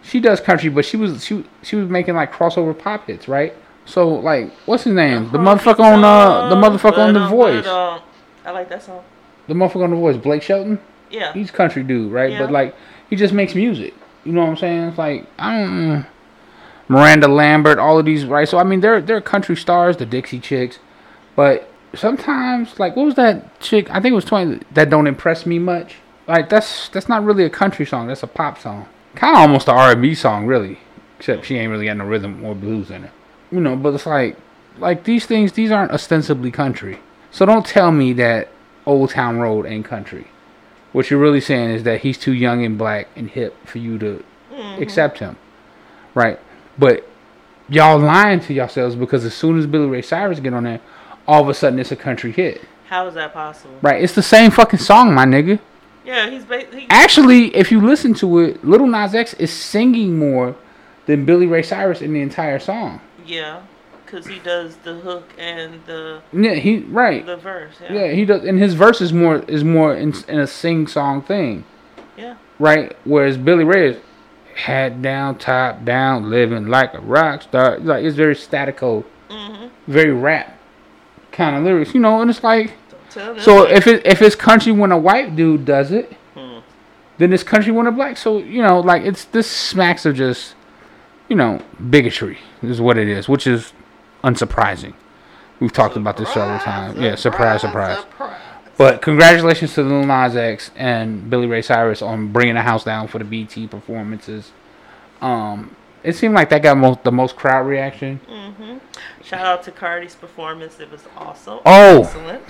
she 0.03 0.19
does 0.19 0.39
country, 0.39 0.69
but 0.69 0.85
she 0.85 0.97
was 0.97 1.23
she 1.23 1.43
she 1.61 1.75
was 1.75 1.89
making 1.89 2.15
like 2.15 2.31
crossover 2.31 2.77
pop 2.77 3.07
hits, 3.07 3.27
right? 3.27 3.53
So 3.85 4.09
like, 4.09 4.51
what's 4.65 4.83
his 4.83 4.93
name? 4.93 5.31
The 5.31 5.37
motherfucker 5.37 5.79
on 5.79 6.03
uh 6.03 6.49
the 6.49 6.55
motherfucker 6.55 6.99
on 6.99 7.13
the 7.13 7.27
Voice, 7.27 7.65
I 7.65 8.51
like 8.51 8.69
that 8.69 8.83
song. 8.83 9.03
the 9.47 9.53
motherfucker 9.53 9.83
on 9.83 9.89
the 9.89 9.95
Voice, 9.95 10.17
Blake 10.17 10.41
Shelton. 10.41 10.79
Yeah. 11.09 11.33
He's 11.33 11.51
country 11.51 11.83
dude, 11.83 12.11
right? 12.11 12.31
Yeah. 12.31 12.39
But 12.39 12.51
like 12.51 12.75
he 13.09 13.15
just 13.15 13.33
makes 13.33 13.55
music. 13.55 13.93
You 14.23 14.31
know 14.31 14.41
what 14.41 14.49
I'm 14.51 14.57
saying? 14.57 14.83
It's 14.89 14.97
like 14.97 15.25
I 15.39 15.59
don't 15.61 16.05
Miranda 16.87 17.27
Lambert, 17.27 17.79
all 17.79 17.97
of 17.97 18.05
these, 18.05 18.25
right? 18.25 18.47
So 18.47 18.57
I 18.57 18.63
mean 18.63 18.81
they're 18.81 19.01
they're 19.01 19.21
country 19.21 19.55
stars, 19.55 19.97
the 19.97 20.05
Dixie 20.05 20.39
Chicks, 20.39 20.79
but 21.35 21.69
sometimes 21.95 22.79
like 22.79 22.95
what 22.95 23.05
was 23.05 23.15
that 23.15 23.59
chick? 23.59 23.89
I 23.89 23.99
think 23.99 24.11
it 24.13 24.15
was 24.15 24.25
twenty 24.25 24.63
that 24.71 24.89
don't 24.89 25.07
impress 25.07 25.45
me 25.45 25.59
much. 25.59 25.95
Like 26.27 26.49
that's 26.49 26.89
that's 26.89 27.09
not 27.09 27.23
really 27.23 27.43
a 27.43 27.49
country 27.49 27.85
song. 27.85 28.07
That's 28.07 28.23
a 28.23 28.27
pop 28.27 28.59
song. 28.59 28.87
Kind 29.15 29.36
of 29.36 29.41
almost 29.41 29.67
an 29.67 29.76
R&B 29.76 30.15
song, 30.15 30.45
really. 30.45 30.80
Except 31.19 31.45
she 31.45 31.58
ain't 31.58 31.71
really 31.71 31.86
got 31.86 31.97
no 31.97 32.06
rhythm 32.06 32.43
or 32.43 32.56
blues 32.56 32.89
in 32.89 33.06
it. 33.06 33.12
You 33.52 33.60
know, 33.60 33.76
but 33.76 33.93
it's 33.93 34.06
like 34.06 34.38
like 34.78 35.04
these 35.04 35.26
things. 35.26 35.52
These 35.52 35.71
aren't 35.71 35.91
ostensibly 35.91 36.52
country. 36.52 36.99
So 37.32 37.45
don't 37.45 37.65
tell 37.65 37.91
me 37.91 38.13
that 38.13 38.49
Old 38.86 39.12
Town 39.12 39.39
Road 39.39 39.65
ain't 39.65 39.86
country. 39.86 40.28
What 40.91 41.10
you're 41.10 41.19
really 41.19 41.41
saying 41.41 41.71
is 41.71 41.84
that 41.84 42.02
he's 42.02 42.17
too 42.17 42.34
young 42.34 42.63
and 42.63 42.78
black 42.78 43.08
and 43.15 43.30
hip 43.30 43.65
for 43.65 43.80
you 43.80 43.97
to 43.99 44.23
mm-hmm. 44.52 44.82
accept 44.82 45.19
him, 45.19 45.38
right? 46.13 46.39
But 46.78 47.08
y'all 47.69 47.97
lying 47.97 48.39
to 48.41 48.54
yourselves 48.54 48.95
because 48.95 49.26
as 49.26 49.34
soon 49.34 49.58
as 49.58 49.65
Billy 49.65 49.88
Ray 49.88 50.02
Cyrus 50.02 50.39
get 50.39 50.54
on 50.54 50.65
there, 50.65 50.82
all 51.28 51.41
of 51.41 51.49
a 51.49 51.54
sudden 51.54 51.80
it's 51.80 51.91
a 51.91 51.95
country 51.95 52.32
hit, 52.32 52.62
How 52.89 53.08
is 53.08 53.15
that 53.15 53.34
possible? 53.34 53.78
right? 53.82 54.04
It's 54.04 54.13
the 54.13 54.21
same 54.21 54.52
fucking 54.52 54.80
song, 54.80 55.13
my 55.13 55.26
nigga. 55.26 55.60
Yeah, 56.05 56.29
he's 56.29 56.43
ba- 56.45 56.65
he, 56.73 56.87
Actually, 56.89 57.55
if 57.55 57.71
you 57.71 57.79
listen 57.81 58.13
to 58.15 58.39
it, 58.39 58.63
Little 58.65 58.87
Nas 58.87 59.13
X 59.15 59.33
is 59.35 59.51
singing 59.51 60.17
more 60.17 60.55
than 61.05 61.25
Billy 61.25 61.47
Ray 61.47 61.63
Cyrus 61.63 62.01
in 62.01 62.13
the 62.13 62.21
entire 62.21 62.59
song. 62.59 62.99
yeah, 63.25 63.61
because 64.05 64.27
he 64.27 64.39
does 64.39 64.75
the 64.77 64.93
hook 64.95 65.29
and 65.37 65.79
the 65.85 66.21
Yeah, 66.31 66.53
he 66.55 66.79
right. 66.79 67.25
the 67.25 67.37
verse. 67.37 67.75
Yeah. 67.81 67.93
Yeah, 67.93 68.11
he 68.11 68.25
does, 68.25 68.43
and 68.43 68.59
his 68.59 68.73
verse 68.73 69.01
is 69.01 69.11
more 69.13 69.37
is 69.47 69.63
more 69.63 69.95
in, 69.95 70.13
in 70.27 70.39
a 70.39 70.47
sing 70.47 70.87
song 70.87 71.21
thing. 71.21 71.63
Yeah. 72.17 72.35
right? 72.59 72.95
Whereas 73.05 73.37
Billy 73.37 73.63
Ray 73.63 73.89
is 73.89 73.97
hat 74.55 75.01
down, 75.01 75.37
top 75.39 75.83
down, 75.83 76.29
living 76.29 76.67
like 76.67 76.93
a 76.93 76.99
rock 77.01 77.41
star. 77.41 77.79
Like 77.79 78.03
it's 78.03 78.15
very 78.15 78.35
statico, 78.35 79.03
Mhm. 79.31 79.69
very 79.87 80.11
rap 80.13 80.59
kind 81.31 81.55
of 81.55 81.63
lyrics, 81.63 81.95
you 81.95 81.99
know. 81.99 82.21
And 82.21 82.29
it's 82.29 82.43
like, 82.43 82.73
tell 83.13 83.39
so 83.39 83.67
if 83.67 83.88
it 83.88 84.06
if 84.06 84.21
it's 84.21 84.36
country 84.36 84.71
when 84.71 84.91
a 84.91 84.97
white 84.97 85.36
dude 85.36 85.65
does 85.65 85.91
it, 85.91 86.12
Hmm. 86.36 86.60
then 87.17 87.32
it's 87.34 87.43
country 87.43 87.71
when 87.71 87.88
a 87.88 87.91
black. 87.91 88.17
So 88.17 88.38
you 88.39 88.62
know, 88.62 88.80
like 88.80 89.04
it's 89.04 89.26
this 89.26 89.49
smacks 89.49 90.06
of 90.06 90.15
just 90.15 90.56
you 91.30 91.36
know, 91.36 91.62
bigotry 91.89 92.38
is 92.62 92.82
what 92.82 92.97
it 92.97 93.08
is, 93.08 93.30
which 93.30 93.47
is 93.47 93.73
unsurprising. 94.23 94.93
We've 95.60 95.71
talked 95.71 95.95
about 95.95 96.17
this 96.17 96.32
several 96.34 96.60
times. 96.60 96.99
Yeah, 96.99 97.15
surprise, 97.15 97.62
surprise. 97.62 97.99
surprise. 97.99 98.39
But 98.78 99.02
congratulations 99.02 99.73
to 99.76 99.84
Lil 99.84 100.06
Nas 100.06 100.36
X 100.36 100.71
and 100.76 101.30
Billy 101.30 101.47
Ray 101.47 101.62
Cyrus 101.62 102.02
on 102.02 102.32
bringing 102.32 102.56
the 102.56 102.62
house 102.62 102.84
down 102.84 103.08
for 103.08 103.19
the 103.19 103.23
BT 103.23 103.67
performances. 103.67 104.52
Um, 105.21 105.76
it 106.04 106.15
seemed 106.15 106.34
like 106.34 106.49
that 106.49 106.62
got 106.63 106.78
most 106.78 107.04
the 107.04 107.12
most 107.12 107.36
crowd 107.36 107.65
reaction. 107.67 108.19
Mm-hmm. 108.30 108.78
Shout 109.23 109.45
out 109.45 109.63
to 109.63 109.71
Cardi's 109.71 110.15
performance. 110.15 110.80
It 110.80 110.91
was 110.91 111.06
also 111.15 111.62
Oh. 111.65 112.02
excellent. 112.02 112.43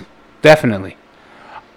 Definitely. 0.44 0.96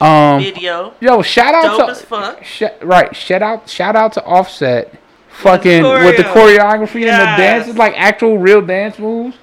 Um, 0.02 0.42
Video. 0.44 0.94
yo, 1.00 1.22
shout 1.22 1.56
out 1.56 1.78
Dope 1.78 1.86
to 1.88 1.92
as 1.94 2.02
fuck. 2.02 2.44
sh- 2.44 2.64
right. 2.84 3.16
Shout 3.16 3.42
out, 3.42 3.70
shout 3.70 3.96
out 3.96 4.12
to 4.14 4.24
Offset. 4.26 4.94
Fucking 5.30 5.84
with 5.84 6.18
the 6.18 6.24
choreo. 6.24 6.58
choreography 6.60 6.96
and 7.08 7.22
the 7.22 7.24
Yes. 7.24 7.38
dances, 7.38 7.78
like 7.78 7.94
actual 7.96 8.38
real 8.38 8.62
dance 8.62 9.00
moves. 9.00 9.38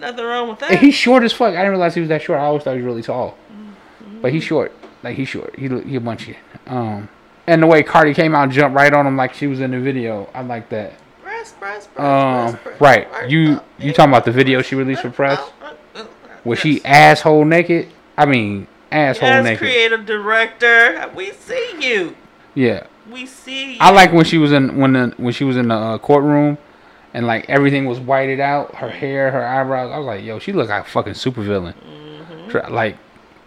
Nothing 0.00 0.24
wrong 0.24 0.48
with 0.48 0.60
that. 0.60 0.70
And 0.70 0.78
he's 0.78 0.94
short 0.94 1.22
as 1.24 1.32
fuck. 1.32 1.48
I 1.48 1.56
didn't 1.58 1.72
realize 1.72 1.94
he 1.94 2.00
was 2.00 2.08
that 2.08 2.22
short. 2.22 2.38
I 2.40 2.44
always 2.44 2.62
thought 2.62 2.70
he 2.72 2.78
was 2.78 2.86
really 2.86 3.02
tall. 3.02 3.36
Mm-hmm. 3.52 4.20
But 4.22 4.32
he's 4.32 4.44
short. 4.44 4.72
Like 5.02 5.16
he's 5.16 5.28
short. 5.28 5.54
He 5.58 5.68
he 5.68 5.96
a 5.96 6.00
bunchy. 6.00 6.36
Um, 6.66 7.08
and 7.46 7.62
the 7.62 7.66
way 7.66 7.82
Cardi 7.82 8.14
came 8.14 8.34
out, 8.34 8.44
and 8.44 8.52
jumped 8.52 8.74
right 8.76 8.92
on 8.94 9.06
him 9.06 9.16
like 9.16 9.34
she 9.34 9.46
was 9.46 9.60
in 9.60 9.72
the 9.72 9.80
video. 9.80 10.28
I 10.34 10.40
like 10.42 10.68
that. 10.70 10.94
Press, 11.22 11.52
press, 11.52 11.86
press, 11.88 11.98
Um, 12.06 12.52
press, 12.52 12.62
press, 12.62 12.80
right. 12.80 13.10
press, 13.12 13.30
You 13.30 13.60
you 13.78 13.92
talking 13.92 14.10
about 14.12 14.24
the 14.24 14.32
video 14.32 14.62
she 14.62 14.76
released 14.76 15.02
for 15.02 15.10
press? 15.10 15.40
Was 16.44 16.58
she 16.60 16.82
asshole 16.84 17.44
naked? 17.44 17.88
I 18.18 18.26
mean, 18.26 18.66
asshole 18.90 19.28
Yes, 19.28 19.44
naked. 19.44 19.58
creative 19.58 20.04
director. 20.04 21.08
We 21.14 21.30
see 21.32 21.74
you. 21.78 22.16
Yeah. 22.54 22.84
We 23.10 23.26
see 23.26 23.74
you. 23.74 23.78
I 23.80 23.92
like 23.92 24.12
when 24.12 24.24
she 24.24 24.38
was 24.38 24.50
in 24.52 24.76
when 24.76 24.92
the 24.92 25.14
when 25.16 25.32
she 25.32 25.44
was 25.44 25.56
in 25.56 25.68
the 25.68 25.74
uh, 25.74 25.98
courtroom, 25.98 26.58
and 27.14 27.26
like 27.28 27.48
everything 27.48 27.86
was 27.86 28.00
whited 28.00 28.40
out, 28.40 28.74
her 28.74 28.90
hair, 28.90 29.30
her 29.30 29.46
eyebrows. 29.46 29.92
I 29.92 29.98
was 29.98 30.06
like, 30.06 30.24
yo, 30.24 30.40
she 30.40 30.52
look 30.52 30.68
like 30.68 30.84
a 30.84 30.88
fucking 30.88 31.12
supervillain. 31.12 31.74
Mm-hmm. 31.74 32.74
Like, 32.74 32.96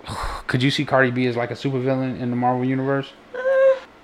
could 0.47 0.63
you 0.63 0.71
see 0.71 0.85
Cardi 0.85 1.11
B 1.11 1.27
as 1.27 1.35
like 1.35 1.51
a 1.51 1.55
supervillain 1.55 2.19
in 2.19 2.29
the 2.29 2.37
Marvel 2.37 2.63
universe? 2.63 3.11
Uh, 3.35 3.39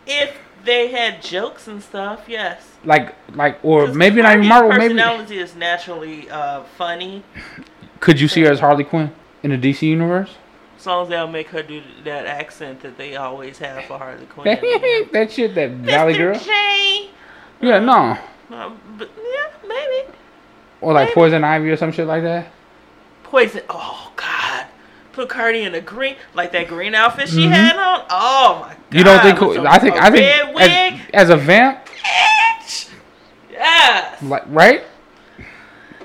if 0.05 0.37
they 0.65 0.89
had 0.89 1.21
jokes 1.21 1.69
and 1.69 1.81
stuff, 1.81 2.25
yes. 2.27 2.61
Like, 2.83 3.15
like, 3.33 3.57
or 3.63 3.87
maybe 3.87 4.21
not 4.21 4.35
even 4.35 4.47
Marvel. 4.47 4.69
Maybe 4.71 4.93
personality 4.95 5.39
is 5.39 5.55
naturally 5.55 6.29
uh, 6.29 6.63
funny. 6.77 7.23
could 8.01 8.19
you 8.19 8.27
see 8.27 8.41
her 8.41 8.51
as 8.51 8.59
Harley 8.59 8.83
Quinn 8.83 9.15
in 9.43 9.51
the 9.51 9.57
DC 9.57 9.83
universe? 9.83 10.35
As 10.87 10.89
long 10.89 11.03
as 11.03 11.09
they'll 11.09 11.27
make 11.27 11.49
her 11.49 11.61
do 11.61 11.81
that 12.05 12.25
accent 12.27 12.79
that 12.79 12.97
they 12.97 13.17
always 13.17 13.57
have 13.57 13.83
for 13.87 13.97
Harley 13.97 14.25
Quinn. 14.29 14.57
that 15.11 15.29
shit, 15.33 15.53
that 15.55 15.71
Valley 15.71 16.13
Mr. 16.13 16.17
Girl. 16.17 16.39
J. 16.39 17.09
Yeah, 17.59 17.79
no. 17.79 18.17
Um, 18.55 18.79
but 18.97 19.09
yeah, 19.17 19.67
maybe. 19.67 20.07
Or 20.79 20.93
like 20.93 21.07
Maybe. 21.07 21.13
Poison 21.15 21.43
Ivy 21.43 21.69
or 21.71 21.75
some 21.75 21.91
shit 21.91 22.07
like 22.07 22.23
that. 22.23 22.47
Poison. 23.23 23.63
Oh 23.69 24.13
God. 24.15 24.67
Put 25.11 25.27
Cardi 25.27 25.63
in 25.63 25.75
a 25.75 25.81
green, 25.81 26.15
like 26.33 26.53
that 26.53 26.69
green 26.69 26.95
outfit 26.95 27.27
she 27.27 27.47
Mhm. 27.47 27.51
had 27.51 27.75
on. 27.75 28.05
Oh 28.09 28.59
my 28.61 28.69
God. 28.69 28.77
You 28.97 29.03
don't 29.03 29.21
think? 29.21 29.41
with 29.41 29.57
a- 29.57 29.69
I 29.69 29.79
think. 29.79 29.95
a 29.95 30.01
I 30.03 30.09
think 30.09 30.45
red 30.45 30.55
wig. 30.55 31.01
as, 31.13 31.25
as 31.25 31.29
a 31.31 31.35
vamp, 31.35 31.79
Bitch. 31.85 32.89
Yes. 33.51 34.21
like 34.23 34.43
right. 34.47 34.83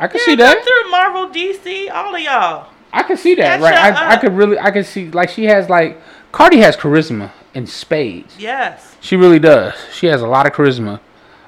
I 0.00 0.08
can 0.08 0.18
Yeah, 0.18 0.24
see 0.24 0.36
come 0.36 0.38
that. 0.38 0.64
through 0.64 0.90
Marvel, 0.90 1.28
DC, 1.28 1.88
all 1.88 2.12
of 2.16 2.20
y'all. 2.20 2.71
I 2.92 3.02
could 3.02 3.18
see 3.18 3.34
that. 3.36 3.60
Right. 3.60 3.74
I, 3.74 4.12
I 4.12 4.16
could 4.16 4.32
really. 4.34 4.58
I 4.58 4.70
could 4.70 4.86
see 4.86 5.10
like 5.10 5.30
she 5.30 5.44
has 5.44 5.68
like 5.68 6.00
Cardi 6.32 6.58
has 6.58 6.76
charisma 6.76 7.30
in 7.54 7.66
spades. 7.66 8.36
Yes. 8.38 8.96
She 9.00 9.16
really 9.16 9.38
does. 9.38 9.74
She 9.92 10.06
has 10.06 10.22
a 10.22 10.26
lot 10.26 10.46
of 10.46 10.52
charisma 10.52 11.00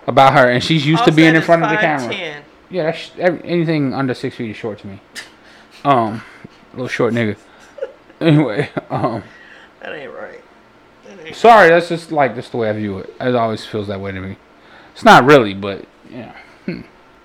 about 0.06 0.34
her, 0.34 0.48
and 0.50 0.62
she's 0.62 0.86
used 0.86 1.04
to 1.04 1.12
being 1.12 1.34
in 1.34 1.42
front 1.42 1.62
of 1.62 1.70
the 1.70 1.76
camera. 1.76 2.12
5'10". 2.12 2.42
Yeah, 2.70 2.82
that's, 2.84 3.10
every, 3.18 3.42
anything 3.44 3.94
under 3.94 4.12
six 4.14 4.36
feet 4.36 4.50
is 4.50 4.56
short 4.56 4.78
to 4.80 4.86
me. 4.86 5.00
Um, 5.84 6.22
little 6.72 6.88
short 6.88 7.12
nigga. 7.12 7.36
Anyway, 8.18 8.70
um, 8.88 9.22
That 9.80 9.92
ain't 9.94 10.14
right. 10.14 10.40
That 11.04 11.26
ain't 11.26 11.36
sorry, 11.36 11.68
that's 11.68 11.90
just 11.90 12.10
like 12.10 12.34
just 12.34 12.52
the 12.52 12.56
way 12.56 12.70
I 12.70 12.72
view 12.72 13.00
it. 13.00 13.14
It 13.20 13.34
always 13.34 13.66
feels 13.66 13.88
that 13.88 14.00
way 14.00 14.10
to 14.10 14.18
me. 14.18 14.38
It's 14.94 15.04
not 15.04 15.26
really, 15.26 15.52
but 15.52 15.84
yeah. 16.08 16.34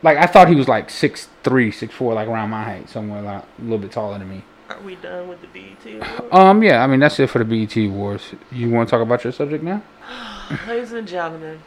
Like 0.02 0.18
I 0.18 0.26
thought 0.26 0.48
he 0.48 0.56
was 0.56 0.68
like 0.68 0.90
six 0.90 1.28
three, 1.44 1.72
six 1.72 1.94
four, 1.94 2.14
like 2.14 2.28
around 2.28 2.50
my 2.50 2.64
height, 2.64 2.90
somewhere 2.90 3.22
like, 3.22 3.44
a 3.44 3.62
little 3.62 3.78
bit 3.80 3.92
taller 3.92 4.18
than 4.18 4.30
me. 4.30 4.44
Are 4.70 4.80
we 4.82 4.96
done 4.96 5.28
with 5.28 5.42
the 5.42 5.48
BET? 5.48 5.86
Awards? 5.86 6.28
Um, 6.32 6.64
yeah, 6.64 6.84
I 6.84 6.88
mean 6.88 7.00
that's 7.00 7.20
it 7.20 7.30
for 7.30 7.44
the 7.44 7.46
BET 7.46 7.76
Awards. 7.76 8.34
You 8.52 8.70
want 8.70 8.88
to 8.88 8.92
talk 8.92 9.02
about 9.02 9.24
your 9.24 9.34
subject 9.34 9.64
now 9.64 9.82
Ladies 10.68 10.94
and 10.94 11.08
gentlemen 11.08 11.62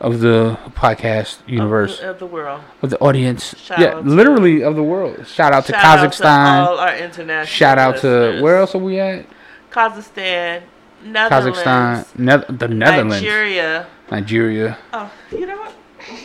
of 0.00 0.20
the 0.20 0.58
podcast 0.70 1.40
of 1.40 1.48
universe 1.48 2.00
the, 2.00 2.10
of 2.10 2.18
the 2.18 2.26
world. 2.26 2.62
of 2.82 2.90
the 2.90 2.98
audience? 2.98 3.56
Shout 3.58 3.78
yeah, 3.80 3.86
out 3.94 4.04
to- 4.04 4.10
literally 4.10 4.62
of 4.62 4.76
the 4.76 4.82
world. 4.82 5.26
Shout 5.26 5.52
out 5.52 5.66
to 5.66 5.72
Shout 5.72 5.98
out 5.98 6.12
Kazakhstan. 6.12 6.66
all 6.66 6.78
our 6.78 6.96
international 6.96 7.46
Shout 7.46 7.78
out 7.78 7.98
to 7.98 8.40
where 8.40 8.56
else 8.58 8.74
are 8.74 8.78
we 8.78 9.00
at? 9.00 9.26
Kazakhstan, 9.70 10.62
Netherlands, 11.04 11.58
Kazakhstan, 11.58 12.18
ne- 12.18 12.56
the 12.56 12.68
Netherlands, 12.68 13.14
Nigeria. 13.14 13.86
Nigeria. 14.10 14.78
Oh, 14.92 15.12
you 15.32 15.46
know 15.46 15.56
what? 15.58 15.74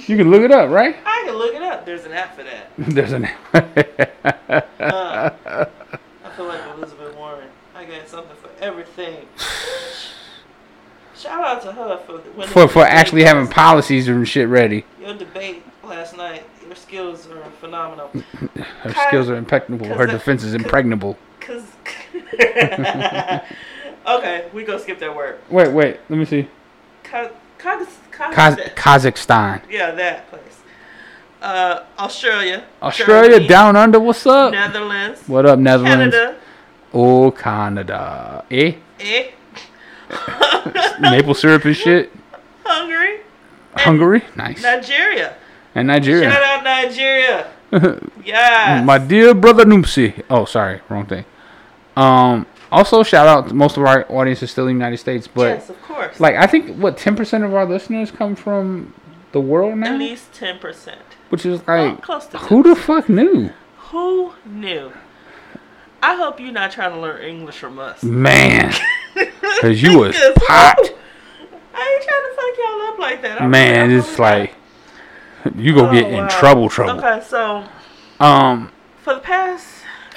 You 0.07 0.17
can 0.17 0.31
look 0.31 0.41
it 0.41 0.51
up, 0.51 0.69
right? 0.69 0.95
I 1.05 1.23
can 1.25 1.35
look 1.35 1.53
it 1.53 1.61
up. 1.61 1.85
There's 1.85 2.05
an 2.05 2.11
app 2.13 2.35
for 2.35 2.43
that. 2.43 2.71
There's 2.77 3.11
an. 3.11 3.25
Uh, 3.53 5.29
I 5.39 6.29
feel 6.35 6.45
like 6.45 6.61
Elizabeth 6.75 7.15
Warren. 7.15 7.49
I 7.75 7.85
got 7.85 8.07
something 8.07 8.35
for 8.37 8.49
everything. 8.61 9.27
Shout 11.15 11.43
out 11.43 11.61
to 11.61 11.71
her 11.71 11.97
for 12.05 12.19
for 12.47 12.67
for 12.67 12.83
actually 12.83 13.23
having 13.23 13.47
policies 13.47 14.07
and 14.07 14.27
shit 14.27 14.47
ready. 14.47 14.83
your 14.99 15.13
debate 15.13 15.63
last 15.83 16.17
night. 16.17 16.43
Your 16.65 16.75
skills 16.75 17.27
are 17.27 17.43
phenomenal. 17.59 18.09
Her 18.81 18.93
skills 19.07 19.29
are 19.29 19.35
impeccable. 19.35 19.87
Her 19.87 20.07
defense 20.07 20.43
is 20.43 20.53
impregnable. 20.53 21.17
Cause. 21.39 21.63
okay, 24.07 24.49
we 24.53 24.63
gonna 24.63 24.79
skip 24.79 24.99
that 24.99 25.15
word. 25.15 25.39
Wait, 25.49 25.71
wait. 25.71 25.99
Let 26.09 26.17
me 26.17 26.25
see. 26.25 26.47
Ka- 27.03 27.29
Kaz- 28.31 28.57
Kaz- 28.75 29.01
Kazakhstan. 29.11 29.61
Yeah, 29.69 29.91
that 29.91 30.29
place. 30.29 30.41
Uh, 31.41 31.83
Australia. 31.99 32.63
Australia, 32.81 33.31
Germany, 33.31 33.47
down 33.47 33.75
under. 33.75 33.99
What's 33.99 34.25
up? 34.25 34.51
Netherlands. 34.53 35.21
What 35.27 35.45
up, 35.45 35.59
Netherlands? 35.59 36.15
Canada. 36.15 36.39
Oh, 36.93 37.31
Canada. 37.31 38.45
Eh? 38.49 38.75
Eh. 38.99 39.31
Maple 40.99 41.33
syrup 41.33 41.65
and 41.65 41.75
shit. 41.75 42.11
Hungary. 42.63 43.19
Hungary, 43.75 44.23
nice. 44.35 44.61
Nigeria. 44.61 45.35
And 45.75 45.87
Nigeria. 45.87 46.29
Shout 46.31 46.43
out 46.43 46.63
Nigeria. 46.63 47.47
Yes. 48.23 48.85
My 48.85 48.99
dear 48.99 49.33
brother 49.33 49.65
Noopsy. 49.65 50.23
Oh, 50.29 50.45
sorry, 50.45 50.79
wrong 50.89 51.05
thing. 51.07 51.25
Um. 51.97 52.45
Also, 52.73 53.03
shout 53.03 53.27
out. 53.27 53.47
To 53.49 53.53
most 53.53 53.77
of 53.77 53.83
our 53.85 54.05
audience 54.11 54.41
is 54.43 54.51
still 54.51 54.67
in 54.67 54.75
the 54.77 54.83
United 54.83 54.97
States, 54.97 55.27
but 55.27 55.57
yes, 55.59 55.69
of 55.69 55.81
course. 55.83 56.19
like 56.19 56.35
I 56.35 56.47
think 56.47 56.77
what 56.77 56.97
ten 56.97 57.15
percent 57.15 57.43
of 57.43 57.53
our 57.53 57.65
listeners 57.65 58.11
come 58.11 58.35
from 58.35 58.93
the 59.31 59.39
world 59.41 59.77
now, 59.77 59.93
At 59.93 59.99
least 59.99 60.33
ten 60.33 60.59
percent. 60.59 61.01
which 61.29 61.45
is 61.45 61.61
Oh, 61.67 61.73
like 61.85 62.01
close 62.01 62.25
to 62.27 62.37
who 62.37 62.63
the 62.63 62.75
fuck 62.75 63.07
knew? 63.09 63.49
Who 63.91 64.33
knew? 64.45 64.91
I 66.01 66.15
hope 66.15 66.39
you're 66.39 66.51
not 66.51 66.71
trying 66.71 66.91
to 66.93 66.99
learn 66.99 67.21
English 67.23 67.57
from 67.59 67.79
us. 67.79 68.03
Man, 68.03 68.73
cause 69.61 69.81
you 69.81 69.99
was 69.99 70.15
hot. 70.17 70.77
I 71.75 71.81
ain't 71.81 72.03
trying 72.03 72.23
to 72.29 72.35
fuck 72.35 72.57
y'all 72.57 72.81
up 72.93 72.99
like 72.99 73.21
that. 73.21 73.41
I'm 73.41 73.51
Man, 73.51 73.87
really- 73.89 73.99
it's 73.99 74.19
like 74.19 74.55
you 75.55 75.73
go 75.73 75.91
get 75.91 76.05
Oh, 76.05 76.09
in 76.09 76.13
wow. 76.15 76.27
trouble, 76.27 76.69
trouble. 76.69 76.99
Okay, 77.03 77.23
so 77.25 77.63
Um, 78.19 78.71
for 79.01 79.13
the 79.15 79.19
past 79.21 79.67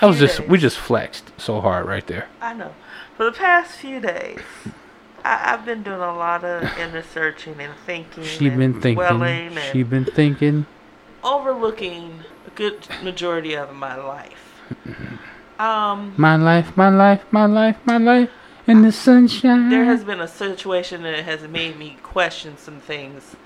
that 0.00 0.06
was 0.06 0.18
just 0.18 0.38
days- 0.40 0.48
we 0.48 0.59
just 0.59 0.78
flexed 0.78 1.30
so 1.38 1.61
hard 1.61 1.87
right 1.87 2.06
there. 2.06 2.28
I 2.40 2.52
know. 2.54 2.74
For 3.16 3.24
the 3.24 3.32
past 3.32 3.76
few 3.78 3.98
days, 4.00 4.40
I, 5.24 5.52
I've 5.54 5.64
been 5.64 5.82
doing 5.82 6.00
a 6.00 6.14
lot 6.14 6.44
of 6.44 6.62
inner 6.78 7.03
searching 7.03 7.57
and 7.61 7.72
thinking. 7.86 8.24
She's 8.24 8.53
been 8.53 8.74
thinking. 8.74 8.94
dwelling 8.94 9.59
She's 9.72 9.86
been 9.86 10.05
thinking. 10.05 10.66
overlooking 11.24 12.20
a 12.47 12.51
good 12.51 12.86
majority 13.03 13.55
of 13.57 13.74
my 13.74 13.97
life. 13.97 14.62
Um, 15.59 16.12
My 16.18 16.36
life, 16.36 16.76
my 16.76 16.90
life, 16.90 17.24
my 17.30 17.47
life, 17.47 17.76
my 17.86 17.97
life 17.97 18.28
in 18.66 18.82
the 18.82 18.92
sunshine. 18.92 19.70
there 19.70 19.84
has 19.86 20.05
been 20.05 20.20
a 20.20 20.28
situation 20.28 21.03
that 21.05 21.24
has 21.24 21.42
made 21.49 21.78
me 21.78 21.97
question 22.03 22.59
some 22.59 22.80
things. 22.80 23.36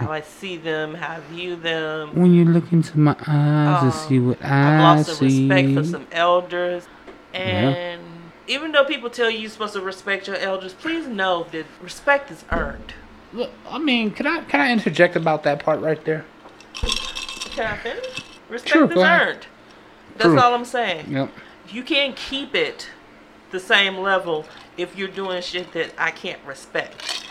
How 0.00 0.12
I 0.12 0.22
see 0.22 0.56
them, 0.56 0.94
how 0.94 1.16
I 1.16 1.20
view 1.32 1.56
them. 1.56 2.14
when 2.14 2.32
you 2.32 2.46
look 2.46 2.72
into 2.72 2.98
my 2.98 3.14
eyes 3.26 3.80
to 3.80 3.86
Um, 3.86 3.92
see 4.08 4.18
what 4.18 4.42
I've 4.42 4.50
I 4.50 4.78
lost 4.96 5.08
the 5.08 5.14
see. 5.16 5.48
respect 5.48 5.74
for 5.74 5.84
some 5.84 6.06
elders. 6.10 6.88
And 7.34 8.00
even 8.46 8.72
though 8.72 8.84
people 8.84 9.10
tell 9.10 9.28
you 9.30 9.40
you're 9.40 9.50
supposed 9.50 9.74
to 9.74 9.80
respect 9.82 10.26
your 10.26 10.36
elders, 10.36 10.72
please 10.72 11.06
know 11.06 11.46
that 11.52 11.66
respect 11.82 12.30
is 12.30 12.44
earned. 12.50 12.94
Look, 13.34 13.50
I 13.68 13.78
mean, 13.78 14.10
can 14.10 14.26
I 14.26 14.42
can 14.44 14.60
I 14.62 14.72
interject 14.72 15.16
about 15.16 15.42
that 15.42 15.62
part 15.62 15.80
right 15.80 16.02
there? 16.04 16.24
Can 17.50 17.66
I 17.66 17.76
finish? 17.76 18.24
Respect 18.48 18.72
Sure, 18.72 18.90
is 18.90 18.96
earned. 18.98 19.46
That's 20.16 20.30
True. 20.30 20.40
all 20.40 20.54
I'm 20.54 20.64
saying. 20.64 21.10
Yep. 21.12 21.30
You 21.68 21.82
can't 21.82 22.16
keep 22.16 22.54
it 22.54 22.88
the 23.50 23.60
same 23.60 23.98
level 23.98 24.46
if 24.78 24.96
you're 24.96 25.08
doing 25.08 25.42
shit 25.42 25.72
that 25.72 25.92
I 25.98 26.10
can't 26.10 26.40
respect. 26.46 27.24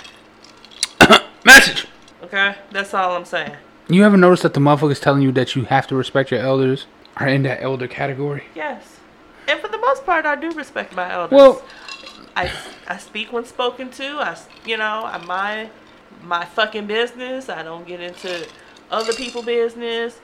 Message. 1.46 1.88
Okay? 2.30 2.56
That's 2.72 2.94
all 2.94 3.16
I'm 3.16 3.26
saying. 3.26 3.54
You 3.90 4.06
ever 4.06 4.18
notice 4.18 4.42
that 4.44 4.54
the 4.54 4.60
motherfuckers 4.60 5.02
telling 5.02 5.22
you 5.24 5.32
that 5.34 5.56
you 5.56 5.64
have 5.66 5.88
to 5.88 5.96
respect 5.96 6.30
your 6.32 6.40
elders 6.40 6.86
are 7.18 7.28
in 7.28 7.44
that 7.44 7.62
elder 7.62 7.88
category? 7.88 8.44
Yes. 8.56 9.00
And 9.48 9.60
for 9.60 9.68
the 9.68 9.80
most 9.80 10.06
part, 10.06 10.26
I 10.26 10.36
do 10.36 10.52
respect 10.52 10.96
my 10.96 11.12
elders. 11.12 11.36
Well- 11.36 11.64
I, 12.36 12.52
I 12.88 12.98
speak 12.98 13.34
when 13.34 13.44
spoken 13.44 13.90
to. 13.92 14.06
I, 14.20 14.38
you 14.66 14.78
know, 14.78 15.04
I 15.04 15.18
mind 15.26 15.72
my 16.24 16.46
fucking 16.46 16.86
business. 16.86 17.50
I 17.50 17.64
don't 17.64 17.86
get 17.86 18.00
into 18.00 18.48
other 18.92 19.12
people' 19.14 19.42
business. 19.44 20.20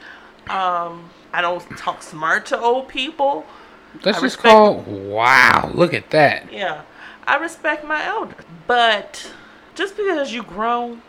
Um, 0.48 1.10
I 1.34 1.42
don't 1.42 1.62
talk 1.78 2.04
smart 2.04 2.46
to 2.48 2.60
old 2.60 2.88
people. 2.88 3.46
That's 3.96 4.20
I 4.20 4.22
just 4.22 4.24
respect- 4.24 4.44
called 4.54 4.88
wow. 4.88 5.72
Look 5.74 5.94
at 5.94 6.12
that. 6.12 6.54
Yeah, 6.54 6.84
I 7.28 7.38
respect 7.38 7.84
my 7.84 8.06
elders. 8.06 8.46
But 8.68 9.30
just 9.74 9.98
because 9.98 10.32
you 10.32 10.44
grown, 10.44 11.02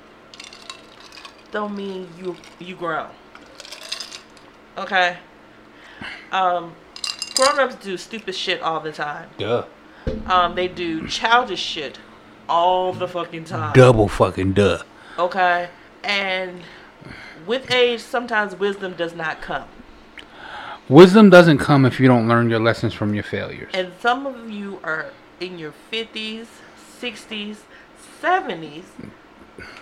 don't 1.51 1.77
mean 1.77 2.09
you 2.19 2.37
you 2.59 2.75
grown. 2.77 3.09
Okay. 4.77 5.17
Um, 6.33 6.75
grown 7.35 7.59
ups 7.59 7.77
do 7.77 7.97
stupid 7.97 8.35
shit 8.35 8.61
all 8.61 8.81
the 8.81 8.93
time. 8.93 9.31
Duh. 9.39 9.65
Um, 10.27 10.55
they 10.55 10.69
do 10.69 11.07
childish 11.09 11.61
shit 11.61 11.99
all 12.49 12.93
the 12.93 13.09
fucking 13.09 13.45
time. 13.45 13.73
Double 13.75 14.09
fucking 14.09 14.53
duh. 14.53 14.83
Okay, 15.19 15.69
and 16.05 16.63
with 17.47 17.71
age, 17.71 18.01
sometimes 18.01 18.55
wisdom 18.55 18.95
does 18.95 19.15
not 19.15 19.41
come. 19.41 19.69
Wisdom 20.89 21.31
doesn't 21.31 21.59
come 21.59 21.85
if 21.85 21.99
you 21.99 22.07
don't 22.07 22.29
learn 22.29 22.49
your 22.49 22.61
lessons 22.61 22.95
from 22.95 23.15
your 23.15 23.25
failures. 23.25 23.71
And 23.75 23.93
some 24.01 24.27
of 24.27 24.49
you 24.51 24.79
are 24.85 25.07
in 25.41 25.59
your 25.59 25.75
50s, 25.93 26.47
60s, 27.01 27.59
70s, 28.23 28.85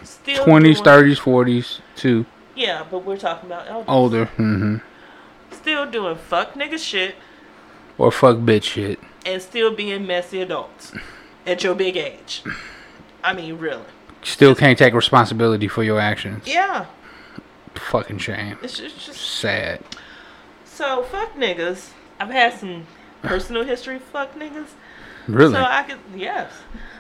still 0.03 0.45
Twenties, 0.45 0.77
doing- 0.77 0.85
thirties, 0.85 1.19
forties, 1.19 1.81
too 1.97 2.27
Yeah, 2.55 2.85
but 2.91 3.05
we're 3.05 3.17
talking 3.17 3.51
about 3.51 3.69
elders. 3.69 3.85
older. 3.89 4.27
Mm-hmm. 4.27 4.77
Still 5.51 5.91
doing 5.91 6.17
fuck 6.17 6.55
nigga 6.55 6.79
shit 6.79 7.15
Or 7.99 8.11
fuck 8.11 8.37
bitch 8.39 8.65
shit. 8.65 8.99
and 9.27 9.41
still 9.41 9.75
being 9.75 10.07
messy 10.07 10.41
adults 10.41 10.93
at 11.47 11.63
your 11.65 11.75
big 11.75 11.97
age. 11.97 12.43
I 13.23 13.33
mean, 13.33 13.59
really. 13.59 13.85
Still 14.23 14.55
can't 14.55 14.79
take 14.79 14.95
responsibility 14.95 15.69
for 15.69 15.83
your 15.83 16.01
actions. 16.01 16.47
Yeah, 16.47 16.87
Fucking 17.75 18.19
shame. 18.19 18.59
it's 18.63 18.79
just, 18.79 18.97
it's 18.97 19.07
just 19.07 19.21
Sad. 19.21 19.81
so 20.65 21.03
fuck 21.05 21.35
niggas. 21.35 21.91
I've 22.21 22.31
had 22.31 22.55
some 22.55 22.87
personal 23.23 23.65
history 23.65 23.99
fuck 23.99 24.35
niggas. 24.35 24.69
Really? 25.27 25.55
So 25.55 25.61
I 25.63 25.83
could 25.83 25.99
yes. 26.15 26.53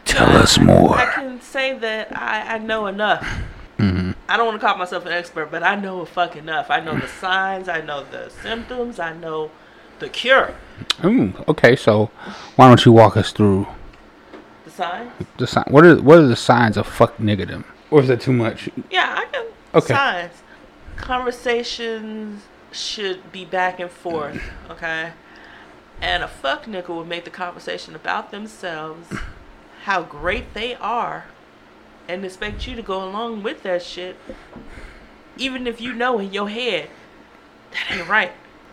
Tell 0.04 0.36
us 0.36 0.58
more. 0.58 0.96
I 0.96 1.06
can 1.14 1.40
say 1.40 1.76
that 1.78 2.16
I, 2.16 2.54
I 2.54 2.58
know 2.58 2.86
enough. 2.86 3.26
Mm-hmm. 3.78 4.12
I 4.28 4.36
don't 4.36 4.46
want 4.46 4.60
to 4.60 4.66
call 4.66 4.76
myself 4.76 5.04
an 5.06 5.12
expert, 5.12 5.50
but 5.50 5.62
I 5.62 5.74
know 5.74 6.04
fuck 6.04 6.36
enough. 6.36 6.70
I 6.70 6.80
know 6.80 6.98
the 6.98 7.08
signs, 7.08 7.68
I 7.68 7.80
know 7.80 8.04
the 8.04 8.30
symptoms, 8.42 8.98
I 8.98 9.12
know 9.14 9.50
the 9.98 10.08
cure. 10.08 10.54
Ooh, 11.04 11.32
okay, 11.48 11.76
so 11.76 12.10
why 12.56 12.68
don't 12.68 12.84
you 12.84 12.92
walk 12.92 13.16
us 13.16 13.32
through 13.32 13.66
The 14.64 14.70
signs? 14.70 15.12
the 15.38 15.46
sign? 15.46 15.64
What 15.68 15.84
are 15.84 16.00
what 16.00 16.18
are 16.18 16.26
the 16.26 16.36
signs 16.36 16.76
of 16.76 16.86
fuck 16.86 17.16
niggadom? 17.18 17.64
Or 17.90 18.00
is 18.00 18.08
that 18.08 18.20
too 18.20 18.32
much? 18.32 18.68
Yeah, 18.90 19.14
I 19.18 19.24
can. 19.26 19.46
Okay. 19.74 19.94
Signs. 19.94 20.32
Conversations 20.96 22.42
should 22.72 23.32
be 23.32 23.44
back 23.44 23.80
and 23.80 23.90
forth, 23.90 24.42
okay? 24.70 25.12
And 26.00 26.22
a 26.22 26.28
fuck 26.28 26.64
nigga 26.64 26.88
will 26.88 27.04
make 27.04 27.24
the 27.24 27.30
conversation 27.30 27.94
about 27.94 28.30
themselves, 28.30 29.12
how 29.84 30.02
great 30.02 30.52
they 30.54 30.74
are, 30.76 31.24
and 32.08 32.24
expect 32.24 32.66
you 32.66 32.74
to 32.76 32.82
go 32.82 33.02
along 33.04 33.42
with 33.42 33.62
that 33.62 33.82
shit, 33.82 34.16
even 35.36 35.66
if 35.66 35.80
you 35.80 35.92
know 35.94 36.18
in 36.18 36.32
your 36.32 36.48
head 36.48 36.88
that 37.72 37.90
ain't 37.98 38.08
right. 38.08 38.32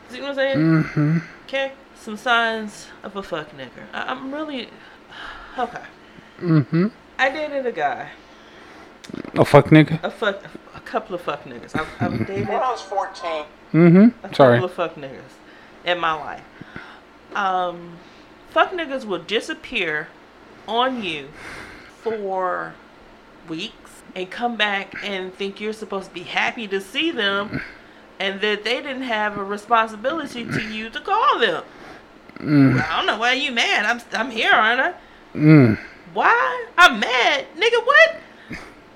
See 0.09 0.21
what 0.21 0.29
I'm 0.31 0.35
saying? 0.35 0.57
Mm-hmm. 0.57 1.17
Okay? 1.45 1.71
Some 1.95 2.17
signs 2.17 2.87
of 3.03 3.15
a 3.15 3.23
fuck 3.23 3.51
nigga. 3.55 3.83
I- 3.93 4.11
I'm 4.11 4.33
really. 4.33 4.69
Okay. 5.57 5.81
Mm-hmm. 6.39 6.87
I 7.19 7.29
dated 7.29 7.65
a 7.65 7.71
guy, 7.71 8.09
A 9.35 9.45
fuck 9.45 9.67
nigga? 9.67 10.01
a 10.03 10.09
fuck, 10.09 10.41
a 10.75 10.79
couple 10.79 11.13
of 11.15 11.21
fuck 11.21 11.43
niggas. 11.43 11.75
I've, 11.75 11.87
I've 11.99 12.25
dated 12.25 12.47
When 12.47 12.57
I 12.57 12.71
was 12.71 12.81
14, 12.81 13.45
Mm-hmm. 13.73 14.25
a 14.25 14.33
Sorry. 14.35 14.57
couple 14.59 14.65
of 14.65 14.73
fuck 14.73 14.95
niggas 14.95 15.33
in 15.85 15.99
my 15.99 16.13
life. 16.13 16.43
Um, 17.35 17.97
fuck 18.49 18.71
niggas 18.71 19.05
will 19.05 19.19
disappear 19.19 20.07
on 20.67 21.03
you 21.03 21.29
for 22.01 22.73
weeks 23.47 24.01
and 24.15 24.29
come 24.29 24.55
back 24.55 24.95
and 25.03 25.33
think 25.33 25.61
you're 25.61 25.73
supposed 25.73 26.09
to 26.09 26.13
be 26.13 26.23
happy 26.23 26.67
to 26.67 26.81
see 26.81 27.11
them 27.11 27.61
and 28.19 28.41
that 28.41 28.63
they 28.63 28.81
didn't 28.81 29.03
have 29.03 29.37
a 29.37 29.43
responsibility 29.43 30.45
to 30.45 30.61
you 30.61 30.89
to 30.89 30.99
call 30.99 31.39
them. 31.39 31.63
Well, 32.39 32.85
I 32.89 32.97
don't 32.97 33.05
know 33.05 33.17
why 33.17 33.33
you 33.33 33.51
mad. 33.51 33.85
I'm 33.85 34.01
I'm 34.13 34.31
here, 34.31 34.51
aren't 34.51 34.81
I? 34.81 34.93
Mm. 35.35 35.79
Why? 36.13 36.65
I'm 36.77 36.99
mad, 36.99 37.45
nigga. 37.55 37.85
What? 37.85 38.15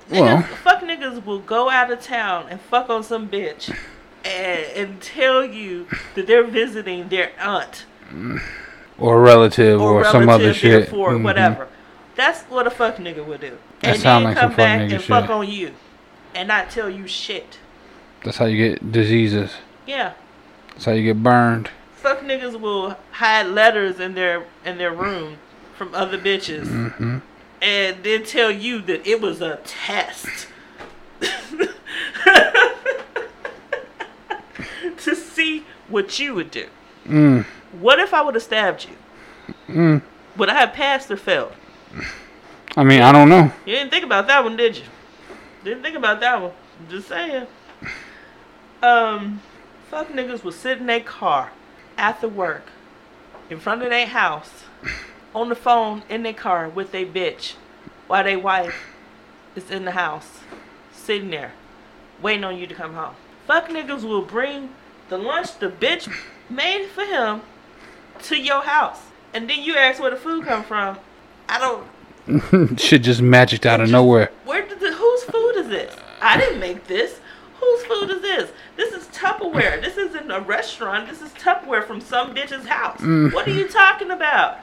Well. 0.09 0.43
Niggas, 0.43 0.55
fuck 0.57 0.81
niggas 0.81 1.25
will 1.25 1.39
go 1.39 1.69
out 1.69 1.91
of 1.91 2.01
town 2.01 2.47
and 2.49 2.59
fuck 2.59 2.89
on 2.89 3.03
some 3.03 3.29
bitch 3.29 3.75
and, 4.23 4.65
and 4.75 5.01
tell 5.01 5.43
you 5.45 5.87
that 6.15 6.27
they're 6.27 6.43
visiting 6.43 7.09
their 7.09 7.31
aunt 7.39 7.85
Or 8.97 9.17
a 9.17 9.19
relative 9.21 9.81
or, 9.81 10.01
or, 10.01 10.05
some 10.05 10.29
other 10.29 10.45
relative, 10.45 10.55
shit. 10.55 10.89
Mhm. 10.91 11.23
whatever. 11.23 11.67
That's 12.15 12.43
what 12.43 12.65
a 12.65 12.69
fuck 12.69 12.95
nigga 12.97 13.25
would 13.25 13.41
do. 13.41 13.57
That 13.81 13.95
and 13.95 14.03
then 14.03 14.23
like 14.23 14.37
come 14.37 14.55
back 14.55 14.89
and 14.91 15.03
fuck 15.03 15.29
on 15.29 15.49
you 15.49 15.73
and 16.33 16.47
not 16.47 16.69
tell 16.69 16.89
you 16.89 17.07
shit. 17.07 17.59
That's 18.23 18.37
how 18.37 18.45
you 18.45 18.57
get 18.69 18.91
diseases. 18.91 19.51
Yeah. 19.85 20.13
That's 20.69 20.85
how 20.85 20.93
you 20.93 21.03
get 21.03 21.21
burned. 21.21 21.69
Fuck 21.95 22.21
niggas 22.21 22.59
will 22.59 22.97
hide 23.11 23.47
letters 23.47 23.99
in 23.99 24.13
their 24.15 24.45
in 24.63 24.77
their 24.77 24.93
room 24.93 25.37
from 25.77 25.93
other 25.93 26.17
bitches 26.17 26.65
Mm-hmm. 26.67 27.17
and 27.61 28.03
then 28.03 28.23
tell 28.23 28.49
you 28.51 28.79
that 28.83 29.05
it 29.05 29.19
was 29.19 29.41
a 29.41 29.59
test 29.65 30.47
to 34.97 35.15
see 35.15 35.63
what 35.87 36.17
you 36.19 36.33
would 36.35 36.51
do. 36.51 36.67
Mm. 37.07 37.45
What 37.79 37.99
if 37.99 38.13
I 38.13 38.21
would 38.21 38.35
have 38.35 38.43
stabbed 38.43 38.87
you? 38.87 38.95
Mm. 39.67 40.01
Would 40.37 40.49
I 40.49 40.53
have 40.53 40.73
passed 40.73 41.11
or 41.11 41.17
failed? 41.17 41.53
I 42.77 42.83
mean, 42.83 43.01
I 43.01 43.11
don't 43.11 43.29
know. 43.29 43.51
You 43.65 43.75
didn't 43.75 43.91
think 43.91 44.03
about 44.03 44.27
that 44.27 44.43
one, 44.43 44.55
did 44.55 44.77
you? 44.77 44.83
Didn't 45.63 45.83
think 45.83 45.95
about 45.95 46.19
that 46.19 46.41
one. 46.41 46.51
Just 46.89 47.07
saying. 47.07 47.47
Um, 48.81 49.41
fuck 49.89 50.09
niggas 50.09 50.43
will 50.43 50.51
sit 50.51 50.77
in 50.77 50.85
their 50.85 50.99
car 50.99 51.51
after 51.97 52.27
work, 52.27 52.67
in 53.49 53.59
front 53.59 53.81
of 53.81 53.89
their 53.89 54.07
house, 54.07 54.65
on 55.33 55.49
the 55.49 55.55
phone 55.55 56.03
in 56.09 56.23
their 56.23 56.33
car 56.33 56.69
with 56.69 56.91
their 56.91 57.05
bitch, 57.05 57.55
while 58.07 58.23
their 58.23 58.39
wife 58.39 58.75
is 59.55 59.71
in 59.71 59.85
the 59.85 59.91
house, 59.91 60.41
sitting 60.91 61.29
there, 61.29 61.53
waiting 62.21 62.43
on 62.43 62.57
you 62.57 62.67
to 62.67 62.75
come 62.75 62.93
home. 62.93 63.15
Fuck 63.47 63.69
niggas 63.69 64.03
will 64.03 64.21
bring 64.21 64.75
the 65.09 65.17
lunch 65.17 65.57
the 65.59 65.69
bitch 65.69 66.13
made 66.49 66.87
for 66.87 67.05
him 67.05 67.41
to 68.27 68.37
your 68.39 68.61
house, 68.61 68.99
and 69.33 69.49
then 69.49 69.61
you 69.63 69.75
ask 69.75 70.01
where 70.01 70.11
the 70.11 70.17
food 70.17 70.45
come 70.45 70.63
from. 70.63 70.97
I 71.47 71.59
don't 71.59 72.79
Shit 72.79 73.03
just 73.03 73.21
magicked 73.21 73.65
out 73.65 73.79
of 73.79 73.85
just- 73.85 73.91
nowhere. 73.91 74.31
Where 74.45 74.67
did 74.67 74.79
the 74.79 74.91
whose 74.93 75.23
food 75.23 75.53
is 75.57 75.67
this? 75.67 75.95
I 76.21 76.37
didn't 76.37 76.59
make 76.59 76.87
this. 76.87 77.19
Whose 77.59 77.83
food 77.83 78.09
is 78.11 78.21
this? 78.21 78.51
This 78.75 78.93
is 78.93 79.05
Tupperware. 79.15 79.81
This 79.85 79.97
isn't 79.97 80.29
a 80.31 80.41
restaurant. 80.41 81.07
This 81.09 81.21
is 81.21 81.29
Tupperware 81.33 81.85
from 81.85 82.01
some 82.01 82.33
bitch's 82.35 82.65
house. 82.67 82.99
Mm. 82.99 83.31
What 83.33 83.47
are 83.47 83.51
you 83.51 83.67
talking 83.67 84.11
about? 84.11 84.57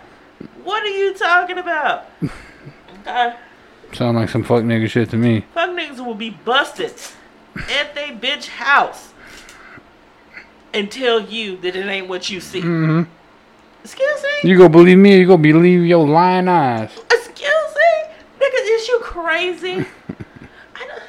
What 0.65 0.83
are 0.83 0.89
you 0.89 1.15
talking 1.15 1.59
about? 1.59 2.07
Sound 3.93 4.17
like 4.17 4.29
some 4.29 4.43
fuck 4.43 4.63
nigga 4.65 4.89
shit 4.89 5.11
to 5.11 5.17
me. 5.17 5.45
Fuck 5.55 5.71
niggas 5.71 6.05
will 6.05 6.15
be 6.15 6.31
busted 6.31 6.95
at 7.57 7.95
they 7.95 8.09
bitch 8.11 8.49
house 8.49 9.13
and 10.73 10.91
tell 10.91 11.21
you 11.21 11.57
that 11.59 11.77
it 11.77 11.87
ain't 11.87 12.09
what 12.09 12.31
you 12.31 12.41
see. 12.41 12.61
Mm-hmm. 12.63 13.03
Excuse 13.85 14.23
me? 14.23 14.51
You 14.51 14.57
gonna 14.57 14.69
believe 14.69 14.99
me 14.99 15.15
or 15.17 15.19
you 15.19 15.27
gonna 15.27 15.43
believe 15.43 15.85
your 15.85 16.07
lying 16.07 16.49
eyes? 16.49 16.91
Excuse 17.11 17.75
me? 17.75 18.15
Nigga, 18.41 18.59
is 18.63 18.89
you 18.89 18.99
crazy? 19.03 19.73
I 20.75 20.87
don't, 20.87 21.03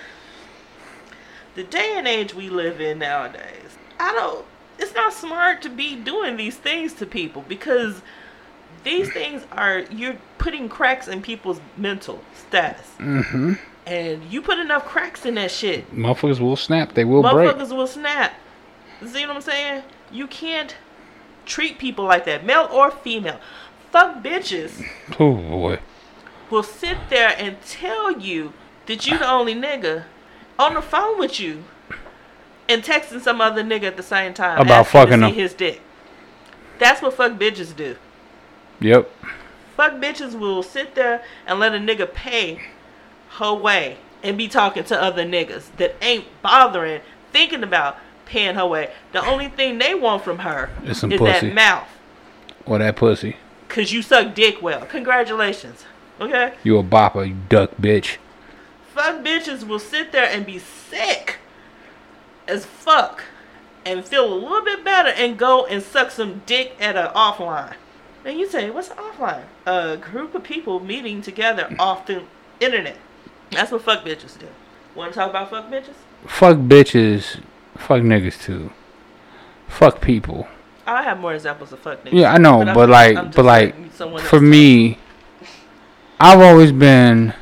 the 1.56 1.64
day 1.64 1.94
and 1.98 2.08
age 2.08 2.34
we 2.34 2.50
live 2.50 2.82
in 2.82 3.00
nowadays, 3.00 3.78
I 4.00 4.12
don't, 4.14 4.46
it's 4.80 4.94
not 4.94 5.14
smart 5.14 5.62
to 5.64 5.70
be 5.70 5.96
doing 5.96 6.36
these 6.38 6.58
things 6.58 6.94
to 6.94 7.06
people 7.06 7.44
because 7.48 8.02
these 8.84 9.12
things 9.14 9.46
are, 9.52 9.82
you're 9.92 10.18
putting 10.40 10.68
cracks 10.68 11.08
in 11.08 11.22
people's 11.22 11.62
mental 11.78 12.22
status. 12.36 12.90
Mm-hmm. 12.98 13.54
And 13.86 14.24
you 14.32 14.42
put 14.42 14.60
enough 14.60 14.86
cracks 14.86 15.26
in 15.26 15.36
that 15.36 15.52
shit, 15.52 15.94
Motherfuckers 15.94 16.40
will 16.40 16.56
snap. 16.56 16.94
They 16.94 17.06
will 17.06 17.22
break. 17.22 17.34
motherfuckers 17.34 17.76
will 17.76 17.88
snap. 17.88 18.34
See 19.06 19.26
what 19.26 19.36
I'm 19.36 19.42
saying? 19.42 19.84
You 20.12 20.28
can't 20.28 20.76
treat 21.46 21.78
people 21.78 22.06
like 22.06 22.26
that, 22.26 22.46
male 22.46 22.68
or 22.72 22.90
female. 22.92 23.40
Fuck 23.92 24.24
bitches 24.24 24.84
Oh 25.20 25.36
boy. 25.36 25.80
will 26.50 26.64
sit 26.64 26.98
there 27.10 27.36
and 27.38 27.62
tell 27.62 28.12
you 28.20 28.54
that 28.88 29.06
you 29.08 29.18
the 29.18 29.30
only 29.30 29.54
nigga 29.56 30.04
on 30.58 30.74
the 30.74 30.82
phone 30.82 31.20
with 31.20 31.40
you 31.40 31.64
and 32.68 32.82
texting 32.84 33.22
some 33.22 33.40
other 33.42 33.64
nigga 33.64 33.84
at 33.84 33.98
the 33.98 34.04
same 34.04 34.34
time 34.34 34.60
About 34.60 34.88
fucking 34.88 35.20
to 35.20 35.26
see 35.28 35.32
him. 35.32 35.36
his 35.36 35.54
dick. 35.54 35.82
That's 36.80 37.02
what 37.02 37.14
fuck 37.14 37.34
bitches 37.34 37.76
do. 37.76 37.96
Yep. 38.80 39.10
Fuck 39.78 39.94
bitches 39.94 40.38
will 40.38 40.64
sit 40.64 40.96
there 40.96 41.24
and 41.46 41.60
let 41.60 41.74
a 41.74 41.78
nigga 41.78 42.12
pay 42.12 42.60
her 43.38 43.54
way 43.54 43.98
and 44.24 44.38
be 44.38 44.48
talking 44.48 44.84
to 44.86 45.00
other 45.02 45.24
niggas 45.26 45.76
that 45.78 45.96
ain't 46.02 46.26
bothering 46.42 47.02
thinking 47.32 47.64
about 47.64 47.98
paying 48.34 48.56
her 48.56 48.66
way. 48.66 48.90
The 49.12 49.24
only 49.24 49.48
thing 49.48 49.78
they 49.78 49.94
want 49.94 50.24
from 50.24 50.40
her 50.40 50.72
is 50.84 51.02
pussy. 51.02 51.18
that 51.18 51.54
mouth. 51.54 51.88
Or 52.66 52.80
that 52.80 52.96
pussy. 52.96 53.38
Cause 53.70 53.92
you 53.92 54.02
suck 54.02 54.34
dick 54.34 54.60
well. 54.60 54.86
Congratulations. 54.88 55.86
Okay? 56.20 56.54
You 56.64 56.80
a 56.80 56.84
bopper, 56.84 57.28
you 57.28 57.38
duck 57.48 57.72
bitch. 57.80 58.18
Fuck 58.94 59.24
bitches 59.24 59.68
will 59.68 59.80
sit 59.80 60.12
there 60.12 60.26
and 60.26 60.48
be 60.48 60.58
sick 60.58 61.38
as 62.48 62.66
fuck 62.66 63.24
and 63.86 64.04
feel 64.04 64.32
a 64.32 64.34
little 64.34 64.64
bit 64.64 64.84
better 64.84 65.10
and 65.10 65.38
go 65.38 65.68
and 65.68 65.84
suck 65.84 66.10
some 66.10 66.42
dick 66.48 66.76
at 66.80 66.96
an 66.96 67.10
offline. 67.10 67.76
And 68.26 68.40
you 68.40 68.50
say, 68.50 68.72
what's 68.72 68.90
an 68.90 68.98
offline? 68.98 69.44
A 69.68 69.98
group 69.98 70.34
of 70.34 70.44
people 70.44 70.80
meeting 70.80 71.22
together 71.22 71.76
off 71.80 72.08
the 72.08 72.24
internet. 72.60 72.98
That's 73.52 73.72
what 73.72 73.84
fuck 73.84 74.04
bitches 74.04 74.40
do. 74.40 74.48
Want 74.96 75.14
to 75.14 75.20
talk 75.20 75.30
about 75.30 75.52
fuck 75.52 75.70
bitches? 75.70 75.96
Fuck 76.26 76.58
bitches. 76.58 77.40
Fuck 77.78 78.02
niggas 78.02 78.42
too. 78.42 78.72
Fuck 79.68 80.02
people. 80.02 80.48
I 80.86 81.04
have 81.04 81.20
more 81.20 81.34
examples 81.34 81.72
of 81.72 81.80
fuck 81.80 82.04
niggas. 82.04 82.14
Yeah, 82.14 82.34
I 82.34 82.38
know, 82.38 82.62
I'm- 82.62 82.74
but 82.74 82.90
like, 82.90 83.16
just 83.16 83.36
but 83.36 83.46
like, 83.46 83.92
for 84.22 84.40
me, 84.40 84.98
I've 86.20 86.40
always 86.40 86.72
been 86.72 87.34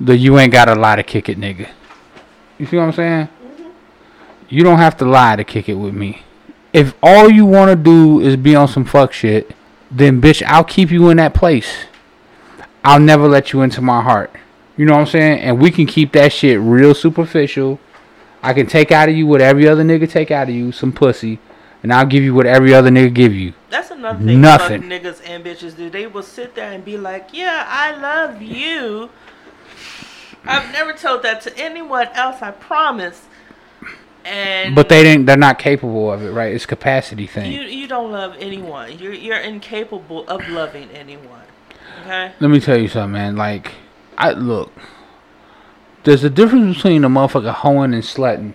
the 0.00 0.16
you 0.16 0.38
ain't 0.38 0.52
got 0.52 0.68
a 0.68 0.74
lie 0.74 0.96
to 0.96 1.02
kick 1.02 1.28
it 1.28 1.38
nigga. 1.38 1.68
You 2.58 2.66
see 2.66 2.76
what 2.76 2.84
I'm 2.84 2.92
saying? 2.92 3.26
Mm-hmm. 3.26 3.70
You 4.48 4.62
don't 4.62 4.78
have 4.78 4.96
to 4.98 5.04
lie 5.04 5.36
to 5.36 5.44
kick 5.44 5.68
it 5.68 5.74
with 5.74 5.94
me. 5.94 6.22
If 6.72 6.94
all 7.02 7.30
you 7.30 7.44
want 7.44 7.70
to 7.70 7.76
do 7.76 8.20
is 8.20 8.36
be 8.36 8.54
on 8.54 8.68
some 8.68 8.84
fuck 8.84 9.12
shit, 9.12 9.54
then 9.90 10.20
bitch, 10.22 10.42
I'll 10.46 10.64
keep 10.64 10.90
you 10.90 11.10
in 11.10 11.18
that 11.18 11.34
place. 11.34 11.84
I'll 12.84 13.00
never 13.00 13.28
let 13.28 13.52
you 13.52 13.62
into 13.62 13.80
my 13.82 14.02
heart. 14.02 14.30
You 14.76 14.86
know 14.86 14.94
what 14.94 15.00
I'm 15.00 15.06
saying? 15.06 15.40
And 15.40 15.60
we 15.60 15.70
can 15.70 15.86
keep 15.86 16.12
that 16.12 16.32
shit 16.32 16.58
real 16.58 16.94
superficial. 16.94 17.78
I 18.42 18.52
can 18.52 18.66
take 18.66 18.90
out 18.90 19.08
of 19.08 19.14
you 19.14 19.26
what 19.26 19.40
every 19.40 19.68
other 19.68 19.84
nigga 19.84 20.10
take 20.10 20.30
out 20.30 20.48
of 20.48 20.54
you, 20.54 20.72
some 20.72 20.92
pussy, 20.92 21.38
and 21.82 21.92
I'll 21.92 22.06
give 22.06 22.24
you 22.24 22.34
what 22.34 22.46
every 22.46 22.74
other 22.74 22.90
nigga 22.90 23.12
give 23.14 23.34
you. 23.34 23.52
That's 23.70 23.90
another 23.90 24.24
thing 24.24 24.40
Nothing. 24.40 24.82
niggas 24.82 25.20
and 25.28 25.44
bitches 25.44 25.76
do. 25.76 25.88
They 25.88 26.06
will 26.06 26.22
sit 26.22 26.54
there 26.54 26.72
and 26.72 26.84
be 26.84 26.96
like, 26.98 27.28
"Yeah, 27.32 27.64
I 27.68 27.96
love 27.96 28.42
you." 28.42 29.10
I've 30.44 30.72
never 30.72 30.92
told 30.92 31.22
that 31.22 31.40
to 31.42 31.56
anyone 31.56 32.08
else. 32.14 32.42
I 32.42 32.50
promise. 32.50 33.26
And 34.24 34.74
But 34.74 34.88
they 34.88 35.02
didn't. 35.02 35.26
They're 35.26 35.36
not 35.36 35.58
capable 35.58 36.12
of 36.12 36.22
it, 36.22 36.30
right? 36.30 36.52
It's 36.54 36.66
capacity 36.66 37.26
thing. 37.26 37.50
you 37.50 37.62
you 37.62 37.88
don't 37.88 38.12
love 38.12 38.36
anyone. 38.38 38.98
You're 38.98 39.12
you're 39.12 39.38
incapable 39.38 40.26
of 40.28 40.48
loving 40.48 40.88
anyone. 40.94 41.42
Okay. 42.02 42.32
Let 42.40 42.50
me 42.50 42.60
tell 42.60 42.76
you 42.76 42.88
something, 42.88 43.12
man. 43.12 43.36
Like, 43.36 43.72
I 44.18 44.32
look. 44.32 44.72
There's 46.04 46.24
a 46.24 46.30
difference 46.30 46.76
between 46.76 47.04
a 47.04 47.08
motherfucker 47.08 47.54
hoeing 47.54 47.94
and 47.94 48.02
slutting, 48.02 48.54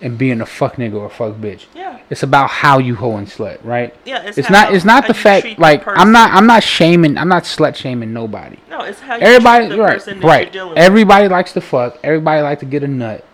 and 0.00 0.18
being 0.18 0.40
a 0.40 0.46
fuck 0.46 0.76
nigga 0.76 0.94
or 0.94 1.06
a 1.06 1.10
fuck 1.10 1.34
bitch. 1.34 1.66
Yeah. 1.74 2.00
It's 2.10 2.22
about 2.22 2.50
how 2.50 2.78
you 2.78 2.94
hoe 2.96 3.16
and 3.16 3.26
slut, 3.26 3.64
right? 3.64 3.94
Yeah. 4.04 4.22
It's, 4.22 4.36
It's 4.36 4.50
not. 4.50 4.74
It's 4.74 4.84
not 4.84 5.06
the 5.06 5.14
fact. 5.14 5.58
Like. 5.58 5.82
I'm 5.86 6.12
not. 6.12 6.32
I'm 6.32 6.46
not 6.46 6.62
shaming. 6.62 7.16
I'm 7.16 7.28
not 7.28 7.44
slut 7.44 7.74
shaming 7.74 8.12
nobody. 8.12 8.58
No, 8.68 8.80
it's 8.82 9.00
how 9.00 9.16
you 9.16 9.22
Everybody, 9.22 9.74
right, 9.76 10.06
right. 10.22 10.42
you're 10.42 10.52
dealing 10.52 10.70
with. 10.70 10.78
Everybody 10.78 11.28
likes 11.28 11.52
to 11.54 11.60
fuck. 11.60 11.98
Everybody 12.04 12.42
like 12.42 12.60
to 12.60 12.66
get 12.66 12.82
a 12.82 12.88
nut. 12.88 13.24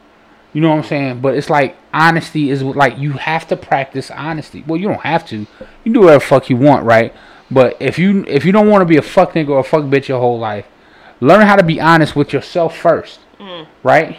You 0.52 0.60
know 0.60 0.70
what 0.70 0.78
I'm 0.78 0.84
saying? 0.84 1.20
But 1.20 1.34
it's 1.34 1.50
like 1.50 1.76
honesty 1.92 2.50
is 2.50 2.62
like 2.62 2.98
you 2.98 3.12
have 3.12 3.46
to 3.48 3.56
practice 3.56 4.10
honesty. 4.10 4.64
Well, 4.66 4.80
you 4.80 4.88
don't 4.88 5.00
have 5.00 5.26
to. 5.28 5.38
You 5.38 5.46
can 5.84 5.92
do 5.92 6.00
whatever 6.00 6.20
fuck 6.20 6.50
you 6.50 6.56
want, 6.56 6.84
right? 6.84 7.14
But 7.50 7.76
if 7.80 7.98
you 7.98 8.24
if 8.28 8.44
you 8.44 8.52
don't 8.52 8.68
want 8.68 8.82
to 8.82 8.86
be 8.86 8.96
a 8.96 9.02
fuck 9.02 9.32
nigga 9.32 9.48
or 9.48 9.60
a 9.60 9.64
fuck 9.64 9.84
bitch 9.84 10.08
your 10.08 10.20
whole 10.20 10.38
life, 10.38 10.66
learn 11.20 11.46
how 11.46 11.56
to 11.56 11.64
be 11.64 11.80
honest 11.80 12.14
with 12.14 12.32
yourself 12.32 12.76
first, 12.76 13.20
Mm. 13.40 13.66
right? 13.82 14.18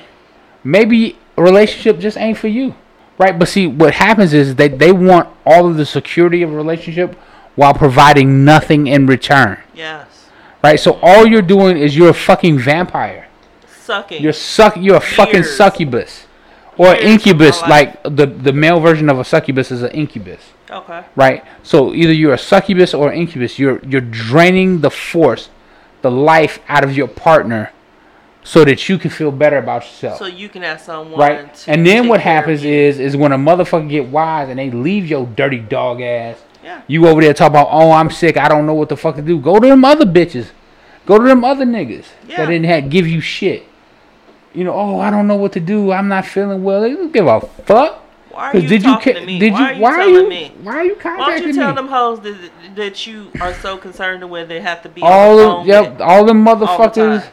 Maybe 0.63 1.17
a 1.37 1.41
relationship 1.43 1.99
just 1.99 2.17
ain't 2.17 2.37
for 2.37 2.47
you, 2.47 2.75
right? 3.17 3.37
But 3.37 3.47
see, 3.47 3.67
what 3.67 3.93
happens 3.93 4.33
is 4.33 4.55
they 4.55 4.67
they 4.67 4.91
want 4.91 5.29
all 5.45 5.67
of 5.67 5.77
the 5.77 5.85
security 5.85 6.41
of 6.41 6.51
a 6.51 6.55
relationship 6.55 7.15
while 7.55 7.73
providing 7.73 8.43
nothing 8.45 8.87
in 8.87 9.05
return, 9.05 9.57
Yes. 9.75 10.29
right? 10.63 10.79
So 10.79 10.99
all 11.01 11.27
you're 11.27 11.41
doing 11.41 11.77
is 11.77 11.95
you're 11.95 12.09
a 12.09 12.13
fucking 12.13 12.59
vampire. 12.59 13.27
Sucking. 13.83 14.21
You're 14.23 14.33
suck. 14.33 14.75
You're 14.77 14.97
a 14.97 15.01
fucking 15.01 15.43
succubus, 15.43 16.25
or 16.77 16.93
Years 16.93 17.03
incubus. 17.03 17.61
Like 17.61 18.01
the 18.03 18.25
the 18.25 18.53
male 18.53 18.79
version 18.79 19.09
of 19.09 19.19
a 19.19 19.23
succubus 19.23 19.71
is 19.71 19.81
an 19.83 19.91
incubus, 19.91 20.41
okay. 20.69 21.03
right? 21.15 21.43
So 21.63 21.93
either 21.93 22.13
you're 22.13 22.33
a 22.33 22.37
succubus 22.37 22.93
or 22.93 23.11
incubus. 23.11 23.59
You're 23.59 23.79
you're 23.85 24.01
draining 24.01 24.81
the 24.81 24.91
force, 24.91 25.49
the 26.01 26.11
life 26.11 26.59
out 26.69 26.83
of 26.83 26.95
your 26.95 27.07
partner, 27.07 27.71
so 28.43 28.65
that 28.65 28.89
you 28.89 28.97
can 28.97 29.09
feel 29.11 29.31
better 29.31 29.57
about 29.57 29.83
yourself, 29.83 30.17
So 30.17 30.25
you 30.25 30.49
can 30.49 30.63
have 30.63 30.81
someone. 30.81 31.19
right? 31.19 31.53
to 31.53 31.71
And 31.71 31.85
then 31.85 32.07
what 32.07 32.21
happens 32.21 32.63
is 32.63 32.99
is 32.99 33.15
when 33.15 33.31
a 33.31 33.37
motherfucker 33.37 33.87
get 33.89 34.07
wise 34.07 34.49
and 34.49 34.57
they 34.57 34.71
leave 34.71 35.07
your 35.07 35.25
dirty 35.27 35.59
dog 35.59 36.01
ass. 36.01 36.37
Yeah. 36.63 36.81
You 36.87 37.07
over 37.07 37.21
there 37.21 37.33
talk 37.33 37.49
about, 37.49 37.67
oh, 37.71 37.91
I'm 37.91 38.09
sick. 38.11 38.37
I 38.37 38.47
don't 38.47 38.65
know 38.65 38.73
what 38.75 38.89
the 38.89 38.97
fuck 38.97 39.15
to 39.15 39.21
do. 39.21 39.39
Go 39.39 39.59
to 39.59 39.67
them 39.67 39.83
other 39.85 40.05
bitches. 40.05 40.47
Go 41.05 41.17
to 41.17 41.23
them 41.23 41.43
other 41.43 41.65
niggas 41.65 42.05
Yeah. 42.27 42.37
that 42.37 42.47
didn't 42.47 42.65
have, 42.65 42.89
give 42.89 43.07
you 43.07 43.19
shit. 43.21 43.65
You 44.53 44.63
know, 44.65 44.73
oh, 44.73 44.99
I 44.99 45.09
don't 45.09 45.27
know 45.27 45.35
what 45.37 45.53
to 45.53 45.59
do. 45.59 45.91
I'm 45.91 46.07
not 46.07 46.25
feeling 46.25 46.63
well. 46.63 46.81
They 46.81 46.93
don't 46.93 47.11
give 47.13 47.25
a 47.27 47.41
fuck. 47.41 47.99
Why 48.31 48.51
are 48.51 48.57
you 48.57 48.67
did 48.67 48.83
talking 48.83 49.13
ca- 49.13 49.19
to 49.19 49.25
me? 49.25 49.39
did 49.39 49.53
why 49.53 49.59
you 49.59 49.65
are 49.65 49.73
you 49.73 49.81
why 49.81 49.91
are 49.99 50.07
you 50.07 50.29
me? 50.29 50.53
why 50.63 50.75
are 50.77 50.85
you 50.85 50.95
contacting 50.95 51.17
me? 51.17 51.19
Why 51.19 51.39
don't 51.39 51.47
you 51.47 51.53
tell 51.53 51.69
me? 51.69 51.75
them 51.75 51.87
hoes 51.87 52.19
that, 52.21 52.51
that 52.75 53.07
you 53.07 53.27
are 53.41 53.53
so 53.55 53.77
concerned 53.77 54.29
with 54.29 54.47
they 54.47 54.61
have 54.61 54.81
to 54.83 54.89
be 54.89 55.01
on 55.01 55.11
all 55.11 55.37
the 55.37 55.43
phone 55.43 55.67
yep, 55.67 55.99
all 55.99 56.23
them 56.25 56.47
all 56.47 56.55
the 56.55 56.65
motherfuckers. 56.65 57.21
time. 57.23 57.31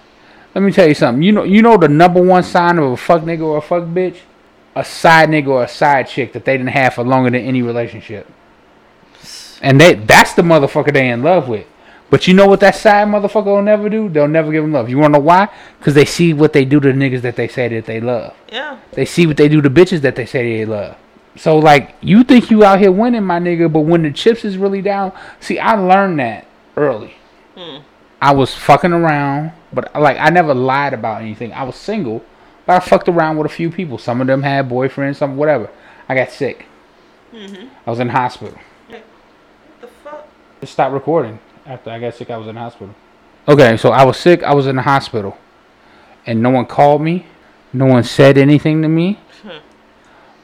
Let 0.59 0.64
me 0.64 0.72
tell 0.72 0.88
you 0.88 0.94
something. 0.94 1.22
You 1.22 1.30
know, 1.30 1.44
you 1.44 1.62
know 1.62 1.76
the 1.76 1.86
number 1.86 2.20
one 2.20 2.42
sign 2.42 2.78
of 2.78 2.90
a 2.90 2.96
fuck 2.96 3.22
nigga 3.22 3.42
or 3.42 3.59
a 3.59 3.61
fuck 3.61 3.84
bitch, 3.84 4.16
a 4.74 4.84
side 4.84 5.28
nigga 5.28 5.46
or 5.46 5.62
a 5.62 5.68
side 5.68 6.09
chick 6.09 6.32
that 6.32 6.44
they 6.44 6.56
didn't 6.56 6.70
have 6.70 6.94
for 6.94 7.04
longer 7.04 7.30
than 7.30 7.42
any 7.42 7.62
relationship. 7.62 8.28
And 9.62 9.80
they 9.80 9.94
that's 9.94 10.34
the 10.34 10.42
motherfucker 10.42 10.92
they 10.92 11.11
in 11.11 11.22
love 11.22 11.48
with. 11.48 11.64
But 12.11 12.26
you 12.26 12.34
know 12.34 12.48
what 12.48 12.59
that 12.59 12.74
side 12.74 13.06
motherfucker 13.06 13.44
will 13.44 13.62
never 13.62 13.88
do? 13.88 14.09
They'll 14.09 14.26
never 14.26 14.50
give 14.50 14.64
them 14.64 14.72
love. 14.72 14.90
You 14.90 14.98
wanna 14.98 15.18
know 15.18 15.24
why? 15.24 15.48
Because 15.78 15.94
they 15.94 16.04
see 16.04 16.32
what 16.32 16.52
they 16.52 16.64
do 16.64 16.80
to 16.80 16.92
the 16.92 16.98
niggas 16.98 17.20
that 17.20 17.36
they 17.36 17.46
say 17.46 17.68
that 17.68 17.86
they 17.86 18.00
love. 18.00 18.34
Yeah. 18.50 18.80
They 18.94 19.04
see 19.04 19.28
what 19.28 19.36
they 19.36 19.48
do 19.48 19.61
to 19.61 19.70
bitches 19.70 20.00
that 20.00 20.16
they 20.16 20.26
say 20.26 20.59
they 20.59 20.64
love. 20.64 20.96
So 21.36 21.56
like 21.56 21.94
you 22.00 22.24
think 22.24 22.50
you 22.50 22.64
out 22.64 22.80
here 22.80 22.90
winning, 22.90 23.22
my 23.22 23.38
nigga, 23.38 23.72
but 23.72 23.82
when 23.82 24.02
the 24.02 24.11
chips 24.11 24.44
is 24.44 24.56
really 24.56 24.82
down, 24.82 25.12
see 25.38 25.61
I 25.61 25.74
learned 25.74 26.18
that 26.18 26.48
early. 26.76 27.14
Hmm. 27.56 27.82
I 28.21 28.33
was 28.33 28.55
fucking 28.55 28.93
around, 28.93 29.53
but 29.73 29.95
like 29.95 30.19
I 30.19 30.31
never 30.31 30.55
lied 30.55 30.93
about 30.93 31.23
anything. 31.23 31.53
I 31.53 31.62
was 31.62 31.77
single, 31.77 32.25
but 32.66 32.77
I 32.77 32.81
fucked 32.81 33.09
around 33.09 33.37
with 33.37 33.47
a 33.47 33.55
few 33.55 33.71
people. 33.71 33.99
Some 33.99 34.21
of 34.21 34.27
them 34.27 34.43
had 34.43 34.69
boyfriends, 34.69 35.16
some 35.16 35.37
whatever. 35.37 35.71
I 36.09 36.14
got 36.14 36.31
sick. 36.31 36.66
Mm-hmm. 37.33 37.69
I 37.87 37.91
was 37.91 38.01
in 38.01 38.09
hospital. 38.09 38.59
The 39.81 39.87
fuck? 39.87 40.27
Just 40.61 40.73
stopped 40.73 40.95
recording 40.95 41.39
after 41.66 41.91
I 41.91 42.01
got 42.01 42.14
sick. 42.14 42.31
I 42.31 42.37
was 42.37 42.49
in 42.49 42.57
hospital. 42.57 42.95
Okay, 43.47 43.77
so 43.77 43.91
I 43.91 44.05
was 44.05 44.16
sick. 44.16 44.43
I 44.43 44.55
was 44.55 44.66
in 44.66 44.77
the 44.77 44.83
hospital, 44.83 45.39
and 46.27 46.43
no 46.43 46.51
one 46.51 46.66
called 46.66 47.03
me. 47.03 47.27
No 47.73 47.87
one 47.87 48.03
said 48.03 48.37
anything 48.39 48.83
to 48.83 48.89
me. 48.89 49.21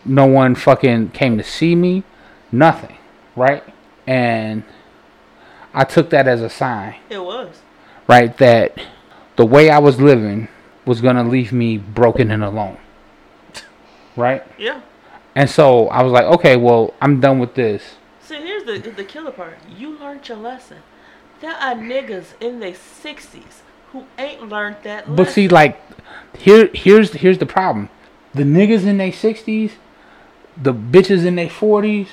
No 0.04 0.26
one 0.26 0.54
fucking 0.54 1.10
came 1.10 1.38
to 1.38 1.44
see 1.44 1.74
me. 1.74 2.04
Nothing, 2.52 2.96
right? 3.34 3.64
And 4.06 4.62
I 5.74 5.84
took 5.84 6.10
that 6.10 6.26
as 6.28 6.40
a 6.42 6.48
sign, 6.50 6.94
It 7.10 7.18
was. 7.24 7.60
right? 8.06 8.36
That 8.38 8.78
the 9.36 9.44
way 9.44 9.70
I 9.70 9.78
was 9.78 10.00
living 10.00 10.48
was 10.86 11.00
gonna 11.00 11.24
leave 11.24 11.52
me 11.52 11.78
broken 11.78 12.30
and 12.30 12.44
alone, 12.44 12.78
right? 14.16 14.42
Yeah. 14.58 14.80
And 15.34 15.50
so 15.50 15.88
I 15.88 16.02
was 16.02 16.12
like, 16.12 16.24
okay, 16.26 16.56
well, 16.56 16.94
I'm 17.00 17.20
done 17.20 17.38
with 17.40 17.54
this. 17.54 17.96
See, 18.20 18.36
here's 18.36 18.64
the 18.64 18.90
the 18.90 19.04
killer 19.04 19.32
part. 19.32 19.58
You 19.76 19.98
learned 19.98 20.28
your 20.28 20.38
lesson. 20.38 20.78
There 21.40 21.52
are 21.54 21.74
niggas 21.74 22.40
in 22.40 22.60
their 22.60 22.74
sixties 22.74 23.62
who 23.92 24.04
ain't 24.18 24.48
learned 24.48 24.76
that 24.84 25.02
lesson. 25.08 25.16
But 25.16 25.28
see, 25.28 25.48
like, 25.48 25.80
here, 26.38 26.70
here's 26.72 27.12
here's 27.12 27.38
the 27.38 27.46
problem. 27.46 27.90
The 28.32 28.44
niggas 28.44 28.84
in 28.86 28.98
their 28.98 29.12
sixties, 29.12 29.72
the 30.56 30.72
bitches 30.72 31.24
in 31.26 31.34
their 31.34 31.50
forties, 31.50 32.08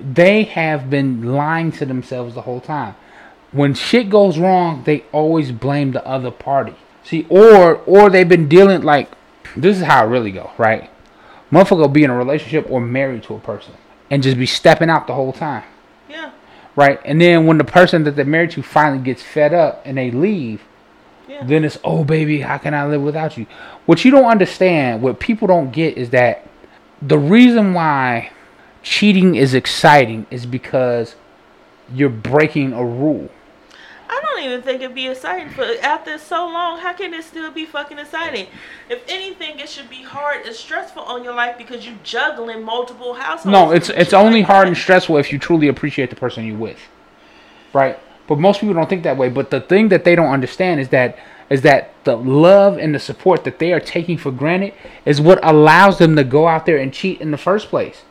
they 0.00 0.44
have 0.44 0.90
been 0.90 1.22
lying 1.22 1.72
to 1.72 1.86
themselves 1.86 2.34
the 2.34 2.42
whole 2.42 2.60
time. 2.60 2.94
When 3.52 3.74
shit 3.74 4.10
goes 4.10 4.38
wrong, 4.38 4.82
they 4.84 5.04
always 5.12 5.52
blame 5.52 5.92
the 5.92 6.04
other 6.06 6.30
party. 6.30 6.74
See, 7.04 7.26
or 7.28 7.76
or 7.86 8.10
they've 8.10 8.28
been 8.28 8.48
dealing 8.48 8.82
like 8.82 9.10
this 9.56 9.78
is 9.78 9.84
how 9.84 10.04
it 10.04 10.08
really 10.08 10.32
go, 10.32 10.50
right? 10.58 10.90
Motherfucker 11.52 11.78
will 11.78 11.88
be 11.88 12.04
in 12.04 12.10
a 12.10 12.16
relationship 12.16 12.66
or 12.68 12.80
married 12.80 13.22
to 13.24 13.34
a 13.34 13.40
person 13.40 13.74
and 14.10 14.22
just 14.22 14.38
be 14.38 14.46
stepping 14.46 14.90
out 14.90 15.06
the 15.06 15.14
whole 15.14 15.32
time 15.32 15.64
yeah, 16.08 16.32
right? 16.76 17.00
And 17.04 17.20
then 17.20 17.46
when 17.46 17.58
the 17.58 17.64
person 17.64 18.04
that 18.04 18.16
they're 18.16 18.24
married 18.24 18.52
to 18.52 18.62
finally 18.62 19.02
gets 19.02 19.22
fed 19.22 19.54
up 19.54 19.82
and 19.84 19.98
they 19.98 20.10
leave, 20.10 20.62
yeah. 21.28 21.44
then 21.44 21.64
it's 21.64 21.78
oh 21.84 22.04
baby, 22.04 22.40
how 22.40 22.58
can 22.58 22.74
I 22.74 22.86
live 22.86 23.02
without 23.02 23.36
you? 23.36 23.46
What 23.86 24.04
you 24.04 24.10
don't 24.10 24.26
understand, 24.26 25.02
what 25.02 25.20
people 25.20 25.48
don't 25.48 25.70
get 25.72 25.96
is 25.96 26.10
that 26.10 26.46
the 27.00 27.18
reason 27.18 27.74
why 27.74 28.30
cheating 28.84 29.34
is 29.34 29.54
exciting 29.54 30.26
is 30.30 30.46
because 30.46 31.16
you're 31.92 32.08
breaking 32.08 32.72
a 32.72 32.84
rule. 32.84 33.30
I 34.08 34.20
don't 34.20 34.44
even 34.44 34.62
think 34.62 34.82
it'd 34.82 34.94
be 34.94 35.08
exciting. 35.08 35.52
But 35.56 35.82
after 35.82 36.18
so 36.18 36.46
long, 36.46 36.78
how 36.78 36.92
can 36.92 37.12
it 37.14 37.24
still 37.24 37.50
be 37.50 37.64
fucking 37.64 37.98
exciting? 37.98 38.46
If 38.88 39.02
anything, 39.08 39.58
it 39.58 39.68
should 39.68 39.90
be 39.90 40.02
hard 40.02 40.46
and 40.46 40.54
stressful 40.54 41.02
on 41.02 41.24
your 41.24 41.34
life 41.34 41.58
because 41.58 41.86
you're 41.86 41.98
juggling 42.04 42.62
multiple 42.62 43.14
households. 43.14 43.46
No, 43.46 43.72
it's 43.72 43.88
it's 43.88 44.12
only 44.12 44.40
like 44.40 44.46
hard 44.46 44.66
that. 44.66 44.68
and 44.68 44.76
stressful 44.76 45.16
if 45.16 45.32
you 45.32 45.38
truly 45.38 45.68
appreciate 45.68 46.10
the 46.10 46.16
person 46.16 46.46
you're 46.46 46.56
with. 46.56 46.78
Right? 47.72 47.98
But 48.26 48.38
most 48.38 48.60
people 48.60 48.74
don't 48.74 48.88
think 48.88 49.02
that 49.02 49.16
way. 49.16 49.30
But 49.30 49.50
the 49.50 49.60
thing 49.60 49.88
that 49.88 50.04
they 50.04 50.14
don't 50.14 50.30
understand 50.30 50.80
is 50.80 50.90
that 50.90 51.18
is 51.50 51.62
that 51.62 51.92
the 52.04 52.16
love 52.16 52.78
and 52.78 52.94
the 52.94 52.98
support 52.98 53.44
that 53.44 53.58
they 53.58 53.72
are 53.72 53.80
taking 53.80 54.16
for 54.16 54.30
granted 54.30 54.74
is 55.04 55.20
what 55.20 55.44
allows 55.44 55.98
them 55.98 56.16
to 56.16 56.24
go 56.24 56.46
out 56.46 56.66
there 56.66 56.76
and 56.76 56.92
cheat 56.92 57.20
in 57.20 57.30
the 57.30 57.38
first 57.38 57.68
place. 57.68 58.02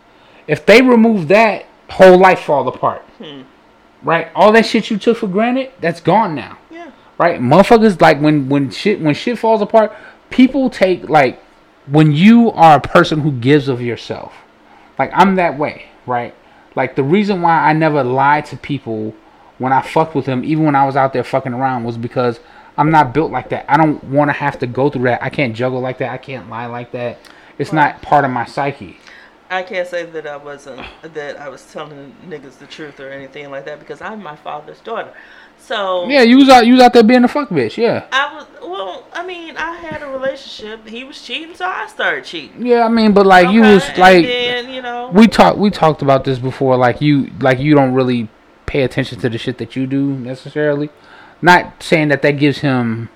If 0.47 0.65
they 0.65 0.81
remove 0.81 1.27
that, 1.29 1.65
whole 1.89 2.17
life 2.17 2.41
fall 2.41 2.67
apart. 2.67 3.01
Hmm. 3.19 3.43
Right? 4.01 4.29
All 4.35 4.51
that 4.51 4.65
shit 4.65 4.89
you 4.89 4.97
took 4.97 5.17
for 5.17 5.27
granted, 5.27 5.71
that's 5.79 6.01
gone 6.01 6.35
now. 6.35 6.57
Yeah. 6.69 6.91
right? 7.17 7.39
Motherfuckers 7.39 8.01
like 8.01 8.19
when 8.19 8.49
when 8.49 8.69
shit 8.69 8.99
when 8.99 9.15
shit 9.15 9.39
falls 9.39 9.61
apart, 9.61 9.93
people 10.29 10.69
take 10.69 11.07
like 11.07 11.41
when 11.85 12.11
you 12.11 12.51
are 12.51 12.77
a 12.77 12.81
person 12.81 13.21
who 13.21 13.31
gives 13.31 13.67
of 13.67 13.81
yourself. 13.81 14.33
Like 14.99 15.11
I'm 15.13 15.35
that 15.35 15.57
way, 15.57 15.85
right? 16.05 16.35
Like 16.75 16.95
the 16.95 17.03
reason 17.03 17.41
why 17.41 17.69
I 17.69 17.73
never 17.73 18.03
lied 18.03 18.45
to 18.47 18.57
people 18.57 19.15
when 19.57 19.71
I 19.71 19.81
fucked 19.81 20.15
with 20.15 20.25
them, 20.25 20.43
even 20.43 20.65
when 20.65 20.75
I 20.75 20.85
was 20.85 20.95
out 20.95 21.13
there 21.13 21.23
fucking 21.23 21.53
around, 21.53 21.83
was 21.83 21.97
because 21.97 22.39
I'm 22.77 22.89
not 22.89 23.13
built 23.13 23.31
like 23.31 23.49
that. 23.49 23.65
I 23.71 23.77
don't 23.77 24.03
want 24.05 24.29
to 24.29 24.33
have 24.33 24.59
to 24.59 24.67
go 24.67 24.89
through 24.89 25.03
that. 25.03 25.23
I 25.23 25.29
can't 25.29 25.55
juggle 25.55 25.79
like 25.79 25.99
that. 25.99 26.11
I 26.11 26.17
can't 26.17 26.49
lie 26.49 26.65
like 26.65 26.91
that. 26.91 27.19
It's 27.57 27.71
not 27.71 28.01
part 28.01 28.25
of 28.25 28.31
my 28.31 28.45
psyche. 28.45 28.97
I 29.53 29.63
can't 29.63 29.87
say 29.87 30.05
that 30.05 30.27
I 30.27 30.37
wasn't 30.37 30.85
that 31.01 31.39
I 31.39 31.49
was 31.49 31.71
telling 31.71 32.15
niggas 32.25 32.57
the 32.57 32.65
truth 32.65 32.99
or 32.99 33.09
anything 33.09 33.49
like 33.51 33.65
that 33.65 33.79
because 33.79 34.01
I'm 34.01 34.21
my 34.21 34.35
father's 34.35 34.79
daughter. 34.81 35.13
So 35.57 36.07
Yeah, 36.07 36.21
you 36.23 36.37
was 36.37 36.49
out 36.49 36.65
you 36.65 36.73
was 36.73 36.81
out 36.81 36.93
there 36.93 37.03
being 37.03 37.23
a 37.23 37.27
fuck 37.27 37.49
bitch. 37.49 37.77
Yeah. 37.77 38.07
I 38.11 38.35
was 38.35 38.47
well. 38.61 39.07
I 39.13 39.25
mean, 39.25 39.55
I 39.57 39.75
had 39.75 40.01
a 40.01 40.07
relationship. 40.07 40.87
He 40.87 41.03
was 41.03 41.21
cheating, 41.21 41.55
so 41.55 41.65
I 41.65 41.87
started 41.87 42.25
cheating. 42.25 42.65
Yeah, 42.65 42.85
I 42.85 42.89
mean, 42.89 43.13
but 43.13 43.25
like 43.25 43.49
you 43.51 43.61
Okay, 43.61 43.73
was 43.75 43.87
and 43.89 43.97
like 43.97 44.25
then, 44.25 44.69
you 44.69 44.81
know, 44.81 45.11
we 45.13 45.27
talked 45.27 45.57
we 45.57 45.69
talked 45.69 46.01
about 46.01 46.23
this 46.23 46.39
before 46.39 46.75
like 46.75 47.01
you 47.01 47.29
like 47.39 47.59
you 47.59 47.75
don't 47.75 47.93
really 47.93 48.29
pay 48.65 48.83
attention 48.83 49.19
to 49.19 49.29
the 49.29 49.37
shit 49.37 49.57
that 49.59 49.75
you 49.75 49.85
do 49.85 50.13
necessarily 50.17 50.89
not 51.41 51.83
saying 51.83 52.07
that 52.07 52.21
that 52.21 52.31
gives 52.31 52.59
him 52.59 53.09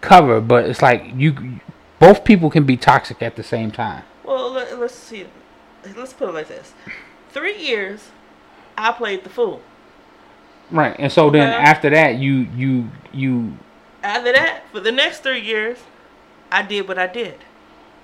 cover 0.00 0.40
but 0.40 0.64
it's 0.64 0.82
like 0.82 1.04
you 1.14 1.60
both 2.00 2.24
people 2.24 2.50
can 2.50 2.64
be 2.64 2.76
toxic 2.76 3.22
at 3.22 3.36
the 3.36 3.42
same 3.42 3.70
time 3.70 4.02
well, 4.24 4.52
let, 4.52 4.78
let's 4.78 4.94
see. 4.94 5.26
Let's 5.96 6.12
put 6.12 6.28
it 6.28 6.32
like 6.32 6.48
this: 6.48 6.72
three 7.30 7.56
years, 7.58 8.10
I 8.76 8.92
played 8.92 9.24
the 9.24 9.30
fool. 9.30 9.60
right 10.70 10.96
and 10.98 11.10
so 11.12 11.28
then 11.30 11.48
Okay. 11.52 11.62
after 11.70 11.90
that 11.90 12.16
you 12.16 12.46
you 12.56 12.90
you 13.12 13.56
After 14.02 14.32
that, 14.32 14.62
for 14.72 14.80
the 14.80 14.92
next 14.92 15.22
three 15.22 15.40
years, 15.40 15.78
I 16.50 16.62
did 16.62 16.88
what 16.88 16.98
I 16.98 17.06
did. 17.06 17.36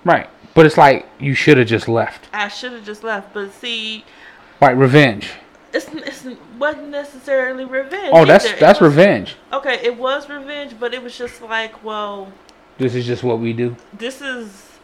right 0.05 0.29
but 0.55 0.66
it's 0.66 0.76
like 0.76 1.07
you 1.18 1.35
should 1.35 1.57
have 1.59 1.66
just 1.68 1.89
left 1.89 2.29
I 2.33 2.49
should 2.49 2.72
have 2.72 2.85
just 2.85 3.03
left, 3.05 3.33
but 3.35 3.53
see, 3.53 4.05
like 4.61 4.76
revenge 4.76 5.31
it's, 5.72 5.87
it's 5.93 6.24
wasn't 6.59 6.89
necessarily 6.89 7.64
revenge. 7.64 8.11
oh 8.12 8.24
that's 8.24 8.47
either. 8.47 8.57
That's 8.59 8.81
was- 8.81 8.91
revenge 8.91 9.37
Okay, 9.53 9.79
it 9.83 9.97
was 9.97 10.29
revenge, 10.29 10.74
but 10.81 10.93
it 10.95 11.03
was 11.03 11.16
just 11.16 11.41
like, 11.43 11.85
well, 11.85 12.33
this 12.79 12.95
is 12.95 13.07
just 13.07 13.22
what 13.22 13.39
we 13.39 13.53
do 13.53 13.76
this 13.93 14.20
is 14.20 14.79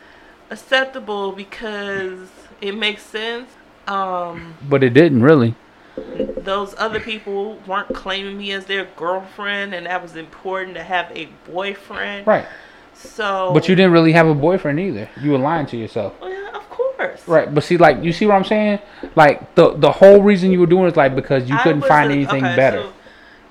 acceptable 0.50 1.32
because 1.32 2.28
it 2.60 2.76
makes 2.76 3.02
sense. 3.02 3.50
Um, 3.86 4.54
but 4.68 4.82
it 4.82 4.94
didn't 4.94 5.22
really 5.22 5.54
those 5.96 6.74
other 6.78 7.00
people 7.00 7.58
weren't 7.66 7.94
claiming 7.94 8.36
me 8.38 8.52
as 8.52 8.66
their 8.66 8.84
girlfriend, 8.96 9.74
and 9.74 9.86
that 9.86 10.02
was 10.02 10.16
important 10.16 10.74
to 10.74 10.82
have 10.82 11.10
a 11.14 11.28
boyfriend. 11.46 12.26
right 12.26 12.46
So, 12.94 13.50
but 13.54 13.68
you 13.68 13.74
didn't 13.74 13.92
really 13.92 14.12
have 14.12 14.26
a 14.26 14.34
boyfriend 14.34 14.80
either 14.80 15.08
you 15.20 15.30
were 15.32 15.38
lying 15.38 15.66
to 15.66 15.76
yourself 15.76 16.14
Well, 16.20 16.30
yeah, 16.30 16.56
of 16.56 16.68
course. 16.70 17.26
Right, 17.28 17.52
but 17.52 17.62
see, 17.64 17.76
like, 17.76 18.02
you 18.02 18.12
see 18.12 18.26
what 18.26 18.34
I'm 18.34 18.44
saying? 18.44 18.80
Like, 19.14 19.54
the 19.54 19.74
the 19.74 19.92
whole 19.92 20.22
reason 20.22 20.50
you 20.50 20.60
were 20.60 20.66
doing 20.66 20.86
it, 20.86 20.96
like, 20.96 21.14
because 21.14 21.48
you 21.48 21.56
I 21.56 21.62
couldn't 21.62 21.82
find 21.82 22.10
a- 22.10 22.14
anything 22.14 22.44
okay, 22.44 22.56
better. 22.56 22.82
so 22.82 22.92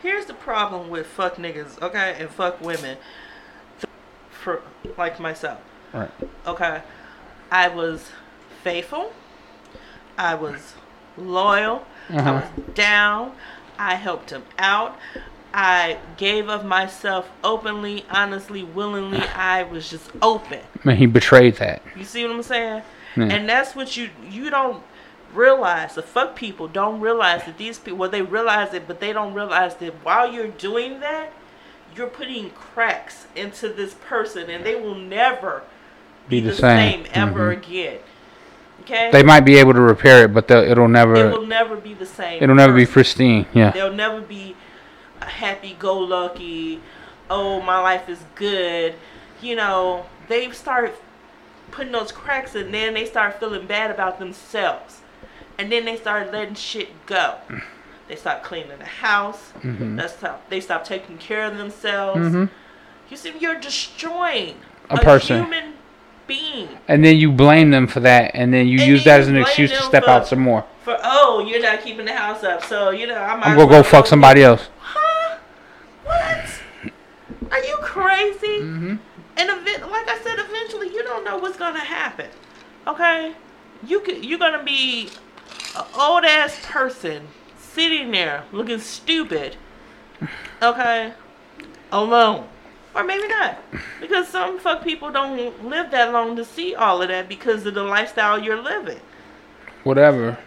here's 0.01 0.25
the 0.25 0.33
problem 0.33 0.89
with 0.89 1.07
fuck 1.07 1.35
niggas, 1.35 1.81
okay, 1.81 2.15
and 2.19 2.29
fuck 2.29 2.59
women. 2.61 2.97
For 4.31 4.61
like 4.97 5.21
myself, 5.21 5.61
right. 5.93 6.11
okay, 6.45 6.81
I 7.49 7.69
was 7.69 8.09
faithful. 8.63 9.13
I 10.17 10.35
was 10.35 10.73
loyal. 11.17 11.85
I 12.09 12.15
Uh-huh. 12.17 12.33
was 12.33 12.75
down. 12.75 13.33
I 13.77 13.95
helped 13.95 14.29
him 14.31 14.43
out. 14.57 14.97
I 15.53 15.97
gave 16.17 16.49
of 16.49 16.65
myself 16.65 17.29
openly, 17.43 18.05
honestly, 18.09 18.63
willingly. 18.63 19.19
I 19.35 19.63
was 19.63 19.89
just 19.89 20.09
open. 20.21 20.59
Man, 20.83 20.97
he 20.97 21.05
betrayed 21.05 21.55
that. 21.57 21.81
You 21.95 22.03
see 22.05 22.23
what 22.25 22.35
I'm 22.35 22.43
saying? 22.43 22.81
Yeah. 23.15 23.23
And 23.25 23.47
that's 23.47 23.75
what 23.75 23.95
you 23.95 24.09
you 24.29 24.49
don't 24.49 24.83
realize. 25.33 25.95
The 25.95 26.01
fuck 26.01 26.35
people 26.35 26.67
don't 26.67 26.99
realize 26.99 27.43
that 27.45 27.57
these 27.57 27.77
people. 27.77 27.99
Well, 27.99 28.09
they 28.09 28.21
realize 28.23 28.73
it, 28.73 28.87
but 28.87 28.99
they 28.99 29.13
don't 29.13 29.33
realize 29.33 29.75
that 29.75 29.93
while 30.03 30.31
you're 30.31 30.47
doing 30.47 30.99
that, 31.01 31.31
you're 31.95 32.07
putting 32.07 32.49
cracks 32.51 33.27
into 33.35 33.69
this 33.69 33.93
person, 33.93 34.49
and 34.49 34.65
they 34.65 34.73
will 34.75 34.95
never 34.95 35.61
Be 36.27 36.41
be, 36.41 36.47
the 36.47 36.55
same. 36.55 37.05
same, 37.05 37.11
ever 37.13 37.53
Mhm. 37.53 37.57
again. 37.57 37.99
Okay? 38.83 39.09
They 39.11 39.23
might 39.23 39.41
be 39.41 39.55
able 39.57 39.73
to 39.73 39.81
repair 39.81 40.25
it, 40.25 40.33
but 40.33 40.47
they'll- 40.47 40.63
it'll 40.69 40.85
it 40.85 40.89
never. 40.89 41.29
will 41.29 41.45
never 41.45 41.75
be 41.75 41.93
the 41.93 42.05
same. 42.05 42.41
It'll 42.43 42.55
never 42.55 42.73
be 42.73 42.85
pristine. 42.85 43.45
Yeah. 43.53 43.71
They'll 43.71 43.93
never 43.93 44.21
be 44.21 44.55
a 45.21 45.25
happy-go-lucky. 45.25 46.81
Oh, 47.29 47.61
my 47.61 47.79
life 47.79 48.09
is 48.09 48.19
good. 48.35 48.95
You 49.41 49.55
know, 49.55 50.05
they 50.27 50.51
start 50.51 50.95
putting 51.71 51.91
those 51.91 52.11
cracks 52.11 52.55
in, 52.55 52.71
then 52.71 52.93
they 52.93 53.05
start 53.05 53.39
feeling 53.39 53.65
bad 53.65 53.89
about 53.91 54.19
themselves, 54.19 55.01
and 55.57 55.71
then 55.71 55.85
they 55.85 55.95
start 55.97 56.31
letting 56.31 56.55
shit 56.55 57.05
go. 57.05 57.35
They 58.07 58.15
start 58.15 58.43
cleaning 58.43 58.77
the 58.77 58.85
house. 58.85 59.53
Mhm. 59.63 59.99
They 59.99 60.07
stop. 60.07 60.49
They 60.49 60.59
stop 60.59 60.83
taking 60.83 61.17
care 61.17 61.45
of 61.45 61.57
themselves. 61.57 62.19
Mhm. 62.19 62.49
You 63.09 63.17
see, 63.17 63.33
you're 63.39 63.55
destroying 63.59 64.55
A 64.89 64.97
person. 64.97 65.43
human 65.43 65.73
being. 66.27 66.69
And 66.87 67.03
then 67.03 67.17
you 67.17 67.31
blame 67.31 67.71
them 67.71 67.87
for 67.87 67.99
that, 68.01 68.31
and 68.33 68.53
then 68.53 68.67
you 68.67 68.79
And 68.79 68.87
use 68.87 69.03
then 69.03 69.11
that 69.11 69.15
you 69.17 69.21
as 69.21 69.27
an 69.29 69.37
excuse 69.37 69.71
to 69.71 69.81
step 69.83 70.03
for- 70.05 70.09
out 70.09 70.27
some 70.27 70.39
more. 70.39 70.65
For 70.83 70.97
oh, 71.01 71.45
you're 71.47 71.61
not 71.61 71.81
keeping 71.81 72.05
the 72.05 72.13
house 72.13 72.43
up, 72.43 72.63
so 72.65 72.89
you 72.89 73.07
know 73.07 73.15
I 73.15 73.35
might 73.35 73.47
I'm 73.47 73.55
gonna 73.55 73.57
well 73.57 73.67
go 73.67 73.83
fuck 73.83 74.05
somebody 74.05 74.43
else. 74.43 74.67
Huh? 74.79 75.37
What? 76.03 76.61
Are 77.51 77.63
you 77.63 77.77
crazy? 77.81 78.59
Mm-hmm. 78.59 78.95
And 79.37 79.49
event, 79.49 79.89
like 79.89 80.07
I 80.09 80.19
said, 80.21 80.35
eventually 80.39 80.89
you 80.89 81.03
don't 81.03 81.23
know 81.23 81.37
what's 81.37 81.57
gonna 81.57 81.79
happen. 81.79 82.27
Okay, 82.85 83.33
you 83.87 84.01
could 84.01 84.25
you're 84.25 84.39
gonna 84.39 84.63
be 84.63 85.09
an 85.77 85.85
old 85.97 86.25
ass 86.25 86.59
person 86.63 87.27
sitting 87.57 88.11
there 88.11 88.43
looking 88.51 88.79
stupid. 88.79 89.55
Okay, 90.61 91.13
alone. 91.91 92.47
Or 92.95 93.03
maybe 93.03 93.27
not. 93.27 93.59
Because 93.99 94.27
some 94.27 94.59
fuck 94.59 94.83
people 94.83 95.11
don't 95.11 95.67
live 95.67 95.91
that 95.91 96.11
long 96.13 96.35
to 96.35 96.45
see 96.45 96.75
all 96.75 97.01
of 97.01 97.07
that 97.07 97.27
because 97.27 97.65
of 97.65 97.73
the 97.73 97.83
lifestyle 97.83 98.37
you're 98.37 98.61
living. 98.61 98.99
Whatever. 99.83 100.37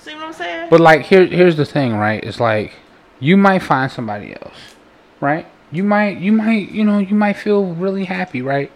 See 0.00 0.14
what 0.14 0.24
I'm 0.24 0.32
saying? 0.32 0.68
But 0.70 0.80
like 0.80 1.02
here 1.02 1.26
here's 1.26 1.56
the 1.56 1.64
thing, 1.64 1.94
right? 1.94 2.22
It's 2.22 2.40
like 2.40 2.72
you 3.18 3.36
might 3.36 3.60
find 3.60 3.90
somebody 3.90 4.34
else, 4.34 4.76
right? 5.20 5.46
You 5.70 5.84
might 5.84 6.18
you 6.18 6.32
might 6.32 6.70
you 6.70 6.84
know, 6.84 6.98
you 6.98 7.14
might 7.14 7.34
feel 7.34 7.74
really 7.74 8.04
happy, 8.04 8.42
right? 8.42 8.72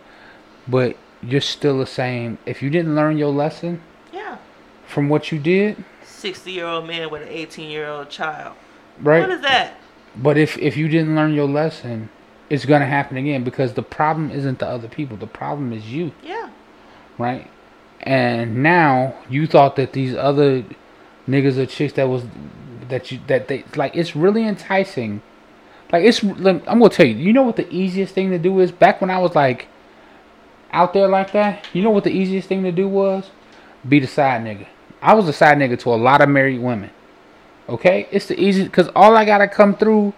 But 0.67 0.97
you're 1.23 1.41
still 1.41 1.79
the 1.79 1.87
same. 1.87 2.39
If 2.47 2.63
you 2.63 2.71
didn't 2.71 2.95
learn 2.95 3.17
your 3.19 3.33
lesson 3.33 3.83
yeah. 4.13 4.39
from 4.87 5.09
what 5.09 5.33
you 5.33 5.39
did, 5.39 5.85
60 6.05 6.53
year 6.53 6.67
old 6.67 6.87
man 6.87 7.11
with 7.11 7.23
an 7.23 7.29
18 7.29 7.71
year 7.71 7.87
old 7.87 8.11
child. 8.11 8.57
right? 9.01 9.21
What 9.21 9.31
is 9.31 9.41
that? 9.43 9.79
But 10.17 10.39
if 10.39 10.59
if 10.59 10.77
you 10.77 10.89
didn't 10.89 11.17
learn 11.17 11.35
your 11.35 11.49
lesson, 11.49 12.09
it's 12.51 12.65
gonna 12.65 12.87
happen 12.87 13.17
again 13.17 13.45
because 13.45 13.75
the 13.75 13.83
problem 13.83 14.31
isn't 14.31 14.59
the 14.59 14.67
other 14.67 14.89
people. 14.89 15.17
The 15.17 15.27
problem 15.27 15.73
is 15.73 15.91
you, 15.93 16.13
Yeah. 16.23 16.49
right? 17.19 17.49
And 18.03 18.63
now 18.63 19.15
you 19.31 19.47
thought 19.47 19.77
that 19.77 19.93
these 19.93 20.15
other 20.15 20.63
niggas 21.29 21.57
or 21.57 21.67
chicks 21.67 21.95
that 21.95 22.09
was 22.09 22.25
that 22.89 23.11
you 23.11 23.19
that 23.29 23.49
they 23.49 23.65
like 23.77 23.97
it's 23.97 24.15
really 24.15 24.47
enticing. 24.47 25.23
Like 25.93 26.05
it's 26.05 26.23
I'm 26.23 26.39
gonna 26.63 26.89
tell 26.91 27.07
you. 27.07 27.15
You 27.15 27.33
know 27.33 27.43
what 27.43 27.57
the 27.57 27.73
easiest 27.73 28.15
thing 28.15 28.31
to 28.31 28.39
do 28.39 28.61
is? 28.61 28.71
Back 28.73 29.01
when 29.01 29.11
I 29.11 29.19
was 29.19 29.35
like 29.35 29.69
out 30.73 30.93
there 30.93 31.09
like 31.09 31.33
that, 31.33 31.67
you 31.73 31.83
know 31.83 31.91
what 31.91 32.05
the 32.05 32.11
easiest 32.11 32.49
thing 32.49 32.63
to 32.65 32.73
do 32.73 32.89
was? 32.89 33.31
Be 33.89 34.01
the 34.01 34.07
side 34.07 34.43
nigga. 34.43 34.67
I 35.01 35.15
was 35.15 35.29
a 35.29 35.33
side 35.33 35.57
nigga 35.59 35.79
to 35.81 35.95
a 35.95 35.97
lot 35.97 36.21
of 36.21 36.29
married 36.29 36.61
women. 36.61 36.91
Okay, 37.69 38.07
it's 38.11 38.27
the 38.27 38.39
easiest 38.39 38.71
because 38.71 38.89
all 38.95 39.17
I 39.17 39.25
gotta 39.25 39.49
come 39.49 39.75
through, 39.75 40.13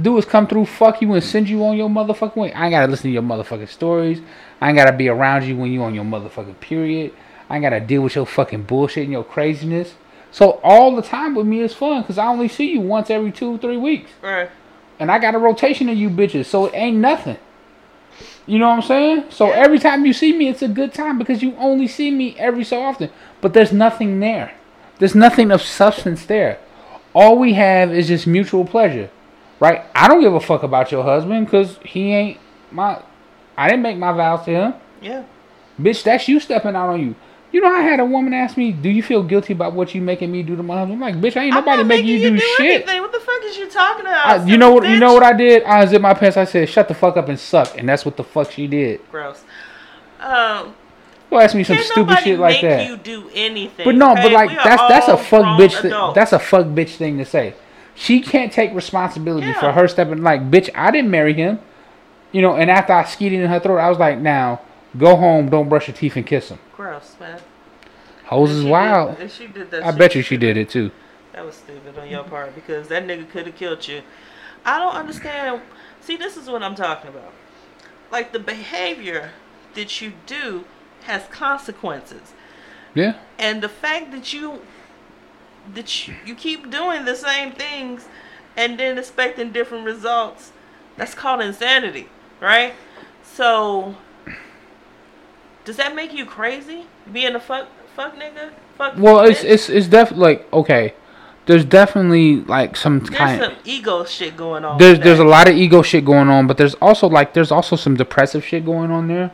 do 0.00 0.16
is 0.18 0.24
come 0.24 0.46
through, 0.46 0.66
fuck 0.66 1.02
you, 1.02 1.12
and 1.12 1.22
send 1.22 1.48
you 1.48 1.64
on 1.64 1.76
your 1.76 1.88
motherfucking 1.88 2.36
way. 2.36 2.52
I 2.52 2.66
ain't 2.66 2.72
gotta 2.72 2.90
listen 2.90 3.04
to 3.04 3.12
your 3.12 3.22
motherfucking 3.22 3.68
stories. 3.68 4.20
I 4.60 4.68
ain't 4.68 4.76
gotta 4.78 4.92
be 4.92 5.08
around 5.08 5.44
you 5.44 5.56
when 5.56 5.70
you 5.72 5.82
on 5.82 5.94
your 5.94 6.04
motherfucking 6.04 6.60
period. 6.60 7.12
I 7.50 7.56
ain't 7.56 7.62
gotta 7.62 7.80
deal 7.80 8.02
with 8.02 8.14
your 8.14 8.26
fucking 8.26 8.62
bullshit 8.64 9.04
and 9.04 9.12
your 9.12 9.24
craziness. 9.24 9.94
So 10.30 10.60
all 10.64 10.96
the 10.96 11.02
time 11.02 11.34
with 11.34 11.46
me 11.46 11.60
is 11.60 11.74
fun 11.74 12.02
because 12.02 12.16
I 12.16 12.26
only 12.26 12.48
see 12.48 12.72
you 12.72 12.80
once 12.80 13.10
every 13.10 13.30
two, 13.32 13.58
three 13.58 13.76
weeks. 13.76 14.10
Right. 14.22 14.48
And 14.98 15.10
I 15.10 15.18
got 15.18 15.34
a 15.34 15.38
rotation 15.38 15.88
of 15.90 15.96
you 15.96 16.08
bitches, 16.08 16.46
so 16.46 16.66
it 16.66 16.74
ain't 16.74 16.96
nothing. 16.96 17.36
You 18.46 18.58
know 18.58 18.68
what 18.68 18.76
I'm 18.76 18.82
saying? 18.82 19.24
So 19.30 19.48
Yeah. 19.48 19.54
every 19.56 19.78
time 19.78 20.06
you 20.06 20.12
see 20.12 20.32
me, 20.32 20.48
it's 20.48 20.62
a 20.62 20.68
good 20.68 20.94
time 20.94 21.18
because 21.18 21.42
you 21.42 21.54
only 21.58 21.86
see 21.86 22.10
me 22.10 22.34
every 22.38 22.64
so 22.64 22.80
often. 22.82 23.10
But 23.40 23.52
there's 23.52 23.72
nothing 23.72 24.20
there. 24.20 24.52
There's 24.98 25.14
nothing 25.14 25.50
of 25.50 25.62
substance 25.62 26.24
there. 26.24 26.58
All 27.14 27.36
we 27.36 27.54
have 27.54 27.92
is 27.92 28.08
just 28.08 28.26
mutual 28.26 28.64
pleasure, 28.64 29.10
right? 29.62 29.82
I 29.94 30.08
don't 30.08 30.20
give 30.20 30.34
a 30.34 30.40
fuck 30.40 30.62
about 30.64 30.90
your 30.92 31.04
husband 31.04 31.46
because 31.46 31.78
he 31.84 32.12
ain't 32.12 32.38
my. 32.72 33.00
I 33.56 33.68
didn't 33.68 33.82
make 33.82 33.96
my 33.96 34.12
vows 34.12 34.44
to 34.46 34.50
him, 34.50 34.74
Yeah. 35.00 35.22
bitch. 35.80 36.02
That's 36.02 36.26
you 36.28 36.40
stepping 36.40 36.74
out 36.74 36.88
on 36.90 37.00
you. 37.00 37.14
You 37.52 37.60
know, 37.60 37.68
I 37.72 37.82
had 37.82 38.00
a 38.00 38.04
woman 38.04 38.32
ask 38.32 38.56
me, 38.56 38.72
"Do 38.72 38.88
you 38.88 39.02
feel 39.02 39.22
guilty 39.22 39.52
about 39.52 39.74
what 39.74 39.94
you 39.94 40.00
making 40.00 40.32
me 40.32 40.42
do 40.42 40.56
to 40.56 40.62
my 40.62 40.78
husband?" 40.78 40.94
I'm 40.94 41.00
like, 41.00 41.20
"Bitch, 41.22 41.36
ain't 41.40 41.54
I'm 41.54 41.60
nobody 41.60 41.76
not 41.82 41.86
making 41.86 42.06
you 42.06 42.30
do, 42.30 42.38
shit." 42.38 42.60
anything. 42.82 43.00
What 43.02 43.12
the 43.12 43.20
fuck 43.20 43.44
is 43.44 43.56
you 43.58 43.68
talking 43.68 44.06
about? 44.06 44.26
I, 44.26 44.44
you 44.46 44.56
know 44.56 44.72
what? 44.72 44.88
You 44.88 44.98
know 44.98 45.12
what 45.12 45.22
I 45.22 45.34
did? 45.34 45.62
I 45.64 45.82
unzipped 45.82 46.02
my 46.02 46.14
pants. 46.14 46.36
I 46.38 46.44
said, 46.44 46.68
"Shut 46.68 46.88
the 46.88 46.94
fuck 46.94 47.16
up 47.18 47.28
and 47.28 47.38
suck," 47.38 47.76
and 47.78 47.88
that's 47.88 48.04
what 48.06 48.16
the 48.16 48.24
fuck 48.24 48.50
she 48.50 48.66
did. 48.66 49.00
Gross. 49.10 49.44
Um, 50.18 50.74
Well, 51.30 51.40
ask 51.40 51.54
me 51.54 51.64
some 51.64 51.78
stupid 51.78 52.18
shit 52.20 52.38
like 52.38 52.62
make 52.62 52.70
that. 52.70 52.88
you 52.88 52.96
do 52.96 53.30
anything. 53.34 53.84
But 53.84 53.94
no, 53.96 54.12
okay? 54.12 54.22
but 54.24 54.32
like 54.32 54.48
We 54.50 54.54
that's 54.56 54.82
that's 54.88 55.08
a 55.08 55.16
fuck 55.16 55.44
bitch. 55.58 55.82
Adults. 55.84 56.14
that's 56.14 56.32
a 56.32 56.38
fuck 56.38 56.66
bitch 56.66 56.96
thing 56.96 57.16
to 57.18 57.24
say. 57.24 57.54
She 57.94 58.20
can't 58.20 58.52
take 58.52 58.74
responsibility 58.74 59.48
Yeah. 59.48 59.60
for 59.60 59.72
her 59.72 59.86
stepping. 59.88 60.22
Like, 60.22 60.50
bitch, 60.50 60.70
I 60.74 60.90
didn't 60.90 61.10
marry 61.10 61.34
him. 61.34 61.60
You 62.32 62.40
know, 62.40 62.54
and 62.56 62.70
after 62.70 62.92
I 62.94 63.04
skeeted 63.04 63.40
in 63.40 63.48
her 63.50 63.60
throat, 63.60 63.78
I 63.78 63.88
was 63.90 63.98
like, 63.98 64.18
now 64.18 64.60
go 64.96 65.16
home, 65.16 65.48
don't 65.50 65.68
brush 65.68 65.88
your 65.88 65.96
teeth 65.96 66.16
and 66.16 66.26
kiss 66.26 66.48
him. 66.50 66.58
gross, 66.76 67.14
man. 67.20 67.38
Hoes 68.24 68.50
is 68.50 68.64
wild. 68.64 69.18
Did, 69.18 69.30
she 69.30 69.46
did 69.46 69.70
that. 69.70 69.84
I 69.84 69.90
bet 69.92 70.14
you 70.14 70.22
she 70.22 70.36
did 70.38 70.56
it 70.56 70.70
too. 70.70 70.90
That 71.34 71.44
was 71.44 71.56
stupid 71.56 71.98
on 71.98 72.08
your 72.08 72.24
part 72.24 72.54
because 72.54 72.88
that 72.88 73.06
nigga 73.06 73.28
could 73.30 73.46
have 73.46 73.56
killed 73.56 73.86
you. 73.86 74.02
I 74.64 74.78
don't 74.78 74.94
understand. 74.94 75.60
See, 76.00 76.16
this 76.16 76.36
is 76.38 76.48
what 76.48 76.62
I'm 76.62 76.74
talking 76.74 77.08
about. 77.10 77.32
Like 78.10 78.32
the 78.32 78.38
behavior 78.38 79.30
that 79.74 80.00
you 80.00 80.12
do 80.26 80.64
has 81.04 81.24
consequences, 81.30 82.32
Yeah. 82.94 83.14
and 83.38 83.62
the 83.62 83.68
fact 83.68 84.10
that 84.12 84.32
you 84.32 84.62
that 85.74 86.06
you, 86.08 86.14
you 86.26 86.34
keep 86.34 86.70
doing 86.70 87.04
the 87.04 87.14
same 87.16 87.52
things 87.52 88.06
and 88.56 88.78
then 88.78 88.98
expecting 88.98 89.52
different 89.52 89.84
results, 89.84 90.52
that's 90.96 91.14
called 91.14 91.40
insanity, 91.40 92.08
right? 92.40 92.74
So, 93.22 93.96
does 95.64 95.76
that 95.76 95.94
make 95.94 96.12
you 96.12 96.26
crazy? 96.26 96.86
Being 97.12 97.34
a 97.34 97.40
fuck 97.40 97.68
fuck 97.96 98.14
nigga? 98.16 98.50
Fuck 98.76 98.94
Well, 98.98 99.20
it's 99.20 99.40
bitch? 99.40 99.50
it's 99.50 99.68
it's 99.68 99.86
definitely 99.88 100.22
like 100.34 100.52
okay. 100.52 100.94
There's 101.46 101.64
definitely 101.64 102.36
like 102.44 102.76
some 102.76 103.00
There's 103.00 103.10
kind. 103.10 103.40
some 103.42 103.54
ego 103.64 104.04
shit 104.04 104.36
going 104.36 104.64
on. 104.64 104.78
There's 104.78 104.98
there's 105.00 105.18
a 105.18 105.24
lot 105.24 105.48
of 105.48 105.56
ego 105.56 105.82
shit 105.82 106.04
going 106.04 106.28
on, 106.28 106.46
but 106.46 106.56
there's 106.56 106.74
also 106.74 107.08
like 107.08 107.34
there's 107.34 107.50
also 107.50 107.74
some 107.76 107.96
depressive 107.96 108.44
shit 108.44 108.64
going 108.64 108.90
on 108.90 109.08
there. 109.08 109.32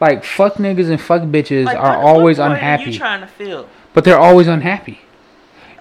Like 0.00 0.24
fuck 0.24 0.54
niggas 0.54 0.90
and 0.90 1.00
fuck 1.00 1.22
bitches 1.22 1.64
Like, 1.64 1.76
are 1.78 1.96
always 1.96 2.38
point 2.38 2.50
Are 2.50 2.54
unhappy, 2.54 2.90
you 2.92 2.98
trying 2.98 3.20
to 3.20 3.26
feel? 3.26 3.68
but 3.94 4.04
they're 4.04 4.18
always 4.18 4.46
unhappy. 4.48 5.00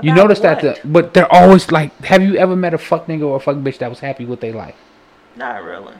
You 0.03 0.13
notice 0.13 0.39
that, 0.41 0.61
the, 0.61 0.79
but 0.85 1.13
they're 1.13 1.31
always 1.33 1.71
like. 1.71 1.91
Have 2.05 2.21
you 2.21 2.35
ever 2.37 2.55
met 2.55 2.73
a 2.73 2.77
fuck 2.77 3.07
nigga 3.07 3.23
or 3.25 3.37
a 3.37 3.39
fuck 3.39 3.57
bitch 3.57 3.79
that 3.79 3.89
was 3.89 3.99
happy 3.99 4.25
with 4.25 4.41
their 4.41 4.53
life? 4.53 4.75
Not 5.35 5.63
really. 5.63 5.95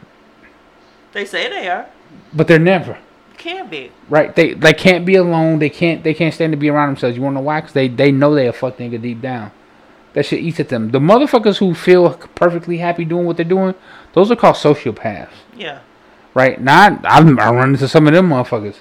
They 1.14 1.26
say 1.26 1.50
they 1.50 1.68
are. 1.68 1.88
But 2.34 2.48
they're 2.48 2.60
never 2.60 2.98
Can't 3.38 3.70
be. 3.70 3.92
right. 4.10 4.36
They 4.36 4.54
they 4.54 4.74
can't 4.74 5.06
be 5.06 5.16
alone. 5.16 5.60
They 5.60 5.70
can't 5.70 6.04
they 6.04 6.14
can't 6.14 6.34
stand 6.34 6.54
to 6.54 6.58
be 6.58 6.70
around 6.70 6.90
themselves. 6.90 7.16
You 7.18 7.24
wanna 7.24 7.36
know 7.36 7.42
why? 7.42 7.62
Cause 7.62 7.74
they 7.74 7.88
they 7.88 8.12
know 8.12 8.34
they 8.36 8.48
a 8.48 8.54
fuck 8.54 8.78
nigga 8.78 9.02
deep 9.02 9.22
down. 9.22 9.52
That 10.14 10.26
shit 10.26 10.40
eats 10.42 10.60
at 10.60 10.70
them. 10.70 10.92
The 10.92 11.00
motherfuckers 11.00 11.58
who 11.58 11.74
feel 11.76 12.14
perfectly 12.36 12.78
happy 12.78 13.06
doing 13.06 13.26
what 13.26 13.38
they're 13.38 13.46
doing, 13.46 13.76
those 14.14 14.32
are 14.32 14.36
called 14.36 14.56
sociopaths. 14.56 15.30
Yeah. 15.56 15.80
right? 16.34 16.60
Not 16.62 17.02
I'm 17.04 17.40
I 17.40 17.50
run 17.52 17.70
into 17.74 17.88
some 17.88 18.08
of 18.08 18.14
them 18.14 18.30
motherfuckers. 18.30 18.78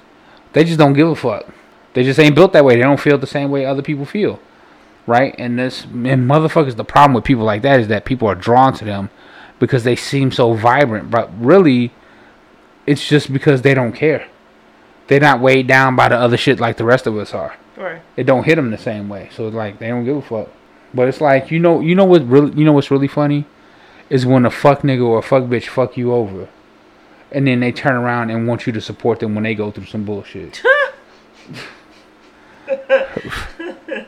They 0.52 0.64
just 0.64 0.78
don't 0.78 0.94
give 0.94 1.08
a 1.08 1.16
fuck. 1.16 1.46
They 1.94 2.02
just 2.04 2.18
ain't 2.20 2.34
built 2.34 2.52
that 2.52 2.64
way. 2.64 2.76
They 2.76 2.82
don't 2.82 3.00
feel 3.00 3.18
the 3.18 3.26
same 3.26 3.50
way 3.50 3.64
other 3.66 3.82
people 3.82 4.04
feel, 4.04 4.38
right? 5.06 5.34
And 5.38 5.58
this 5.58 5.84
and 5.84 6.28
motherfuckers. 6.28 6.76
The 6.76 6.84
problem 6.84 7.14
with 7.14 7.24
people 7.24 7.44
like 7.44 7.62
that 7.62 7.80
is 7.80 7.88
that 7.88 8.04
people 8.04 8.28
are 8.28 8.34
drawn 8.34 8.74
to 8.74 8.84
them 8.84 9.10
because 9.58 9.84
they 9.84 9.96
seem 9.96 10.32
so 10.32 10.52
vibrant, 10.54 11.10
but 11.10 11.30
really, 11.38 11.92
it's 12.86 13.06
just 13.06 13.32
because 13.32 13.62
they 13.62 13.74
don't 13.74 13.92
care. 13.92 14.28
They're 15.06 15.20
not 15.20 15.40
weighed 15.40 15.66
down 15.66 15.96
by 15.96 16.08
the 16.08 16.16
other 16.16 16.36
shit 16.36 16.60
like 16.60 16.76
the 16.76 16.84
rest 16.84 17.06
of 17.06 17.16
us 17.16 17.32
are. 17.32 17.56
Right. 17.76 18.02
It 18.16 18.24
don't 18.24 18.44
hit 18.44 18.56
them 18.56 18.70
the 18.70 18.78
same 18.78 19.08
way. 19.08 19.28
So 19.32 19.46
it's 19.46 19.54
like 19.54 19.78
they 19.78 19.88
don't 19.88 20.04
give 20.04 20.16
a 20.16 20.22
fuck. 20.22 20.48
But 20.92 21.08
it's 21.08 21.20
like 21.20 21.50
you 21.50 21.58
know 21.58 21.80
you 21.80 21.94
know 21.94 22.04
what 22.04 22.26
really 22.28 22.52
you 22.58 22.64
know 22.64 22.72
what's 22.72 22.90
really 22.90 23.08
funny 23.08 23.44
is 24.08 24.24
when 24.24 24.46
a 24.46 24.50
fuck 24.50 24.82
nigga 24.82 25.04
or 25.04 25.18
a 25.18 25.22
fuck 25.22 25.44
bitch 25.44 25.66
fuck 25.66 25.96
you 25.96 26.12
over, 26.12 26.48
and 27.32 27.46
then 27.46 27.60
they 27.60 27.72
turn 27.72 27.96
around 27.96 28.30
and 28.30 28.46
want 28.46 28.66
you 28.66 28.72
to 28.72 28.80
support 28.80 29.20
them 29.20 29.34
when 29.34 29.44
they 29.44 29.54
go 29.54 29.70
through 29.70 29.86
some 29.86 30.04
bullshit. 30.04 30.62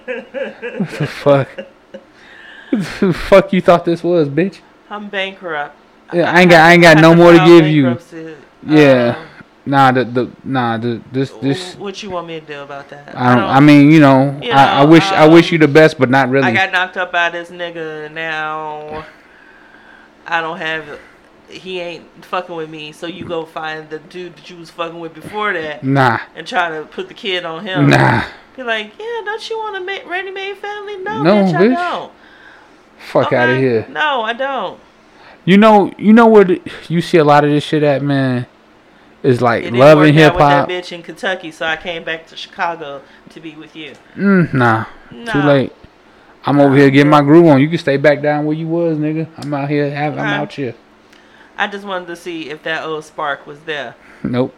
what 0.09 0.91
the 0.91 1.07
fuck? 1.07 1.49
the 2.71 3.13
fuck 3.13 3.53
you 3.53 3.61
thought 3.61 3.85
this 3.85 4.03
was, 4.03 4.29
bitch? 4.29 4.61
I'm 4.91 5.09
bankrupt. 5.09 5.77
Yeah, 6.13 6.33
I 6.33 6.41
ain't 6.41 6.51
got 6.51 6.61
I 6.61 6.73
ain't 6.73 6.83
got 6.83 6.99
no 6.99 7.15
more 7.15 7.33
to 7.33 7.45
give 7.45 7.67
you. 7.67 7.99
Yeah. 8.67 9.15
Um, 9.19 9.29
Nah, 9.69 9.93
the 9.93 10.03
the 10.05 10.31
nah 10.45 10.79
the 10.79 11.03
this 11.13 11.31
this. 11.43 11.75
what 11.77 12.03
you 12.03 12.09
want 12.09 12.27
me 12.27 12.41
to 12.41 12.47
do 12.47 12.63
about 12.63 12.89
that? 12.89 13.15
I 13.15 13.35
don't. 13.35 13.45
I 13.45 13.61
mean, 13.61 13.91
you 13.91 14.01
know, 14.01 14.41
You 14.43 14.51
I, 14.51 14.81
I 14.81 14.85
know, 14.85 14.91
wish 14.91 15.05
I 15.13 15.29
wish 15.29 15.49
um, 15.49 15.53
you 15.53 15.59
the 15.59 15.69
best, 15.69 15.99
but 15.99 16.09
not 16.09 16.31
really. 16.31 16.47
I 16.47 16.55
got 16.55 16.73
knocked 16.73 16.97
up 16.97 17.13
by 17.13 17.29
this 17.29 17.51
nigga 17.51 18.11
now. 18.11 19.05
I 20.27 20.41
don't 20.41 20.57
have. 20.57 20.99
He 21.49 21.81
ain't 21.81 22.25
fucking 22.25 22.55
with 22.55 22.69
me, 22.69 22.93
so 22.93 23.07
you 23.07 23.25
go 23.25 23.45
find 23.45 23.89
the 23.89 23.99
dude 23.99 24.37
that 24.37 24.51
you 24.51 24.57
was 24.57 24.71
fucking 24.71 24.99
with 24.99 25.15
before 25.15 25.53
that 25.55 25.83
nah, 25.83 26.21
and 26.35 26.47
try 26.47 26.69
to 26.69 26.85
put 26.85 27.09
the 27.09 27.15
kid 27.15 27.45
on 27.45 27.65
him. 27.65 27.89
nah. 27.89 28.25
Be 28.57 28.65
like, 28.65 28.93
yeah, 28.99 29.23
don't 29.25 29.49
you 29.49 29.57
want 29.57 29.77
a 29.77 29.81
ma- 29.81 30.11
ready-made 30.11 30.57
family? 30.57 30.97
No, 30.97 31.23
No, 31.23 31.35
bitch, 31.45 31.55
I 31.55 31.69
don't. 31.69 32.13
Fuck 32.99 33.33
out 33.33 33.51
of 33.51 33.59
here. 33.59 33.87
No, 33.89 34.23
I 34.23 34.33
don't. 34.33 34.81
You 35.45 35.57
know, 35.57 35.93
you 35.97 36.13
know 36.13 36.27
where 36.27 36.45
the, 36.45 36.61
you 36.89 37.01
see 37.01 37.19
a 37.19 37.25
lot 37.25 37.45
of 37.45 37.51
this 37.51 37.63
shit 37.65 37.83
at, 37.83 38.03
man. 38.03 38.47
Is 39.23 39.41
like 39.41 39.65
It 39.65 39.73
love 39.73 40.01
and 40.01 40.15
hip 40.15 40.35
hop. 40.35 40.69
that 40.69 40.69
bitch 40.69 40.93
in 40.93 41.03
Kentucky, 41.03 41.51
so 41.51 41.67
I 41.67 41.77
came 41.77 42.05
back 42.05 42.27
to 42.29 42.37
Chicago 42.37 43.03
to 43.31 43.41
be 43.41 43.57
with 43.57 43.75
you. 43.75 43.95
Mm, 44.17 44.55
nah, 44.55 44.85
too 45.11 45.41
late. 45.41 45.73
I'm 46.45 46.61
over 46.61 46.77
here 46.77 46.89
getting 46.91 47.11
my 47.11 47.21
groove 47.23 47.47
on. 47.47 47.61
You 47.61 47.69
can 47.69 47.79
stay 47.79 47.97
back 47.97 48.23
down 48.23 48.45
where 48.45 48.57
you 48.57 48.69
was, 48.69 48.97
nigga. 48.97 49.29
I'm 49.37 49.53
out 49.53 49.69
here. 49.69 49.91
Have, 49.91 50.19
I'm 50.19 50.27
out 50.27 50.53
here. 50.53 50.75
I 51.59 51.67
just 51.67 51.85
wanted 51.85 52.07
to 52.07 52.17
see 52.17 52.49
if 52.51 52.63
that 52.63 52.85
old 52.85 53.05
spark 53.05 53.47
was 53.47 53.61
there. 53.61 53.97
Nope. 54.23 54.55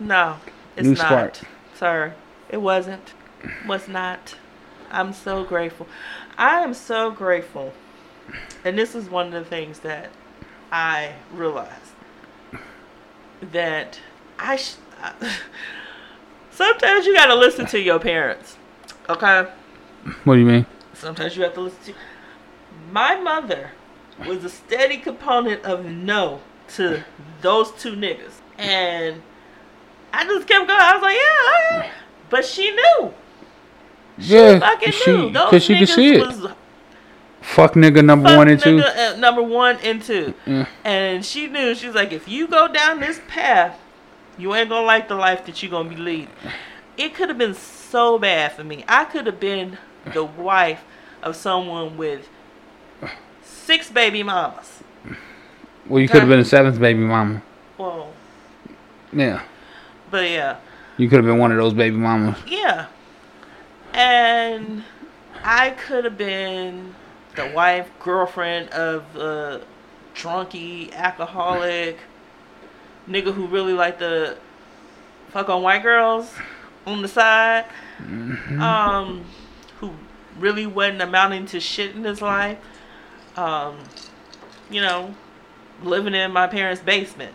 No, 0.00 0.38
it's 0.76 0.86
New 0.88 0.94
not. 0.94 1.36
spark. 1.36 1.38
Sorry, 1.74 2.12
it 2.48 2.56
wasn't. 2.56 3.12
Was 3.66 3.86
not. 3.88 4.36
I'm 4.90 5.12
so 5.12 5.44
grateful. 5.44 5.86
I 6.38 6.60
am 6.60 6.72
so 6.72 7.10
grateful. 7.10 7.72
And 8.64 8.78
this 8.78 8.94
is 8.94 9.10
one 9.10 9.26
of 9.26 9.32
the 9.32 9.44
things 9.44 9.80
that 9.80 10.10
I 10.72 11.12
realized 11.32 11.92
that 13.52 14.00
I. 14.38 14.56
Sh- 14.56 14.76
Sometimes 16.50 17.04
you 17.04 17.14
gotta 17.14 17.34
listen 17.34 17.66
to 17.66 17.80
your 17.80 17.98
parents. 17.98 18.56
Okay. 19.08 19.46
What 20.24 20.34
do 20.34 20.40
you 20.40 20.46
mean? 20.46 20.66
Sometimes 20.94 21.36
you 21.36 21.42
have 21.42 21.54
to 21.54 21.60
listen 21.62 21.92
to. 21.92 21.94
My 22.90 23.16
mother 23.16 23.70
was 24.26 24.44
a 24.44 24.48
steady 24.48 24.98
component 24.98 25.64
of 25.64 25.84
no 25.84 26.40
to 26.76 27.02
those 27.42 27.70
two 27.72 27.92
niggas, 27.94 28.32
and 28.58 29.22
I 30.12 30.24
just 30.24 30.46
kept 30.46 30.66
going. 30.66 30.80
I 30.80 30.94
was 30.94 31.02
like, 31.02 31.16
yeah, 31.16 31.90
but 32.30 32.44
she 32.44 32.70
knew. 32.70 33.12
She 34.18 34.34
Yeah, 34.34 34.58
fucking 34.60 34.92
she 34.92 35.10
knew. 35.12 35.30
Those 35.30 35.44
because 35.46 35.64
she 35.64 35.78
could 35.78 35.88
see 35.88 36.14
it. 36.14 36.20
was 36.26 36.46
Fuck 37.42 37.74
nigga 37.74 38.02
number 38.04 38.28
fuck 38.30 38.38
one 38.38 38.48
and 38.48 38.60
two. 38.60 38.78
uh, 38.80 39.16
number 39.18 39.42
one 39.42 39.76
and 39.82 40.00
two, 40.02 40.32
Yeah. 40.46 40.66
and 40.84 41.24
she 41.24 41.46
knew. 41.46 41.74
She 41.74 41.86
was 41.86 41.94
like, 41.94 42.10
if 42.12 42.26
you 42.26 42.48
go 42.48 42.68
down 42.68 43.00
this 43.00 43.20
path, 43.28 43.78
you 44.38 44.54
ain't 44.54 44.70
gonna 44.70 44.86
like 44.86 45.08
the 45.08 45.14
life 45.14 45.44
that 45.46 45.62
you 45.62 45.68
gonna 45.68 45.88
be 45.88 45.96
leading. 45.96 46.30
It 46.96 47.14
could 47.14 47.28
have 47.28 47.36
been 47.38 47.54
so 47.54 48.18
bad 48.18 48.52
for 48.52 48.64
me. 48.64 48.84
I 48.88 49.04
could 49.04 49.26
have 49.26 49.40
been 49.40 49.76
the 50.14 50.24
wife 50.24 50.84
of 51.22 51.36
someone 51.36 51.96
with 51.98 52.28
six 53.64 53.90
baby 53.90 54.22
mamas. 54.22 54.82
Well, 55.88 56.00
you 56.00 56.08
could 56.08 56.20
have 56.20 56.28
been 56.28 56.38
a 56.40 56.44
seventh 56.44 56.78
baby 56.80 57.00
mama. 57.00 57.42
Well, 57.78 58.12
Yeah, 59.12 59.42
but 60.10 60.28
yeah, 60.30 60.56
you 60.96 61.08
could 61.08 61.16
have 61.16 61.26
been 61.26 61.38
one 61.38 61.50
of 61.52 61.58
those 61.58 61.74
baby 61.74 61.96
mamas. 61.96 62.36
yeah. 62.46 62.86
And 63.92 64.82
I 65.42 65.70
could 65.70 66.04
have 66.04 66.18
been 66.18 66.94
the 67.36 67.46
wife, 67.54 67.88
girlfriend 68.00 68.70
of 68.70 69.04
a 69.16 69.62
drunky, 70.14 70.92
alcoholic 70.94 71.98
nigga 73.08 73.32
who 73.32 73.46
really 73.46 73.72
liked 73.72 73.98
to 74.00 74.36
fuck 75.28 75.48
on 75.48 75.62
white 75.62 75.82
girls. 75.82 76.32
on 76.86 77.00
the 77.02 77.08
side, 77.08 77.64
Mm-hmm. 78.02 78.60
um, 78.60 79.24
who 79.78 79.92
really 80.38 80.66
wasn't 80.66 81.00
amounting 81.00 81.46
to 81.46 81.60
shit 81.60 81.94
in 81.94 82.02
his 82.04 82.20
life. 82.20 82.58
Um, 83.36 83.78
you 84.70 84.80
know, 84.80 85.14
living 85.82 86.14
in 86.14 86.32
my 86.32 86.46
parents' 86.46 86.80
basement 86.82 87.34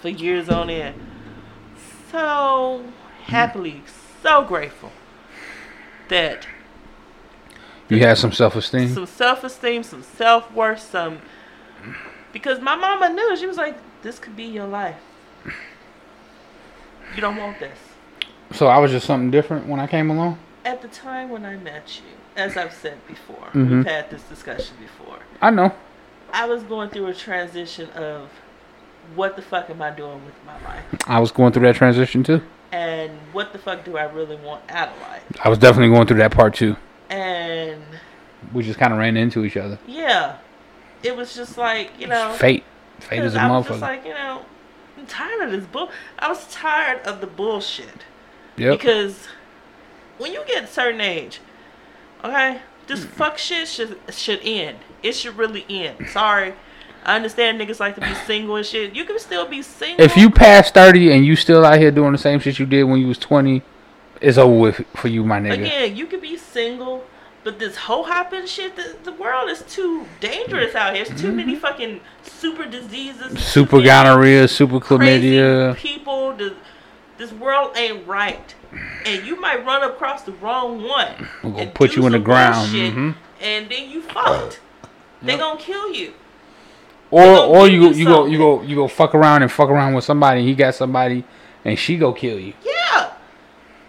for 0.00 0.08
years 0.08 0.48
on 0.48 0.70
end. 0.70 0.94
So 2.10 2.84
happily, 3.24 3.82
so 4.22 4.44
grateful 4.44 4.92
that 6.08 6.46
You 7.88 8.00
had 8.00 8.18
some 8.18 8.32
self 8.32 8.56
esteem. 8.56 8.88
some 8.88 9.06
self 9.06 9.44
esteem, 9.44 9.82
some 9.82 10.02
self 10.02 10.52
worth, 10.52 10.80
some 10.80 11.20
because 12.32 12.60
my 12.60 12.76
mama 12.76 13.08
knew 13.12 13.36
she 13.36 13.46
was 13.46 13.56
like, 13.56 13.76
this 14.02 14.18
could 14.18 14.36
be 14.36 14.44
your 14.44 14.66
life. 14.66 14.96
You 17.14 17.20
don't 17.20 17.36
want 17.36 17.58
this. 17.58 17.78
So 18.52 18.66
I 18.66 18.78
was 18.78 18.90
just 18.90 19.06
something 19.06 19.30
different 19.30 19.66
when 19.66 19.80
I 19.80 19.86
came 19.86 20.10
along. 20.10 20.38
At 20.64 20.82
the 20.82 20.88
time 20.88 21.28
when 21.28 21.44
I 21.44 21.56
met 21.56 22.00
you, 22.00 22.19
as 22.40 22.56
I've 22.56 22.72
said 22.72 22.98
before, 23.06 23.48
Mhm. 23.54 23.70
we've 23.70 23.86
had 23.86 24.10
this 24.10 24.22
discussion 24.22 24.74
before. 24.80 25.18
I 25.40 25.50
know. 25.50 25.72
I 26.32 26.46
was 26.46 26.62
going 26.62 26.90
through 26.90 27.06
a 27.06 27.14
transition 27.14 27.90
of 27.90 28.28
what 29.14 29.36
the 29.36 29.42
fuck 29.42 29.68
am 29.70 29.82
I 29.82 29.90
doing 29.90 30.24
with 30.24 30.34
my 30.46 30.54
life? 30.68 30.84
I 31.06 31.18
was 31.20 31.32
going 31.32 31.52
through 31.52 31.66
that 31.66 31.76
transition 31.76 32.22
too. 32.22 32.42
And 32.72 33.10
what 33.32 33.52
the 33.52 33.58
fuck 33.58 33.84
do 33.84 33.96
I 33.96 34.04
really 34.04 34.36
want 34.36 34.62
out 34.70 34.88
of 34.88 35.00
life? 35.02 35.22
I 35.42 35.48
was 35.48 35.58
definitely 35.58 35.92
going 35.92 36.06
through 36.06 36.18
that 36.18 36.30
part 36.30 36.54
too. 36.54 36.76
And 37.08 37.82
We 38.54 38.62
just 38.62 38.78
kind 38.78 38.92
of 38.92 38.98
ran 38.98 39.16
into 39.16 39.44
each 39.44 39.56
other. 39.56 39.78
yeah, 39.86 40.36
it 41.02 41.14
was 41.16 41.34
just 41.34 41.58
like, 41.58 41.90
you 41.98 42.06
know, 42.06 42.32
Fate. 42.32 42.64
Fate 43.00 43.22
is 43.24 43.34
a 43.34 43.40
I 43.40 43.50
was 43.50 43.66
just 43.66 43.80
like, 43.80 44.04
you 44.06 44.14
know, 44.14 44.42
I'm 44.98 45.06
tired 45.06 45.42
of 45.42 45.50
this 45.50 45.64
bull. 45.66 45.90
I 46.18 46.28
was 46.28 46.46
tired 46.52 47.00
of 47.06 47.20
the 47.20 47.26
bullshit. 47.26 48.04
Yep. 48.56 48.78
Because 48.78 49.26
when 50.18 50.32
you 50.32 50.42
get 50.46 50.64
a 50.64 50.66
certain 50.66 51.00
age, 51.00 51.40
okay, 52.24 52.58
this 52.86 53.00
Mm. 53.00 53.08
fuck 53.10 53.38
shit 53.38 53.68
should 53.68 53.98
should 54.10 54.40
end. 54.42 54.78
It 55.02 55.12
should 55.12 55.36
really 55.36 55.64
end. 55.68 56.08
Sorry. 56.10 56.54
I 57.04 57.16
understand 57.16 57.58
niggas 57.60 57.80
like 57.80 57.94
to 57.94 58.00
be 58.02 58.14
single 58.26 58.56
and 58.56 58.66
shit. 58.66 58.94
You 58.94 59.04
can 59.04 59.18
still 59.18 59.46
be 59.46 59.62
single. 59.62 60.04
If 60.04 60.16
you 60.16 60.28
pass 60.30 60.70
30 60.70 61.12
and 61.12 61.24
you 61.24 61.34
still 61.36 61.64
out 61.64 61.78
here 61.78 61.90
doing 61.90 62.12
the 62.12 62.18
same 62.18 62.40
shit 62.40 62.58
you 62.58 62.66
did 62.66 62.84
when 62.84 63.00
you 63.00 63.06
was 63.08 63.18
20, 63.18 63.62
it's 64.20 64.36
over 64.36 64.54
with 64.54 64.86
for 64.94 65.08
you, 65.08 65.24
my 65.24 65.40
nigga. 65.40 65.52
again, 65.64 65.96
you 65.96 66.06
could 66.06 66.20
be 66.20 66.36
single, 66.36 67.04
but 67.42 67.58
this 67.58 67.74
hoe 67.74 68.02
hopping 68.02 68.44
shit, 68.44 68.76
the, 68.76 68.96
the 69.04 69.12
world 69.12 69.48
is 69.48 69.62
too 69.62 70.04
dangerous 70.20 70.74
out 70.74 70.94
here. 70.94 71.06
There's 71.06 71.18
too 71.22 71.32
many 71.32 71.56
fucking 71.56 72.00
super 72.22 72.66
diseases, 72.66 73.28
Mm-hmm. 73.28 73.36
Super 73.36 73.80
gonorrhea, 73.80 74.46
super 74.46 74.78
chlamydia. 74.78 75.74
people. 75.76 76.34
The, 76.34 76.54
this 77.20 77.32
world 77.32 77.76
ain't 77.76 78.06
right, 78.08 78.54
and 79.04 79.26
you 79.26 79.38
might 79.38 79.64
run 79.64 79.82
across 79.82 80.22
the 80.22 80.32
wrong 80.32 80.82
one. 80.82 81.28
We're 81.44 81.50
gonna 81.50 81.62
and 81.64 81.74
put 81.74 81.94
you 81.94 82.06
in 82.06 82.12
the 82.12 82.18
ground. 82.18 82.72
bullshit, 82.72 82.94
mhm. 82.94 83.14
and 83.42 83.68
then 83.70 83.90
you 83.90 84.00
fucked. 84.00 84.60
They 85.22 85.32
Yep. 85.32 85.40
gonna 85.40 85.60
kill 85.60 85.92
you. 85.92 86.14
Or 87.10 87.26
or 87.26 87.68
you 87.68 87.90
you 87.90 87.90
go 87.90 87.90
you 87.92 88.04
go 88.06 88.26
you 88.26 88.38
go 88.38 88.62
you 88.62 88.74
go 88.74 88.88
fuck 88.88 89.14
around 89.14 89.42
and 89.42 89.52
fuck 89.52 89.68
around 89.68 89.94
with 89.94 90.04
somebody 90.04 90.40
and 90.40 90.48
he 90.48 90.54
got 90.54 90.74
somebody 90.74 91.24
and 91.64 91.78
she 91.78 91.96
go 91.98 92.12
kill 92.12 92.38
you. 92.38 92.54
Yeah, 92.64 93.10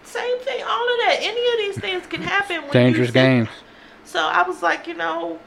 same 0.02 0.38
thing. 0.40 0.62
All 0.62 0.84
of 0.92 0.98
that. 1.06 1.18
Any 1.20 1.28
of 1.30 1.74
these 1.74 1.80
things 1.80 2.06
can 2.06 2.20
happen. 2.20 2.62
When 2.62 2.70
Dangerous 2.72 3.08
you 3.08 3.14
games. 3.14 3.48
So 4.04 4.20
I 4.20 4.42
was 4.46 4.60
like, 4.62 4.86
you 4.86 4.94
know, 4.94 5.38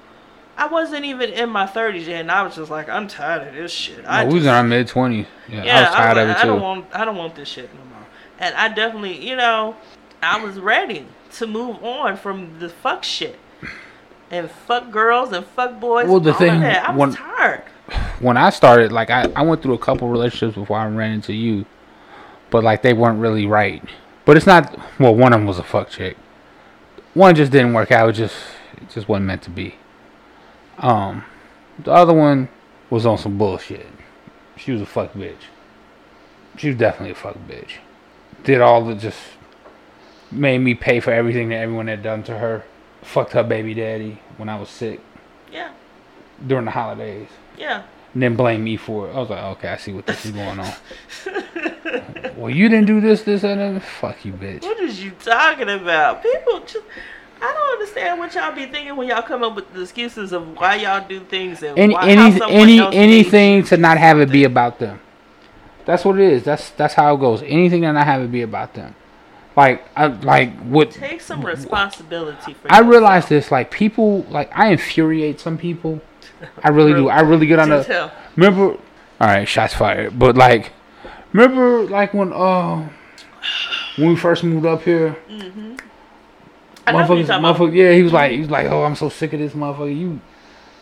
I 0.58 0.68
wasn't 0.68 1.04
even 1.06 1.32
in 1.32 1.50
my 1.50 1.66
thirties 1.68 2.08
yet, 2.08 2.22
and 2.22 2.32
I 2.32 2.44
was 2.44 2.56
just 2.56 2.72
like, 2.72 2.88
I'm 2.88 3.08
tired 3.08 3.48
of 3.48 3.54
this 3.54 3.72
shit. 3.72 4.06
I 4.06 4.24
we 4.26 4.36
was 4.36 4.44
in 4.44 4.50
our 4.50 4.64
mid 4.64 4.88
twenties. 4.88 5.26
Yeah, 5.50 5.64
yeah, 5.64 5.78
I 5.78 5.82
was 5.82 5.90
tired 5.96 6.18
like, 6.18 6.24
of 6.24 6.30
it 6.30 6.38
I 6.38 6.42
too. 6.42 6.48
don't 6.48 6.62
want, 6.62 6.86
I 6.94 7.06
don't 7.06 7.18
want 7.18 7.36
this 7.36 7.50
shit 7.50 7.74
no 7.74 7.80
more. 7.86 8.06
And 8.40 8.56
I 8.56 8.70
definitely, 8.70 9.28
you 9.28 9.36
know, 9.36 9.76
I 10.24 10.42
was 10.44 10.58
ready 10.60 11.06
to 11.34 11.48
move 11.48 11.84
on 11.84 12.16
from 12.18 12.60
the 12.60 12.70
fuck 12.70 13.04
shit 13.04 13.38
and 14.32 14.50
fuck 14.50 14.92
girls 14.92 15.32
and 15.34 15.46
fuck 15.46 15.80
boys. 15.80 16.08
Well, 16.08 16.20
the 16.20 16.32
all 16.32 16.38
thing- 16.38 16.62
that. 16.62 16.90
I 16.90 16.92
was 16.92 17.00
when- 17.00 17.14
tired. 17.16 17.64
when 18.20 18.38
I 18.38 18.50
started, 18.50 18.92
like 18.92 19.10
I, 19.10 19.30
I 19.36 19.42
went 19.42 19.62
through 19.62 19.74
a 19.74 19.78
couple 19.80 20.08
relationships 20.10 20.56
before 20.56 20.78
I 20.78 20.88
ran 20.88 21.12
into 21.12 21.34
you, 21.34 21.66
but 22.50 22.64
like 22.64 22.82
they 22.82 22.94
weren't 22.94 23.20
really 23.20 23.46
right. 23.46 23.84
But 24.24 24.38
it's 24.38 24.48
not. 24.48 24.80
Well, 25.00 25.14
one 25.14 25.34
of 25.34 25.40
them 25.40 25.48
was 25.48 25.60
a 25.60 25.64
fuck 25.64 25.90
chick. 25.90 26.18
One 27.14 27.36
just 27.36 27.52
didn't 27.52 27.74
work 27.74 27.92
out. 27.92 28.10
It 28.10 28.14
just 28.14 28.36
it 28.78 28.90
just 28.90 29.08
wasn't 29.10 29.26
meant 29.28 29.42
to 29.44 29.50
be. 29.50 29.76
Um, 30.78 31.24
the 31.80 31.92
other 31.92 32.14
one 32.14 32.50
was 32.90 33.06
on 33.06 33.18
some 33.18 33.38
bullshit. 33.38 33.88
She 34.58 34.72
was 34.72 34.82
a 34.82 34.86
fuck 34.86 35.14
bitch. 35.14 35.36
She 36.58 36.70
was 36.70 36.78
definitely 36.78 37.12
a 37.12 37.16
fuck 37.16 37.38
bitch. 37.48 37.72
Did 38.44 38.62
all 38.62 38.84
the 38.86 38.96
just 38.96 39.20
made 40.32 40.60
me 40.60 40.74
pay 40.76 41.00
for 41.00 41.12
everything 41.12 41.50
that 41.50 41.58
everyone 41.58 41.88
had 41.88 42.04
done 42.04 42.24
to 42.24 42.38
her. 42.38 42.64
Fucked 43.02 43.34
her 43.34 43.44
baby 43.44 43.74
daddy 43.74 44.20
when 44.38 44.50
I 44.50 44.60
was 44.60 44.68
sick 44.70 45.00
Yeah, 45.52 45.72
during 46.46 46.66
the 46.66 46.72
holidays 46.72 47.28
yeah. 47.56 47.84
and 48.14 48.24
then 48.24 48.36
blame 48.36 48.64
me 48.64 48.78
for 48.78 49.08
it. 49.08 49.14
I 49.14 49.20
was 49.20 49.30
like, 49.30 49.44
okay, 49.44 49.68
I 49.70 49.78
see 49.78 49.94
what 49.94 50.08
this 50.08 50.26
is 50.26 50.32
going 50.32 50.60
on. 50.60 50.74
well, 52.36 52.50
you 52.50 52.68
didn't 52.68 52.88
do 52.88 53.00
this, 53.00 53.22
this, 53.24 53.44
and 53.44 53.60
then 53.60 53.80
fuck 53.80 54.26
you, 54.26 54.34
bitch. 54.34 54.64
What 54.64 54.80
is 54.80 55.04
you 55.04 55.12
talking 55.12 55.70
about? 55.70 56.24
People 56.24 56.62
just. 56.62 56.84
I 57.42 57.54
don't 57.54 57.80
understand 57.80 58.20
what 58.20 58.34
y'all 58.34 58.56
be 58.56 58.66
thinking 58.66 58.96
when 58.96 59.08
y'all 59.08 59.22
come 59.22 59.44
up 59.44 59.56
with 59.56 59.72
the 59.74 59.82
excuses 59.82 60.32
of 60.32 60.58
why 60.58 60.76
y'all 60.76 61.08
do 61.08 61.20
things 61.20 61.62
and 61.64 61.78
Any, 61.78 61.94
why, 61.94 62.10
any, 62.10 62.42
any, 62.44 62.96
anything 62.96 63.64
to 63.66 63.78
not 63.78 63.98
have 63.98 64.20
it 64.20 64.32
be 64.32 64.44
about 64.44 64.80
them. 64.80 65.00
That's 65.86 66.04
what 66.04 66.20
it 66.20 66.32
is. 66.32 66.44
That's 66.44 66.72
that's 66.72 66.96
how 66.96 67.16
it 67.16 67.20
goes. 67.20 67.44
Anything 67.44 67.84
to 67.84 67.94
not 67.94 68.06
have 68.06 68.22
it 68.22 68.32
be 68.32 68.42
about 68.42 68.74
them. 68.74 68.96
Like, 69.56 69.86
I 69.96 70.08
like 70.08 70.58
what 70.64 70.92
Take 70.92 71.22
some 71.22 71.46
responsibility 71.46 72.54
for. 72.54 72.72
I 72.72 72.78
yourself. 72.80 72.92
realize 72.92 73.30
this. 73.30 73.52
Like 73.52 73.72
people, 73.72 74.24
like 74.30 74.52
I 74.58 74.72
infuriate 74.72 75.40
some 75.40 75.58
people. 75.58 76.02
I 76.64 76.70
really 76.70 76.94
do. 76.94 77.08
I 77.08 77.22
really 77.22 77.48
get 77.48 77.60
on 77.60 77.70
Do 77.70 77.78
the. 77.78 77.84
tell. 77.84 78.12
Remember, 78.36 78.72
all 78.72 78.80
right, 79.22 79.48
shots 79.48 79.74
fired. 79.74 80.18
But 80.20 80.36
like, 80.36 80.74
remember, 81.32 81.84
like 81.84 82.14
when 82.14 82.34
uh, 82.34 82.90
when 83.96 84.10
we 84.10 84.16
first 84.16 84.44
moved 84.44 84.66
up 84.66 84.82
here, 84.82 85.16
I 85.30 85.52
motherfuckers, 86.86 87.26
motherfucker, 87.28 87.76
yeah, 87.76 87.92
he 87.94 88.04
was 88.04 88.14
like, 88.14 88.32
he 88.32 88.40
was 88.40 88.50
like, 88.50 88.68
oh, 88.68 88.84
I'm 88.84 88.96
so 88.96 89.10
sick 89.10 89.34
of 89.34 89.40
this 89.40 89.54
motherfucker. 89.54 89.98
You, 89.98 90.20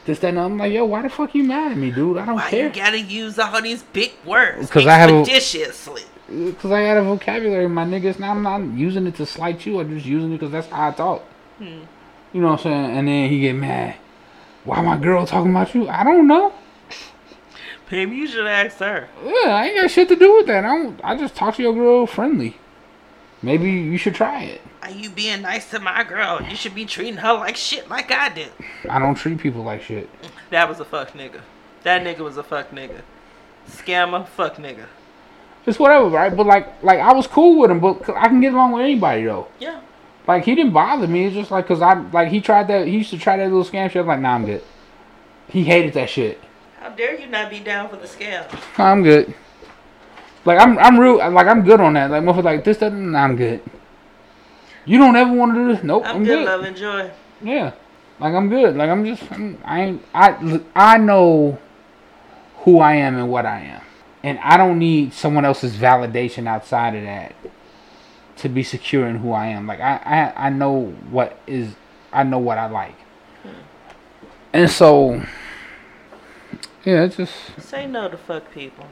this, 0.06 0.20
that, 0.20 0.30
and 0.30 0.40
I'm 0.40 0.58
like, 0.58 0.74
yo, 0.74 0.86
why 0.86 1.02
the 1.02 1.10
fuck 1.10 1.34
you 1.34 1.44
mad 1.44 1.72
at 1.72 1.78
me, 1.78 1.92
dude? 1.92 2.18
I 2.18 2.26
don't 2.26 2.36
Why 2.36 2.50
care. 2.50 2.68
you 2.68 2.74
gotta 2.74 3.00
use 3.00 3.40
all 3.40 3.62
these 3.62 3.84
big 3.84 4.12
words 4.26 4.68
because 4.68 4.86
I 4.88 4.96
have 4.96 5.10
a- 5.10 5.20
expeditiously. 5.20 6.04
Because 6.28 6.72
I 6.72 6.84
got 6.86 6.98
a 6.98 7.04
vocabulary, 7.04 7.68
my 7.70 7.86
niggas. 7.86 8.18
Now 8.20 8.32
I'm 8.32 8.42
not 8.42 8.78
using 8.78 9.06
it 9.08 9.16
to 9.16 9.26
slight 9.26 9.66
you. 9.66 9.80
I'm 9.80 9.94
just 9.94 10.06
using 10.06 10.32
it 10.32 10.40
because 10.40 10.52
that's 10.52 10.68
how 10.68 10.90
I 10.90 10.92
talk. 10.92 11.22
Hmm. 11.58 11.82
You 12.34 12.42
know 12.42 12.48
what 12.48 12.60
I'm 12.60 12.64
saying? 12.64 12.98
And 12.98 13.08
then 13.08 13.30
he 13.30 13.40
get 13.42 13.54
mad. 13.56 13.96
Why 14.64 14.82
my 14.82 14.98
girl 14.98 15.26
talking 15.26 15.52
about 15.52 15.76
you? 15.76 15.88
I 15.88 16.04
don't 16.04 16.28
know. 16.28 16.54
Maybe 17.92 18.16
you 18.16 18.26
should 18.28 18.48
ask 18.48 18.78
her. 18.78 19.08
Yeah, 19.24 19.50
I 19.52 19.66
ain't 19.68 19.80
got 19.82 19.92
shit 19.92 20.08
to 20.08 20.16
do 20.16 20.38
with 20.38 20.48
that. 20.48 20.66
I 20.66 20.70
don't. 20.70 21.00
I 21.04 21.16
just 21.16 21.36
talk 21.36 21.56
to 21.58 21.62
your 21.62 21.74
girl 21.74 22.08
friendly. 22.08 22.58
Maybe 23.44 23.70
you 23.70 23.98
should 23.98 24.16
try 24.16 24.44
it. 24.44 24.62
Are 24.84 24.92
you 24.92 25.10
being 25.10 25.44
nice 25.44 25.70
to 25.70 25.80
my 25.80 26.04
girl? 26.04 26.42
You 26.42 26.58
should 26.58 26.76
be 26.76 26.84
treating 26.84 27.16
her 27.16 27.32
like 27.36 27.56
shit, 27.56 27.88
like 27.88 28.12
I 28.12 28.28
did. 28.28 28.52
I 28.90 29.00
don't 29.00 29.16
treat 29.16 29.40
people 29.40 29.64
like 29.64 29.82
shit. 29.82 30.10
That 30.50 30.68
was 30.68 30.82
a 30.82 30.86
fuck 30.86 31.14
nigga. 31.14 31.40
That 31.84 32.04
nigga 32.04 32.20
was 32.20 32.36
a 32.36 32.44
fuck 32.44 32.72
nigga. 32.72 33.00
Scammer, 33.70 34.28
fuck 34.28 34.58
nigga. 34.58 34.88
It's 35.66 35.80
whatever, 35.80 36.10
right? 36.10 36.36
But 36.36 36.48
like, 36.48 36.84
like 36.84 37.00
I 37.00 37.14
was 37.14 37.28
cool 37.28 37.60
with 37.60 37.72
him, 37.72 37.80
but 37.80 38.10
I 38.10 38.28
can 38.28 38.42
get 38.42 38.54
along 38.54 38.74
with 38.74 38.84
anybody 38.84 39.24
though. 39.24 39.48
Yeah. 39.58 39.80
Like 40.28 40.44
he 40.44 40.54
didn't 40.54 40.74
bother 40.74 41.08
me. 41.08 41.28
It's 41.28 41.36
just 41.36 41.50
like 41.50 41.66
cause 41.66 41.82
I 41.82 41.94
like 42.10 42.28
he 42.28 42.42
tried 42.42 42.68
that. 42.68 42.86
He 42.86 42.98
used 42.98 43.12
to 43.12 43.18
try 43.18 43.38
that 43.38 43.44
little 43.44 43.64
scam 43.64 43.90
shit. 43.90 44.02
I'm 44.02 44.08
like, 44.08 44.20
nah, 44.20 44.36
I'm 44.36 44.46
good. 44.46 44.66
He 45.48 45.64
hated 45.64 45.94
that 45.94 46.10
shit. 46.10 46.42
How 46.82 46.90
dare 46.90 47.18
you 47.18 47.28
not 47.28 47.50
be 47.50 47.62
down 47.62 47.88
for 47.88 47.96
the 47.96 48.08
scam? 48.08 48.46
I'm 48.78 49.02
good. 49.02 49.34
Like 50.44 50.60
I'm, 50.60 50.78
I'm 50.78 51.00
real. 51.00 51.18
Like 51.32 51.48
I'm 51.48 51.64
good 51.64 51.80
on 51.80 51.94
that. 51.94 52.12
Like 52.12 52.24
motherfucker, 52.24 52.44
like 52.44 52.64
this 52.66 52.80
doesn't. 52.80 53.14
Nah, 53.14 53.24
I'm 53.24 53.38
good. 53.38 53.62
You 54.86 54.98
don't 54.98 55.16
ever 55.16 55.32
want 55.32 55.54
to 55.54 55.60
do 55.60 55.74
this? 55.74 55.84
Nope, 55.84 56.04
I'm, 56.06 56.18
I'm, 56.18 56.24
good, 56.24 56.40
good. 56.40 56.46
love, 56.46 56.62
and 56.64 56.76
joy. 56.76 57.12
Yeah, 57.42 57.74
like 58.20 58.34
I'm 58.34 58.50
good. 58.50 58.76
Like 58.76 58.90
I'm 58.90 59.06
just. 59.06 59.32
I'm, 59.32 59.58
I 59.64 59.82
ain't. 59.82 60.06
I 60.14 60.62
I 60.76 60.98
know 60.98 61.58
who 62.60 62.80
I 62.80 62.96
am 62.96 63.16
and 63.16 63.30
what 63.30 63.46
I 63.46 63.62
am, 63.62 63.82
and 64.24 64.40
I 64.40 64.58
don't 64.58 64.80
need 64.80 65.14
someone 65.14 65.46
else's 65.46 65.76
validation 65.76 66.48
outside 66.48 66.96
of 66.96 67.04
that 67.04 67.36
to 68.38 68.50
be 68.50 68.64
secure 68.64 69.08
in 69.08 69.18
who 69.18 69.32
I 69.32 69.48
am. 69.48 69.68
Like 69.68 69.80
I 69.80 70.34
I, 70.36 70.48
I 70.48 70.50
know 70.50 70.88
what 71.10 71.38
is. 71.48 71.76
I 72.12 72.24
know 72.24 72.40
what 72.40 72.58
I 72.58 72.68
like, 72.68 73.00
hmm. 73.44 73.50
and 74.54 74.70
so. 74.70 75.24
Yeah, 76.86 77.06
it's 77.06 77.16
just 77.16 77.34
Say 77.60 77.88
no 77.88 78.10
to 78.10 78.18
fuck 78.18 78.52
people. 78.52 78.86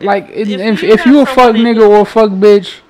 like 0.00 0.28
if 0.28 0.48
if 0.48 0.60
if, 0.60 0.82
you 0.82 0.92
if, 0.92 1.06
you 1.06 1.20
a 1.20 1.26
fuck 1.26 1.56
nigga 1.56 1.88
or 1.88 2.02
a 2.02 2.04
fuck 2.04 2.30
bitch, 2.30 2.80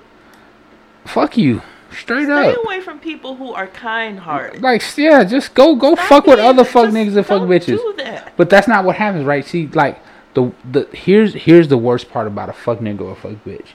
fuck 1.07 1.37
you 1.37 1.61
straight 1.91 2.25
Stay 2.25 2.33
up. 2.33 2.53
Stay 2.53 2.63
away 2.63 2.81
from 2.81 2.99
people 2.99 3.35
who 3.35 3.53
are 3.53 3.67
kind-hearted. 3.67 4.61
Like 4.61 4.83
yeah, 4.97 5.23
just 5.23 5.53
go 5.53 5.75
go 5.75 5.95
Stop 5.95 6.07
fuck 6.07 6.27
with 6.27 6.39
other 6.39 6.63
fuck 6.63 6.89
niggas 6.89 7.15
and 7.15 7.25
fuck 7.25 7.43
bitches. 7.43 7.97
That. 7.97 8.33
But 8.37 8.49
that's 8.49 8.67
not 8.67 8.85
what 8.85 8.95
happens, 8.95 9.25
right? 9.25 9.45
See, 9.45 9.67
like 9.67 9.99
the 10.33 10.51
the 10.69 10.87
here's 10.91 11.33
here's 11.33 11.67
the 11.67 11.77
worst 11.77 12.09
part 12.09 12.27
about 12.27 12.49
a 12.49 12.53
fuck 12.53 12.79
nigga 12.79 13.01
or 13.01 13.11
a 13.11 13.15
fuck 13.15 13.33
bitch. 13.45 13.67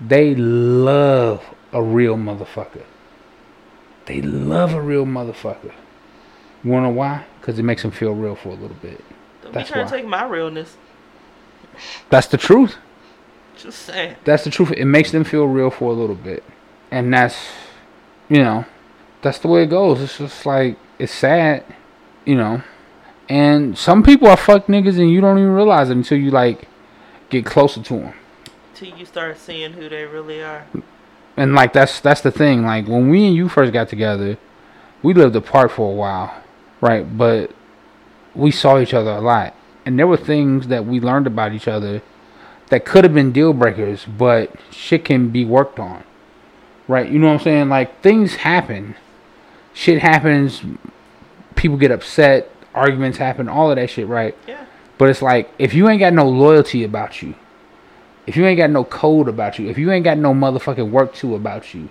They 0.00 0.34
love 0.34 1.44
a 1.72 1.82
real 1.82 2.16
motherfucker. 2.16 2.84
They 4.06 4.20
love 4.20 4.74
a 4.74 4.80
real 4.80 5.06
motherfucker. 5.06 5.72
You 6.62 6.70
wanna 6.70 6.88
know 6.88 6.94
why? 6.94 7.24
Because 7.40 7.58
it 7.58 7.62
makes 7.64 7.82
them 7.82 7.90
feel 7.90 8.14
real 8.14 8.34
for 8.36 8.50
a 8.50 8.54
little 8.54 8.76
bit. 8.80 9.02
Don't 9.42 9.52
That's 9.52 9.68
be 9.68 9.72
trying 9.74 9.84
why. 9.86 9.90
to 9.90 9.96
take 9.96 10.06
my 10.06 10.24
realness. 10.26 10.76
That's 12.10 12.26
the 12.26 12.36
truth. 12.36 12.76
Just 13.62 13.82
saying. 13.82 14.16
That's 14.24 14.42
the 14.42 14.50
truth. 14.50 14.72
It 14.72 14.86
makes 14.86 15.12
them 15.12 15.22
feel 15.22 15.46
real 15.46 15.70
for 15.70 15.92
a 15.92 15.94
little 15.94 16.16
bit. 16.16 16.42
And 16.90 17.14
that's, 17.14 17.36
you 18.28 18.42
know, 18.42 18.64
that's 19.22 19.38
the 19.38 19.46
way 19.46 19.62
it 19.62 19.70
goes. 19.70 20.00
It's 20.00 20.18
just 20.18 20.44
like, 20.44 20.76
it's 20.98 21.14
sad, 21.14 21.64
you 22.24 22.34
know. 22.34 22.64
And 23.28 23.78
some 23.78 24.02
people 24.02 24.26
are 24.26 24.36
fuck 24.36 24.66
niggas 24.66 24.98
and 24.98 25.08
you 25.08 25.20
don't 25.20 25.38
even 25.38 25.52
realize 25.52 25.90
it 25.90 25.96
until 25.96 26.18
you, 26.18 26.32
like, 26.32 26.66
get 27.30 27.46
closer 27.46 27.80
to 27.80 27.94
them. 27.94 28.14
Till 28.74 28.98
you 28.98 29.06
start 29.06 29.38
seeing 29.38 29.74
who 29.74 29.88
they 29.88 30.06
really 30.06 30.42
are. 30.42 30.66
And, 31.36 31.54
like, 31.54 31.72
that's 31.72 32.00
that's 32.00 32.20
the 32.20 32.32
thing. 32.32 32.64
Like, 32.64 32.88
when 32.88 33.10
we 33.10 33.26
and 33.26 33.36
you 33.36 33.48
first 33.48 33.72
got 33.72 33.88
together, 33.88 34.38
we 35.04 35.14
lived 35.14 35.36
apart 35.36 35.70
for 35.70 35.88
a 35.88 35.94
while, 35.94 36.42
right? 36.80 37.16
But 37.16 37.52
we 38.34 38.50
saw 38.50 38.80
each 38.80 38.92
other 38.92 39.12
a 39.12 39.20
lot. 39.20 39.54
And 39.86 39.96
there 39.96 40.08
were 40.08 40.16
things 40.16 40.66
that 40.66 40.84
we 40.84 40.98
learned 40.98 41.28
about 41.28 41.52
each 41.52 41.68
other 41.68 42.02
that 42.72 42.86
could 42.86 43.04
have 43.04 43.12
been 43.12 43.32
deal 43.32 43.52
breakers, 43.52 44.06
but 44.06 44.50
shit 44.70 45.04
can 45.04 45.28
be 45.28 45.44
worked 45.44 45.78
on. 45.78 46.02
Right? 46.88 47.06
You 47.06 47.18
know 47.18 47.26
what 47.26 47.34
I'm 47.34 47.40
saying? 47.40 47.68
Like 47.68 48.00
things 48.00 48.36
happen. 48.36 48.94
Shit 49.74 50.00
happens. 50.00 50.62
People 51.54 51.76
get 51.76 51.90
upset. 51.90 52.50
Arguments 52.74 53.18
happen. 53.18 53.46
All 53.46 53.70
of 53.70 53.76
that 53.76 53.90
shit, 53.90 54.08
right? 54.08 54.34
Yeah. 54.48 54.64
But 54.96 55.10
it's 55.10 55.20
like 55.20 55.52
if 55.58 55.74
you 55.74 55.86
ain't 55.90 56.00
got 56.00 56.14
no 56.14 56.26
loyalty 56.26 56.82
about 56.82 57.20
you, 57.20 57.34
if 58.26 58.38
you 58.38 58.46
ain't 58.46 58.56
got 58.56 58.70
no 58.70 58.84
code 58.84 59.28
about 59.28 59.58
you, 59.58 59.68
if 59.68 59.76
you 59.76 59.90
ain't 59.92 60.04
got 60.04 60.16
no 60.16 60.32
motherfucking 60.32 60.90
work 60.90 61.12
to 61.16 61.34
about 61.34 61.74
you, 61.74 61.90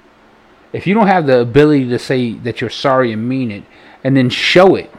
if 0.74 0.88
you 0.88 0.96
don't 0.96 1.08
have 1.08 1.28
the 1.28 1.42
ability 1.42 1.90
to 1.90 2.00
say 2.00 2.34
that 2.40 2.60
you're 2.60 2.72
sorry 2.72 3.12
and 3.14 3.30
mean 3.30 3.52
it, 3.52 3.66
and 4.04 4.18
then 4.18 4.32
show 4.32 4.74
it, 4.74 4.90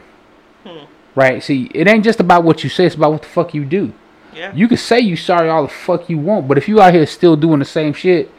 Hmm. 0.64 0.84
right? 1.16 1.42
See, 1.42 1.72
it 1.74 1.88
ain't 1.88 2.04
just 2.04 2.20
about 2.20 2.44
what 2.44 2.62
you 2.62 2.70
say; 2.70 2.86
it's 2.86 2.94
about 2.94 3.10
what 3.10 3.22
the 3.22 3.28
fuck 3.28 3.52
you 3.52 3.64
do. 3.64 3.92
Yeah. 4.34 4.54
You 4.54 4.68
can 4.68 4.76
say 4.78 5.00
you 5.00 5.16
sorry 5.16 5.48
all 5.48 5.62
the 5.62 5.68
fuck 5.68 6.08
you 6.08 6.18
want, 6.18 6.48
but 6.48 6.58
if 6.58 6.68
you 6.68 6.80
out 6.80 6.94
here 6.94 7.06
still 7.06 7.36
doing 7.36 7.58
the 7.58 7.64
same 7.64 7.92
shit 7.92 8.30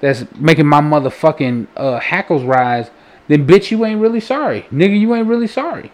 that's 0.00 0.24
making 0.36 0.66
my 0.66 0.80
motherfucking 0.80 1.66
uh, 1.76 1.98
hackles 2.00 2.42
rise, 2.42 2.90
then 3.28 3.46
bitch, 3.46 3.70
you 3.70 3.84
ain't 3.84 4.00
really 4.00 4.20
sorry, 4.20 4.62
nigga. 4.72 4.98
You 4.98 5.14
ain't 5.14 5.28
really 5.28 5.46
sorry, 5.46 5.92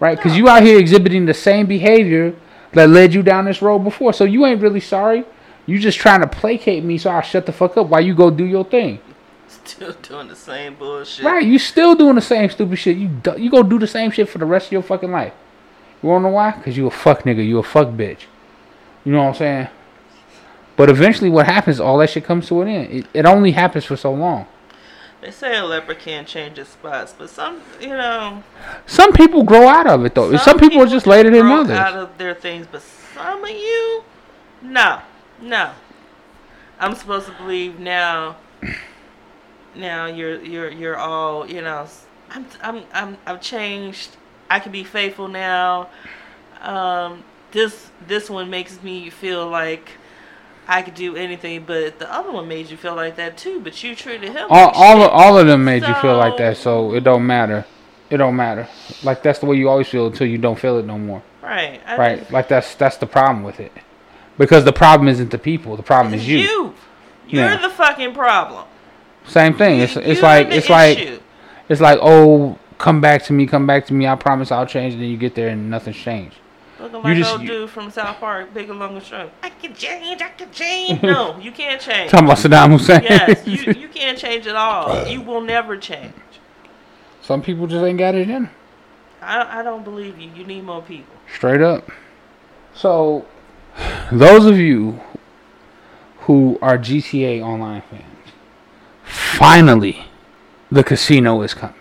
right? 0.00 0.16
Because 0.16 0.32
No. 0.32 0.38
you 0.38 0.48
out 0.48 0.62
here 0.62 0.78
exhibiting 0.78 1.26
the 1.26 1.34
same 1.34 1.66
behavior 1.66 2.34
that 2.72 2.88
led 2.88 3.14
you 3.14 3.22
down 3.22 3.44
this 3.46 3.60
road 3.62 3.80
before, 3.80 4.12
so 4.12 4.24
you 4.24 4.46
ain't 4.46 4.60
really 4.60 4.80
sorry. 4.80 5.24
You 5.66 5.78
just 5.78 5.98
trying 5.98 6.20
to 6.20 6.26
placate 6.26 6.84
me, 6.84 6.98
so 6.98 7.10
I 7.10 7.22
shut 7.22 7.46
the 7.46 7.52
fuck 7.52 7.76
up 7.76 7.86
while 7.88 8.00
you 8.02 8.14
go 8.14 8.30
do 8.30 8.44
your 8.44 8.64
thing. 8.64 9.00
Still 9.48 9.94
doing 10.02 10.28
the 10.28 10.36
same 10.36 10.74
bullshit. 10.74 11.24
Right? 11.24 11.44
You 11.44 11.58
still 11.58 11.94
doing 11.94 12.16
the 12.16 12.20
same 12.20 12.50
stupid 12.50 12.76
shit. 12.76 12.96
You 12.98 13.08
do, 13.08 13.34
you 13.38 13.50
go 13.50 13.62
do 13.62 13.78
the 13.78 13.86
same 13.86 14.10
shit 14.10 14.28
for 14.28 14.38
the 14.38 14.44
rest 14.44 14.66
of 14.66 14.72
your 14.72 14.82
fucking 14.82 15.10
life. 15.10 15.32
You 16.02 16.10
wanna 16.10 16.24
know 16.28 16.34
why? 16.34 16.52
Cause 16.52 16.76
you 16.76 16.86
a 16.86 16.90
fuck 16.90 17.22
nigga. 17.22 17.46
You 17.46 17.58
a 17.58 17.62
fuck 17.62 17.88
bitch. 17.88 18.20
You 19.04 19.12
know 19.12 19.22
what 19.24 19.28
I'm 19.28 19.34
saying? 19.34 19.68
But 20.76 20.90
eventually, 20.90 21.30
what 21.30 21.46
happens? 21.46 21.78
All 21.78 21.98
that 21.98 22.10
shit 22.10 22.24
comes 22.24 22.48
to 22.48 22.62
an 22.62 22.68
end. 22.68 22.92
It, 22.92 23.06
it 23.14 23.26
only 23.26 23.52
happens 23.52 23.84
for 23.84 23.96
so 23.96 24.12
long. 24.12 24.46
They 25.20 25.30
say 25.30 25.56
a 25.56 25.64
leopard 25.64 26.00
can't 26.00 26.28
change 26.28 26.58
its 26.58 26.70
spots, 26.70 27.14
but 27.16 27.30
some, 27.30 27.62
you 27.80 27.88
know, 27.88 28.42
Some 28.84 29.12
people 29.14 29.42
grow 29.42 29.66
out 29.66 29.86
of 29.86 30.04
it 30.04 30.14
though. 30.14 30.36
Some, 30.36 30.58
people, 30.58 30.82
are 30.82 30.86
just 30.86 31.06
later 31.06 31.30
than 31.30 31.46
others. 31.46 31.78
Out 31.78 31.94
of 31.94 32.18
their 32.18 32.34
things, 32.34 32.66
but 32.70 32.82
some 33.14 33.42
of 33.42 33.50
you, 33.50 34.04
no, 34.60 35.00
no. 35.40 35.70
I'm 36.78 36.94
supposed 36.94 37.26
to 37.26 37.32
believe 37.32 37.78
now. 37.78 38.36
Now 39.74 40.06
you're 40.06 40.42
you're 40.42 40.70
you're 40.70 40.96
all 40.96 41.50
you 41.50 41.62
know. 41.62 41.86
I'm 42.30 42.46
I'm 42.62 42.82
I'm 42.92 43.16
I've 43.26 43.40
changed. 43.40 44.16
I 44.50 44.60
can 44.60 44.72
be 44.72 44.84
faithful 44.84 45.28
now. 45.28 45.88
Um, 46.60 47.24
this 47.50 47.90
this 48.06 48.28
one 48.30 48.50
makes 48.50 48.82
me 48.82 49.10
feel 49.10 49.48
like 49.48 49.90
I 50.66 50.82
could 50.82 50.94
do 50.94 51.14
anything, 51.16 51.64
but 51.66 51.98
the 51.98 52.12
other 52.12 52.30
one 52.32 52.48
made 52.48 52.70
you 52.70 52.76
feel 52.76 52.94
like 52.94 53.16
that 53.16 53.36
too. 53.36 53.60
But 53.60 53.82
you 53.82 53.94
treated 53.94 54.32
him. 54.32 54.46
all 54.50 54.66
like 54.66 54.76
all 54.76 55.02
of, 55.02 55.10
all 55.10 55.38
of 55.38 55.46
them 55.46 55.64
made 55.64 55.82
you 55.86 55.94
feel 55.94 56.16
like 56.16 56.36
that, 56.38 56.56
So- 56.56 56.90
so 56.90 56.94
it 56.94 57.04
don't 57.04 57.26
matter. 57.26 57.64
It 58.10 58.18
don't 58.18 58.36
matter. 58.36 58.68
Like 59.02 59.22
that's 59.22 59.38
the 59.40 59.46
way 59.46 59.56
you 59.56 59.68
always 59.68 59.88
feel 59.88 60.06
until 60.06 60.26
you 60.26 60.38
don't 60.38 60.58
feel 60.58 60.78
it 60.78 60.86
no 60.86 60.98
more. 60.98 61.22
right. 61.42 61.80
I 61.86 61.96
Right? 61.96 62.18
just- 62.20 62.32
Like 62.32 62.48
that's 62.48 62.74
that's 62.76 62.96
the 62.96 63.06
problem 63.06 63.42
with 63.44 63.60
it. 63.60 63.72
Because 64.38 64.64
the 64.64 64.72
problem 64.72 65.08
isn't 65.08 65.30
the 65.30 65.38
people. 65.38 65.76
The 65.76 65.82
problem 65.82 66.14
is 66.14 66.26
you. 66.26 66.38
you. 66.38 66.74
You're 67.28 67.44
Yeah. 67.44 67.56
the 67.56 67.70
fucking 67.70 68.12
problem. 68.14 68.64
Same 69.26 69.54
thing. 69.54 69.80
It's 69.80 69.94
You- 69.96 70.02
it's 70.02 70.20
you're 70.20 70.22
like 70.22 70.48
it's 70.50 70.68
like 70.70 71.20
it's 71.68 71.80
like 71.80 71.98
oh 72.02 72.58
come 72.78 73.00
back 73.00 73.22
to 73.24 73.32
me, 73.32 73.46
come 73.46 73.66
back 73.66 73.86
to 73.86 73.94
me. 73.94 74.06
I 74.06 74.14
promise 74.16 74.50
I'll 74.50 74.66
change. 74.66 74.94
And 74.94 75.02
then 75.02 75.10
you 75.10 75.16
get 75.16 75.34
there 75.34 75.48
and 75.48 75.70
nothing's 75.70 75.96
changed. 75.96 76.36
Looking 76.84 76.96
you 76.98 77.02
like 77.02 77.16
just- 77.18 77.30
old 77.32 77.42
you- 77.42 77.48
dude 77.48 77.70
from 77.70 77.90
South 77.90 78.18
Park, 78.20 78.52
big 78.54 78.70
and 78.70 78.78
long 78.78 78.96
and 78.96 79.04
strong. 79.04 79.30
I 79.42 79.50
can 79.50 79.74
change, 79.74 80.20
I 80.22 80.28
can 80.28 80.50
change. 80.52 81.02
no, 81.02 81.38
you 81.38 81.50
can't 81.52 81.80
change. 81.80 82.10
Talking 82.10 82.26
about 82.26 82.38
Saddam 82.38 82.70
Hussein. 82.72 83.02
yes, 83.02 83.46
you, 83.46 83.72
you 83.82 83.88
can't 83.88 84.18
change 84.18 84.46
at 84.46 84.56
all. 84.56 84.90
Uh. 84.92 85.06
You 85.06 85.20
will 85.22 85.40
never 85.40 85.76
change. 85.76 86.12
Some 87.22 87.42
people 87.42 87.66
just 87.66 87.84
ain't 87.84 87.98
got 87.98 88.14
it 88.14 88.28
in. 88.28 88.50
I, 89.22 89.60
I 89.60 89.62
don't 89.62 89.82
believe 89.84 90.18
you. 90.18 90.30
You 90.34 90.44
need 90.44 90.64
more 90.64 90.82
people. 90.82 91.14
Straight 91.34 91.62
up. 91.62 91.88
So, 92.74 93.24
those 94.12 94.44
of 94.44 94.58
you 94.58 95.00
who 96.20 96.58
are 96.60 96.76
GTA 96.76 97.40
Online 97.42 97.82
fans, 97.90 98.04
finally, 99.04 100.04
the 100.70 100.84
casino 100.84 101.40
is 101.42 101.54
coming. 101.54 101.76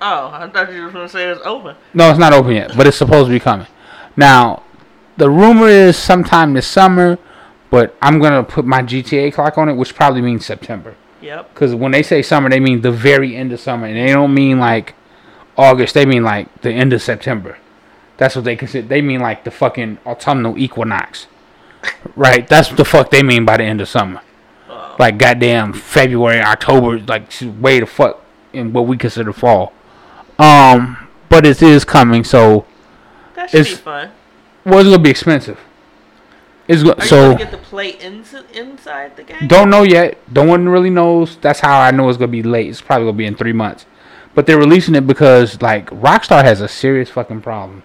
Oh, 0.00 0.28
I 0.32 0.48
thought 0.48 0.72
you 0.72 0.82
were 0.82 0.90
going 0.90 1.06
to 1.06 1.12
say 1.12 1.24
it's 1.30 1.40
open. 1.44 1.74
No, 1.94 2.10
it's 2.10 2.18
not 2.18 2.32
open 2.32 2.52
yet, 2.52 2.76
but 2.76 2.86
it's 2.86 2.96
supposed 2.98 3.26
to 3.26 3.32
be 3.32 3.40
coming. 3.40 3.66
Now, 4.16 4.62
the 5.16 5.30
rumor 5.30 5.68
is 5.68 5.96
sometime 5.96 6.54
this 6.54 6.66
summer, 6.66 7.18
but 7.70 7.96
I'm 8.00 8.18
gonna 8.18 8.42
put 8.42 8.64
my 8.64 8.82
GTA 8.82 9.32
clock 9.32 9.58
on 9.58 9.68
it, 9.68 9.74
which 9.74 9.94
probably 9.94 10.22
means 10.22 10.46
September. 10.46 10.94
Yep. 11.20 11.54
Because 11.54 11.74
when 11.74 11.92
they 11.92 12.02
say 12.02 12.22
summer, 12.22 12.48
they 12.48 12.60
mean 12.60 12.82
the 12.82 12.92
very 12.92 13.36
end 13.36 13.52
of 13.52 13.60
summer, 13.60 13.86
and 13.86 13.96
they 13.96 14.12
don't 14.12 14.34
mean 14.34 14.58
like 14.58 14.94
August. 15.56 15.94
They 15.94 16.06
mean 16.06 16.22
like 16.22 16.62
the 16.62 16.70
end 16.70 16.92
of 16.92 17.02
September. 17.02 17.58
That's 18.16 18.36
what 18.36 18.44
they 18.44 18.56
consider. 18.56 18.86
They 18.86 19.02
mean 19.02 19.20
like 19.20 19.44
the 19.44 19.50
fucking 19.50 19.98
autumnal 20.06 20.56
equinox, 20.58 21.26
right? 22.14 22.46
That's 22.46 22.68
what 22.68 22.76
the 22.76 22.84
fuck 22.84 23.10
they 23.10 23.22
mean 23.22 23.44
by 23.44 23.56
the 23.58 23.64
end 23.64 23.80
of 23.80 23.88
summer. 23.88 24.20
Oh, 24.68 24.96
Like 24.98 25.18
goddamn 25.18 25.72
February, 25.72 26.40
October, 26.40 26.98
like 27.00 27.30
way 27.58 27.80
the 27.80 27.86
fuck 27.86 28.22
in 28.52 28.72
what 28.72 28.86
we 28.86 28.96
consider 28.96 29.32
fall. 29.32 29.72
Um, 30.38 31.08
but 31.28 31.46
it 31.46 31.62
is 31.62 31.84
coming, 31.84 32.24
so 32.24 32.66
that 33.36 33.50
should 33.50 33.64
be 33.64 33.70
it's- 33.70 33.78
fun. 33.78 34.10
well, 34.64 34.80
it's 34.80 34.88
gonna 34.88 34.98
be 34.98 35.10
expensive. 35.10 35.58
It's 36.68 36.82
go- 36.82 36.90
Are 36.92 36.96
you 37.00 37.06
so 37.06 37.32
to 37.32 37.38
get 37.38 37.52
the 37.52 37.58
play 37.58 37.90
ins- 37.90 38.34
inside 38.52 39.16
the 39.16 39.22
game? 39.22 39.46
Don't 39.46 39.70
know 39.70 39.84
yet. 39.84 40.18
No 40.34 40.42
one 40.42 40.68
really 40.68 40.90
knows. 40.90 41.36
That's 41.40 41.60
how 41.60 41.78
I 41.80 41.92
know 41.92 42.08
it's 42.08 42.18
gonna 42.18 42.26
be 42.28 42.42
late. 42.42 42.68
It's 42.68 42.80
probably 42.80 43.06
gonna 43.06 43.16
be 43.16 43.26
in 43.26 43.36
three 43.36 43.52
months. 43.52 43.86
But 44.34 44.46
they're 44.46 44.58
releasing 44.58 44.94
it 44.96 45.06
because 45.06 45.62
like 45.62 45.88
Rockstar 45.90 46.42
has 46.42 46.60
a 46.60 46.66
serious 46.68 47.08
fucking 47.08 47.42
problem. 47.42 47.84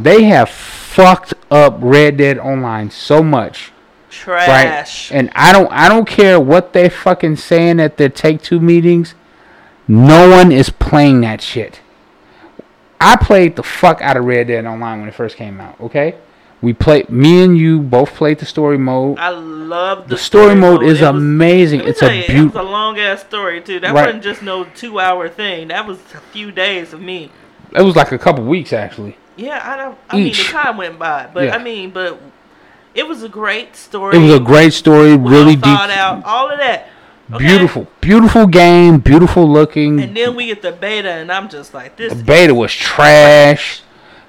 They 0.00 0.24
have 0.24 0.48
fucked 0.48 1.34
up 1.50 1.76
Red 1.80 2.16
Dead 2.16 2.38
Online 2.38 2.90
so 2.90 3.22
much, 3.22 3.70
Trash. 4.10 5.10
right? 5.10 5.16
And 5.18 5.30
I 5.34 5.52
don't 5.52 5.70
I 5.70 5.88
don't 5.90 6.06
care 6.08 6.40
what 6.40 6.72
they 6.72 6.88
fucking 6.88 7.36
saying 7.36 7.80
at 7.80 7.98
their 7.98 8.08
Take 8.08 8.40
Two 8.42 8.60
meetings. 8.60 9.14
No 9.86 10.28
one 10.30 10.50
is 10.52 10.70
playing 10.70 11.20
that 11.20 11.40
shit. 11.42 11.80
I 13.00 13.16
played 13.16 13.56
the 13.56 13.62
fuck 13.62 14.00
out 14.00 14.16
of 14.16 14.24
Red 14.24 14.48
Dead 14.48 14.64
Online 14.66 15.00
when 15.00 15.08
it 15.08 15.14
first 15.14 15.36
came 15.36 15.60
out. 15.60 15.78
Okay, 15.80 16.14
we 16.62 16.72
played. 16.72 17.10
Me 17.10 17.42
and 17.44 17.56
you 17.58 17.80
both 17.80 18.14
played 18.14 18.38
the 18.38 18.46
story 18.46 18.78
mode. 18.78 19.18
I 19.18 19.28
love 19.30 20.08
the, 20.08 20.14
The 20.14 20.18
story 20.18 20.54
mode 20.54 20.82
is 20.82 21.00
It 21.02 21.04
amazing. 21.08 21.80
It's 21.80 22.02
a 22.02 22.14
you, 22.14 22.22
it 22.22 22.26
beautiful. 22.28 22.60
was 22.62 22.68
a 22.68 22.70
long 22.72 22.98
ass 22.98 23.20
story 23.20 23.60
too. 23.60 23.80
That 23.80 23.92
Right. 23.94 24.06
wasn't 24.06 24.24
just 24.24 24.42
no 24.42 24.64
two 24.64 24.98
hour 25.00 25.28
thing. 25.28 25.68
That 25.68 25.86
was 25.86 25.98
a 26.14 26.20
few 26.32 26.50
days 26.52 26.92
of 26.92 27.00
me. 27.00 27.30
It 27.74 27.82
was 27.82 27.96
like 27.96 28.12
a 28.12 28.18
couple 28.18 28.44
weeks 28.44 28.72
actually. 28.72 29.16
Yeah, 29.36 29.60
I 29.62 29.76
don't. 29.76 29.98
I 30.08 30.16
mean, 30.16 30.32
the 30.32 30.42
time 30.44 30.76
went 30.78 30.98
by, 30.98 31.28
but 31.32 31.44
Yeah. 31.44 31.56
I 31.56 31.58
mean, 31.62 31.90
but 31.90 32.18
it 32.94 33.06
was 33.06 33.22
a 33.22 33.28
great 33.28 33.76
story. 33.76 34.16
It 34.16 34.20
was 34.20 34.32
a 34.32 34.40
great 34.40 34.72
story, 34.72 35.14
well 35.16 35.30
really 35.30 35.56
thought 35.56 35.88
deep, 35.88 35.96
out, 35.98 36.24
all 36.24 36.50
of 36.50 36.58
that. 36.58 36.88
Okay? 37.32 37.44
beautiful, 37.44 37.88
beautiful 38.00 38.46
game, 38.46 38.98
beautiful 38.98 39.50
looking. 39.50 40.00
And 40.00 40.16
then 40.16 40.36
we 40.36 40.46
get 40.46 40.62
the 40.62 40.72
beta, 40.72 41.10
and 41.10 41.32
I'm 41.32 41.48
just 41.48 41.74
like, 41.74 41.96
this. 41.96 42.12
the 42.12 42.22
beta 42.22 42.54
was 42.54 42.72
trash. 42.72 43.82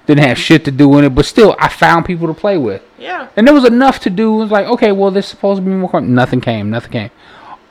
Didn't 0.08 0.24
have 0.24 0.38
shit 0.38 0.64
to 0.66 0.72
do 0.72 0.98
in 0.98 1.04
it, 1.04 1.10
but 1.14 1.26
still, 1.26 1.56
I 1.60 1.68
found 1.68 2.06
people 2.06 2.28
to 2.28 2.34
play 2.34 2.58
with, 2.58 2.82
yeah, 2.98 3.28
and 3.36 3.46
there 3.46 3.54
was 3.54 3.66
enough 3.66 4.00
to 4.02 4.10
do. 4.10 4.36
It 4.36 4.38
was 4.38 4.52
like, 4.52 4.66
okay, 4.66 4.94
well, 4.94 5.12
there's 5.12 5.26
supposed 5.28 5.62
to 5.62 5.66
be 5.66 5.72
more. 5.72 6.00
Nothing 6.00 6.40
came. 6.40 6.70
Nothing 6.70 6.92
came. 6.92 7.12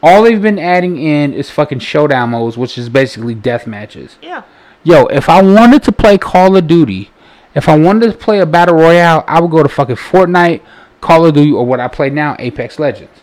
All 0.02 0.22
they've 0.22 0.40
been 0.40 0.58
adding 0.58 0.98
in 0.98 1.32
is 1.32 1.50
fucking 1.50 1.78
showdown 1.78 2.30
modes, 2.30 2.58
which 2.58 2.76
is 2.76 2.88
basically 2.90 3.34
death 3.34 3.66
matches. 3.66 4.16
yeah. 4.22 4.42
Yo, 4.84 5.06
if 5.06 5.28
I 5.28 5.42
wanted 5.42 5.82
to 5.82 5.90
play 5.90 6.16
Call 6.16 6.56
of 6.56 6.68
Duty 6.68 7.10
If 7.56 7.68
I 7.68 7.76
wanted 7.76 8.12
to 8.12 8.16
play 8.18 8.38
a 8.38 8.46
battle 8.46 8.76
royale, 8.76 9.24
I 9.26 9.40
would 9.40 9.50
go 9.50 9.62
to 9.62 9.68
fucking 9.68 9.96
Fortnite, 9.96 10.60
Call 11.00 11.24
of 11.24 11.34
Duty, 11.34 11.50
or 11.50 11.64
what 11.64 11.80
I 11.80 11.88
play 11.88 12.10
now, 12.10 12.36
Apex 12.38 12.78
Legends. 12.78 13.22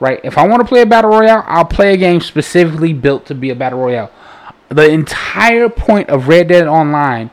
Right? 0.00 0.20
If 0.24 0.38
I 0.38 0.46
want 0.46 0.60
to 0.60 0.68
play 0.68 0.82
a 0.82 0.86
battle 0.86 1.10
royale, 1.10 1.44
I'll 1.46 1.64
play 1.64 1.94
a 1.94 1.96
game 1.96 2.20
specifically 2.20 2.92
built 2.92 3.26
to 3.26 3.34
be 3.34 3.50
a 3.50 3.54
battle 3.54 3.78
royale. 3.78 4.10
The 4.68 4.90
entire 4.90 5.68
point 5.68 6.08
of 6.08 6.28
Red 6.28 6.48
Dead 6.48 6.66
Online, 6.66 7.30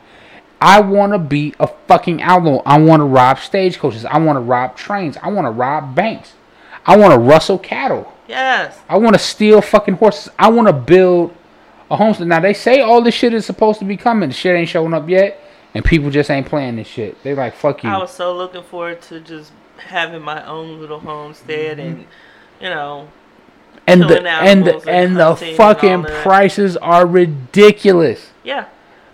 I 0.60 0.80
want 0.80 1.12
to 1.12 1.18
be 1.18 1.54
a 1.58 1.66
fucking 1.66 2.22
outlaw. 2.22 2.62
I 2.64 2.78
want 2.78 3.00
to 3.00 3.04
rob 3.04 3.38
stagecoaches. 3.40 4.04
I 4.04 4.18
want 4.18 4.36
to 4.36 4.40
rob 4.40 4.76
trains. 4.76 5.16
I 5.22 5.30
want 5.30 5.46
to 5.46 5.50
rob 5.50 5.94
banks. 5.94 6.34
I 6.86 6.96
want 6.96 7.12
to 7.12 7.18
rustle 7.18 7.58
cattle. 7.58 8.12
Yes. 8.28 8.78
I 8.88 8.96
want 8.98 9.14
to 9.14 9.18
steal 9.18 9.60
fucking 9.60 9.94
horses. 9.94 10.32
I 10.38 10.50
want 10.50 10.68
to 10.68 10.72
build 10.72 11.34
a 11.90 11.96
homestead. 11.96 12.28
Now 12.28 12.40
they 12.40 12.54
say 12.54 12.80
all 12.80 13.02
this 13.02 13.14
shit 13.14 13.34
is 13.34 13.44
supposed 13.44 13.78
to 13.80 13.84
be 13.84 13.96
coming. 13.96 14.28
The 14.28 14.34
shit 14.34 14.56
ain't 14.56 14.68
showing 14.68 14.94
up 14.94 15.08
yet, 15.08 15.40
and 15.74 15.84
people 15.84 16.10
just 16.10 16.30
ain't 16.30 16.46
playing 16.46 16.76
this 16.76 16.88
shit. 16.88 17.22
They 17.22 17.34
like 17.34 17.54
fuck 17.54 17.84
you. 17.84 17.90
I 17.90 17.98
was 17.98 18.12
so 18.12 18.34
looking 18.34 18.62
forward 18.62 19.02
to 19.02 19.20
just 19.20 19.52
having 19.76 20.22
my 20.22 20.44
own 20.46 20.80
little 20.80 21.00
homestead 21.00 21.78
mm-hmm. 21.78 21.88
and, 21.88 22.06
you 22.62 22.68
know, 22.70 23.08
and 23.86 24.02
the 24.02 24.22
and 24.26 24.64
the 24.64 24.76
and 24.78 24.88
and 24.88 25.16
the 25.16 25.24
hunting 25.24 25.48
and 25.48 25.56
fucking 25.56 26.04
prices 26.22 26.76
are 26.78 27.06
ridiculous. 27.06 28.30
yeah. 28.44 28.66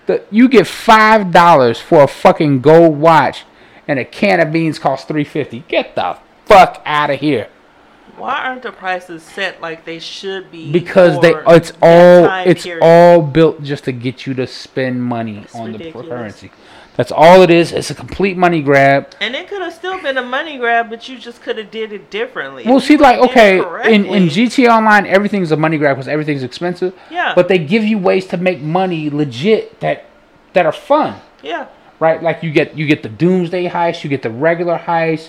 The, 0.07 0.25
you 0.31 0.49
get 0.49 0.67
five 0.67 1.33
dollars 1.33 1.79
for 1.81 2.03
a 2.03 2.09
fucking 2.09 2.61
gold 2.63 2.99
watch, 2.99 3.45
and 3.87 3.99
a 3.99 4.05
can 4.07 4.41
of 4.41 4.51
beans 4.53 4.79
costs 4.79 5.07
three 5.07 5.25
fifty. 5.25 5.65
Get 5.69 5.95
the 5.95 6.17
fuck 6.47 6.81
out 6.87 7.11
of 7.11 7.21
here. 7.21 7.49
Why 8.17 8.39
aren't 8.47 8.63
the 8.63 8.73
prices 8.73 9.23
set 9.23 9.61
like 9.61 9.85
they 9.85 9.99
should 9.99 10.51
be? 10.51 10.73
Because 10.73 11.21
they 11.21 11.35
it's 11.49 11.73
all 11.83 12.25
it's 12.47 12.65
period? 12.65 12.83
all 12.83 13.21
built 13.23 13.63
just 13.63 13.85
to 13.85 13.93
get 13.93 14.27
you 14.27 14.33
to 14.35 14.47
spend 14.47 15.05
money 15.05 15.39
It's 15.39 15.55
on 15.55 15.73
ridiculous. 15.73 16.07
the 16.07 16.11
currency. 16.15 16.51
That's 16.99 17.13
all 17.13 17.43
it 17.43 17.51
is. 17.51 17.71
It's 17.71 17.91
a 17.91 17.95
complete 17.95 18.37
money 18.37 18.61
grab. 18.61 19.15
And 19.21 19.37
it 19.37 19.49
could 19.49 19.63
have 19.63 19.73
still 19.73 20.03
been 20.03 20.19
a 20.19 20.23
money 20.23 20.59
grab, 20.59 20.91
but 20.91 21.09
you 21.09 21.17
just 21.17 21.41
could 21.41 21.57
have 21.57 21.71
did 21.71 21.93
it 21.93 22.11
differently. 22.11 22.65
Well, 22.67 22.81
see, 22.81 22.97
like, 22.97 23.21
okay, 23.31 23.59
in, 23.95 24.05
in 24.05 24.25
GTA 24.25 24.69
Online, 24.69 25.07
everything's 25.07 25.53
a 25.53 25.57
money 25.57 25.79
grab 25.79 25.97
because 25.97 26.09
everything's 26.09 26.43
expensive. 26.43 26.93
Yeah. 27.09 27.35
But 27.37 27.47
they 27.47 27.59
give 27.59 27.85
you 27.85 27.99
ways 27.99 28.27
to 28.27 28.37
make 28.37 28.61
money 28.61 29.11
legit 29.11 29.79
that 29.79 30.07
that 30.55 30.67
are 30.67 30.73
fun, 30.73 31.21
yeah, 31.41 31.69
right? 32.01 32.21
Like 32.21 32.43
you 32.43 32.51
get 32.51 32.77
you 32.77 32.85
get 32.87 33.05
the 33.05 33.09
Doomsday 33.09 33.69
heist, 33.69 34.03
you 34.03 34.11
get 34.11 34.23
the 34.23 34.31
regular 34.31 34.77
heist, 34.77 35.29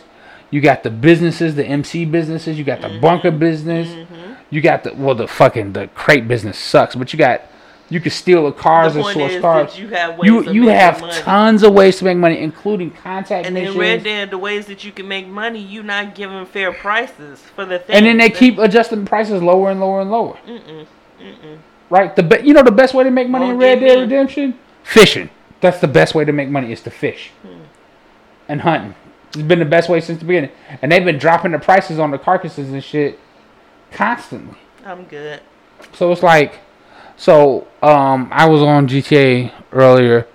you 0.50 0.62
got 0.62 0.82
the 0.82 0.90
businesses, 0.90 1.54
the 1.54 1.66
MC 1.66 2.04
businesses, 2.06 2.58
you 2.58 2.64
got 2.64 2.82
the 2.82 2.88
Mm-hmm. 2.88 3.02
bunker 3.02 3.30
business, 3.32 4.08
you 4.50 4.62
got 4.62 4.84
the 4.86 4.96
well, 4.96 5.14
the 5.14 5.28
fucking 5.28 5.74
the 5.74 5.88
crate 5.90 6.28
business 6.28 6.58
sucks, 6.58 6.96
but 6.96 7.14
you 7.14 7.20
got 7.20 7.42
you 7.90 8.00
can 8.00 8.12
steal 8.12 8.46
the 8.46 8.52
cars 8.52 8.94
the 8.94 9.00
and 9.04 9.14
source 9.14 9.34
is 9.34 9.42
cars. 9.42 9.80
you 9.80 9.88
have 9.90 10.18
ways 10.18 10.28
You 10.30 10.52
you 10.52 10.68
have 10.68 11.00
tons 11.22 11.64
of 11.64 11.74
ways 11.74 11.98
to 11.98 12.06
make 12.06 12.18
money, 12.18 12.40
including 12.40 12.92
contact 12.92 13.48
And 13.48 13.58
in 13.58 13.64
missions. 13.64 13.78
Red 13.80 14.04
Dead, 14.04 14.30
the 14.30 14.38
ways 14.38 14.68
that 14.68 14.84
you 14.84 14.92
can 14.92 15.08
make 15.08 15.28
money, 15.28 15.60
you 15.60 15.82
not 15.84 16.14
giving 16.16 16.46
fair 16.46 16.72
prices 16.72 17.40
for 17.56 17.66
the 17.66 17.80
things. 17.80 17.98
and 17.98 18.06
then 18.06 18.18
they 18.18 18.30
keep 18.30 18.58
adjusting 18.60 19.06
prices 19.06 19.42
lower 19.42 19.72
and 19.72 19.80
lower 19.80 20.02
and 20.02 20.12
lower. 20.12 20.38
Mm-mm, 20.48 20.86
mm-mm. 21.20 21.58
Right? 21.90 22.16
The 22.16 22.24
be- 22.24 22.42
you 22.46 22.54
know 22.54 22.62
the 22.64 22.72
best 22.72 22.94
way 22.94 23.04
to 23.04 23.12
make 23.12 23.28
money 23.30 23.46
in 23.46 23.52
Won't 23.52 23.62
Red 23.62 23.80
give 23.80 23.88
Dead 23.90 23.96
me- 23.96 24.02
Redemption? 24.04 24.60
Fishing. 24.84 25.30
That's 25.62 25.80
the 25.80 25.88
best 25.88 26.14
way 26.16 26.24
to 26.26 26.32
make 26.32 26.50
money 26.50 26.72
is 26.72 26.82
to 26.84 26.92
fish. 26.92 27.32
Hmm. 27.42 27.62
And 28.48 28.62
hunting. 28.62 28.96
It's 29.30 29.42
been 29.44 29.60
the 29.60 29.66
best 29.66 29.90
way 29.90 30.00
since 30.02 30.20
the 30.20 30.26
beginning. 30.26 30.52
And 30.82 30.92
they've 30.92 31.04
been 31.06 31.18
dropping 31.18 31.52
the 31.52 31.60
prices 31.60 32.00
on 32.00 32.12
the 32.12 32.18
carcasses 32.18 32.70
and 32.72 32.84
shit 32.84 33.20
constantly. 33.92 34.58
I'm 34.86 35.04
good. 35.06 35.42
So 35.94 36.12
it's 36.12 36.24
like 36.24 36.60
so 37.20 37.68
um 37.84 38.30
I 38.32 38.48
was 38.48 38.62
on 38.62 38.88
GTA 38.88 39.52
earlier. 39.74 40.26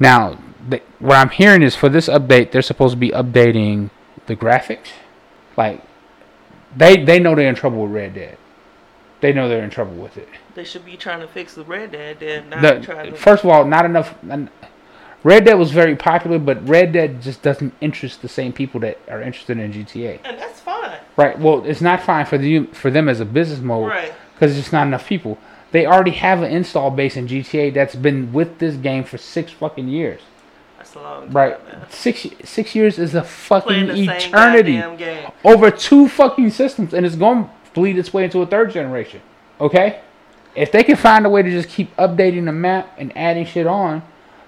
Now 0.00 0.36
th- 0.68 0.82
what 0.98 1.16
I'm 1.16 1.30
hearing 1.30 1.62
is 1.62 1.74
for 1.76 1.88
this 1.88 2.08
update 2.08 2.50
they're 2.50 2.60
supposed 2.62 2.92
to 2.94 2.98
be 2.98 3.10
updating 3.10 3.90
the 4.26 4.34
graphics. 4.36 4.88
Like 5.56 5.80
they 6.76 7.02
they 7.02 7.18
know 7.20 7.34
they're 7.34 7.48
in 7.48 7.54
trouble 7.54 7.82
with 7.84 7.92
Red 7.92 8.14
Dead. 8.14 8.36
They 9.20 9.32
know 9.32 9.48
they're 9.48 9.64
in 9.64 9.70
trouble 9.70 9.94
with 9.96 10.16
it. 10.16 10.28
They 10.54 10.64
should 10.64 10.84
be 10.84 10.96
trying 10.96 11.20
to 11.20 11.28
fix 11.28 11.54
the 11.54 11.64
Red 11.64 11.92
Dead, 11.92 12.18
then 12.20 12.50
not 12.50 12.60
The- 12.62 12.80
trying 12.80 13.10
to. 13.12 13.16
first 13.16 13.44
of 13.44 13.50
all, 13.50 13.64
not 13.64 13.84
enough. 13.84 14.14
Red 15.24 15.44
Dead 15.44 15.54
was 15.54 15.72
very 15.72 15.96
popular, 15.96 16.38
but 16.38 16.66
Red 16.68 16.92
Dead 16.92 17.20
just 17.22 17.42
doesn't 17.42 17.74
interest 17.80 18.22
the 18.22 18.28
same 18.28 18.52
people 18.52 18.78
that 18.80 18.98
are 19.10 19.20
interested 19.20 19.58
in 19.58 19.72
GTA. 19.72 20.20
and 20.24 20.38
that's 20.38 20.60
fine. 20.60 20.98
Right? 21.16 21.36
Well, 21.38 21.64
it's 21.64 21.80
not 21.80 22.00
fine 22.02 22.26
for 22.26 22.38
the 22.38 22.66
for 22.66 22.90
them 22.90 23.08
as 23.08 23.18
a 23.20 23.24
business 23.24 23.60
mode 23.60 23.88
Right. 23.90 24.12
because 24.34 24.52
it's 24.52 24.60
just 24.66 24.72
not 24.72 24.86
enough 24.86 25.06
people. 25.08 25.36
They 25.70 25.84
already 25.86 26.12
have 26.12 26.42
an 26.42 26.50
install 26.50 26.90
base 26.90 27.16
in 27.16 27.26
GTA 27.26 27.74
that's 27.74 27.94
been 27.94 28.32
with 28.32 28.58
this 28.58 28.76
game 28.76 29.04
for 29.04 29.18
six 29.18 29.52
fucking 29.52 29.88
years. 29.88 30.22
That's 30.78 30.94
a 30.94 31.00
long 31.00 31.24
time, 31.26 31.32
Right? 31.32 31.66
man. 31.66 31.86
Six 31.90 32.26
six 32.44 32.74
years 32.74 32.98
is 32.98 33.14
a 33.14 33.22
fucking 33.22 33.90
eternity 33.90 34.82
over 35.44 35.70
two 35.70 36.08
fucking 36.08 36.50
systems, 36.50 36.94
and 36.94 37.04
it's 37.04 37.16
going 37.16 37.44
to 37.44 37.50
bleed 37.74 37.98
its 37.98 38.12
way 38.14 38.24
into 38.24 38.40
a 38.40 38.46
third 38.46 38.70
generation. 38.70 39.20
Okay, 39.60 40.00
if 40.54 40.72
they 40.72 40.82
can 40.84 40.96
find 40.96 41.26
a 41.26 41.28
way 41.28 41.42
to 41.42 41.50
just 41.50 41.68
keep 41.68 41.94
updating 41.96 42.46
the 42.46 42.52
map 42.52 42.94
and 42.96 43.14
adding 43.16 43.44
shit 43.44 43.66
on, 43.66 44.02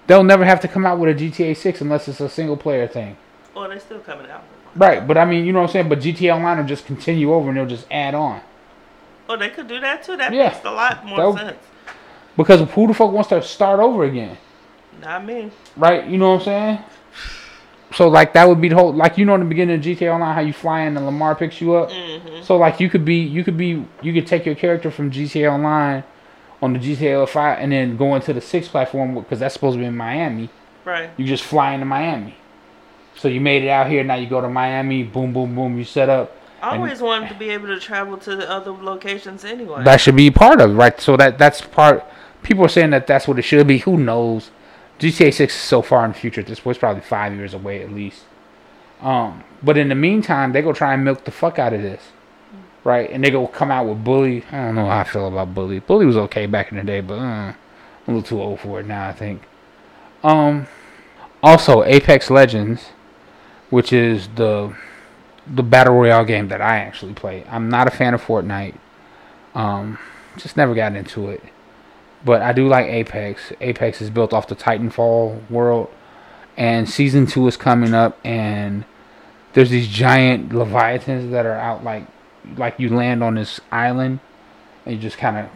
they'll 0.07 0.25
never 0.25 0.45
have 0.45 0.61
to 0.61 0.69
come 0.69 0.87
out 0.87 0.99
with 0.99 1.11
a 1.11 1.15
GTA 1.15 1.55
Six 1.57 1.81
unless 1.83 2.09
it's 2.09 2.21
a 2.21 2.29
single 2.29 2.57
player 2.57 2.87
thing. 2.87 3.17
Oh, 3.55 3.69
they're 3.69 3.79
still 3.81 3.99
coming 4.01 4.31
out. 4.31 4.45
Right, 4.77 5.07
but 5.07 5.19
I 5.19 5.25
mean, 5.25 5.45
you 5.45 5.53
know 5.53 5.61
what 5.61 5.71
I'm 5.71 5.73
saying. 5.73 5.89
But 5.89 5.99
GTA 5.99 6.35
Online 6.37 6.59
will 6.59 6.65
just 6.65 6.87
continue 6.87 7.33
over, 7.35 7.49
and 7.49 7.59
they'll 7.59 7.67
just 7.67 7.87
add 7.91 8.15
on 8.15 8.41
Oh, 9.31 9.37
they 9.37 9.49
could 9.49 9.69
do 9.69 9.79
that 9.81 10.03
too. 10.03 10.17
That 10.17 10.33
Yeah. 10.33 10.49
makes 10.49 10.65
a 10.65 10.71
lot 10.73 11.07
more 11.07 11.17
That 11.19 11.27
would- 11.29 11.39
sense. 11.39 11.57
because 12.37 12.69
who 12.73 12.89
the 12.89 12.95
fuck 12.95 13.13
wants 13.13 13.29
to 13.29 13.41
start 13.43 13.79
over 13.79 14.03
again? 14.03 14.37
Not 15.01 15.25
me. 15.25 15.51
Right, 15.77 16.05
you 16.05 16.19
know 16.19 16.31
what 16.33 16.39
I'm 16.41 16.45
saying. 16.45 16.79
So 17.95 18.09
like 18.09 18.33
that 18.35 18.49
would 18.49 18.61
be 18.61 18.69
the 18.69 18.75
whole 18.77 18.93
like 18.93 19.19
you 19.19 19.25
know 19.25 19.35
in 19.35 19.41
the 19.41 19.47
beginning 19.47 19.77
of 19.77 19.83
GTA 19.83 20.13
Online 20.15 20.35
how 20.35 20.41
you 20.41 20.53
fly 20.53 20.81
in 20.83 20.97
and 20.97 21.07
Lamar 21.07 21.35
picks 21.37 21.61
you 21.61 21.75
up. 21.75 21.91
hmm 21.93 22.43
So 22.43 22.57
like 22.57 22.81
you 22.81 22.89
could 22.91 23.05
be 23.05 23.17
you 23.17 23.45
could 23.45 23.57
be 23.57 23.85
you 24.03 24.13
could 24.13 24.27
take 24.27 24.45
your 24.47 24.55
character 24.57 24.91
from 24.91 25.11
GTA 25.13 25.53
Online 25.53 26.03
on 26.63 26.73
the 26.73 26.79
GTA 26.81 27.27
5 27.29 27.59
and 27.61 27.71
then 27.73 27.97
go 27.97 28.15
into 28.17 28.33
the 28.33 28.41
6 28.41 28.67
platform 28.69 29.15
because 29.15 29.39
that's 29.39 29.55
supposed 29.55 29.75
to 29.77 29.79
be 29.81 29.87
in 29.87 29.97
Miami. 29.97 30.49
Right. 30.85 31.11
You 31.17 31.25
just 31.25 31.45
fly 31.45 31.73
into 31.73 31.87
Miami. 31.87 32.35
So 33.17 33.29
you 33.29 33.41
made 33.41 33.63
it 33.65 33.69
out 33.69 33.87
here 33.89 34.03
now 34.05 34.15
you 34.17 34.27
go 34.27 34.41
to 34.41 34.49
Miami, 34.49 35.03
boom 35.05 35.33
boom 35.33 35.55
boom, 35.55 35.79
you 35.79 35.85
set 35.85 36.09
up. 36.09 36.37
I 36.63 36.75
And- 36.75 36.83
always 36.83 37.01
wanted 37.01 37.29
to 37.31 37.35
be 37.35 37.51
able 37.51 37.69
to 37.69 37.81
travel 37.81 38.17
to 38.19 38.37
the 38.37 38.51
other 38.51 38.73
locations 38.73 39.45
anyway. 39.45 39.83
That 39.85 40.01
should 40.01 40.17
be 40.17 40.31
part 40.31 40.61
of 40.61 40.71
it, 40.71 40.75
right? 40.75 41.01
So 41.01 41.17
that 41.17 41.39
that's 41.39 41.61
part 41.61 42.05
people 42.43 42.65
are 42.65 42.69
saying 42.69 42.91
that 42.91 43.07
that's 43.07 43.27
what 43.29 43.39
it 43.39 43.43
should 43.43 43.67
be. 43.67 43.79
Who 43.79 43.97
knows? 43.97 44.51
GTA 44.99 45.31
6 45.33 45.55
is 45.55 45.61
so 45.61 45.81
far 45.83 46.05
in 46.05 46.13
the 46.13 46.19
future 46.19 46.41
at 46.43 46.47
this 46.47 46.61
point, 46.61 46.77
it's 46.77 46.81
probably 46.81 47.03
5 47.03 47.35
years 47.35 47.55
away 47.55 47.83
at 47.83 47.91
least. 47.91 48.25
Um, 49.03 49.45
but 49.63 49.79
in 49.79 49.89
the 49.89 49.95
meantime, 49.95 50.53
they 50.53 50.61
go 50.61 50.73
try 50.75 50.93
and 50.93 51.05
milk 51.05 51.25
the 51.25 51.31
fuck 51.31 51.59
out 51.59 51.73
of 51.73 51.81
this. 51.83 52.13
Right? 52.85 53.11
And 53.11 53.23
they 53.25 53.31
go 53.31 53.47
come 53.47 53.71
out 53.71 53.87
with 53.87 54.03
Bully. 54.05 54.45
I 54.51 54.57
don't 54.67 54.75
know 54.75 54.87
how 54.87 54.99
I 55.01 55.05
feel 55.05 55.29
about 55.29 55.55
Bully. 55.55 55.81
Bully 55.81 56.07
was 56.07 56.17
okay 56.17 56.47
back 56.47 56.71
in 56.71 56.79
the 56.79 56.85
day, 56.85 57.01
but 57.01 57.15
uh, 57.19 57.19
I'm 57.19 57.55
a 58.07 58.13
little 58.13 58.23
too 58.23 58.41
old 58.41 58.61
for 58.61 58.81
it 58.81 58.87
now, 58.87 59.09
I 59.09 59.13
think. 59.13 59.43
Um, 60.25 60.67
also, 61.43 61.85
Apex 61.85 62.31
Legends, 62.31 62.91
which 63.69 63.93
is 63.93 64.29
the 64.37 64.75
the 65.53 65.63
battle 65.63 65.95
royale 65.95 66.25
game 66.25 66.49
that 66.49 66.61
I 66.61 66.79
actually 66.79 67.13
play. 67.13 67.45
I'm 67.49 67.69
not 67.69 67.89
a 67.89 67.91
fan 67.91 68.15
of 68.15 68.23
Fortnite. 68.23 68.77
Um, 69.55 69.99
just 70.37 70.57
never 70.57 70.75
got 70.75 70.95
into 70.95 71.29
it. 71.29 71.43
But 72.25 72.43
I 72.43 72.53
do 72.53 72.69
like 72.69 72.87
Apex. 72.87 73.53
Apex 73.61 74.01
is 74.01 74.11
built 74.11 74.33
off 74.33 74.47
the 74.47 74.55
Titanfall 74.55 75.51
world, 75.51 75.91
and 76.57 76.89
season 76.89 77.27
two 77.27 77.47
is 77.49 77.57
coming 77.57 77.95
up, 77.95 78.19
and 78.25 78.85
there's 79.55 79.71
these 79.71 79.89
giant 79.89 80.53
leviathans 80.53 81.31
that 81.33 81.47
are 81.47 81.57
out 81.57 81.83
like 81.83 82.07
like 82.57 82.79
you 82.79 82.95
land 82.95 83.25
on 83.25 83.35
this 83.35 83.61
island, 83.73 84.21
and 84.85 84.95
you 84.95 85.01
just 85.01 85.19
kind 85.19 85.39
of 85.39 85.49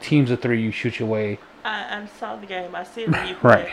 teams 0.00 0.30
of 0.30 0.40
three. 0.40 0.62
You 0.62 0.72
shoot 0.72 0.98
your 0.98 1.08
way. 1.08 1.38
I, 1.64 2.00
I 2.00 2.06
saw 2.18 2.36
the 2.36 2.46
game. 2.46 2.74
I 2.74 2.84
see 2.84 3.02
it 3.02 3.10
when 3.10 3.28
you 3.28 3.34
play. 3.34 3.50
Right. 3.54 3.72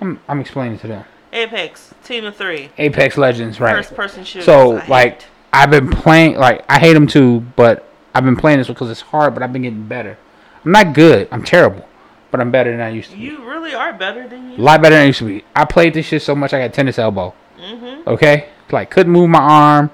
I'm 0.00 0.20
I'm 0.28 0.40
explaining 0.40 0.78
to 0.80 0.88
them. 0.88 1.04
Apex, 1.34 1.92
team 2.04 2.24
of 2.24 2.36
three, 2.36 2.70
Apex 2.78 3.18
Legends, 3.18 3.60
right? 3.60 3.74
first 3.74 3.94
person 3.94 4.24
shooter. 4.24 4.44
So 4.44 4.76
I 4.78 4.86
like 4.86 5.22
hate. 5.22 5.30
I've 5.52 5.70
been 5.70 5.90
playing 5.90 6.36
like 6.36 6.64
I 6.68 6.78
hate 6.78 6.94
them 6.94 7.06
too, 7.06 7.40
but 7.56 7.88
I've 8.14 8.24
been 8.24 8.36
playing 8.36 8.58
this 8.58 8.68
because 8.68 8.90
it's 8.90 9.00
hard, 9.00 9.34
but 9.34 9.42
I've 9.42 9.52
been 9.52 9.62
getting 9.62 9.86
better. 9.86 10.16
I'm 10.64 10.72
not 10.72 10.94
good. 10.94 11.28
I'm 11.30 11.42
terrible, 11.42 11.86
but 12.30 12.40
I'm 12.40 12.50
better 12.50 12.70
than 12.70 12.80
I 12.80 12.90
used 12.90 13.10
to. 13.10 13.16
be. 13.16 13.22
you 13.22 13.46
really 13.48 13.74
are 13.74 13.92
better 13.92 14.26
than 14.28 14.52
you. 14.52 14.56
A 14.58 14.62
lot 14.62 14.80
better 14.80 14.94
than 14.94 15.02
I 15.02 15.06
used 15.06 15.18
to 15.18 15.26
be. 15.26 15.44
I 15.54 15.64
played 15.64 15.94
this 15.94 16.06
shit 16.06 16.22
so 16.22 16.34
much 16.34 16.52
I 16.54 16.60
got 16.60 16.72
tennis 16.72 16.98
elbow. 16.98 17.34
Mm-hmm. 17.58 18.08
Okay, 18.08 18.48
like 18.70 18.90
couldn't 18.90 19.12
move 19.12 19.28
my 19.28 19.40
arm. 19.40 19.90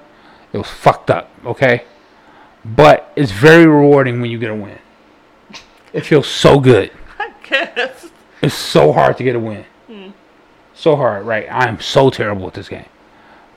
It 0.53 0.57
was 0.59 0.67
fucked 0.67 1.09
up. 1.09 1.31
Okay, 1.45 1.85
but 2.63 3.11
it's 3.15 3.31
very 3.31 3.65
rewarding 3.65 4.21
when 4.21 4.29
you 4.29 4.37
get 4.37 4.51
a 4.51 4.55
win. 4.55 4.77
It 5.91 6.05
feels 6.05 6.27
so 6.27 6.59
good. 6.59 6.91
I 7.19 7.33
guess. 7.43 8.09
It's 8.41 8.55
so 8.55 8.91
hard 8.91 9.17
to 9.17 9.23
get 9.23 9.35
a 9.35 9.39
win. 9.39 9.65
So 10.81 10.95
hard, 10.95 11.27
right? 11.27 11.45
I 11.47 11.67
am 11.67 11.79
so 11.79 12.09
terrible 12.09 12.47
at 12.47 12.55
this 12.55 12.67
game. 12.67 12.87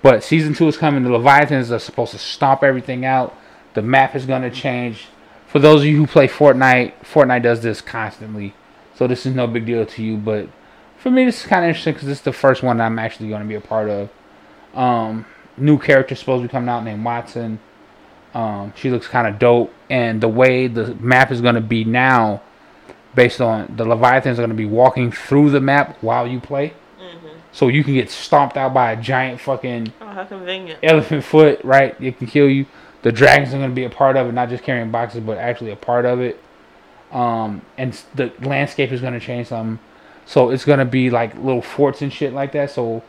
But 0.03 0.23
season 0.23 0.53
two 0.53 0.69
is 0.69 0.77
coming. 0.77 1.05
The 1.05 1.09
Leviathans 1.09 1.73
are 1.73 1.79
supposed 1.79 2.13
to 2.13 2.19
stomp 2.19 2.63
everything 2.63 3.07
out. 3.07 3.35
The 3.73 3.81
map 3.81 4.15
is 4.15 4.27
gonna 4.27 4.51
change. 4.51 5.07
For 5.47 5.59
those 5.59 5.81
of 5.81 5.87
you 5.87 5.97
who 5.97 6.07
play 6.07 6.29
Fortnite, 6.29 6.93
Fortnite 7.03 7.43
does 7.43 7.63
this 7.63 7.81
constantly. 7.81 8.53
So 8.95 9.07
this 9.07 9.25
is 9.25 9.35
no 9.35 9.47
big 9.47 9.65
deal 9.65 9.87
to 9.87 10.03
you. 10.03 10.19
But 10.19 10.51
for 10.99 11.11
me, 11.11 11.25
this 11.25 11.41
is 11.41 11.47
kind 11.47 11.65
of 11.65 11.71
interesting 11.71 11.95
because 11.95 12.09
this 12.09 12.19
is 12.19 12.25
the 12.25 12.33
first 12.35 12.63
one 12.63 12.79
I'm 12.79 12.99
actually 12.99 13.31
to 13.31 13.49
be 13.49 13.55
a 13.55 13.61
part 13.63 13.89
of. 13.89 14.11
Um, 14.75 15.25
new 15.57 15.79
character 15.79 16.15
supposed 16.17 16.43
to 16.43 16.49
be 16.49 16.53
coming 16.53 16.69
out 16.69 16.85
named 16.85 17.07
Watson. 17.07 17.59
Um, 18.35 18.75
she 18.77 18.91
looks 18.91 19.07
kind 19.07 19.27
of 19.27 19.39
dope, 19.39 19.73
and 19.89 20.21
the 20.21 20.29
way 20.29 20.67
the 20.67 20.95
map 20.97 21.33
is 21.33 21.41
to 21.55 21.61
be 21.63 21.85
now, 21.85 22.43
based 23.15 23.41
on 23.41 23.73
the 23.75 23.87
Leviathans 23.87 24.39
are 24.39 24.47
to 24.47 24.55
be 24.55 24.67
walking 24.67 25.11
through 25.11 25.53
the 25.53 25.61
map 25.61 25.97
while 26.03 26.27
you 26.27 26.39
play, 26.39 26.75
so 27.55 27.69
you 27.69 27.85
can 27.85 27.95
get 27.95 28.11
stomped 28.11 28.57
out 28.57 28.75
by 28.75 28.91
a 28.93 29.01
giant 29.01 29.41
fucking 29.41 29.93
Oh, 30.01 30.07
how 30.09 30.25
convenient. 30.25 30.81
elephant 30.83 31.23
foot, 31.25 31.61
right? 31.65 31.95
It 32.01 32.19
can 32.19 32.27
kill 32.27 32.49
you. 32.51 32.67
The 33.03 33.13
dragons 33.13 33.55
are 33.55 33.59
going 33.59 33.71
to 33.71 33.75
be 33.75 33.85
a 33.85 33.91
part 33.91 34.17
of 34.17 34.27
it, 34.27 34.33
not 34.33 34.49
just 34.49 34.65
carrying 34.65 34.91
boxes, 34.91 35.21
but 35.21 35.39
actually 35.39 35.71
a 35.71 35.77
part 35.77 36.05
of 36.05 36.21
it. 36.21 36.43
Um, 37.13 37.63
and 37.79 37.93
the 38.17 38.33
landscape 38.41 38.91
is 38.91 39.01
going 39.01 39.13
to 39.13 39.21
change 39.21 39.47
some. 39.49 39.79
So 40.27 40.51
it's 40.51 40.65
going 40.65 40.81
to 40.81 40.85
be 40.85 41.11
like 41.11 41.35
little 41.37 41.63
forts 41.63 42.03
and 42.03 42.13
shit 42.13 42.33
like 42.33 42.51
that. 42.53 42.71
So 42.73 43.03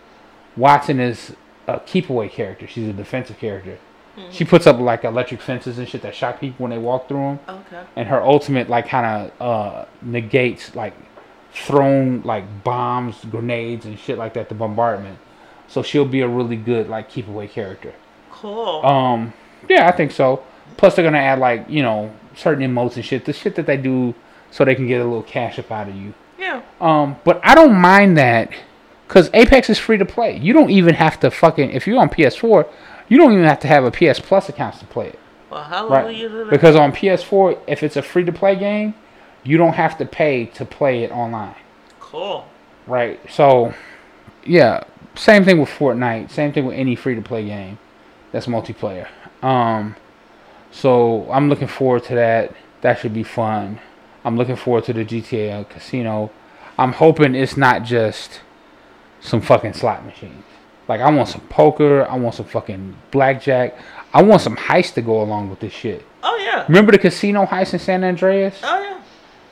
Watson 0.56 1.00
is 1.00 1.36
a 1.68 1.80
keep 1.80 2.10
away 2.12 2.30
character. 2.30 2.68
She's 2.68 2.88
a 2.88 2.94
defensive 2.94 3.38
character. 3.40 3.80
She 4.32 4.46
puts 4.46 4.66
up 4.66 4.80
like 4.80 5.04
electric 5.04 5.42
fences 5.42 5.78
and 5.78 5.90
shit 5.90 6.02
that 6.04 6.16
shock 6.16 6.40
people 6.40 6.64
when 6.64 6.72
they 6.72 6.78
walk 6.78 7.10
through 7.10 7.18
them. 7.18 7.40
Okay. 7.50 7.84
And 7.98 8.08
her 8.08 8.22
ultimate 8.22 8.70
like 8.70 8.88
kind 8.88 9.06
of 9.06 9.42
uh, 9.42 9.86
negates 10.02 10.74
like 10.76 10.94
thrown 11.56 12.22
like 12.24 12.64
bombs, 12.64 13.16
grenades, 13.32 13.86
and 13.86 13.98
shit 13.98 14.18
like 14.18 14.34
that. 14.34 14.50
The 14.50 14.56
bombardment. 14.56 15.18
So 15.68 15.82
she'll 15.82 16.06
be 16.06 16.22
a 16.22 16.28
really 16.28 16.58
good 16.58 16.90
like 16.90 17.10
keep 17.10 17.28
away 17.28 17.48
character. 17.48 17.94
Cool. 18.32 18.86
Um, 18.86 19.34
yeah, 19.70 19.88
I 19.88 19.92
think 19.92 20.12
so. 20.12 20.44
Plus, 20.78 20.96
they're 20.96 21.06
gonna 21.06 21.18
add 21.18 21.40
like 21.40 21.66
you 21.70 21.82
know 21.82 22.12
certain 22.36 22.64
emotes 22.70 22.96
and 22.98 23.06
shit, 23.06 23.26
the 23.26 23.34
shit 23.34 23.56
that 23.56 23.66
they 23.66 23.78
do, 23.78 24.14
so 24.52 24.66
they 24.66 24.76
can 24.76 24.88
get 24.88 25.00
a 25.02 25.04
little 25.06 25.24
cash 25.24 25.58
up 25.58 25.72
out 25.72 25.88
of 25.88 25.96
you. 25.96 26.14
yeah. 26.38 26.62
Um, 26.82 27.16
but 27.24 27.40
I 27.44 27.56
don't 27.56 27.76
mind 27.76 28.18
that, 28.18 28.52
cause 29.08 29.30
Apex 29.34 29.70
is 29.70 29.80
free 29.80 29.98
to 29.98 30.06
play. 30.06 30.38
You 30.38 30.52
don't 30.54 30.70
even 30.70 30.94
have 30.96 31.20
to 31.22 31.32
fucking 31.32 31.72
if 31.72 31.88
you're 31.88 32.00
on 32.00 32.10
PS4, 32.10 32.68
you 33.08 33.18
don't 33.18 33.32
even 33.32 33.46
have 33.46 33.60
to 33.62 33.68
have 33.68 33.86
a 33.86 33.92
PS 33.92 34.20
Plus 34.20 34.50
account 34.50 34.76
to 34.80 34.86
play 34.86 35.08
it, 35.08 35.20
Well, 35.50 35.88
right? 35.90 36.14
to. 36.16 36.46
Because 36.50 36.76
on 36.76 36.92
PS4, 36.92 37.58
if 37.68 37.82
it's 37.84 37.96
a 37.96 38.02
free 38.02 38.26
to 38.26 38.32
play 38.34 38.56
game, 38.58 38.94
you 39.46 39.58
don't 39.58 39.74
have 39.74 39.98
to 40.00 40.06
pay 40.06 40.46
to 40.46 40.66
play 40.66 41.04
it 41.04 41.12
online 41.12 41.56
Cool. 42.00 42.48
right? 42.88 43.20
So, 43.30 43.74
yeah, 44.44 44.84
same 45.16 45.44
thing 45.46 45.60
with 45.60 45.70
Fortnite. 45.70 46.30
Same 46.32 46.52
thing 46.54 46.66
with 46.66 46.76
any 46.78 46.96
free 46.96 47.16
to 47.16 47.22
play 47.22 47.46
game 47.46 47.78
that's 48.32 48.48
multiplayer. 48.48 49.08
Um, 49.42 49.96
so 50.72 51.30
I'm 51.32 51.50
looking 51.50 51.68
forward 51.68 52.04
to 52.06 52.16
that. 52.16 52.54
That 52.82 53.00
should 53.00 53.14
be 53.14 53.24
fun. 53.24 53.80
I'm 54.24 54.38
looking 54.38 54.56
forward 54.56 54.84
to 54.86 54.94
the 54.94 55.06
GTA 55.06 55.70
casino. 55.70 56.32
I'm 56.78 56.92
hoping 56.94 57.36
it's 57.36 57.56
not 57.58 57.84
just 57.84 58.42
some 59.22 59.42
fucking 59.42 59.74
slot 59.74 60.06
machines. 60.06 60.44
Like 60.88 61.02
I 61.02 61.10
want 61.12 61.30
some 61.30 61.42
poker. 61.42 62.06
I 62.10 62.16
want 62.18 62.36
some 62.36 62.46
fucking 62.46 62.96
blackjack. 63.12 63.78
I 64.14 64.22
want 64.22 64.42
some 64.42 64.56
heist 64.58 64.94
to 64.96 65.02
go 65.02 65.22
along 65.22 65.50
with 65.50 65.60
this 65.60 65.74
shit. 65.74 66.06
Oh 66.24 66.38
yeah. 66.38 66.66
Remember 66.68 66.92
the 66.92 67.00
casino 67.00 67.46
heist 67.46 67.74
in 67.74 67.80
San 67.80 68.04
Andreas? 68.04 68.60
Oh 68.64 68.82
yeah. 68.82 69.02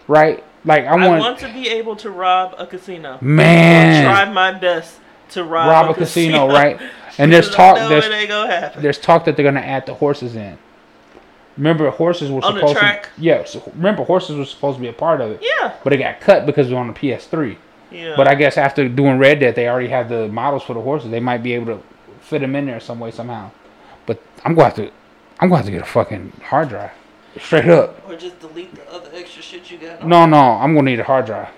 Right? 0.07 0.43
Like 0.65 0.85
I 0.85 0.87
I 0.87 1.07
want, 1.07 1.19
want 1.21 1.39
to 1.39 1.51
be 1.51 1.69
able 1.69 1.95
to 1.97 2.09
rob 2.09 2.55
a 2.57 2.65
casino. 2.65 3.17
man. 3.21 4.05
I'll 4.07 4.25
try 4.25 4.33
my 4.33 4.51
best 4.57 4.99
to 5.31 5.43
rob, 5.43 5.67
rob 5.69 5.89
a 5.89 5.93
casino, 5.93 6.47
right? 6.47 6.79
And 7.17 7.31
there's 7.33 7.49
talk 7.53 7.77
there's 7.89 8.07
gonna 8.27 8.71
there's 8.77 8.97
talk 8.99 9.25
that 9.25 9.35
they're 9.35 9.43
gonna 9.45 9.59
add 9.59 9.85
the 9.85 9.93
horses 9.93 10.35
in. 10.35 10.57
Remember, 11.57 11.89
horses 11.91 12.31
were 12.31 12.43
On 12.43 12.55
supposed 12.55 12.77
track? 12.77 13.03
to 13.15 13.21
yeah. 13.21 13.43
So 13.45 13.61
remember, 13.75 14.03
horses 14.03 14.37
were 14.37 14.45
supposed 14.45 14.77
to 14.77 14.81
be 14.81 14.87
a 14.87 14.93
part 14.93 15.21
of 15.21 15.31
it, 15.31 15.43
Yeah. 15.43 15.73
but 15.83 15.93
it 15.93 15.97
got 15.97 16.19
cut 16.19 16.45
because 16.45 16.67
it 16.67 16.71
was 16.73 16.77
on 16.79 16.87
the 16.87 16.93
PS3. 16.93 17.57
Yeah. 17.91 18.15
But 18.15 18.27
I 18.27 18.33
guess 18.33 18.57
after 18.57 18.89
doing 18.89 19.19
Red 19.19 19.39
Dead, 19.39 19.53
they 19.55 19.67
already 19.67 19.89
have 19.89 20.09
the 20.09 20.27
models 20.29 20.63
for 20.63 20.73
the 20.73 20.81
horses. 20.81 21.11
They 21.11 21.19
might 21.19 21.43
be 21.43 21.53
able 21.53 21.67
to 21.77 21.83
fit 22.21 22.39
them 22.41 22.55
in 22.55 22.65
there 22.65 22.79
some 22.79 22.99
way 22.99 23.11
somehow. 23.11 23.51
But 24.07 24.19
I'm 24.43 24.55
going 24.55 24.71
to 24.71 24.81
have 24.81 24.89
to 24.89 24.95
I'm 25.39 25.49
going 25.49 25.61
to 25.61 25.65
have 25.65 25.65
to 25.65 25.71
get 25.71 25.81
a 25.81 25.85
fucking 25.85 26.33
hard 26.45 26.69
drive, 26.69 26.89
straight 27.39 27.69
up. 27.69 28.07
or 28.07 28.15
just 28.15 28.39
delete 28.39 28.73
the 28.75 28.89
other 28.91 29.09
extra 29.13 29.41
shit 29.41 29.69
you 29.71 29.77
got. 29.77 30.05
No, 30.05 30.25
no, 30.25 30.37
I'm 30.37 30.75
gonna 30.75 30.89
need 30.91 30.99
a 30.99 31.03
hard 31.03 31.25
drive. 31.25 31.49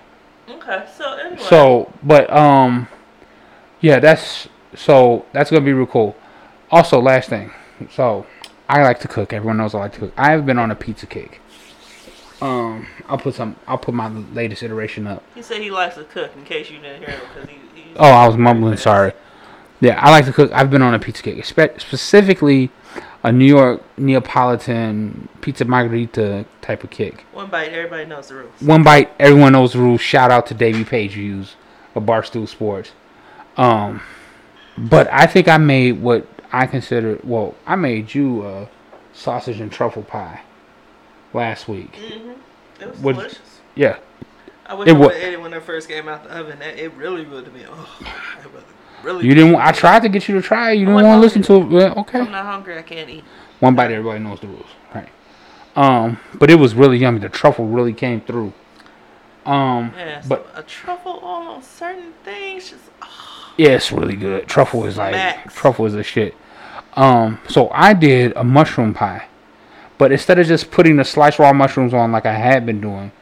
Okay. 0.48 0.86
So 0.96 1.12
anyway. 1.14 1.42
So, 1.42 1.92
but 2.02 2.30
um, 2.32 2.88
yeah, 3.80 3.98
that's 3.98 4.48
so 4.74 5.24
that's 5.32 5.50
gonna 5.50 5.64
be 5.64 5.72
real 5.72 5.86
cool. 5.86 6.16
Also, 6.70 7.00
last 7.00 7.28
thing, 7.28 7.52
so 7.90 8.26
I 8.68 8.82
like 8.82 9.00
to 9.00 9.08
cook. 9.08 9.32
Everyone 9.32 9.56
knows 9.56 9.74
I 9.74 9.78
like 9.78 9.92
to 9.94 10.00
cook. 10.00 10.12
I've 10.16 10.44
been 10.46 10.58
on 10.58 10.70
a 10.70 10.74
pizza 10.76 11.06
kick. 11.06 11.40
Um, 12.40 12.86
I'll 13.08 13.18
put 13.18 13.34
some. 13.34 13.56
I'll 13.66 13.78
put 13.78 13.94
my 13.94 14.08
latest 14.08 14.62
iteration 14.62 15.06
up. 15.06 15.22
he 15.34 15.42
said 15.42 15.62
he 15.62 15.70
likes 15.70 15.94
to 15.96 16.04
cook. 16.04 16.30
In 16.36 16.44
case 16.44 16.70
you 16.70 16.78
didn't 16.78 17.00
hear 17.00 17.10
him, 17.10 17.20
because 17.34 17.48
he. 17.48 17.56
he 17.80 17.96
Oh, 17.96 18.04
I 18.10 18.26
was 18.26 18.36
mumbling. 18.36 18.76
Sorry. 18.76 19.12
Yeah, 19.80 19.98
I 20.00 20.10
like 20.10 20.24
to 20.26 20.32
cook. 20.32 20.50
I've 20.52 20.70
been 20.70 20.82
on 20.82 20.94
a 20.94 20.98
pizza 20.98 21.22
kick, 21.22 21.44
Spe- 21.44 21.78
specifically 21.78 22.70
a 23.26 23.32
New 23.32 23.44
York 23.44 23.82
Neapolitan 23.98 25.28
pizza 25.40 25.64
margarita 25.64 26.46
type 26.62 26.84
of 26.84 26.90
kick. 26.90 27.26
One 27.32 27.50
bite. 27.50 27.70
Everybody 27.72 28.06
knows 28.06 28.28
the 28.28 28.36
rules. 28.36 28.52
One 28.60 28.84
bite, 28.84 29.10
everyone 29.18 29.52
knows 29.52 29.72
the 29.72 29.80
rules. 29.80 30.00
Shout 30.00 30.30
out 30.30 30.46
to 30.46 30.54
Davey 30.54 30.84
Page 30.84 31.14
Views 31.14 31.56
of 31.96 32.04
Barstool 32.04 32.46
Sports. 32.48 32.92
Um, 33.56 34.00
but 34.78 35.12
I 35.12 35.26
think 35.26 35.48
I 35.48 35.58
made 35.58 36.00
what 36.00 36.24
I 36.52 36.66
consider. 36.66 37.18
Well, 37.24 37.56
I 37.66 37.74
made 37.74 38.14
you 38.14 38.46
a 38.46 38.68
sausage 39.12 39.60
and 39.60 39.72
truffle 39.72 40.04
pie 40.04 40.42
last 41.34 41.66
week. 41.66 41.96
hmm 41.96 42.30
It 42.80 42.88
was 42.88 43.00
delicious. 43.00 43.60
Yeah, 43.74 43.98
I 44.66 44.74
wish 44.74 44.88
It 44.88 44.94
I 44.94 44.98
wa- 44.98 45.06
would 45.06 45.14
have 45.16 45.24
ate 45.24 45.32
it 45.32 45.40
when 45.40 45.52
it 45.52 45.62
first 45.64 45.88
came 45.88 46.06
out 46.08 46.22
the 46.22 46.30
oven. 46.38 46.62
It 46.62 46.92
really 46.94 47.24
would 47.26 47.44
have 47.44 47.52
been. 47.54 47.66
Oh, 47.68 48.06
really. 49.02 49.26
you 49.26 49.34
didn't. 49.34 49.56
I 49.56 49.72
tried 49.72 50.02
to 50.02 50.08
get 50.08 50.28
you 50.28 50.34
to 50.36 50.42
try. 50.42 50.72
it. 50.72 50.74
You 50.78 50.86
didn't 50.86 50.94
want 50.94 51.06
to 51.06 51.18
listen 51.18 51.42
to 51.42 51.54
it. 51.56 51.66
Well, 51.68 51.98
okay. 52.00 52.20
I'm 52.20 52.30
not 52.30 52.44
hungry. 52.46 52.78
I 52.78 52.82
can't 52.82 53.08
eat. 53.10 53.24
One 53.60 53.74
bite, 53.74 53.90
everybody 53.90 54.20
knows 54.22 54.40
the 54.40 54.48
rules, 54.48 54.66
right? 54.94 55.08
Um, 55.76 56.18
but 56.34 56.50
it 56.50 56.56
was 56.56 56.74
really 56.74 56.98
yummy. 56.98 57.18
The 57.20 57.28
truffle 57.28 57.66
really 57.66 57.92
came 57.92 58.20
through. 58.20 58.52
Um, 59.44 59.92
Yeah. 59.96 60.20
so 60.22 60.28
but 60.28 60.46
a 60.54 60.62
truffle 60.62 61.20
on 61.20 61.62
certain 61.62 62.12
things 62.24 62.70
just. 62.70 62.82
Oh, 63.02 63.52
Yeah, 63.56 63.70
it's 63.70 63.92
really 63.92 64.16
good. 64.16 64.46
Truffle 64.48 64.84
is 64.86 64.96
like 64.96 65.12
Max. 65.12 65.54
truffle 65.54 65.86
is 65.86 65.94
a 65.94 66.02
shit. 66.02 66.34
Um, 66.94 67.38
so 67.48 67.68
I 67.72 67.92
did 67.94 68.32
a 68.36 68.42
mushroom 68.44 68.94
pie, 68.94 69.26
but 69.98 70.12
instead 70.12 70.38
of 70.38 70.46
just 70.46 70.70
putting 70.70 70.96
the 70.96 71.04
sliced 71.04 71.38
raw 71.38 71.52
mushrooms 71.52 71.92
on 71.94 72.10
like 72.10 72.26
I 72.26 72.32
had 72.34 72.64
been 72.66 72.80
doing, 72.80 73.12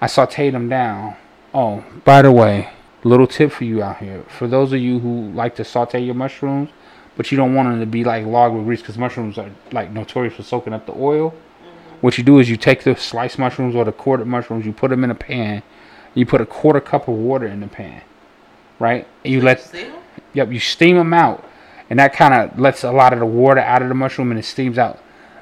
I 0.00 0.06
sautéed 0.06 0.52
them 0.52 0.68
down. 0.68 1.16
Oh, 1.52 1.84
by 2.04 2.22
the 2.22 2.32
way, 2.32 2.70
little 3.08 3.26
tip 3.26 3.52
for 3.52 3.64
you 3.64 3.82
out 3.82 3.98
here: 3.98 4.24
for 4.28 4.46
those 4.46 4.72
of 4.72 4.80
you 4.80 4.98
who 4.98 5.30
like 5.32 5.56
to 5.56 5.62
sauté 5.62 6.04
your 6.04 6.14
mushrooms, 6.14 6.70
but 7.16 7.30
you 7.30 7.36
don't 7.36 7.54
want 7.54 7.68
them 7.68 7.80
to 7.80 7.86
be 7.86 8.04
like 8.04 8.26
log 8.26 8.52
with 8.52 8.64
grease, 8.64 8.80
because 8.80 8.98
mushrooms 8.98 9.38
are 9.38 9.50
like 9.72 9.90
notorious 9.92 10.34
for 10.34 10.42
soaking 10.42 10.72
up 10.72 10.86
the 10.86 10.94
oil. 10.94 11.30
Mm-hmm. 11.30 11.96
What 12.00 12.18
you 12.18 12.24
do 12.24 12.38
is 12.38 12.50
you 12.50 12.56
take 12.56 12.82
the 12.82 12.96
sliced 12.96 13.38
mushrooms 13.38 13.74
or 13.74 13.84
the 13.84 13.92
quartered 13.92 14.26
mushrooms, 14.26 14.66
you 14.66 14.72
put 14.72 14.90
them 14.90 15.04
in 15.04 15.10
a 15.10 15.14
pan, 15.14 15.62
you 16.14 16.26
put 16.26 16.40
a 16.40 16.46
quarter 16.46 16.80
cup 16.80 17.08
of 17.08 17.14
water 17.16 17.46
in 17.46 17.60
the 17.60 17.68
pan, 17.68 18.02
right? 18.78 19.06
And 19.24 19.32
you 19.32 19.40
let 19.40 19.60
see? 19.60 19.86
Yep, 20.32 20.50
you 20.52 20.58
steam 20.58 20.96
them 20.96 21.12
out, 21.12 21.44
and 21.90 21.98
that 21.98 22.12
kind 22.12 22.34
of 22.34 22.58
lets 22.58 22.82
a 22.84 22.90
lot 22.90 23.12
of 23.12 23.20
the 23.20 23.26
water 23.26 23.60
out 23.60 23.82
of 23.82 23.88
the 23.88 23.94
mushroom, 23.94 24.30
and 24.30 24.38
it 24.38 24.44
steams 24.44 24.78
out. 24.78 24.98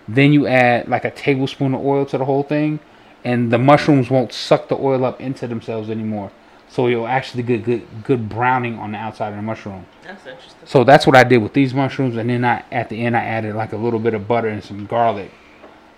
Then 0.08 0.32
you 0.32 0.46
add 0.46 0.88
like 0.88 1.04
a 1.04 1.10
tablespoon 1.10 1.74
of 1.74 1.84
oil 1.84 2.04
to 2.06 2.18
the 2.18 2.24
whole 2.24 2.42
thing, 2.42 2.80
and 3.24 3.52
the 3.52 3.58
mushrooms 3.58 4.10
won't 4.10 4.32
suck 4.32 4.68
the 4.68 4.76
oil 4.76 5.04
up 5.04 5.20
into 5.20 5.46
themselves 5.46 5.88
anymore. 5.88 6.32
So 6.72 6.86
you'll 6.86 7.06
actually 7.06 7.42
get 7.42 7.64
good 7.64 7.86
good 8.02 8.30
browning 8.30 8.78
on 8.78 8.92
the 8.92 8.98
outside 8.98 9.28
of 9.28 9.36
the 9.36 9.42
mushroom. 9.42 9.84
That's 10.04 10.26
interesting. 10.26 10.66
So 10.66 10.84
that's 10.84 11.06
what 11.06 11.14
I 11.14 11.22
did 11.22 11.36
with 11.42 11.52
these 11.52 11.74
mushrooms, 11.74 12.16
and 12.16 12.30
then 12.30 12.46
I 12.46 12.64
at 12.72 12.88
the 12.88 13.04
end 13.04 13.14
I 13.14 13.20
added 13.24 13.54
like 13.54 13.74
a 13.74 13.76
little 13.76 13.98
bit 14.00 14.14
of 14.14 14.26
butter 14.26 14.48
and 14.48 14.64
some 14.64 14.86
garlic, 14.86 15.30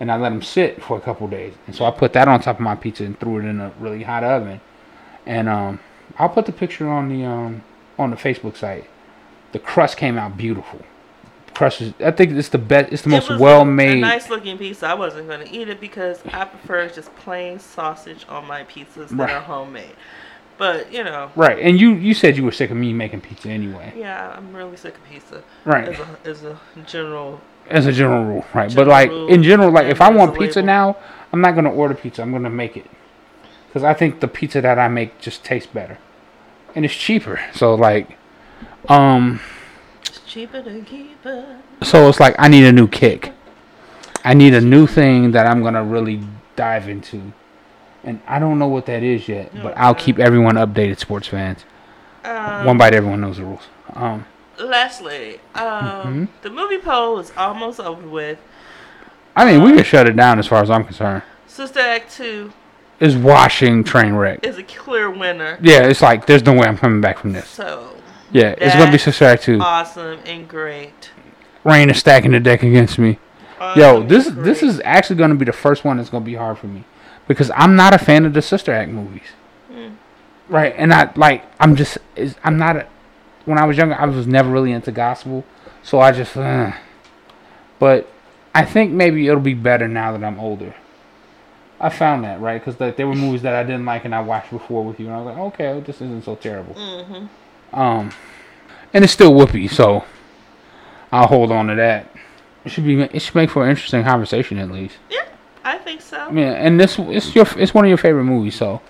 and 0.01 0.10
I 0.10 0.16
let 0.16 0.30
them 0.30 0.42
sit 0.42 0.82
for 0.82 0.96
a 0.98 1.01
couple 1.01 1.28
days. 1.28 1.55
And 1.68 1.76
so 1.76 1.84
I 1.84 1.92
put 1.92 2.12
that 2.14 2.26
on 2.26 2.40
top 2.40 2.56
of 2.56 2.60
my 2.60 2.74
pizza 2.74 3.05
and 3.05 3.18
threw 3.20 3.38
it 3.38 3.44
in 3.44 3.60
a 3.60 3.72
really 3.78 4.02
hot 4.02 4.24
oven. 4.24 4.60
And 5.26 5.48
um, 5.48 5.78
I'll 6.18 6.28
put 6.28 6.44
the 6.46 6.52
picture 6.52 6.88
on 6.88 7.09
the 7.09 7.24
um, 7.24 7.62
on 7.96 8.10
the 8.10 8.16
Facebook 8.16 8.56
site. 8.56 8.86
The 9.52 9.60
crust 9.60 9.96
came 9.96 10.18
out 10.18 10.36
beautiful. 10.36 10.80
Crust 11.55 11.82
is, 11.82 11.94
I 12.05 12.10
think 12.10 12.32
it's 12.32 12.48
the 12.48 12.59
best. 12.59 12.92
It's 12.92 13.02
the 13.02 13.10
most 13.10 13.26
It 13.30 13.34
was 13.34 13.40
well 13.40 13.60
a- 13.60 13.64
made. 13.64 14.01
Nice 14.01 14.28
looking 14.28 14.59
pizza. 14.59 14.88
I 14.88 14.94
wasn't 14.94 15.28
gonna 15.28 15.46
eat 15.48 15.68
it 15.68 15.80
because 15.80 16.20
I 16.32 16.46
prefer 16.46 16.88
just 16.88 17.14
plain 17.14 17.60
sausage 17.60 18.26
on 18.28 18.44
my 18.48 18.64
pizzas 18.64 19.10
that 19.10 19.14
Right. 19.16 19.30
are 19.30 19.40
homemade. 19.40 19.94
But 20.56 20.93
you 20.93 21.02
know, 21.02 21.31
Right, 21.35 21.59
and 21.59 21.81
you 21.81 21.94
you 21.94 22.14
said 22.14 22.36
you 22.36 22.44
were 22.44 22.52
sick 22.52 22.70
of 22.70 22.76
me 22.76 22.93
making 22.93 23.20
pizza 23.22 23.48
anyway. 23.51 23.93
yeah, 23.97 24.35
I'm 24.36 24.55
really 24.55 24.76
sick 24.76 24.94
of 24.97 25.05
pizza. 25.10 25.43
Right. 25.64 25.89
As 25.89 25.98
a, 25.98 26.18
as 26.24 26.44
a 26.44 26.59
general. 26.86 27.40
As 27.68 27.86
a 27.86 27.93
general 27.93 28.24
rule, 28.24 28.44
right? 28.55 28.72
but 28.74 28.86
like 28.86 29.10
rule, 29.10 29.28
in 29.28 29.43
general, 29.43 29.70
like 29.72 29.86
if 29.86 30.01
I 30.01 30.10
want 30.10 30.39
pizza 30.39 30.60
label. 30.60 30.66
now, 30.66 30.97
I'm 31.32 31.40
not 31.40 31.55
gonna 31.55 31.72
order 31.72 31.94
pizza. 31.94 32.22
I'm 32.22 32.31
gonna 32.31 32.51
make 32.51 32.76
it 32.76 32.86
because 33.66 33.82
I 33.82 33.94
think 33.94 34.20
the 34.20 34.28
pizza 34.28 34.60
that 34.60 34.78
I 34.78 34.86
make 34.89 35.18
just 35.20 35.44
tastes 35.44 35.66
better, 35.72 35.98
and 36.74 36.85
it's 36.85 36.94
cheaper. 36.94 37.40
So 37.55 37.74
like, 37.74 38.16
um, 38.89 39.40
It's 40.02 40.20
cheaper 40.20 40.62
to 40.62 40.81
keep 40.82 41.24
it. 41.24 41.44
so 41.82 42.09
it's 42.09 42.20
like 42.20 42.36
I 42.39 42.48
need 42.48 42.64
a 42.64 42.72
new 42.72 42.86
kick. 42.86 43.32
I 44.24 44.35
need 44.35 44.55
a 44.55 44.60
new 44.60 44.86
thing 44.86 45.32
that 45.32 45.47
I'm 45.47 45.62
gonna 45.62 45.82
really 45.82 46.20
dive 46.56 46.89
into. 46.89 47.32
And 48.05 48.20
I 48.26 48.39
don't 48.39 48.59
know 48.59 48.68
what 48.68 48.86
that 48.86 49.02
is 49.02 49.28
yet, 49.28 49.52
but 49.62 49.76
I'll 49.76 49.94
keep 49.94 50.18
everyone 50.18 50.55
updated, 50.56 50.98
sports 50.98 51.26
fans. 51.28 51.64
Um, 52.24 52.64
One 52.64 52.78
bite, 52.78 52.94
everyone 52.94 53.20
knows 53.20 53.36
the 53.36 53.44
rules. 53.44 53.62
Um, 53.93 54.24
Leslie, 54.59 55.40
um, 55.55 55.62
Mm-hmm. 55.64 56.24
the 56.43 56.51
movie 56.51 56.78
poll 56.78 57.18
is 57.18 57.32
almost 57.36 57.81
over 57.81 58.06
with. 58.09 58.39
I 59.36 59.44
mean, 59.44 59.62
we 59.62 59.74
can 59.74 59.85
shut 59.85 60.09
it 60.09 60.14
down 60.16 60.39
as 60.39 60.47
far 60.47 60.62
as 60.62 60.70
I'm 60.70 60.85
concerned. 60.85 61.22
Sister 61.47 61.81
Act 61.81 62.12
2 62.14 62.52
is 63.01 63.16
washing 63.16 63.82
train 63.85 64.14
wreck. 64.14 64.44
is 64.47 64.56
a 64.59 64.62
clear 64.62 65.10
winner. 65.10 65.59
Yeah, 65.60 65.82
it's 65.86 66.01
like 66.01 66.26
there's 66.26 66.44
no 66.44 66.52
way 66.55 66.66
I'm 66.66 66.78
coming 66.78 67.01
back 67.01 67.18
from 67.18 67.32
this. 67.32 67.48
So 67.48 67.90
Yeah, 68.31 68.55
it's 68.56 68.74
gonna 68.76 68.93
be 68.93 68.98
Sister 68.98 69.24
Act 69.24 69.43
two. 69.43 69.59
awesome 69.60 70.20
and 70.24 70.48
great. 70.48 71.10
Rain 71.64 71.90
is 71.90 71.98
stacking 71.98 72.31
the 72.31 72.40
deck 72.40 72.62
against 72.62 72.98
me. 72.98 73.18
Awesome 73.60 73.81
Yo, 73.81 74.02
this 74.05 74.28
this 74.31 74.62
is 74.62 74.81
actually 74.85 75.16
gonna 75.16 75.35
be 75.35 75.44
the 75.44 75.52
first 75.52 75.85
one 75.85 75.97
that's 75.97 76.10
gonna 76.10 76.24
be 76.24 76.35
hard 76.35 76.59
for 76.59 76.68
me 76.68 76.85
because 77.26 77.51
I'm 77.55 77.76
not 77.76 77.94
a 77.94 77.98
fan 77.98 78.24
of 78.24 78.32
the 78.34 78.42
Sister 78.42 78.72
Act 78.72 78.90
movies. 78.90 79.28
Hmm. 79.70 79.94
Right, 80.48 80.74
and 80.76 80.92
I 80.92 81.12
like 81.16 81.44
I'm 81.59 81.76
just 81.76 81.98
I'm 82.42 82.59
not 82.59 82.76
a. 82.76 82.86
When 83.44 83.59
I 83.59 83.64
was 83.66 83.76
younger, 83.76 83.94
I 83.94 84.06
was 84.06 84.26
never 84.26 84.51
really 84.51 84.72
into 84.72 84.92
gospel, 84.92 85.44
so 85.82 86.01
I 86.01 86.12
just. 86.12 86.36
Uh, 86.36 86.72
but 87.78 88.09
I 88.55 88.64
think 88.64 88.92
maybe 88.92 89.26
it'll 89.26 89.40
be 89.40 89.55
better 89.55 89.88
now 89.88 90.12
that 90.12 90.24
I'm 90.24 90.38
older. 90.38 90.74
I 91.80 91.88
found 91.88 92.24
that 92.24 92.40
right 92.40 92.60
because 92.62 92.80
like, 92.80 92.96
there 92.96 93.06
were 93.06 93.14
movies 93.14 93.42
that 93.42 93.55
I 93.55 93.62
didn't 93.62 93.84
like 93.84 94.05
and 94.05 94.14
I 94.14 94.20
watched 94.20 94.51
before 94.51 94.84
with 94.84 95.01
you, 95.01 95.06
and 95.06 95.14
I 95.14 95.18
was 95.18 95.26
like, 95.26 95.38
okay, 95.38 95.80
this 95.80 95.96
isn't 95.96 96.24
so 96.24 96.36
terrible. 96.36 96.74
Mhm. 96.74 97.28
Um, 97.72 98.12
and 98.92 99.05
it's 99.05 99.12
still 99.12 99.32
Whoopi, 99.32 99.68
so 99.68 100.05
I'll 101.10 101.26
hold 101.26 101.51
on 101.51 101.66
to 101.66 101.74
that. 101.74 102.09
It 102.64 102.70
should 102.70 102.84
be. 102.84 103.01
It 103.01 103.20
should 103.20 103.34
make 103.34 103.51
for 103.51 103.64
an 103.64 103.70
interesting 103.70 104.05
conversation 104.05 104.59
at 104.59 104.70
least. 104.70 104.96
Yeah, 105.10 105.24
I 105.65 105.78
think 105.78 106.01
so. 106.03 106.31
Yeah, 106.32 106.53
and 106.53 106.78
this 106.78 106.99
it's 106.99 107.35
your 107.35 107.47
it's 107.57 107.73
one 107.73 107.85
of 107.85 107.89
your 107.89 107.99
favorite 107.99 108.24
movies, 108.24 108.55
so 108.55 108.81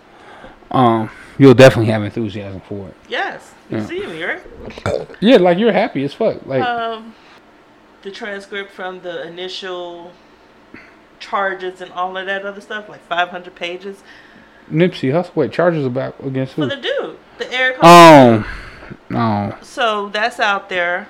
um, 0.70 1.08
you'll 1.38 1.54
definitely 1.54 1.90
have 1.92 2.02
enthusiasm 2.02 2.60
for 2.68 2.88
it. 2.88 2.96
Yes, 3.08 3.54
you 3.70 3.78
Yeah. 3.78 3.86
see 3.86 4.06
me, 4.06 4.24
right? 4.24 4.42
Yeah, 5.20 5.36
like 5.36 5.58
you're 5.58 5.72
happy 5.72 6.04
as 6.04 6.12
fuck. 6.14 6.44
Like 6.46 6.62
Um, 6.64 7.14
the 8.02 8.10
transcript 8.10 8.72
from 8.72 9.00
the 9.02 9.26
initial 9.26 10.12
charges 11.20 11.80
and 11.80 11.90
all 11.92 12.16
of 12.16 12.26
that 12.26 12.44
other 12.44 12.60
stuff, 12.60 12.88
like 12.88 13.00
500 13.06 13.54
pages, 13.54 14.02
Nipsey 14.70 15.12
Hussle. 15.12 15.34
Wait, 15.36 15.52
charges 15.52 15.86
about 15.86 16.16
against 16.24 16.54
for 16.54 16.66
the 16.66 16.76
dude, 16.76 17.16
the 17.38 17.52
Eric. 17.52 17.76
Oh, 17.82 18.44
no. 19.08 19.56
So 19.62 20.08
that's 20.08 20.40
out 20.40 20.68
there. 20.68 21.08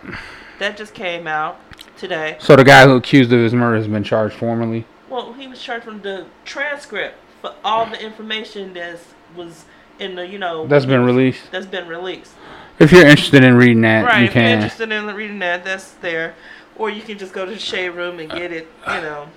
That 0.58 0.76
just 0.76 0.94
came 0.94 1.26
out 1.26 1.58
today. 1.96 2.36
So 2.38 2.54
the 2.54 2.64
guy 2.64 2.84
who 2.84 2.94
accused 2.96 3.32
of 3.32 3.40
his 3.40 3.54
murder 3.54 3.76
has 3.76 3.88
been 3.88 4.04
charged 4.04 4.34
formally. 4.36 4.84
Well, 5.14 5.32
he 5.34 5.46
was 5.46 5.62
charged 5.62 5.84
from 5.84 6.02
the 6.02 6.26
transcript 6.44 7.14
for 7.40 7.54
all 7.62 7.86
the 7.86 8.04
information 8.04 8.74
that 8.74 8.98
was 9.36 9.64
in 10.00 10.16
the, 10.16 10.26
you 10.26 10.40
know, 10.40 10.66
That's 10.66 10.86
been 10.86 11.04
released. 11.04 11.52
that's 11.52 11.66
been 11.66 11.86
released. 11.86 12.32
If 12.80 12.90
you're 12.90 13.06
interested 13.06 13.44
in 13.44 13.54
reading 13.56 13.82
that, 13.82 14.04
Right. 14.04 14.22
you 14.22 14.24
If 14.26 14.34
you're 14.34 14.42
interested 14.44 14.90
in 14.90 15.06
reading 15.14 15.38
that, 15.38 15.64
that's 15.64 15.92
there. 15.92 16.34
Or 16.74 16.90
you 16.90 17.00
can 17.00 17.16
just 17.16 17.32
go 17.32 17.44
to 17.44 17.52
the 17.52 17.60
shade 17.60 17.90
room 17.90 18.18
and 18.18 18.28
get 18.28 18.50
it, 18.50 18.66
you 18.88 19.00
know, 19.02 19.28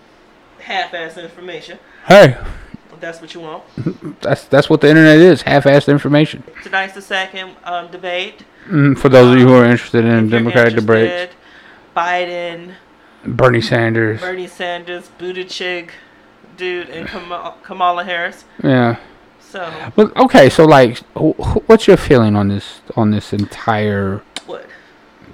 half-ass 0.61 1.15
information. 1.15 1.77
Hey, 2.07 2.35
If 2.91 2.99
that's 2.99 3.21
what 3.21 3.35
you 3.35 3.41
want. 3.41 3.63
that's 4.21 4.45
that's 4.45 4.71
what 4.71 4.81
the 4.81 4.89
internet 4.89 5.19
is. 5.19 5.43
Half-assed 5.43 5.89
information. 5.89 6.41
Tonight's 6.63 6.95
the 6.95 7.03
second 7.03 7.51
um, 7.63 7.91
debate. 7.91 8.45
Mm, 8.67 8.97
for 8.97 9.09
those 9.09 9.31
of 9.31 9.39
you 9.39 9.47
who 9.47 9.53
are 9.53 9.65
interested 9.65 10.05
in 10.05 10.27
Democratic 10.29 10.73
debates, 10.73 11.35
Biden, 11.95 12.73
Bernie 13.25 13.61
Sanders. 13.61 14.21
Bernie 14.21 14.47
Sanders, 14.47 15.09
Buttigieg, 15.19 15.89
dude, 16.55 16.89
and 16.89 17.07
Kamala, 17.63 18.03
Harris. 18.03 18.45
Yeah. 18.63 18.97
So 19.39 19.71
okay, 20.17 20.49
so 20.49 20.65
like, 20.65 20.97
wh- 21.15 21.35
wh- 21.37 21.69
what's 21.69 21.87
your 21.87 21.95
feeling 21.95 22.35
on 22.35 22.49
this 22.49 22.81
on 22.97 23.11
this 23.11 23.31
entire, 23.31 24.21
what? 24.45 24.65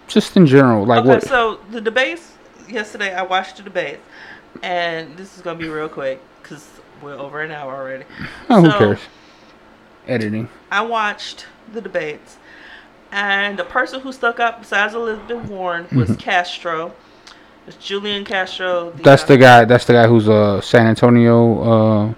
just 0.07 0.37
in 0.37 0.45
general, 0.45 0.85
like 0.85 0.99
okay, 0.99 1.09
what? 1.09 1.23
so 1.23 1.59
the 1.71 1.81
debates 1.81 2.33
yesterday, 2.69 3.13
I 3.13 3.23
watched 3.23 3.57
the 3.57 3.63
debates, 3.63 4.01
and 4.61 5.17
this 5.17 5.35
is 5.35 5.41
gonna 5.41 5.57
be 5.57 5.67
real 5.67 5.89
quick 5.89 6.21
because 6.41 6.69
we're 7.01 7.17
over 7.17 7.41
an 7.41 7.49
hour 7.49 7.75
already. 7.75 8.05
oh, 8.51 8.61
who 8.61 8.71
cares? 8.71 8.99
Editing. 10.07 10.47
I 10.69 10.81
watched 10.81 11.47
the 11.73 11.81
debates, 11.81 12.37
and 13.11 13.57
the 13.57 13.63
person 13.63 14.01
who 14.01 14.13
stuck 14.13 14.39
up 14.39 14.59
besides 14.59 14.93
Elizabeth 14.93 15.49
Warren 15.49 15.87
was 15.91 16.09
mm-hmm. 16.09 16.19
Castro. 16.19 16.93
It's 17.67 17.77
Julian 17.77 18.25
Castro. 18.25 18.91
Mm-hmm. 18.91 19.03
That's 19.03 19.23
the 19.23 19.37
guy. 19.37 19.65
That's 19.65 19.85
the 19.85 19.93
guy 19.93 20.07
who's 20.07 20.27
uh 20.27 20.61
San 20.61 20.87
Antonio. 20.87 21.61
Uh, 21.61 22.13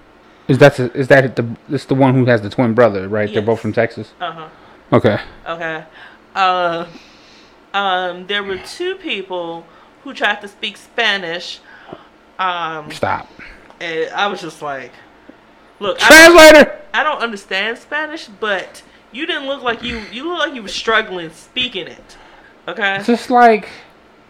is 0.48 0.58
that 0.60 0.76
the, 0.76 0.92
is 0.94 1.08
that 1.08 1.36
the 1.36 1.46
it's 1.70 1.86
the 1.86 1.96
one 1.96 2.14
who 2.14 2.26
has 2.26 2.42
the 2.42 2.50
twin 2.50 2.74
brother, 2.74 3.08
right? 3.08 3.32
They're 3.32 3.42
both 3.42 3.60
from 3.60 3.74
Texas. 3.74 4.14
Uh 4.20 4.32
huh. 4.32 4.50
Okay. 4.94 5.20
Okay. 5.48 5.84
Uh, 6.34 6.86
um, 7.74 8.28
there 8.28 8.44
were 8.44 8.58
two 8.58 8.96
people 8.96 9.66
who 10.04 10.14
tried 10.14 10.42
to 10.42 10.48
speak 10.48 10.78
Spanish. 10.78 11.60
Um, 12.38 12.92
Stop. 12.92 13.30
and 13.80 14.10
I 14.12 14.28
was 14.28 14.42
just 14.42 14.62
like, 14.62 14.92
look, 15.80 15.98
I 16.02 16.10
don't, 16.10 16.36
Translator. 16.38 16.82
I 16.94 17.04
don't 17.04 17.22
understand 17.22 17.78
Spanish, 17.78 18.28
but 18.28 18.84
you 19.12 19.26
didn't 19.26 19.48
look 19.48 19.64
like 19.64 19.84
you. 19.84 20.02
You 20.12 20.30
look 20.30 20.40
like 20.40 20.54
you 20.54 20.62
were 20.62 20.68
struggling 20.68 21.30
speaking 21.32 21.88
it. 21.88 22.18
Okay. 22.68 22.98
It's 22.98 23.08
just 23.08 23.30
like 23.30 23.70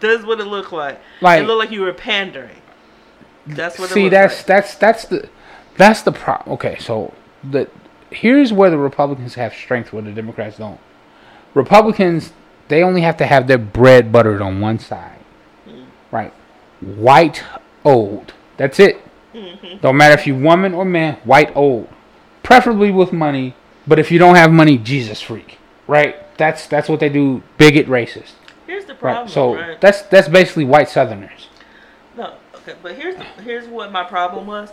That's 0.00 0.24
what 0.24 0.40
it 0.40 0.44
looked 0.44 0.72
like. 0.72 1.00
Like- 1.20 1.42
it 1.42 1.46
looked 1.46 1.58
like 1.58 1.70
you 1.70 1.82
were 1.82 1.92
pandering. 1.92 2.62
That's 3.46 3.78
what 3.78 3.90
it 3.90 3.94
see 3.94 4.02
looked 4.04 4.12
that's 4.12 4.36
like. 4.38 4.46
that's 4.46 4.74
that's 4.74 5.04
the 5.06 5.28
that's 5.76 6.02
the 6.02 6.12
problem. 6.12 6.54
Okay, 6.54 6.76
so 6.78 7.14
the 7.44 7.68
here's 8.10 8.52
where 8.52 8.70
the 8.70 8.78
Republicans 8.78 9.34
have 9.34 9.54
strength 9.54 9.92
where 9.92 10.02
the 10.02 10.12
Democrats 10.12 10.58
don't. 10.58 10.80
Republicans 11.54 12.32
they 12.68 12.82
only 12.82 13.02
have 13.02 13.16
to 13.18 13.26
have 13.26 13.46
their 13.46 13.58
bread 13.58 14.10
buttered 14.10 14.42
on 14.42 14.60
one 14.60 14.78
side, 14.78 15.18
right? 16.10 16.32
White 16.80 17.44
old. 17.84 18.34
That's 18.56 18.80
it. 18.80 19.00
Mm-hmm. 19.32 19.78
Don't 19.78 19.96
matter 19.96 20.14
if 20.14 20.26
you 20.26 20.34
woman 20.34 20.74
or 20.74 20.84
man. 20.84 21.16
White 21.24 21.54
old, 21.54 21.88
preferably 22.42 22.90
with 22.90 23.12
money. 23.12 23.54
But 23.86 23.98
if 23.98 24.10
you 24.10 24.18
don't 24.18 24.34
have 24.34 24.50
money, 24.52 24.78
Jesus 24.78 25.20
freak. 25.20 25.58
Right? 25.86 26.16
That's 26.36 26.66
that's 26.66 26.88
what 26.88 27.00
they 27.00 27.08
do. 27.08 27.42
Bigot, 27.58 27.86
racist. 27.86 28.32
Here's 28.66 28.84
the 28.84 28.94
problem, 28.94 29.26
Right. 29.26 29.32
So 29.34 29.54
right? 29.54 29.80
that's 29.80 30.02
that's 30.02 30.28
basically 30.28 30.64
white 30.64 30.88
Southerners. 30.88 31.48
No, 32.16 32.34
okay, 32.56 32.74
but 32.82 32.94
here's 32.96 33.16
the, 33.16 33.24
here's 33.42 33.68
what 33.68 33.92
my 33.92 34.04
problem 34.04 34.46
was. 34.46 34.70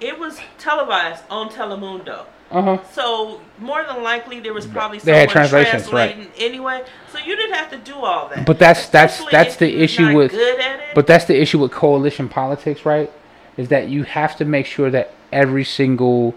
It 0.00 0.18
was 0.18 0.38
televised 0.58 1.24
on 1.30 1.50
Telemundo. 1.50 2.24
Uh 2.50 2.62
huh. 2.62 2.78
So 2.90 3.40
more 3.58 3.84
than 3.84 4.02
likely 4.02 4.40
there 4.40 4.52
was 4.52 4.66
probably 4.66 4.98
They 4.98 5.12
had 5.20 5.30
someone 5.30 5.48
translations, 5.50 5.92
right. 5.92 6.12
translating 6.14 6.32
anyway. 6.44 6.84
So 7.12 7.18
you 7.18 7.36
didn't 7.36 7.54
have 7.54 7.70
to 7.70 7.78
do 7.78 7.94
all 7.94 8.28
that. 8.30 8.44
But 8.46 8.58
that's 8.58 8.88
that's 8.88 9.14
Especially 9.14 9.30
that's 9.32 9.56
the 9.56 9.82
issue 9.82 10.16
with 10.16 10.32
good 10.32 10.58
at 10.60 10.80
it. 10.80 10.94
but 10.94 11.06
that's 11.06 11.26
the 11.26 11.40
issue 11.40 11.58
with 11.60 11.70
coalition 11.70 12.28
politics, 12.28 12.84
right? 12.84 13.10
Is 13.56 13.68
that 13.68 13.88
you 13.88 14.02
have 14.04 14.36
to 14.38 14.44
make 14.44 14.66
sure 14.66 14.90
that 14.90 15.12
every 15.32 15.64
single 15.64 16.34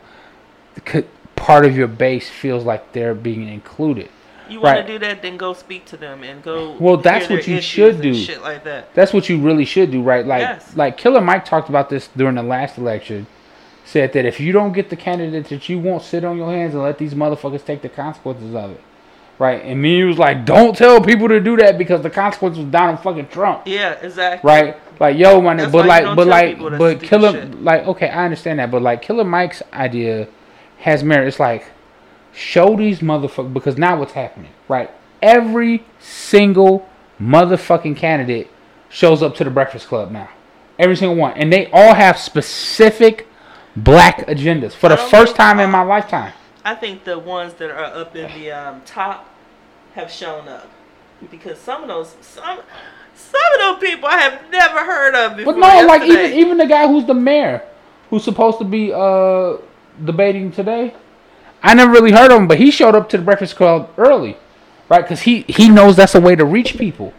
part 1.35 1.65
of 1.65 1.75
your 1.75 1.87
base 1.87 2.29
feels 2.29 2.63
like 2.63 2.93
they're 2.93 3.15
being 3.15 3.47
included. 3.47 4.09
You 4.53 4.61
want 4.61 4.77
right. 4.77 4.87
to 4.87 4.93
do 4.93 4.99
that, 4.99 5.21
then 5.21 5.35
go 5.35 5.53
speak 5.53 5.85
to 5.87 5.97
them 5.97 6.23
and 6.23 6.41
go. 6.41 6.77
Well, 6.79 6.97
that's 6.97 7.29
what 7.29 7.47
you 7.47 7.59
should 7.59 8.01
do. 8.01 8.13
Shit 8.13 8.41
like 8.41 8.63
that. 8.63 8.93
That's 8.93 9.11
what 9.11 9.27
you 9.27 9.39
really 9.41 9.65
should 9.65 9.91
do, 9.91 10.01
right? 10.01 10.25
Like 10.25 10.41
Yes. 10.41 10.75
like 10.77 10.97
Killer 10.97 11.21
Mike 11.21 11.45
talked 11.45 11.69
about 11.69 11.89
this 11.89 12.09
during 12.15 12.35
the 12.35 12.43
last 12.43 12.77
election. 12.77 13.27
Said 13.85 14.13
that 14.13 14.25
if 14.25 14.39
you 14.39 14.53
don't 14.53 14.71
get 14.71 14.89
the 14.89 14.95
candidate 14.95 15.49
that 15.49 15.67
you 15.67 15.77
want, 15.77 16.03
sit 16.03 16.23
on 16.23 16.37
your 16.37 16.49
hands 16.49 16.73
and 16.73 16.83
let 16.83 16.97
these 16.97 17.13
motherfuckers 17.13 17.65
take 17.65 17.81
the 17.81 17.89
consequences 17.89 18.55
of 18.55 18.71
it. 18.71 18.81
Right? 19.39 19.61
And 19.63 19.81
me 19.81 20.03
was 20.03 20.17
like, 20.17 20.45
don't 20.45 20.77
tell 20.77 21.01
people 21.01 21.27
to 21.27 21.39
do 21.39 21.57
that 21.57 21.77
because 21.77 22.01
the 22.01 22.09
consequence 22.09 22.55
was 22.55 22.67
Donald 22.67 23.01
fucking 23.01 23.27
Trump. 23.27 23.63
Yeah, 23.65 23.93
exactly. 23.93 24.47
right? 24.47 24.77
Like, 24.99 25.17
yo, 25.17 25.41
man, 25.41 25.57
That's 25.57 25.71
but 25.71 25.85
like, 25.85 26.15
but 26.15 26.27
like, 26.27 26.59
but 26.59 27.01
Killer, 27.01 27.31
shit. 27.31 27.61
like, 27.61 27.85
okay, 27.87 28.09
I 28.09 28.23
understand 28.25 28.59
that, 28.59 28.71
but 28.71 28.81
like, 28.81 29.01
Killer 29.01 29.25
Mike's 29.25 29.61
idea 29.73 30.27
has 30.77 31.03
merit. 31.03 31.27
It's 31.27 31.39
like, 31.39 31.65
show 32.33 32.75
these 32.75 32.99
motherfuckers 32.99 33.53
because 33.53 33.77
now 33.77 33.99
what's 33.99 34.13
happening, 34.13 34.51
right? 34.67 34.91
Every 35.21 35.83
single 35.99 36.87
motherfucking 37.21 37.95
candidate 37.95 38.49
shows 38.89 39.23
up 39.23 39.35
to 39.35 39.43
the 39.43 39.49
Breakfast 39.49 39.87
Club 39.87 40.11
now, 40.11 40.29
every 40.77 40.95
single 40.95 41.15
one, 41.15 41.33
and 41.33 41.51
they 41.51 41.69
all 41.71 41.93
have 41.93 42.17
specific 42.17 43.27
black 43.75 44.27
agendas 44.27 44.73
for 44.73 44.89
the 44.89 44.97
first 44.97 45.35
time 45.35 45.59
in 45.59 45.69
my 45.69 45.81
lifetime. 45.81 46.33
I 46.65 46.75
think 46.75 47.03
the 47.03 47.19
ones 47.19 47.53
that 47.55 47.71
are 47.71 47.83
up 47.83 48.15
in 48.15 48.31
the 48.39 48.51
um, 48.51 48.81
top 48.85 49.29
have 49.95 50.11
shown 50.11 50.47
up 50.47 50.69
because 51.29 51.57
some 51.59 51.83
of 51.83 51.87
those 51.87 52.15
some 52.21 52.59
some 53.15 53.53
of 53.53 53.59
those 53.59 53.89
people 53.89 54.07
I 54.07 54.17
have 54.17 54.49
never 54.49 54.79
heard 54.79 55.15
of 55.15 55.37
before. 55.37 55.53
But 55.53 55.59
no, 55.59 55.85
like 55.85 56.03
even 56.03 56.33
even 56.33 56.57
the 56.57 56.65
guy 56.65 56.87
who's 56.87 57.05
the 57.05 57.13
mayor, 57.13 57.63
who's 58.09 58.23
supposed 58.23 58.59
to 58.59 58.65
be 58.65 58.91
uh 58.93 59.57
debating 60.03 60.51
today, 60.51 60.93
I 61.63 61.73
never 61.73 61.91
really 61.91 62.11
heard 62.11 62.31
of 62.31 62.37
him, 62.37 62.47
but 62.47 62.57
he 62.59 62.69
showed 62.71 62.93
up 62.95 63.07
to 63.09 63.17
the 63.17 63.23
Breakfast 63.23 63.55
Club 63.55 63.89
early, 63.97 64.37
right? 64.89 65.01
Because 65.01 65.21
he 65.21 65.41
he 65.47 65.69
knows 65.69 65.95
that's 65.95 66.13
a 66.15 66.19
way 66.21 66.35
to 66.35 66.43
reach 66.45 66.77
people, 66.77 67.13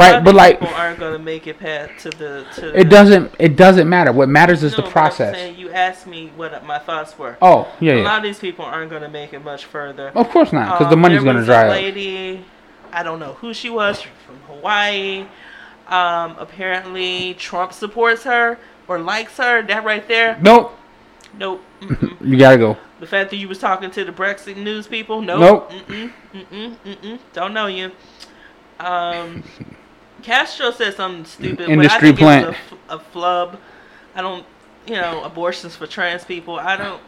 right? 0.00 0.24
But 0.24 0.34
like, 0.34 0.60
people 0.60 0.74
aren't 0.74 0.98
gonna 0.98 1.18
make 1.18 1.46
it 1.46 1.58
past 1.58 2.02
to 2.04 2.10
the 2.10 2.46
to. 2.56 2.78
it 2.78 2.84
doesn't 2.88 3.32
it 3.38 3.56
doesn't 3.56 3.88
matter. 3.88 4.10
What 4.12 4.28
matters 4.30 4.62
is 4.62 4.72
No, 4.76 4.84
the 4.84 4.90
process. 4.90 5.34
saying 5.34 5.58
you 5.58 5.70
asked 5.70 6.06
me 6.06 6.32
what 6.36 6.64
my 6.64 6.78
thoughts 6.78 7.18
were. 7.18 7.36
Oh 7.42 7.70
yeah, 7.80 7.92
A 7.92 7.96
yeah. 7.98 8.02
lot 8.04 8.16
of 8.18 8.22
these 8.22 8.38
people 8.38 8.64
aren't 8.64 8.90
gonna 8.90 9.10
make 9.10 9.34
it 9.34 9.44
much 9.44 9.66
further. 9.66 10.08
Of 10.14 10.30
course 10.30 10.52
not, 10.52 10.78
because 10.78 10.88
the 10.90 10.94
Um, 10.96 11.00
money's 11.00 11.22
there 11.22 11.32
gonna 11.34 11.44
dry 11.44 11.64
up. 11.66 11.70
lady, 11.72 12.44
I 12.92 13.02
don't 13.02 13.18
know 13.20 13.34
who 13.34 13.52
she 13.52 13.68
was 13.68 14.00
from 14.00 14.36
Hawaii. 14.48 15.26
Um, 15.88 16.36
apparently 16.38 17.34
Trump 17.34 17.72
supports 17.74 18.22
her 18.24 18.56
or 18.88 18.98
likes 18.98 19.36
her. 19.36 19.60
That 19.62 19.84
right 19.84 20.06
there, 20.08 20.38
Nope, 20.40 20.74
nope. 21.38 21.62
Mm-mm. 21.88 22.16
you 22.28 22.38
gotta 22.38 22.58
go. 22.58 22.76
the 23.00 23.06
fact 23.06 23.30
that 23.30 23.36
you 23.36 23.48
was 23.48 23.58
talking 23.58 23.90
to 23.90 24.04
the 24.04 24.12
Brexit 24.12 24.56
news 24.56 24.86
people, 24.86 25.20
nope. 25.20 25.40
Nope. 25.40 25.70
Mm-mm, 25.88 26.12
mm-mm, 26.34 26.76
mm-mm. 26.84 27.18
Don't 27.32 27.52
know 27.54 27.66
you. 27.66 27.90
Um, 28.80 29.42
Castro 30.22 30.70
said 30.70 30.94
something 30.94 31.24
stupid. 31.24 31.68
Industry 31.68 32.08
think 32.08 32.18
plant. 32.18 32.44
It 32.44 32.48
was 32.48 32.56
a, 32.56 32.74
f- 32.74 32.78
a 32.90 32.98
flub. 33.10 33.60
I 34.14 34.20
don't, 34.22 34.46
you 34.86 34.94
know, 34.94 35.24
abortions 35.24 35.74
for 35.74 35.86
trans 35.86 36.24
people. 36.24 36.58
I 36.58 36.76
don't. 36.76 37.02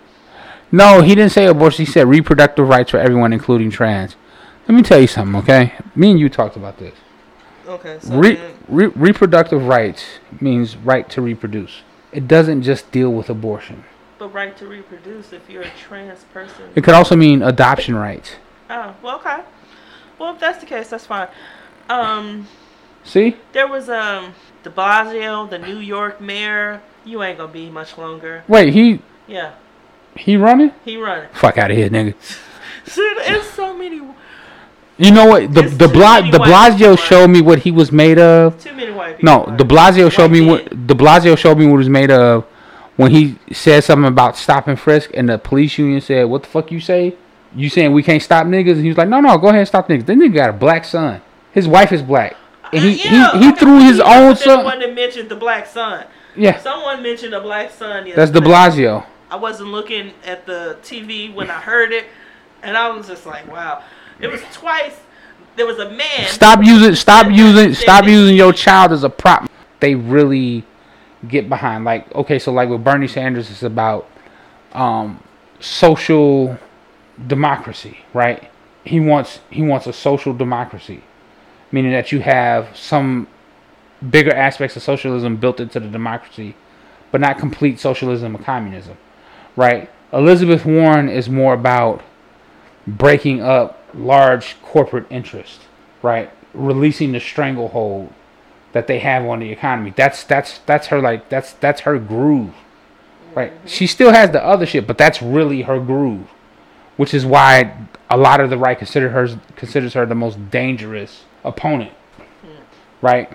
No, 0.73 1.03
he 1.03 1.15
didn't 1.15 1.31
say 1.33 1.47
abortion. 1.47 1.85
He 1.87 1.91
said 1.93 2.09
reproductive 2.09 2.69
rights 2.69 2.91
for 2.91 2.99
everyone, 2.99 3.33
including 3.33 3.71
trans. 3.71 4.17
Let 4.67 4.75
me 4.75 4.83
tell 4.83 4.99
you 4.99 5.07
something, 5.07 5.37
okay? 5.43 5.75
Me 5.95 6.11
and 6.11 6.19
you 6.19 6.29
talked 6.29 6.57
about 6.57 6.79
this. 6.79 6.95
Okay. 7.67 7.99
So 8.01 8.17
Re- 8.17 8.41
re- 8.69 8.87
reproductive 8.87 9.67
rights 9.67 10.05
means 10.41 10.77
right 10.77 11.09
to 11.11 11.21
reproduce. 11.23 11.83
It 12.13 12.27
doesn't 12.27 12.63
just 12.63 12.91
deal 12.91 13.13
with 13.13 13.29
abortion. 13.31 13.85
Right 14.29 14.57
to 14.59 14.67
reproduce 14.67 15.33
if 15.33 15.49
you're 15.49 15.63
a 15.63 15.71
trans 15.71 16.25
person. 16.33 16.65
It 16.75 16.83
could 16.85 16.95
also 16.95 17.15
mean 17.17 17.43
adoption 17.43 17.95
rights. 17.97 18.33
Oh, 18.71 18.95
well, 19.03 19.17
okay. 19.17 19.43
Well, 20.19 20.35
if 20.35 20.41
that's 20.41 20.59
the 20.61 20.67
case, 20.67 20.89
that's 20.91 21.07
fine. 21.07 21.29
Um, 21.89 22.49
See? 23.05 23.37
there 23.53 23.67
was 23.69 23.89
um 23.89 24.35
De 24.63 24.71
Blasio, 24.71 25.49
the 25.49 25.59
New 25.59 25.79
York 25.79 26.21
mayor. 26.21 26.81
You 27.05 27.23
ain't 27.23 27.39
gonna 27.39 27.53
be 27.53 27.69
much 27.69 27.99
longer. 27.99 28.43
Wait, 28.49 28.73
he 28.73 29.01
Yeah, 29.27 29.53
he 30.17 30.37
running? 30.37 30.73
he 30.85 30.97
running. 30.97 31.29
Fuck 31.33 31.59
out 31.59 31.71
of 31.71 31.77
here, 31.77 31.91
nigga. 31.91 32.15
It's 32.87 33.51
so 33.51 33.75
many, 33.77 33.97
You 34.99 35.11
know 35.11 35.27
what? 35.27 35.53
The 35.55 35.65
It's 35.65 35.77
the 35.77 35.89
Bla- 35.89 36.23
De 36.23 36.39
Blasio 36.39 36.99
showed 36.99 37.29
me 37.29 37.41
what 37.41 37.59
he 37.61 37.71
was 37.71 37.91
made 37.91 38.19
of. 38.19 38.61
too 38.63 38.73
many 38.75 38.93
white 38.93 39.19
people. 39.19 39.49
No, 39.51 39.57
De 39.57 39.65
Blasio 39.65 40.11
showed 40.13 40.31
me 40.31 40.41
what 40.43 40.69
De 40.87 40.95
Blasio 40.95 41.37
showed 41.37 41.59
me 41.59 41.65
what 41.67 41.73
he 41.73 41.79
was 41.79 41.89
made 41.89 42.11
of 42.11 42.47
when 42.97 43.11
he 43.11 43.39
said 43.53 43.83
something 43.85 44.07
about 44.07 44.37
stop 44.37 44.69
and 44.69 44.79
frisk, 44.79 45.11
and 45.15 45.29
the 45.29 45.39
police 45.39 45.79
union 45.79 46.01
said, 46.01 46.25
"What 46.25 46.43
the 46.45 46.49
fuck 46.49 46.71
you 46.71 46.81
say? 46.81 47.15
You 47.55 47.69
saying 47.69 47.93
we 47.93 48.03
can't 48.03 48.23
stop 48.23 48.47
niggas?" 48.47 48.73
And 48.73 48.83
he 48.83 48.89
was 48.89 48.99
like, 48.99 49.09
"No, 49.09 49.21
no, 49.21 49.37
go 49.39 49.49
ahead 49.49 49.61
and 49.61 49.69
stop 49.69 49.89
niggas." 49.89 50.07
This 50.07 50.17
nigga 50.17 50.35
got 50.35 50.51
a 50.51 50.55
black 50.55 50.85
son. 50.85 51.21
His 51.53 51.69
wife 51.69 51.93
is 51.93 52.03
black, 52.03 52.37
and 52.73 52.83
he 52.85 53.09
Uh, 53.09 53.13
yeah, 53.13 53.39
he, 53.39 53.47
he 53.47 53.53
threw 53.53 53.81
his 53.81 54.01
own 54.01 54.31
was 54.31 54.43
the 54.43 54.57
one 54.57 54.65
son. 54.65 54.81
that 54.81 54.95
mentioned 54.95 55.29
the 55.29 55.37
black 55.37 55.67
son. 55.67 56.07
Yeah, 56.37 56.59
Someone 56.59 57.01
mentioned 57.03 57.33
a 57.33 57.41
black 57.41 57.71
son. 57.71 58.11
that's 58.15 58.33
De. 58.33 58.41
Blasio. 58.41 59.07
I 59.31 59.37
wasn't 59.37 59.71
looking 59.71 60.13
at 60.25 60.47
the 60.47 60.77
TV 60.83 61.33
when 61.33 61.49
I 61.51 61.61
heard 61.61 61.93
it, 61.93 62.07
and 62.63 62.77
I 62.77 62.89
was 62.91 63.07
just 63.07 63.25
like, 63.25 63.51
wow. 63.51 63.83
It 64.21 64.29
was 64.29 64.41
twice. 64.53 64.97
There 65.57 65.67
was 65.67 65.79
a 65.79 65.91
man. 65.91 66.27
Stop 66.27 66.65
using 66.65 66.95
stop 66.97 67.31
using 67.31 67.75
stop 67.75 68.07
using 68.07 68.37
your 68.37 68.53
child 68.53 68.93
as 68.93 69.05
a 69.05 69.11
prop. 69.11 69.49
They 69.81 69.95
really 69.95 70.65
get 71.29 71.49
behind. 71.49 71.85
Like 71.85 72.13
okay, 72.15 72.39
so 72.39 72.53
like 72.53 72.69
with 72.69 72.85
Bernie 72.85 73.09
Sanders, 73.09 73.51
it's 73.51 73.63
about 73.63 74.09
um, 74.73 75.23
social 75.61 76.59
democracy, 77.27 77.99
right? 78.13 78.51
He 78.85 79.01
wants 79.01 79.41
he 79.51 79.63
wants 79.63 79.87
a 79.87 79.93
social 79.93 80.35
democracy, 80.35 81.03
meaning 81.73 81.93
that 81.93 82.13
you 82.13 82.21
have 82.21 82.77
some 82.77 83.29
bigger 84.11 84.35
aspects 84.35 84.77
of 84.77 84.83
socialism 84.83 85.37
built 85.37 85.61
into 85.61 85.81
the 85.81 85.89
democracy, 85.89 86.55
but 87.11 87.21
not 87.21 87.39
complete 87.39 87.81
socialism 87.81 88.37
or 88.37 88.39
communism, 88.41 88.97
right? 89.57 89.91
Elizabeth 90.13 90.65
Warren 90.65 91.09
is 91.09 91.29
more 91.29 91.55
about 91.55 92.03
breaking 92.87 93.41
up 93.41 93.83
large 93.95 94.61
corporate 94.63 95.07
interests, 95.11 95.65
right? 96.03 96.31
Releasing 96.53 97.13
the 97.13 97.21
stranglehold 97.21 98.13
that 98.75 98.89
they 98.89 98.99
have 98.99 99.25
on 99.25 99.39
the 99.39 99.51
economy. 99.51 99.95
That's 99.97 100.25
that's 100.25 100.59
that's 100.67 100.89
her 100.89 101.01
like 101.01 101.31
that's 101.31 101.55
that's 101.55 101.83
her 101.83 101.99
groove. 101.99 102.53
Right. 103.35 103.53
Mm-hmm. 103.53 103.67
She 103.67 103.87
still 103.87 104.13
has 104.13 104.33
the 104.33 104.45
other 104.45 104.67
shit, 104.67 104.87
but 104.87 104.99
that's 104.99 105.23
really 105.23 105.63
her 105.63 105.81
groove. 105.81 106.29
Which 106.97 107.15
is 107.15 107.25
why 107.25 107.87
a 108.11 108.17
lot 108.17 108.41
of 108.41 108.51
the 108.51 108.59
right 108.59 108.77
consider 108.77 109.11
her 109.11 109.41
considers 109.57 109.95
her 109.95 110.05
the 110.05 110.15
most 110.15 110.51
dangerous 110.51 111.25
opponent. 111.45 111.93
Hmm. 112.43 112.49
Right? 113.01 113.33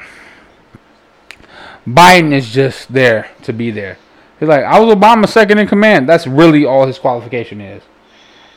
Biden 1.87 2.33
is 2.33 2.51
just 2.51 2.93
there 2.93 3.31
to 3.43 3.53
be 3.53 3.71
there. 3.71 3.97
He's 4.39 4.49
like, 4.49 4.63
I 4.63 4.79
was 4.79 4.93
Obama's 4.93 5.31
second 5.31 5.57
in 5.57 5.67
command. 5.67 6.07
That's 6.07 6.27
really 6.27 6.65
all 6.65 6.85
his 6.85 6.99
qualification 6.99 7.61
is. 7.61 7.83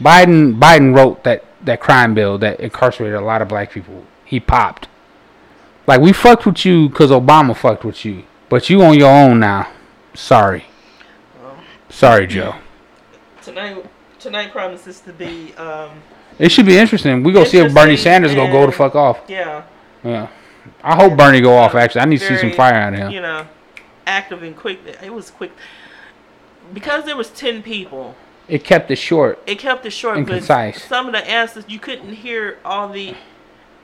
Biden 0.01 0.59
Biden 0.59 0.97
wrote 0.97 1.23
that, 1.25 1.45
that 1.65 1.81
crime 1.81 2.15
bill 2.15 2.39
that 2.39 2.59
incarcerated 2.61 3.19
a 3.19 3.25
lot 3.25 3.41
of 3.41 3.49
black 3.49 3.71
people. 3.71 4.05
He 4.25 4.41
popped. 4.41 4.89
Like 5.87 6.01
we 6.01 6.13
fucked 6.13 6.47
with 6.47 6.65
you 6.65 6.89
because 6.89 7.11
Obama 7.11 7.57
fucked 7.57 7.85
with 7.85 8.05
you, 8.05 8.25
but 8.49 8.69
you 8.71 8.83
on 8.83 8.97
your 8.99 9.11
own 9.11 9.41
now. 9.41 9.69
Sorry, 10.15 10.65
sorry, 11.89 12.27
Joe. 12.27 12.55
Tonight, 13.43 13.85
tonight 14.21 14.53
promises 14.53 15.01
to 15.01 15.13
be, 15.13 15.53
um, 15.57 15.91
It 16.39 16.51
should 16.51 16.67
be 16.67 16.77
interesting. 16.79 17.23
We 17.23 17.33
gonna 17.33 17.47
see 17.47 17.59
if 17.59 17.75
Bernie 17.75 17.97
Sanders 17.97 18.35
gonna 18.35 18.53
go 18.53 18.67
the 18.67 18.73
fuck 18.73 18.95
off. 18.95 19.21
yeah. 19.29 19.63
Yeah, 20.05 20.29
I 20.83 20.97
hope 20.97 21.17
Bernie 21.17 21.41
go 21.41 21.57
off. 21.57 21.75
Actually, 21.77 22.01
I 22.01 22.05
need 22.07 22.19
to 22.19 22.27
see 22.27 22.37
some 22.37 22.51
fire 22.53 22.75
out 22.75 22.93
of 22.93 22.99
him. 22.99 23.11
You 23.13 23.21
know, 23.21 23.47
active 24.07 24.43
and 24.43 24.57
quick. 24.57 24.81
It 25.03 25.13
was 25.15 25.31
quick 25.31 25.53
because 26.75 27.05
there 27.05 27.17
was 27.17 27.31
ten 27.31 27.63
people. 27.63 28.17
It 28.49 28.65
kept 28.65 28.91
it 28.91 28.97
short. 28.97 29.41
It 29.47 29.61
kept 29.61 29.87
it 29.87 29.91
short, 29.93 30.17
And 30.19 30.27
but 30.27 30.39
concise. 30.39 30.83
some 30.85 31.07
of 31.07 31.13
the 31.13 31.25
answers 31.29 31.65
you 31.69 31.79
couldn't 31.79 32.13
hear 32.15 32.59
all 32.65 32.89
the 32.89 33.15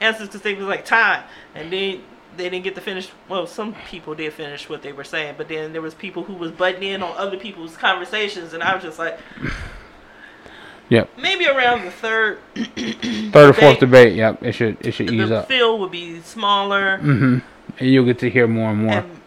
answers 0.00 0.28
because 0.28 0.42
they 0.42 0.54
was 0.54 0.66
like 0.66 0.84
time, 0.84 1.24
and 1.54 1.72
then 1.72 2.02
they 2.36 2.48
didn't 2.48 2.64
get 2.64 2.74
to 2.76 2.80
finish. 2.80 3.08
Well, 3.28 3.46
some 3.46 3.74
people 3.88 4.14
did 4.14 4.32
finish 4.32 4.68
what 4.68 4.82
they 4.82 4.92
were 4.92 5.04
saying, 5.04 5.34
but 5.36 5.48
then 5.48 5.72
there 5.72 5.82
was 5.82 5.94
people 5.94 6.24
who 6.24 6.34
was 6.34 6.52
butting 6.52 6.82
in 6.82 7.02
on 7.02 7.16
other 7.16 7.36
people's 7.36 7.76
conversations, 7.76 8.52
and 8.54 8.62
I 8.62 8.74
was 8.74 8.82
just 8.84 8.98
like, 8.98 9.18
Yep. 10.90 11.10
maybe 11.18 11.46
around 11.46 11.84
the 11.84 11.90
third, 11.90 12.38
Third 12.54 13.50
or 13.50 13.52
fourth 13.52 13.78
Debate. 13.78 14.14
Yep. 14.14 14.42
It 14.42 14.52
should 14.52 14.86
it 14.86 14.92
should 14.92 15.10
ease 15.10 15.28
the 15.28 15.40
up. 15.40 15.48
field 15.48 15.80
would 15.80 15.90
be 15.90 16.20
smaller. 16.20 16.96
Mm-hmm. 16.98 17.38
And 17.78 17.90
you'll 17.90 18.06
get 18.06 18.18
to 18.20 18.30
hear 18.30 18.46
more 18.48 18.70
and 18.70 18.82
more. 18.84 18.94
And 18.94 19.17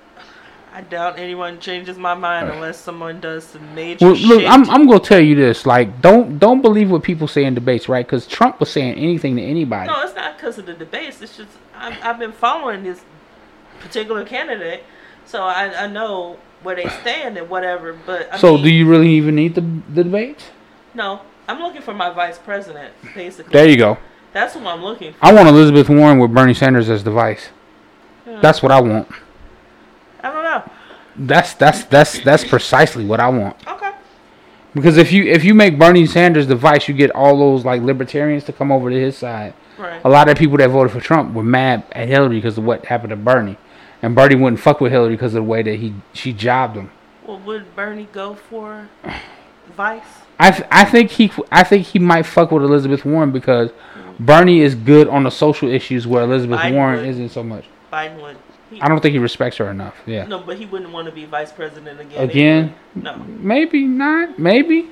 I 0.82 0.84
doubt 0.86 1.20
anyone 1.20 1.60
changes 1.60 1.98
my 1.98 2.16
mind 2.16 2.49
unless 2.49 2.80
someone 2.80 3.20
does 3.20 3.44
some 3.44 3.76
major 3.76 4.03
Well, 4.06 4.16
look, 4.16 4.41
shit. 4.41 4.49
I'm 4.49 4.68
I'm 4.70 4.88
gonna 4.88 4.99
tell 4.99 5.20
you 5.20 5.36
this. 5.36 5.66
Like, 5.66 6.02
don't 6.02 6.40
don't 6.40 6.62
believe 6.62 6.90
what 6.90 7.03
people 7.03 7.28
say 7.28 7.44
in 7.45 7.53
debates, 7.53 7.88
right? 7.88 8.06
Because 8.06 8.26
Trump 8.26 8.60
was 8.60 8.72
saying 8.72 8.95
anything 8.95 9.36
to 9.36 9.41
anybody. 9.44 9.88
no, 9.88 10.02
it's 10.02 10.16
not 10.16 10.38
because 10.38 10.58
of 10.58 10.66
the 10.66 10.74
debates. 10.74 11.22
It's 11.22 11.38
just 11.38 11.49
I've, 11.76 11.98
I've 12.03 12.20
been 12.20 12.32
following 12.32 12.84
this 12.84 13.03
particular 13.80 14.26
candidate, 14.26 14.84
so 15.26 15.44
I, 15.44 15.84
I 15.84 15.88
know 15.88 16.38
where 16.64 16.76
they 16.76 16.88
stand 17.02 17.38
and 17.38 17.48
whatever. 17.49 17.94
But 18.06 18.34
I 18.34 18.38
so, 18.40 18.56
mean, 18.56 18.64
do 18.64 18.74
you 18.74 18.90
really 18.90 19.10
even 19.10 19.36
need 19.36 19.53
the 19.56 19.62
the 19.94 20.03
debates? 20.03 20.49
No, 20.95 21.22
I'm 21.48 21.60
looking 21.62 21.82
for 21.82 21.94
my 21.94 22.10
vice 22.12 22.40
president. 22.40 22.94
Basically, 23.14 23.53
There 23.53 23.70
you 23.70 23.78
go. 23.78 23.98
that's 24.34 24.56
who 24.56 24.66
I'm 24.66 24.82
looking 24.82 25.14
for. 25.14 25.26
I 25.26 25.32
want 25.32 25.48
Elizabeth 25.48 25.90
Warren 25.90 26.18
with 26.18 26.34
Bernie 26.34 26.56
Sanders 26.56 26.90
as 26.90 27.03
the 27.03 27.12
vice. 27.12 27.49
Yeah. 28.26 28.40
That's 28.41 28.64
what 28.64 28.72
I 28.72 28.82
want. 28.82 29.08
I 31.15 31.17
don't 31.17 31.27
know. 31.27 31.33
That's 31.33 31.53
that's 31.53 31.83
that's 31.85 32.19
that's 32.19 32.43
precisely 32.45 33.05
what 33.05 33.19
I 33.19 33.29
want. 33.29 33.55
Okay. 33.67 33.91
Because 34.73 34.97
if 34.97 35.11
you 35.11 35.25
if 35.25 35.43
you 35.43 35.53
make 35.53 35.77
Bernie 35.77 36.05
Sanders 36.05 36.47
the 36.47 36.55
vice, 36.55 36.88
you 36.88 36.93
get 36.93 37.11
all 37.11 37.38
those 37.38 37.65
like 37.65 37.81
libertarians 37.81 38.43
to 38.45 38.53
come 38.53 38.71
over 38.71 38.89
to 38.89 38.99
his 38.99 39.17
side. 39.17 39.53
Right. 39.77 40.01
A 40.05 40.09
lot 40.09 40.29
of 40.29 40.38
people 40.38 40.57
that 40.57 40.69
voted 40.69 40.91
for 40.91 40.99
Trump 40.99 41.33
were 41.33 41.43
mad 41.43 41.83
at 41.91 42.07
Hillary 42.07 42.38
because 42.38 42.57
of 42.57 42.63
what 42.63 42.85
happened 42.85 43.09
to 43.09 43.15
Bernie, 43.15 43.57
and 44.01 44.15
Bernie 44.15 44.35
wouldn't 44.35 44.61
fuck 44.61 44.79
with 44.79 44.91
Hillary 44.91 45.15
because 45.15 45.33
of 45.33 45.43
the 45.43 45.49
way 45.49 45.61
that 45.63 45.75
he 45.75 45.93
she 46.13 46.31
jobbed 46.33 46.77
him. 46.77 46.91
Well, 47.25 47.39
would 47.39 47.75
Bernie 47.75 48.07
go 48.13 48.35
for 48.35 48.88
vice? 49.75 50.03
I 50.39 50.51
th- 50.51 50.67
I 50.71 50.85
think 50.85 51.11
he 51.11 51.31
I 51.51 51.63
think 51.63 51.88
he 51.88 51.99
might 51.99 52.23
fuck 52.23 52.51
with 52.51 52.63
Elizabeth 52.63 53.05
Warren 53.05 53.31
because 53.31 53.71
Bernie 54.19 54.61
is 54.61 54.75
good 54.75 55.07
on 55.07 55.23
the 55.23 55.29
social 55.31 55.69
issues 55.69 56.07
where 56.07 56.23
Elizabeth 56.23 56.59
Biden 56.59 56.73
Warren 56.73 56.99
would. 57.01 57.09
isn't 57.09 57.29
so 57.29 57.43
much. 57.43 57.65
Biden 57.91 58.21
would. 58.21 58.38
He, 58.72 58.81
I 58.81 58.88
don't 58.88 59.02
think 59.02 59.11
he 59.11 59.19
respects 59.19 59.57
her 59.57 59.69
enough. 59.69 59.95
Yeah. 60.06 60.26
No, 60.26 60.39
but 60.39 60.57
he 60.57 60.65
wouldn't 60.65 60.91
want 60.91 61.07
to 61.07 61.11
be 61.11 61.26
vice 61.26 61.52
president 61.52 61.99
again. 61.99 62.30
Again? 62.30 62.76
either. 62.95 63.18
No. 63.18 63.23
Maybe 63.26 63.84
not. 63.84 64.39
Maybe. 64.39 64.89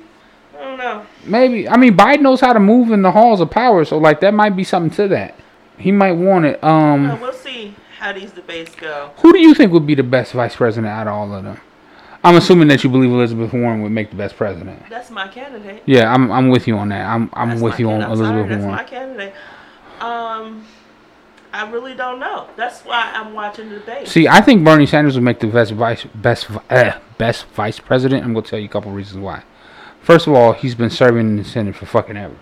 I 0.54 0.62
don't 0.62 0.78
know. 0.78 1.06
Maybe. 1.24 1.66
I 1.66 1.78
mean, 1.78 1.96
Biden 1.96 2.20
knows 2.20 2.40
how 2.40 2.52
to 2.52 2.60
move 2.60 2.90
in 2.90 3.00
the 3.00 3.10
halls 3.10 3.40
of 3.40 3.50
power, 3.50 3.84
so 3.86 3.96
like 3.96 4.20
that 4.20 4.34
might 4.34 4.50
be 4.50 4.64
something 4.64 4.94
to 4.96 5.08
that. 5.08 5.34
He 5.78 5.90
might 5.90 6.12
want 6.12 6.44
it. 6.44 6.62
Um, 6.62 7.18
we'll 7.20 7.32
see 7.32 7.74
how 7.98 8.12
these 8.12 8.32
debates 8.32 8.74
go. 8.74 9.12
who 9.16 9.32
do 9.32 9.38
you 9.38 9.54
think 9.54 9.72
would 9.72 9.86
be 9.86 9.94
the 9.94 10.02
best 10.02 10.32
vice 10.32 10.56
president 10.56 10.92
out 10.92 11.06
of 11.06 11.14
all 11.14 11.32
of 11.32 11.44
them? 11.44 11.58
I'm 12.22 12.36
assuming 12.36 12.68
that 12.68 12.84
you 12.84 12.90
believe 12.90 13.10
Elizabeth 13.10 13.54
Warren 13.54 13.80
would 13.80 13.92
make 13.92 14.10
the 14.10 14.16
best 14.16 14.36
president. 14.36 14.82
That's 14.90 15.10
my 15.10 15.28
candidate. 15.28 15.82
Yeah, 15.86 16.12
I'm 16.12 16.30
I'm 16.30 16.50
with 16.50 16.68
you 16.68 16.76
on 16.76 16.90
that. 16.90 17.06
I'm 17.06 17.30
I'm 17.32 17.50
That's 17.50 17.62
with 17.62 17.80
you 17.80 17.90
on 17.90 18.00
candidate. 18.00 18.26
I'm 18.26 18.34
Elizabeth 18.34 18.50
sorry, 18.50 18.62
Warren. 18.62 18.76
That's 18.76 18.92
my 18.92 18.98
candidate. 18.98 19.34
Um, 20.00 20.66
I 21.52 21.68
really 21.70 21.94
don't 21.94 22.20
know. 22.20 22.48
That's 22.56 22.80
why 22.82 23.10
I'm 23.14 23.32
watching 23.32 23.70
the 23.70 23.78
debate. 23.80 24.08
See, 24.08 24.28
I 24.28 24.40
think 24.40 24.64
Bernie 24.64 24.86
Sanders 24.86 25.14
would 25.16 25.24
make 25.24 25.40
the 25.40 25.46
best 25.48 25.72
vice 25.72 26.04
best 26.14 26.48
uh, 26.70 26.98
best 27.18 27.46
vice 27.48 27.78
president. 27.80 28.24
I'm 28.24 28.32
gonna 28.34 28.46
tell 28.46 28.58
you 28.58 28.66
a 28.66 28.68
couple 28.68 28.92
reasons 28.92 29.20
why. 29.22 29.42
First 30.00 30.26
of 30.26 30.32
all, 30.34 30.52
he's 30.52 30.74
been 30.74 30.90
serving 30.90 31.26
in 31.28 31.36
the 31.36 31.44
Senate 31.44 31.76
for 31.76 31.86
fucking 31.86 32.16
ever, 32.16 32.36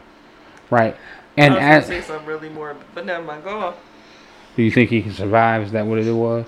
right? 0.70 0.96
And 1.36 1.54
I 1.54 1.76
was 1.76 1.84
as, 1.84 1.86
say 1.86 2.00
something 2.02 2.26
really 2.26 2.48
more, 2.48 2.76
but 2.94 3.06
never 3.06 3.24
mind. 3.24 3.44
Go 3.44 3.58
on. 3.58 3.74
do 4.56 4.62
you 4.62 4.70
think 4.70 4.90
he 4.90 5.02
can 5.02 5.12
survive? 5.12 5.62
Is 5.62 5.72
that 5.72 5.86
what 5.86 5.98
it 5.98 6.10
was? 6.12 6.46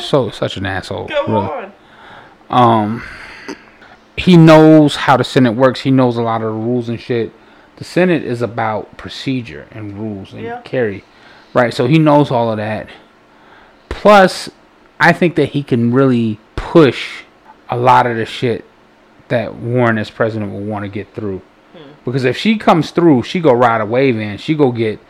So 0.00 0.30
such 0.30 0.56
an 0.56 0.66
asshole. 0.66 1.08
Go 1.08 1.26
really. 1.26 1.36
on. 1.46 1.72
Um, 2.50 3.02
he 4.16 4.36
knows 4.36 4.96
how 4.96 5.16
the 5.16 5.24
Senate 5.24 5.52
works. 5.52 5.80
He 5.80 5.90
knows 5.90 6.16
a 6.16 6.22
lot 6.22 6.42
of 6.42 6.48
the 6.48 6.52
rules 6.58 6.88
and 6.88 7.00
shit. 7.00 7.32
The 7.76 7.84
Senate 7.84 8.22
is 8.22 8.42
about 8.42 8.96
procedure 8.96 9.66
and 9.70 9.98
rules 9.98 10.32
and 10.32 10.42
Yeah. 10.42 10.60
carry, 10.62 11.04
right? 11.54 11.72
So 11.72 11.86
he 11.86 11.98
knows 11.98 12.30
all 12.30 12.50
of 12.50 12.56
that. 12.56 12.88
Plus, 13.88 14.50
I 14.98 15.12
think 15.12 15.36
that 15.36 15.50
he 15.50 15.62
can 15.62 15.92
really 15.92 16.38
push 16.56 17.22
a 17.68 17.76
lot 17.76 18.06
of 18.06 18.16
the 18.16 18.26
shit 18.26 18.64
that 19.28 19.54
Warren 19.54 19.98
as 19.98 20.10
president 20.10 20.52
will 20.52 20.60
want 20.60 20.84
to 20.84 20.88
get 20.88 21.14
through. 21.14 21.40
Hmm. 21.72 21.92
Because 22.04 22.24
if 22.24 22.36
she 22.36 22.58
comes 22.58 22.90
through, 22.90 23.22
she 23.22 23.40
go 23.40 23.52
ride 23.52 23.80
a 23.80 23.86
wave 23.86 24.18
in. 24.18 24.38
She 24.38 24.54
go 24.54 24.72
get 24.72 25.00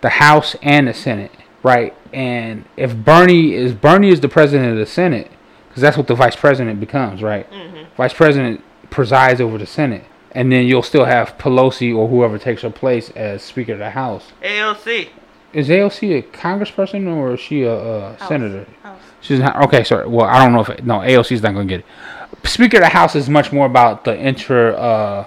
the 0.00 0.08
House 0.10 0.56
and 0.62 0.88
the 0.88 0.94
Senate, 0.94 1.32
right? 1.62 1.94
And 2.12 2.64
if 2.76 2.94
Bernie 2.96 3.54
is 3.54 3.72
Bernie 3.72 4.10
is 4.10 4.20
the 4.20 4.28
president 4.28 4.72
of 4.72 4.78
the 4.78 4.86
Senate, 4.86 5.30
because 5.68 5.82
that's 5.82 5.96
what 5.96 6.06
the 6.06 6.14
vice 6.14 6.36
president 6.36 6.80
becomes, 6.80 7.22
right? 7.22 7.50
Mm-hmm. 7.50 7.94
Vice 7.96 8.14
president 8.14 8.62
presides 8.90 9.40
over 9.40 9.58
the 9.58 9.66
Senate, 9.66 10.04
and 10.32 10.50
then 10.50 10.66
you'll 10.66 10.82
still 10.82 11.04
have 11.04 11.36
Pelosi 11.38 11.94
or 11.94 12.08
whoever 12.08 12.38
takes 12.38 12.62
her 12.62 12.70
place 12.70 13.10
as 13.10 13.42
Speaker 13.42 13.74
of 13.74 13.78
the 13.78 13.90
House. 13.90 14.32
AOC. 14.42 15.10
Is 15.52 15.68
AOC 15.68 16.18
a 16.18 16.22
congressperson 16.22 17.06
or 17.16 17.34
is 17.34 17.40
she 17.40 17.62
a, 17.62 17.74
uh 17.74 18.16
House. 18.16 18.28
senator? 18.28 18.66
House. 18.82 19.00
She's 19.20 19.38
not 19.40 19.56
okay. 19.64 19.82
Sorry. 19.84 20.06
Well, 20.06 20.26
I 20.26 20.42
don't 20.44 20.52
know 20.52 20.60
if 20.60 20.68
it, 20.68 20.84
no 20.84 20.98
AOC's 20.98 21.42
not 21.42 21.54
going 21.54 21.66
to 21.68 21.78
get 21.78 21.80
it. 21.80 22.48
Speaker 22.48 22.76
of 22.76 22.82
the 22.82 22.88
House 22.90 23.14
is 23.16 23.28
much 23.30 23.50
more 23.52 23.66
about 23.66 24.04
the 24.04 24.14
inter. 24.14 24.74
Uh, 24.76 25.24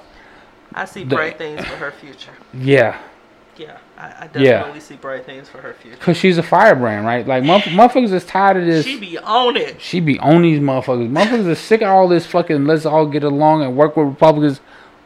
I 0.73 0.85
see 0.85 1.03
The- 1.03 1.15
bright 1.15 1.37
things 1.37 1.65
for 1.65 1.75
her 1.75 1.91
future. 1.91 2.31
yeah, 2.53 2.97
Yeah, 3.57 3.77
I, 3.97 4.13
I 4.21 4.27
definitely 4.27 4.79
see 4.79 4.95
bright 4.95 5.25
things 5.25 5.49
for 5.49 5.57
her 5.59 5.73
future. 5.73 5.97
cause 5.97 6.15
she's 6.17 6.37
a 6.37 6.43
firebrand, 6.43 7.05
right? 7.05 7.27
Like 7.27 7.43
motherf- 7.43 7.73
motherfuckers 7.73 8.13
is 8.13 8.23
tired 8.23 8.57
of 8.57 8.65
this. 8.65 8.85
She 8.85 8.97
be 8.99 9.17
on 9.17 9.57
it. 9.57 9.81
She 9.81 9.99
be 9.99 10.17
on 10.19 10.43
these 10.43 10.59
motherfuckers. 10.59 11.09
Motherfuckers 11.11 11.47
are 11.47 11.55
sick 11.55 11.81
of 11.81 11.89
all 11.89 12.07
this 12.07 12.25
fucking. 12.25 12.65
Let's 12.65 12.85
all 12.85 13.05
get 13.07 13.23
along 13.23 13.63
and 13.63 13.75
work 13.75 13.97
with 13.97 14.07
Republicans. 14.07 14.61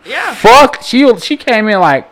Yeah, 0.06 0.36
Fuck. 0.36 0.84
She 0.84 1.12
she 1.18 1.36
came 1.38 1.68
in 1.68 1.80
like, 1.80 2.08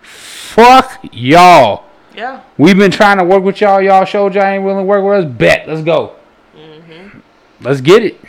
fuck 0.00 1.00
y'all. 1.12 1.84
Yeah. 2.14 2.42
We've 2.58 2.76
been 2.76 2.90
trying 2.90 3.18
to 3.18 3.24
work 3.24 3.42
with 3.42 3.60
y'all. 3.60 3.80
Y'all 3.80 4.04
showed 4.04 4.34
y'all 4.34 4.44
ain't 4.44 4.64
willing 4.64 4.84
to 4.84 4.88
work 4.88 5.04
with 5.04 5.26
us. 5.26 5.32
Bet. 5.32 5.68
Let's 5.68 5.82
go. 5.82 6.16
Mm-hmm. 6.56 7.18
Let's 7.60 7.80
get 7.80 8.04
it. 8.04 8.20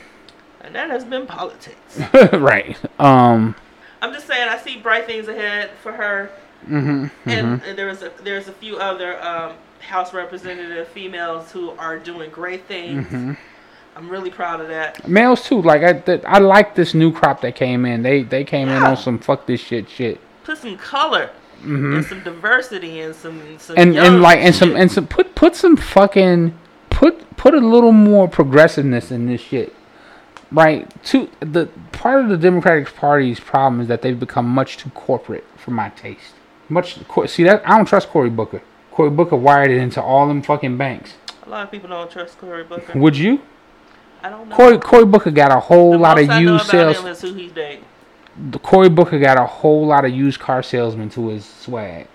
And 0.61 0.75
that 0.75 0.89
has 0.89 1.03
been 1.03 1.25
politics. 1.25 1.99
right. 2.33 2.77
Um. 2.99 3.55
I'm 4.01 4.13
just 4.13 4.27
saying, 4.27 4.49
I 4.49 4.57
see 4.57 4.77
bright 4.77 5.05
things 5.05 5.27
ahead 5.27 5.71
for 5.81 5.93
her. 5.93 6.29
hmm 6.65 7.07
And, 7.25 7.61
and 7.63 7.77
there's 7.77 8.01
a 8.01 8.11
there's 8.23 8.47
a 8.47 8.53
few 8.53 8.77
other 8.77 9.21
um, 9.23 9.53
House 9.79 10.13
representative 10.13 10.87
females 10.89 11.51
who 11.51 11.71
are 11.71 11.97
doing 11.99 12.29
great 12.29 12.65
things. 12.65 13.05
Mm-hmm. 13.07 13.33
I'm 13.95 14.09
really 14.09 14.29
proud 14.29 14.59
of 14.59 14.69
that. 14.69 15.07
Males 15.07 15.43
too. 15.43 15.61
Like 15.61 15.83
I, 15.83 15.93
th- 15.93 16.23
I 16.25 16.39
like 16.39 16.73
this 16.73 16.93
new 16.93 17.11
crop 17.11 17.41
that 17.41 17.55
came 17.55 17.85
in. 17.85 18.01
They 18.01 18.23
they 18.23 18.43
came 18.43 18.69
in 18.69 18.81
on 18.81 18.97
some 18.97 19.19
fuck 19.19 19.45
this 19.45 19.61
shit 19.61 19.89
shit. 19.89 20.19
Put 20.43 20.57
some 20.57 20.77
color 20.77 21.29
and 21.63 22.05
some 22.05 22.23
diversity 22.23 23.01
and 23.01 23.15
some, 23.15 23.39
some 23.59 23.75
Mm-hmm. 23.75 23.81
And 23.81 23.97
and 23.97 24.21
like 24.21 24.39
and 24.39 24.53
some 24.53 24.75
and 24.75 24.91
some 24.91 25.07
put 25.07 25.35
put 25.35 25.55
some 25.55 25.75
fucking 25.77 26.57
put 26.89 27.35
put 27.37 27.53
a 27.53 27.59
little 27.59 27.91
more 27.91 28.27
progressiveness 28.27 29.11
in 29.11 29.27
this 29.27 29.41
shit. 29.41 29.73
Right. 30.51 30.87
To 31.05 31.29
the 31.39 31.67
part 31.91 32.23
of 32.23 32.29
the 32.29 32.37
Democratic 32.37 32.93
Party's 32.95 33.39
problem 33.39 33.81
is 33.81 33.87
that 33.87 34.01
they've 34.03 34.19
become 34.19 34.47
much 34.47 34.77
too 34.77 34.91
corporate 34.91 35.45
for 35.57 35.71
my 35.71 35.89
taste. 35.89 36.35
Much 36.69 36.99
see 37.27 37.43
that 37.43 37.67
I 37.67 37.77
don't 37.77 37.85
trust 37.87 38.09
Cory 38.09 38.29
Booker. 38.29 38.61
Cory 38.91 39.09
Booker 39.09 39.35
wired 39.35 39.71
it 39.71 39.77
into 39.77 40.01
all 40.01 40.27
them 40.27 40.41
fucking 40.43 40.77
banks. 40.77 41.13
a 41.45 41.49
lot 41.49 41.63
of 41.65 41.71
people 41.71 41.89
don't 41.89 42.09
trust 42.11 42.37
Cory 42.37 42.63
Booker. 42.63 42.97
Would 42.97 43.17
you? 43.17 43.41
I 44.21 44.29
don't 44.29 44.47
know. 44.47 44.55
Cory 44.55 44.77
Cory 44.77 45.05
Booker 45.05 45.31
got 45.31 45.51
a 45.51 45.59
whole 45.59 45.93
the 45.93 45.97
lot 45.97 46.19
of 46.19 46.27
most 46.27 46.35
I 46.35 46.41
know 46.43 46.53
used 46.53 46.69
about 46.73 46.95
sales. 46.95 47.21
who 47.21 47.33
he's 47.33 47.51
dating. 47.51 47.85
The 48.51 48.59
Cory 48.59 48.89
Booker 48.89 49.19
got 49.19 49.37
a 49.37 49.45
whole 49.45 49.85
lot 49.85 50.05
of 50.05 50.11
used 50.11 50.39
car 50.39 50.63
salesmen 50.63 51.09
to 51.11 51.27
his 51.29 51.45
swag. 51.45 52.07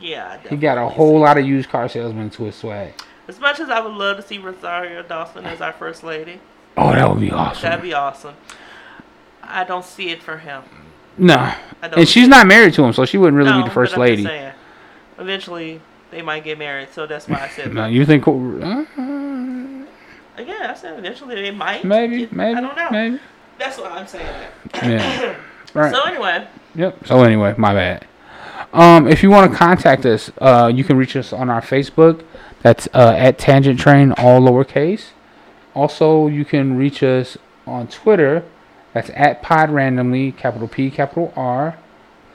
Yeah, 0.00 0.38
He 0.48 0.56
got 0.56 0.78
a 0.78 0.88
whole 0.88 1.20
lot 1.20 1.38
of 1.38 1.46
used 1.46 1.68
car 1.70 1.88
salesmen 1.88 2.30
to 2.30 2.44
his 2.44 2.56
swag. 2.56 2.92
As 3.28 3.38
much 3.38 3.60
as 3.60 3.70
I 3.70 3.78
would 3.80 3.92
love 3.92 4.16
to 4.16 4.22
see 4.22 4.38
Rosario 4.38 5.02
Dawson 5.04 5.44
as 5.44 5.60
our 5.60 5.72
first 5.72 6.02
lady, 6.02 6.40
Oh, 6.76 6.90
that 6.92 7.08
would 7.08 7.20
be 7.20 7.30
awesome. 7.30 7.62
that'd 7.62 7.82
be 7.82 7.94
awesome. 7.94 8.34
I 9.42 9.62
don't 9.64 9.84
see 9.84 10.08
it 10.10 10.22
for 10.22 10.38
him. 10.38 10.62
No, 11.18 11.52
and 11.82 12.08
she's 12.08 12.26
not 12.26 12.46
married 12.46 12.72
to 12.74 12.82
him, 12.84 12.92
so 12.92 13.04
she 13.04 13.18
wouldn't 13.18 13.36
really 13.36 13.50
no, 13.50 13.62
be 13.62 13.68
the 13.68 13.74
first 13.74 13.94
but 13.94 14.00
I'm 14.02 14.08
just 14.08 14.10
lady. 14.10 14.24
saying, 14.24 14.52
eventually, 15.18 15.80
they 16.10 16.22
might 16.22 16.42
get 16.42 16.58
married, 16.58 16.88
so 16.92 17.06
that's 17.06 17.28
why 17.28 17.40
I 17.42 17.48
said 17.48 17.72
No, 17.74 17.82
that. 17.82 17.92
you 17.92 18.04
think? 18.06 18.26
Uh, 18.26 18.32
Again, 20.38 20.62
I 20.62 20.74
said 20.74 20.98
eventually 20.98 21.34
they 21.36 21.50
might. 21.50 21.84
maybe, 21.84 22.26
maybe, 22.32 22.56
I 22.56 22.60
don't 22.62 22.74
know. 22.76 22.88
maybe. 22.90 23.20
That's 23.58 23.78
why 23.78 23.90
I'm 23.90 24.06
saying 24.06 24.26
that. 24.72 24.84
Yeah. 24.84 25.36
Right. 25.74 25.94
So 25.94 26.02
anyway, 26.04 26.46
Yep. 26.74 27.06
So 27.06 27.22
anyway, 27.22 27.54
my 27.58 27.72
bad. 27.74 28.06
Um, 28.72 29.06
if 29.06 29.22
you 29.22 29.30
want 29.30 29.50
to 29.52 29.56
contact 29.56 30.06
us, 30.06 30.30
uh, 30.38 30.70
you 30.74 30.82
can 30.84 30.96
reach 30.96 31.14
us 31.16 31.32
on 31.32 31.50
our 31.50 31.60
Facebook. 31.60 32.24
That's 32.62 32.88
uh, 32.94 33.14
at 33.16 33.38
Tangent 33.38 33.78
Train, 33.78 34.12
all 34.12 34.40
lowercase. 34.40 35.10
Also, 35.74 36.26
you 36.28 36.44
can 36.44 36.76
reach 36.76 37.02
us 37.02 37.36
on 37.66 37.88
Twitter. 37.88 38.44
That's 38.94 39.10
at 39.14 39.42
Pod 39.42 39.70
Randomly, 39.70 40.32
capital 40.32 40.68
P, 40.68 40.90
capital 40.90 41.32
R. 41.36 41.76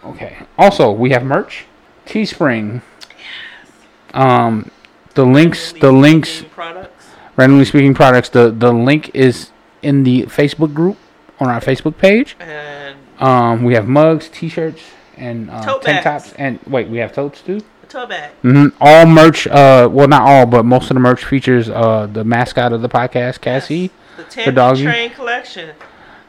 Okay. 0.04 0.38
Also, 0.58 0.92
we 0.92 1.10
have 1.12 1.24
merch, 1.24 1.66
Teespring. 2.06 2.82
Yes. 3.10 3.72
Um, 4.14 4.70
the 5.16 5.26
links, 5.26 5.72
the 5.74 5.80
Randomly 5.88 6.02
links, 6.02 6.30
Speaking 6.30 6.50
products. 6.52 7.06
randomly 7.36 7.66
speaking 7.66 7.94
products. 7.96 8.30
The 8.30 8.52
the 8.52 8.72
link 8.72 9.12
is 9.16 9.52
in 9.82 10.04
the 10.04 10.24
Facebook 10.24 10.74
group 10.74 10.98
on 11.40 11.50
our 11.50 11.60
Facebook 11.62 11.98
page. 11.98 12.36
and 12.40 12.87
Um, 13.20 13.64
we 13.64 13.74
have 13.74 13.88
mugs, 13.88 14.30
T-shirts, 14.30 14.82
and 15.18 15.50
uh, 15.50 15.64
Tote 15.64 15.82
tank 15.84 16.04
bags. 16.04 16.26
tops. 16.26 16.36
And 16.38 16.60
wait, 16.68 16.88
we 16.90 16.98
have 17.00 17.14
totes 17.14 17.42
too. 17.42 17.62
a 17.84 17.86
toe 17.88 18.06
bag. 18.06 18.32
hmm 18.44 18.68
All 18.80 19.06
merch. 19.06 19.48
Uh, 19.48 19.90
well, 19.92 20.08
not 20.08 20.22
all, 20.24 20.46
but 20.46 20.64
most 20.66 20.90
of 20.92 20.96
the 20.96 21.00
merch 21.00 21.24
features 21.26 21.70
uh 21.70 22.08
the 22.12 22.24
mascot 22.24 22.74
of 22.74 22.82
the 22.82 22.90
podcast, 22.90 23.42
Cassie. 23.42 23.92
The 24.18 24.24
the 24.24 24.30
Tampa 24.30 24.52
doggy. 24.52 24.84
Train 24.84 25.10
collection 25.12 25.76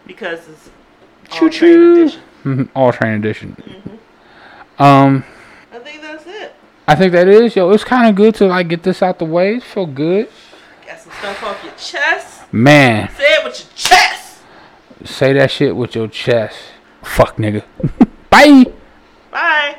because 0.06 0.48
it's 0.48 0.70
all 1.30 1.38
Choo 1.38 1.50
train 1.50 1.72
choo. 1.72 1.92
edition. 2.02 2.22
Mhm, 2.44 2.68
All 2.74 2.92
train 2.92 3.12
edition. 3.14 3.56
Mm-hmm. 3.60 4.82
Um, 4.82 5.24
I 5.72 5.78
think 5.80 6.00
that's 6.02 6.24
it. 6.26 6.54
I 6.86 6.94
think 6.94 7.12
that 7.12 7.28
is 7.28 7.54
yo. 7.56 7.70
It's 7.70 7.84
kind 7.84 8.08
of 8.08 8.14
good 8.14 8.34
to 8.36 8.46
like 8.46 8.68
get 8.68 8.82
this 8.82 9.02
out 9.02 9.18
the 9.18 9.24
way. 9.26 9.56
It 9.56 9.62
feel 9.62 9.86
good, 9.86 10.28
Got 10.86 11.00
some 11.00 11.12
stuff 11.12 11.42
off 11.42 11.62
your 11.64 11.72
chest. 11.74 12.50
man. 12.52 13.10
Say 13.10 13.24
it 13.34 13.44
with 13.44 13.58
your 13.60 13.68
chest. 13.74 14.38
Say 15.04 15.32
that 15.34 15.50
shit 15.50 15.76
with 15.76 15.94
your 15.94 16.08
chest. 16.08 16.56
Fuck, 17.02 17.36
nigga. 17.36 17.62
Bye. 18.30 18.64
Bye. 19.30 19.76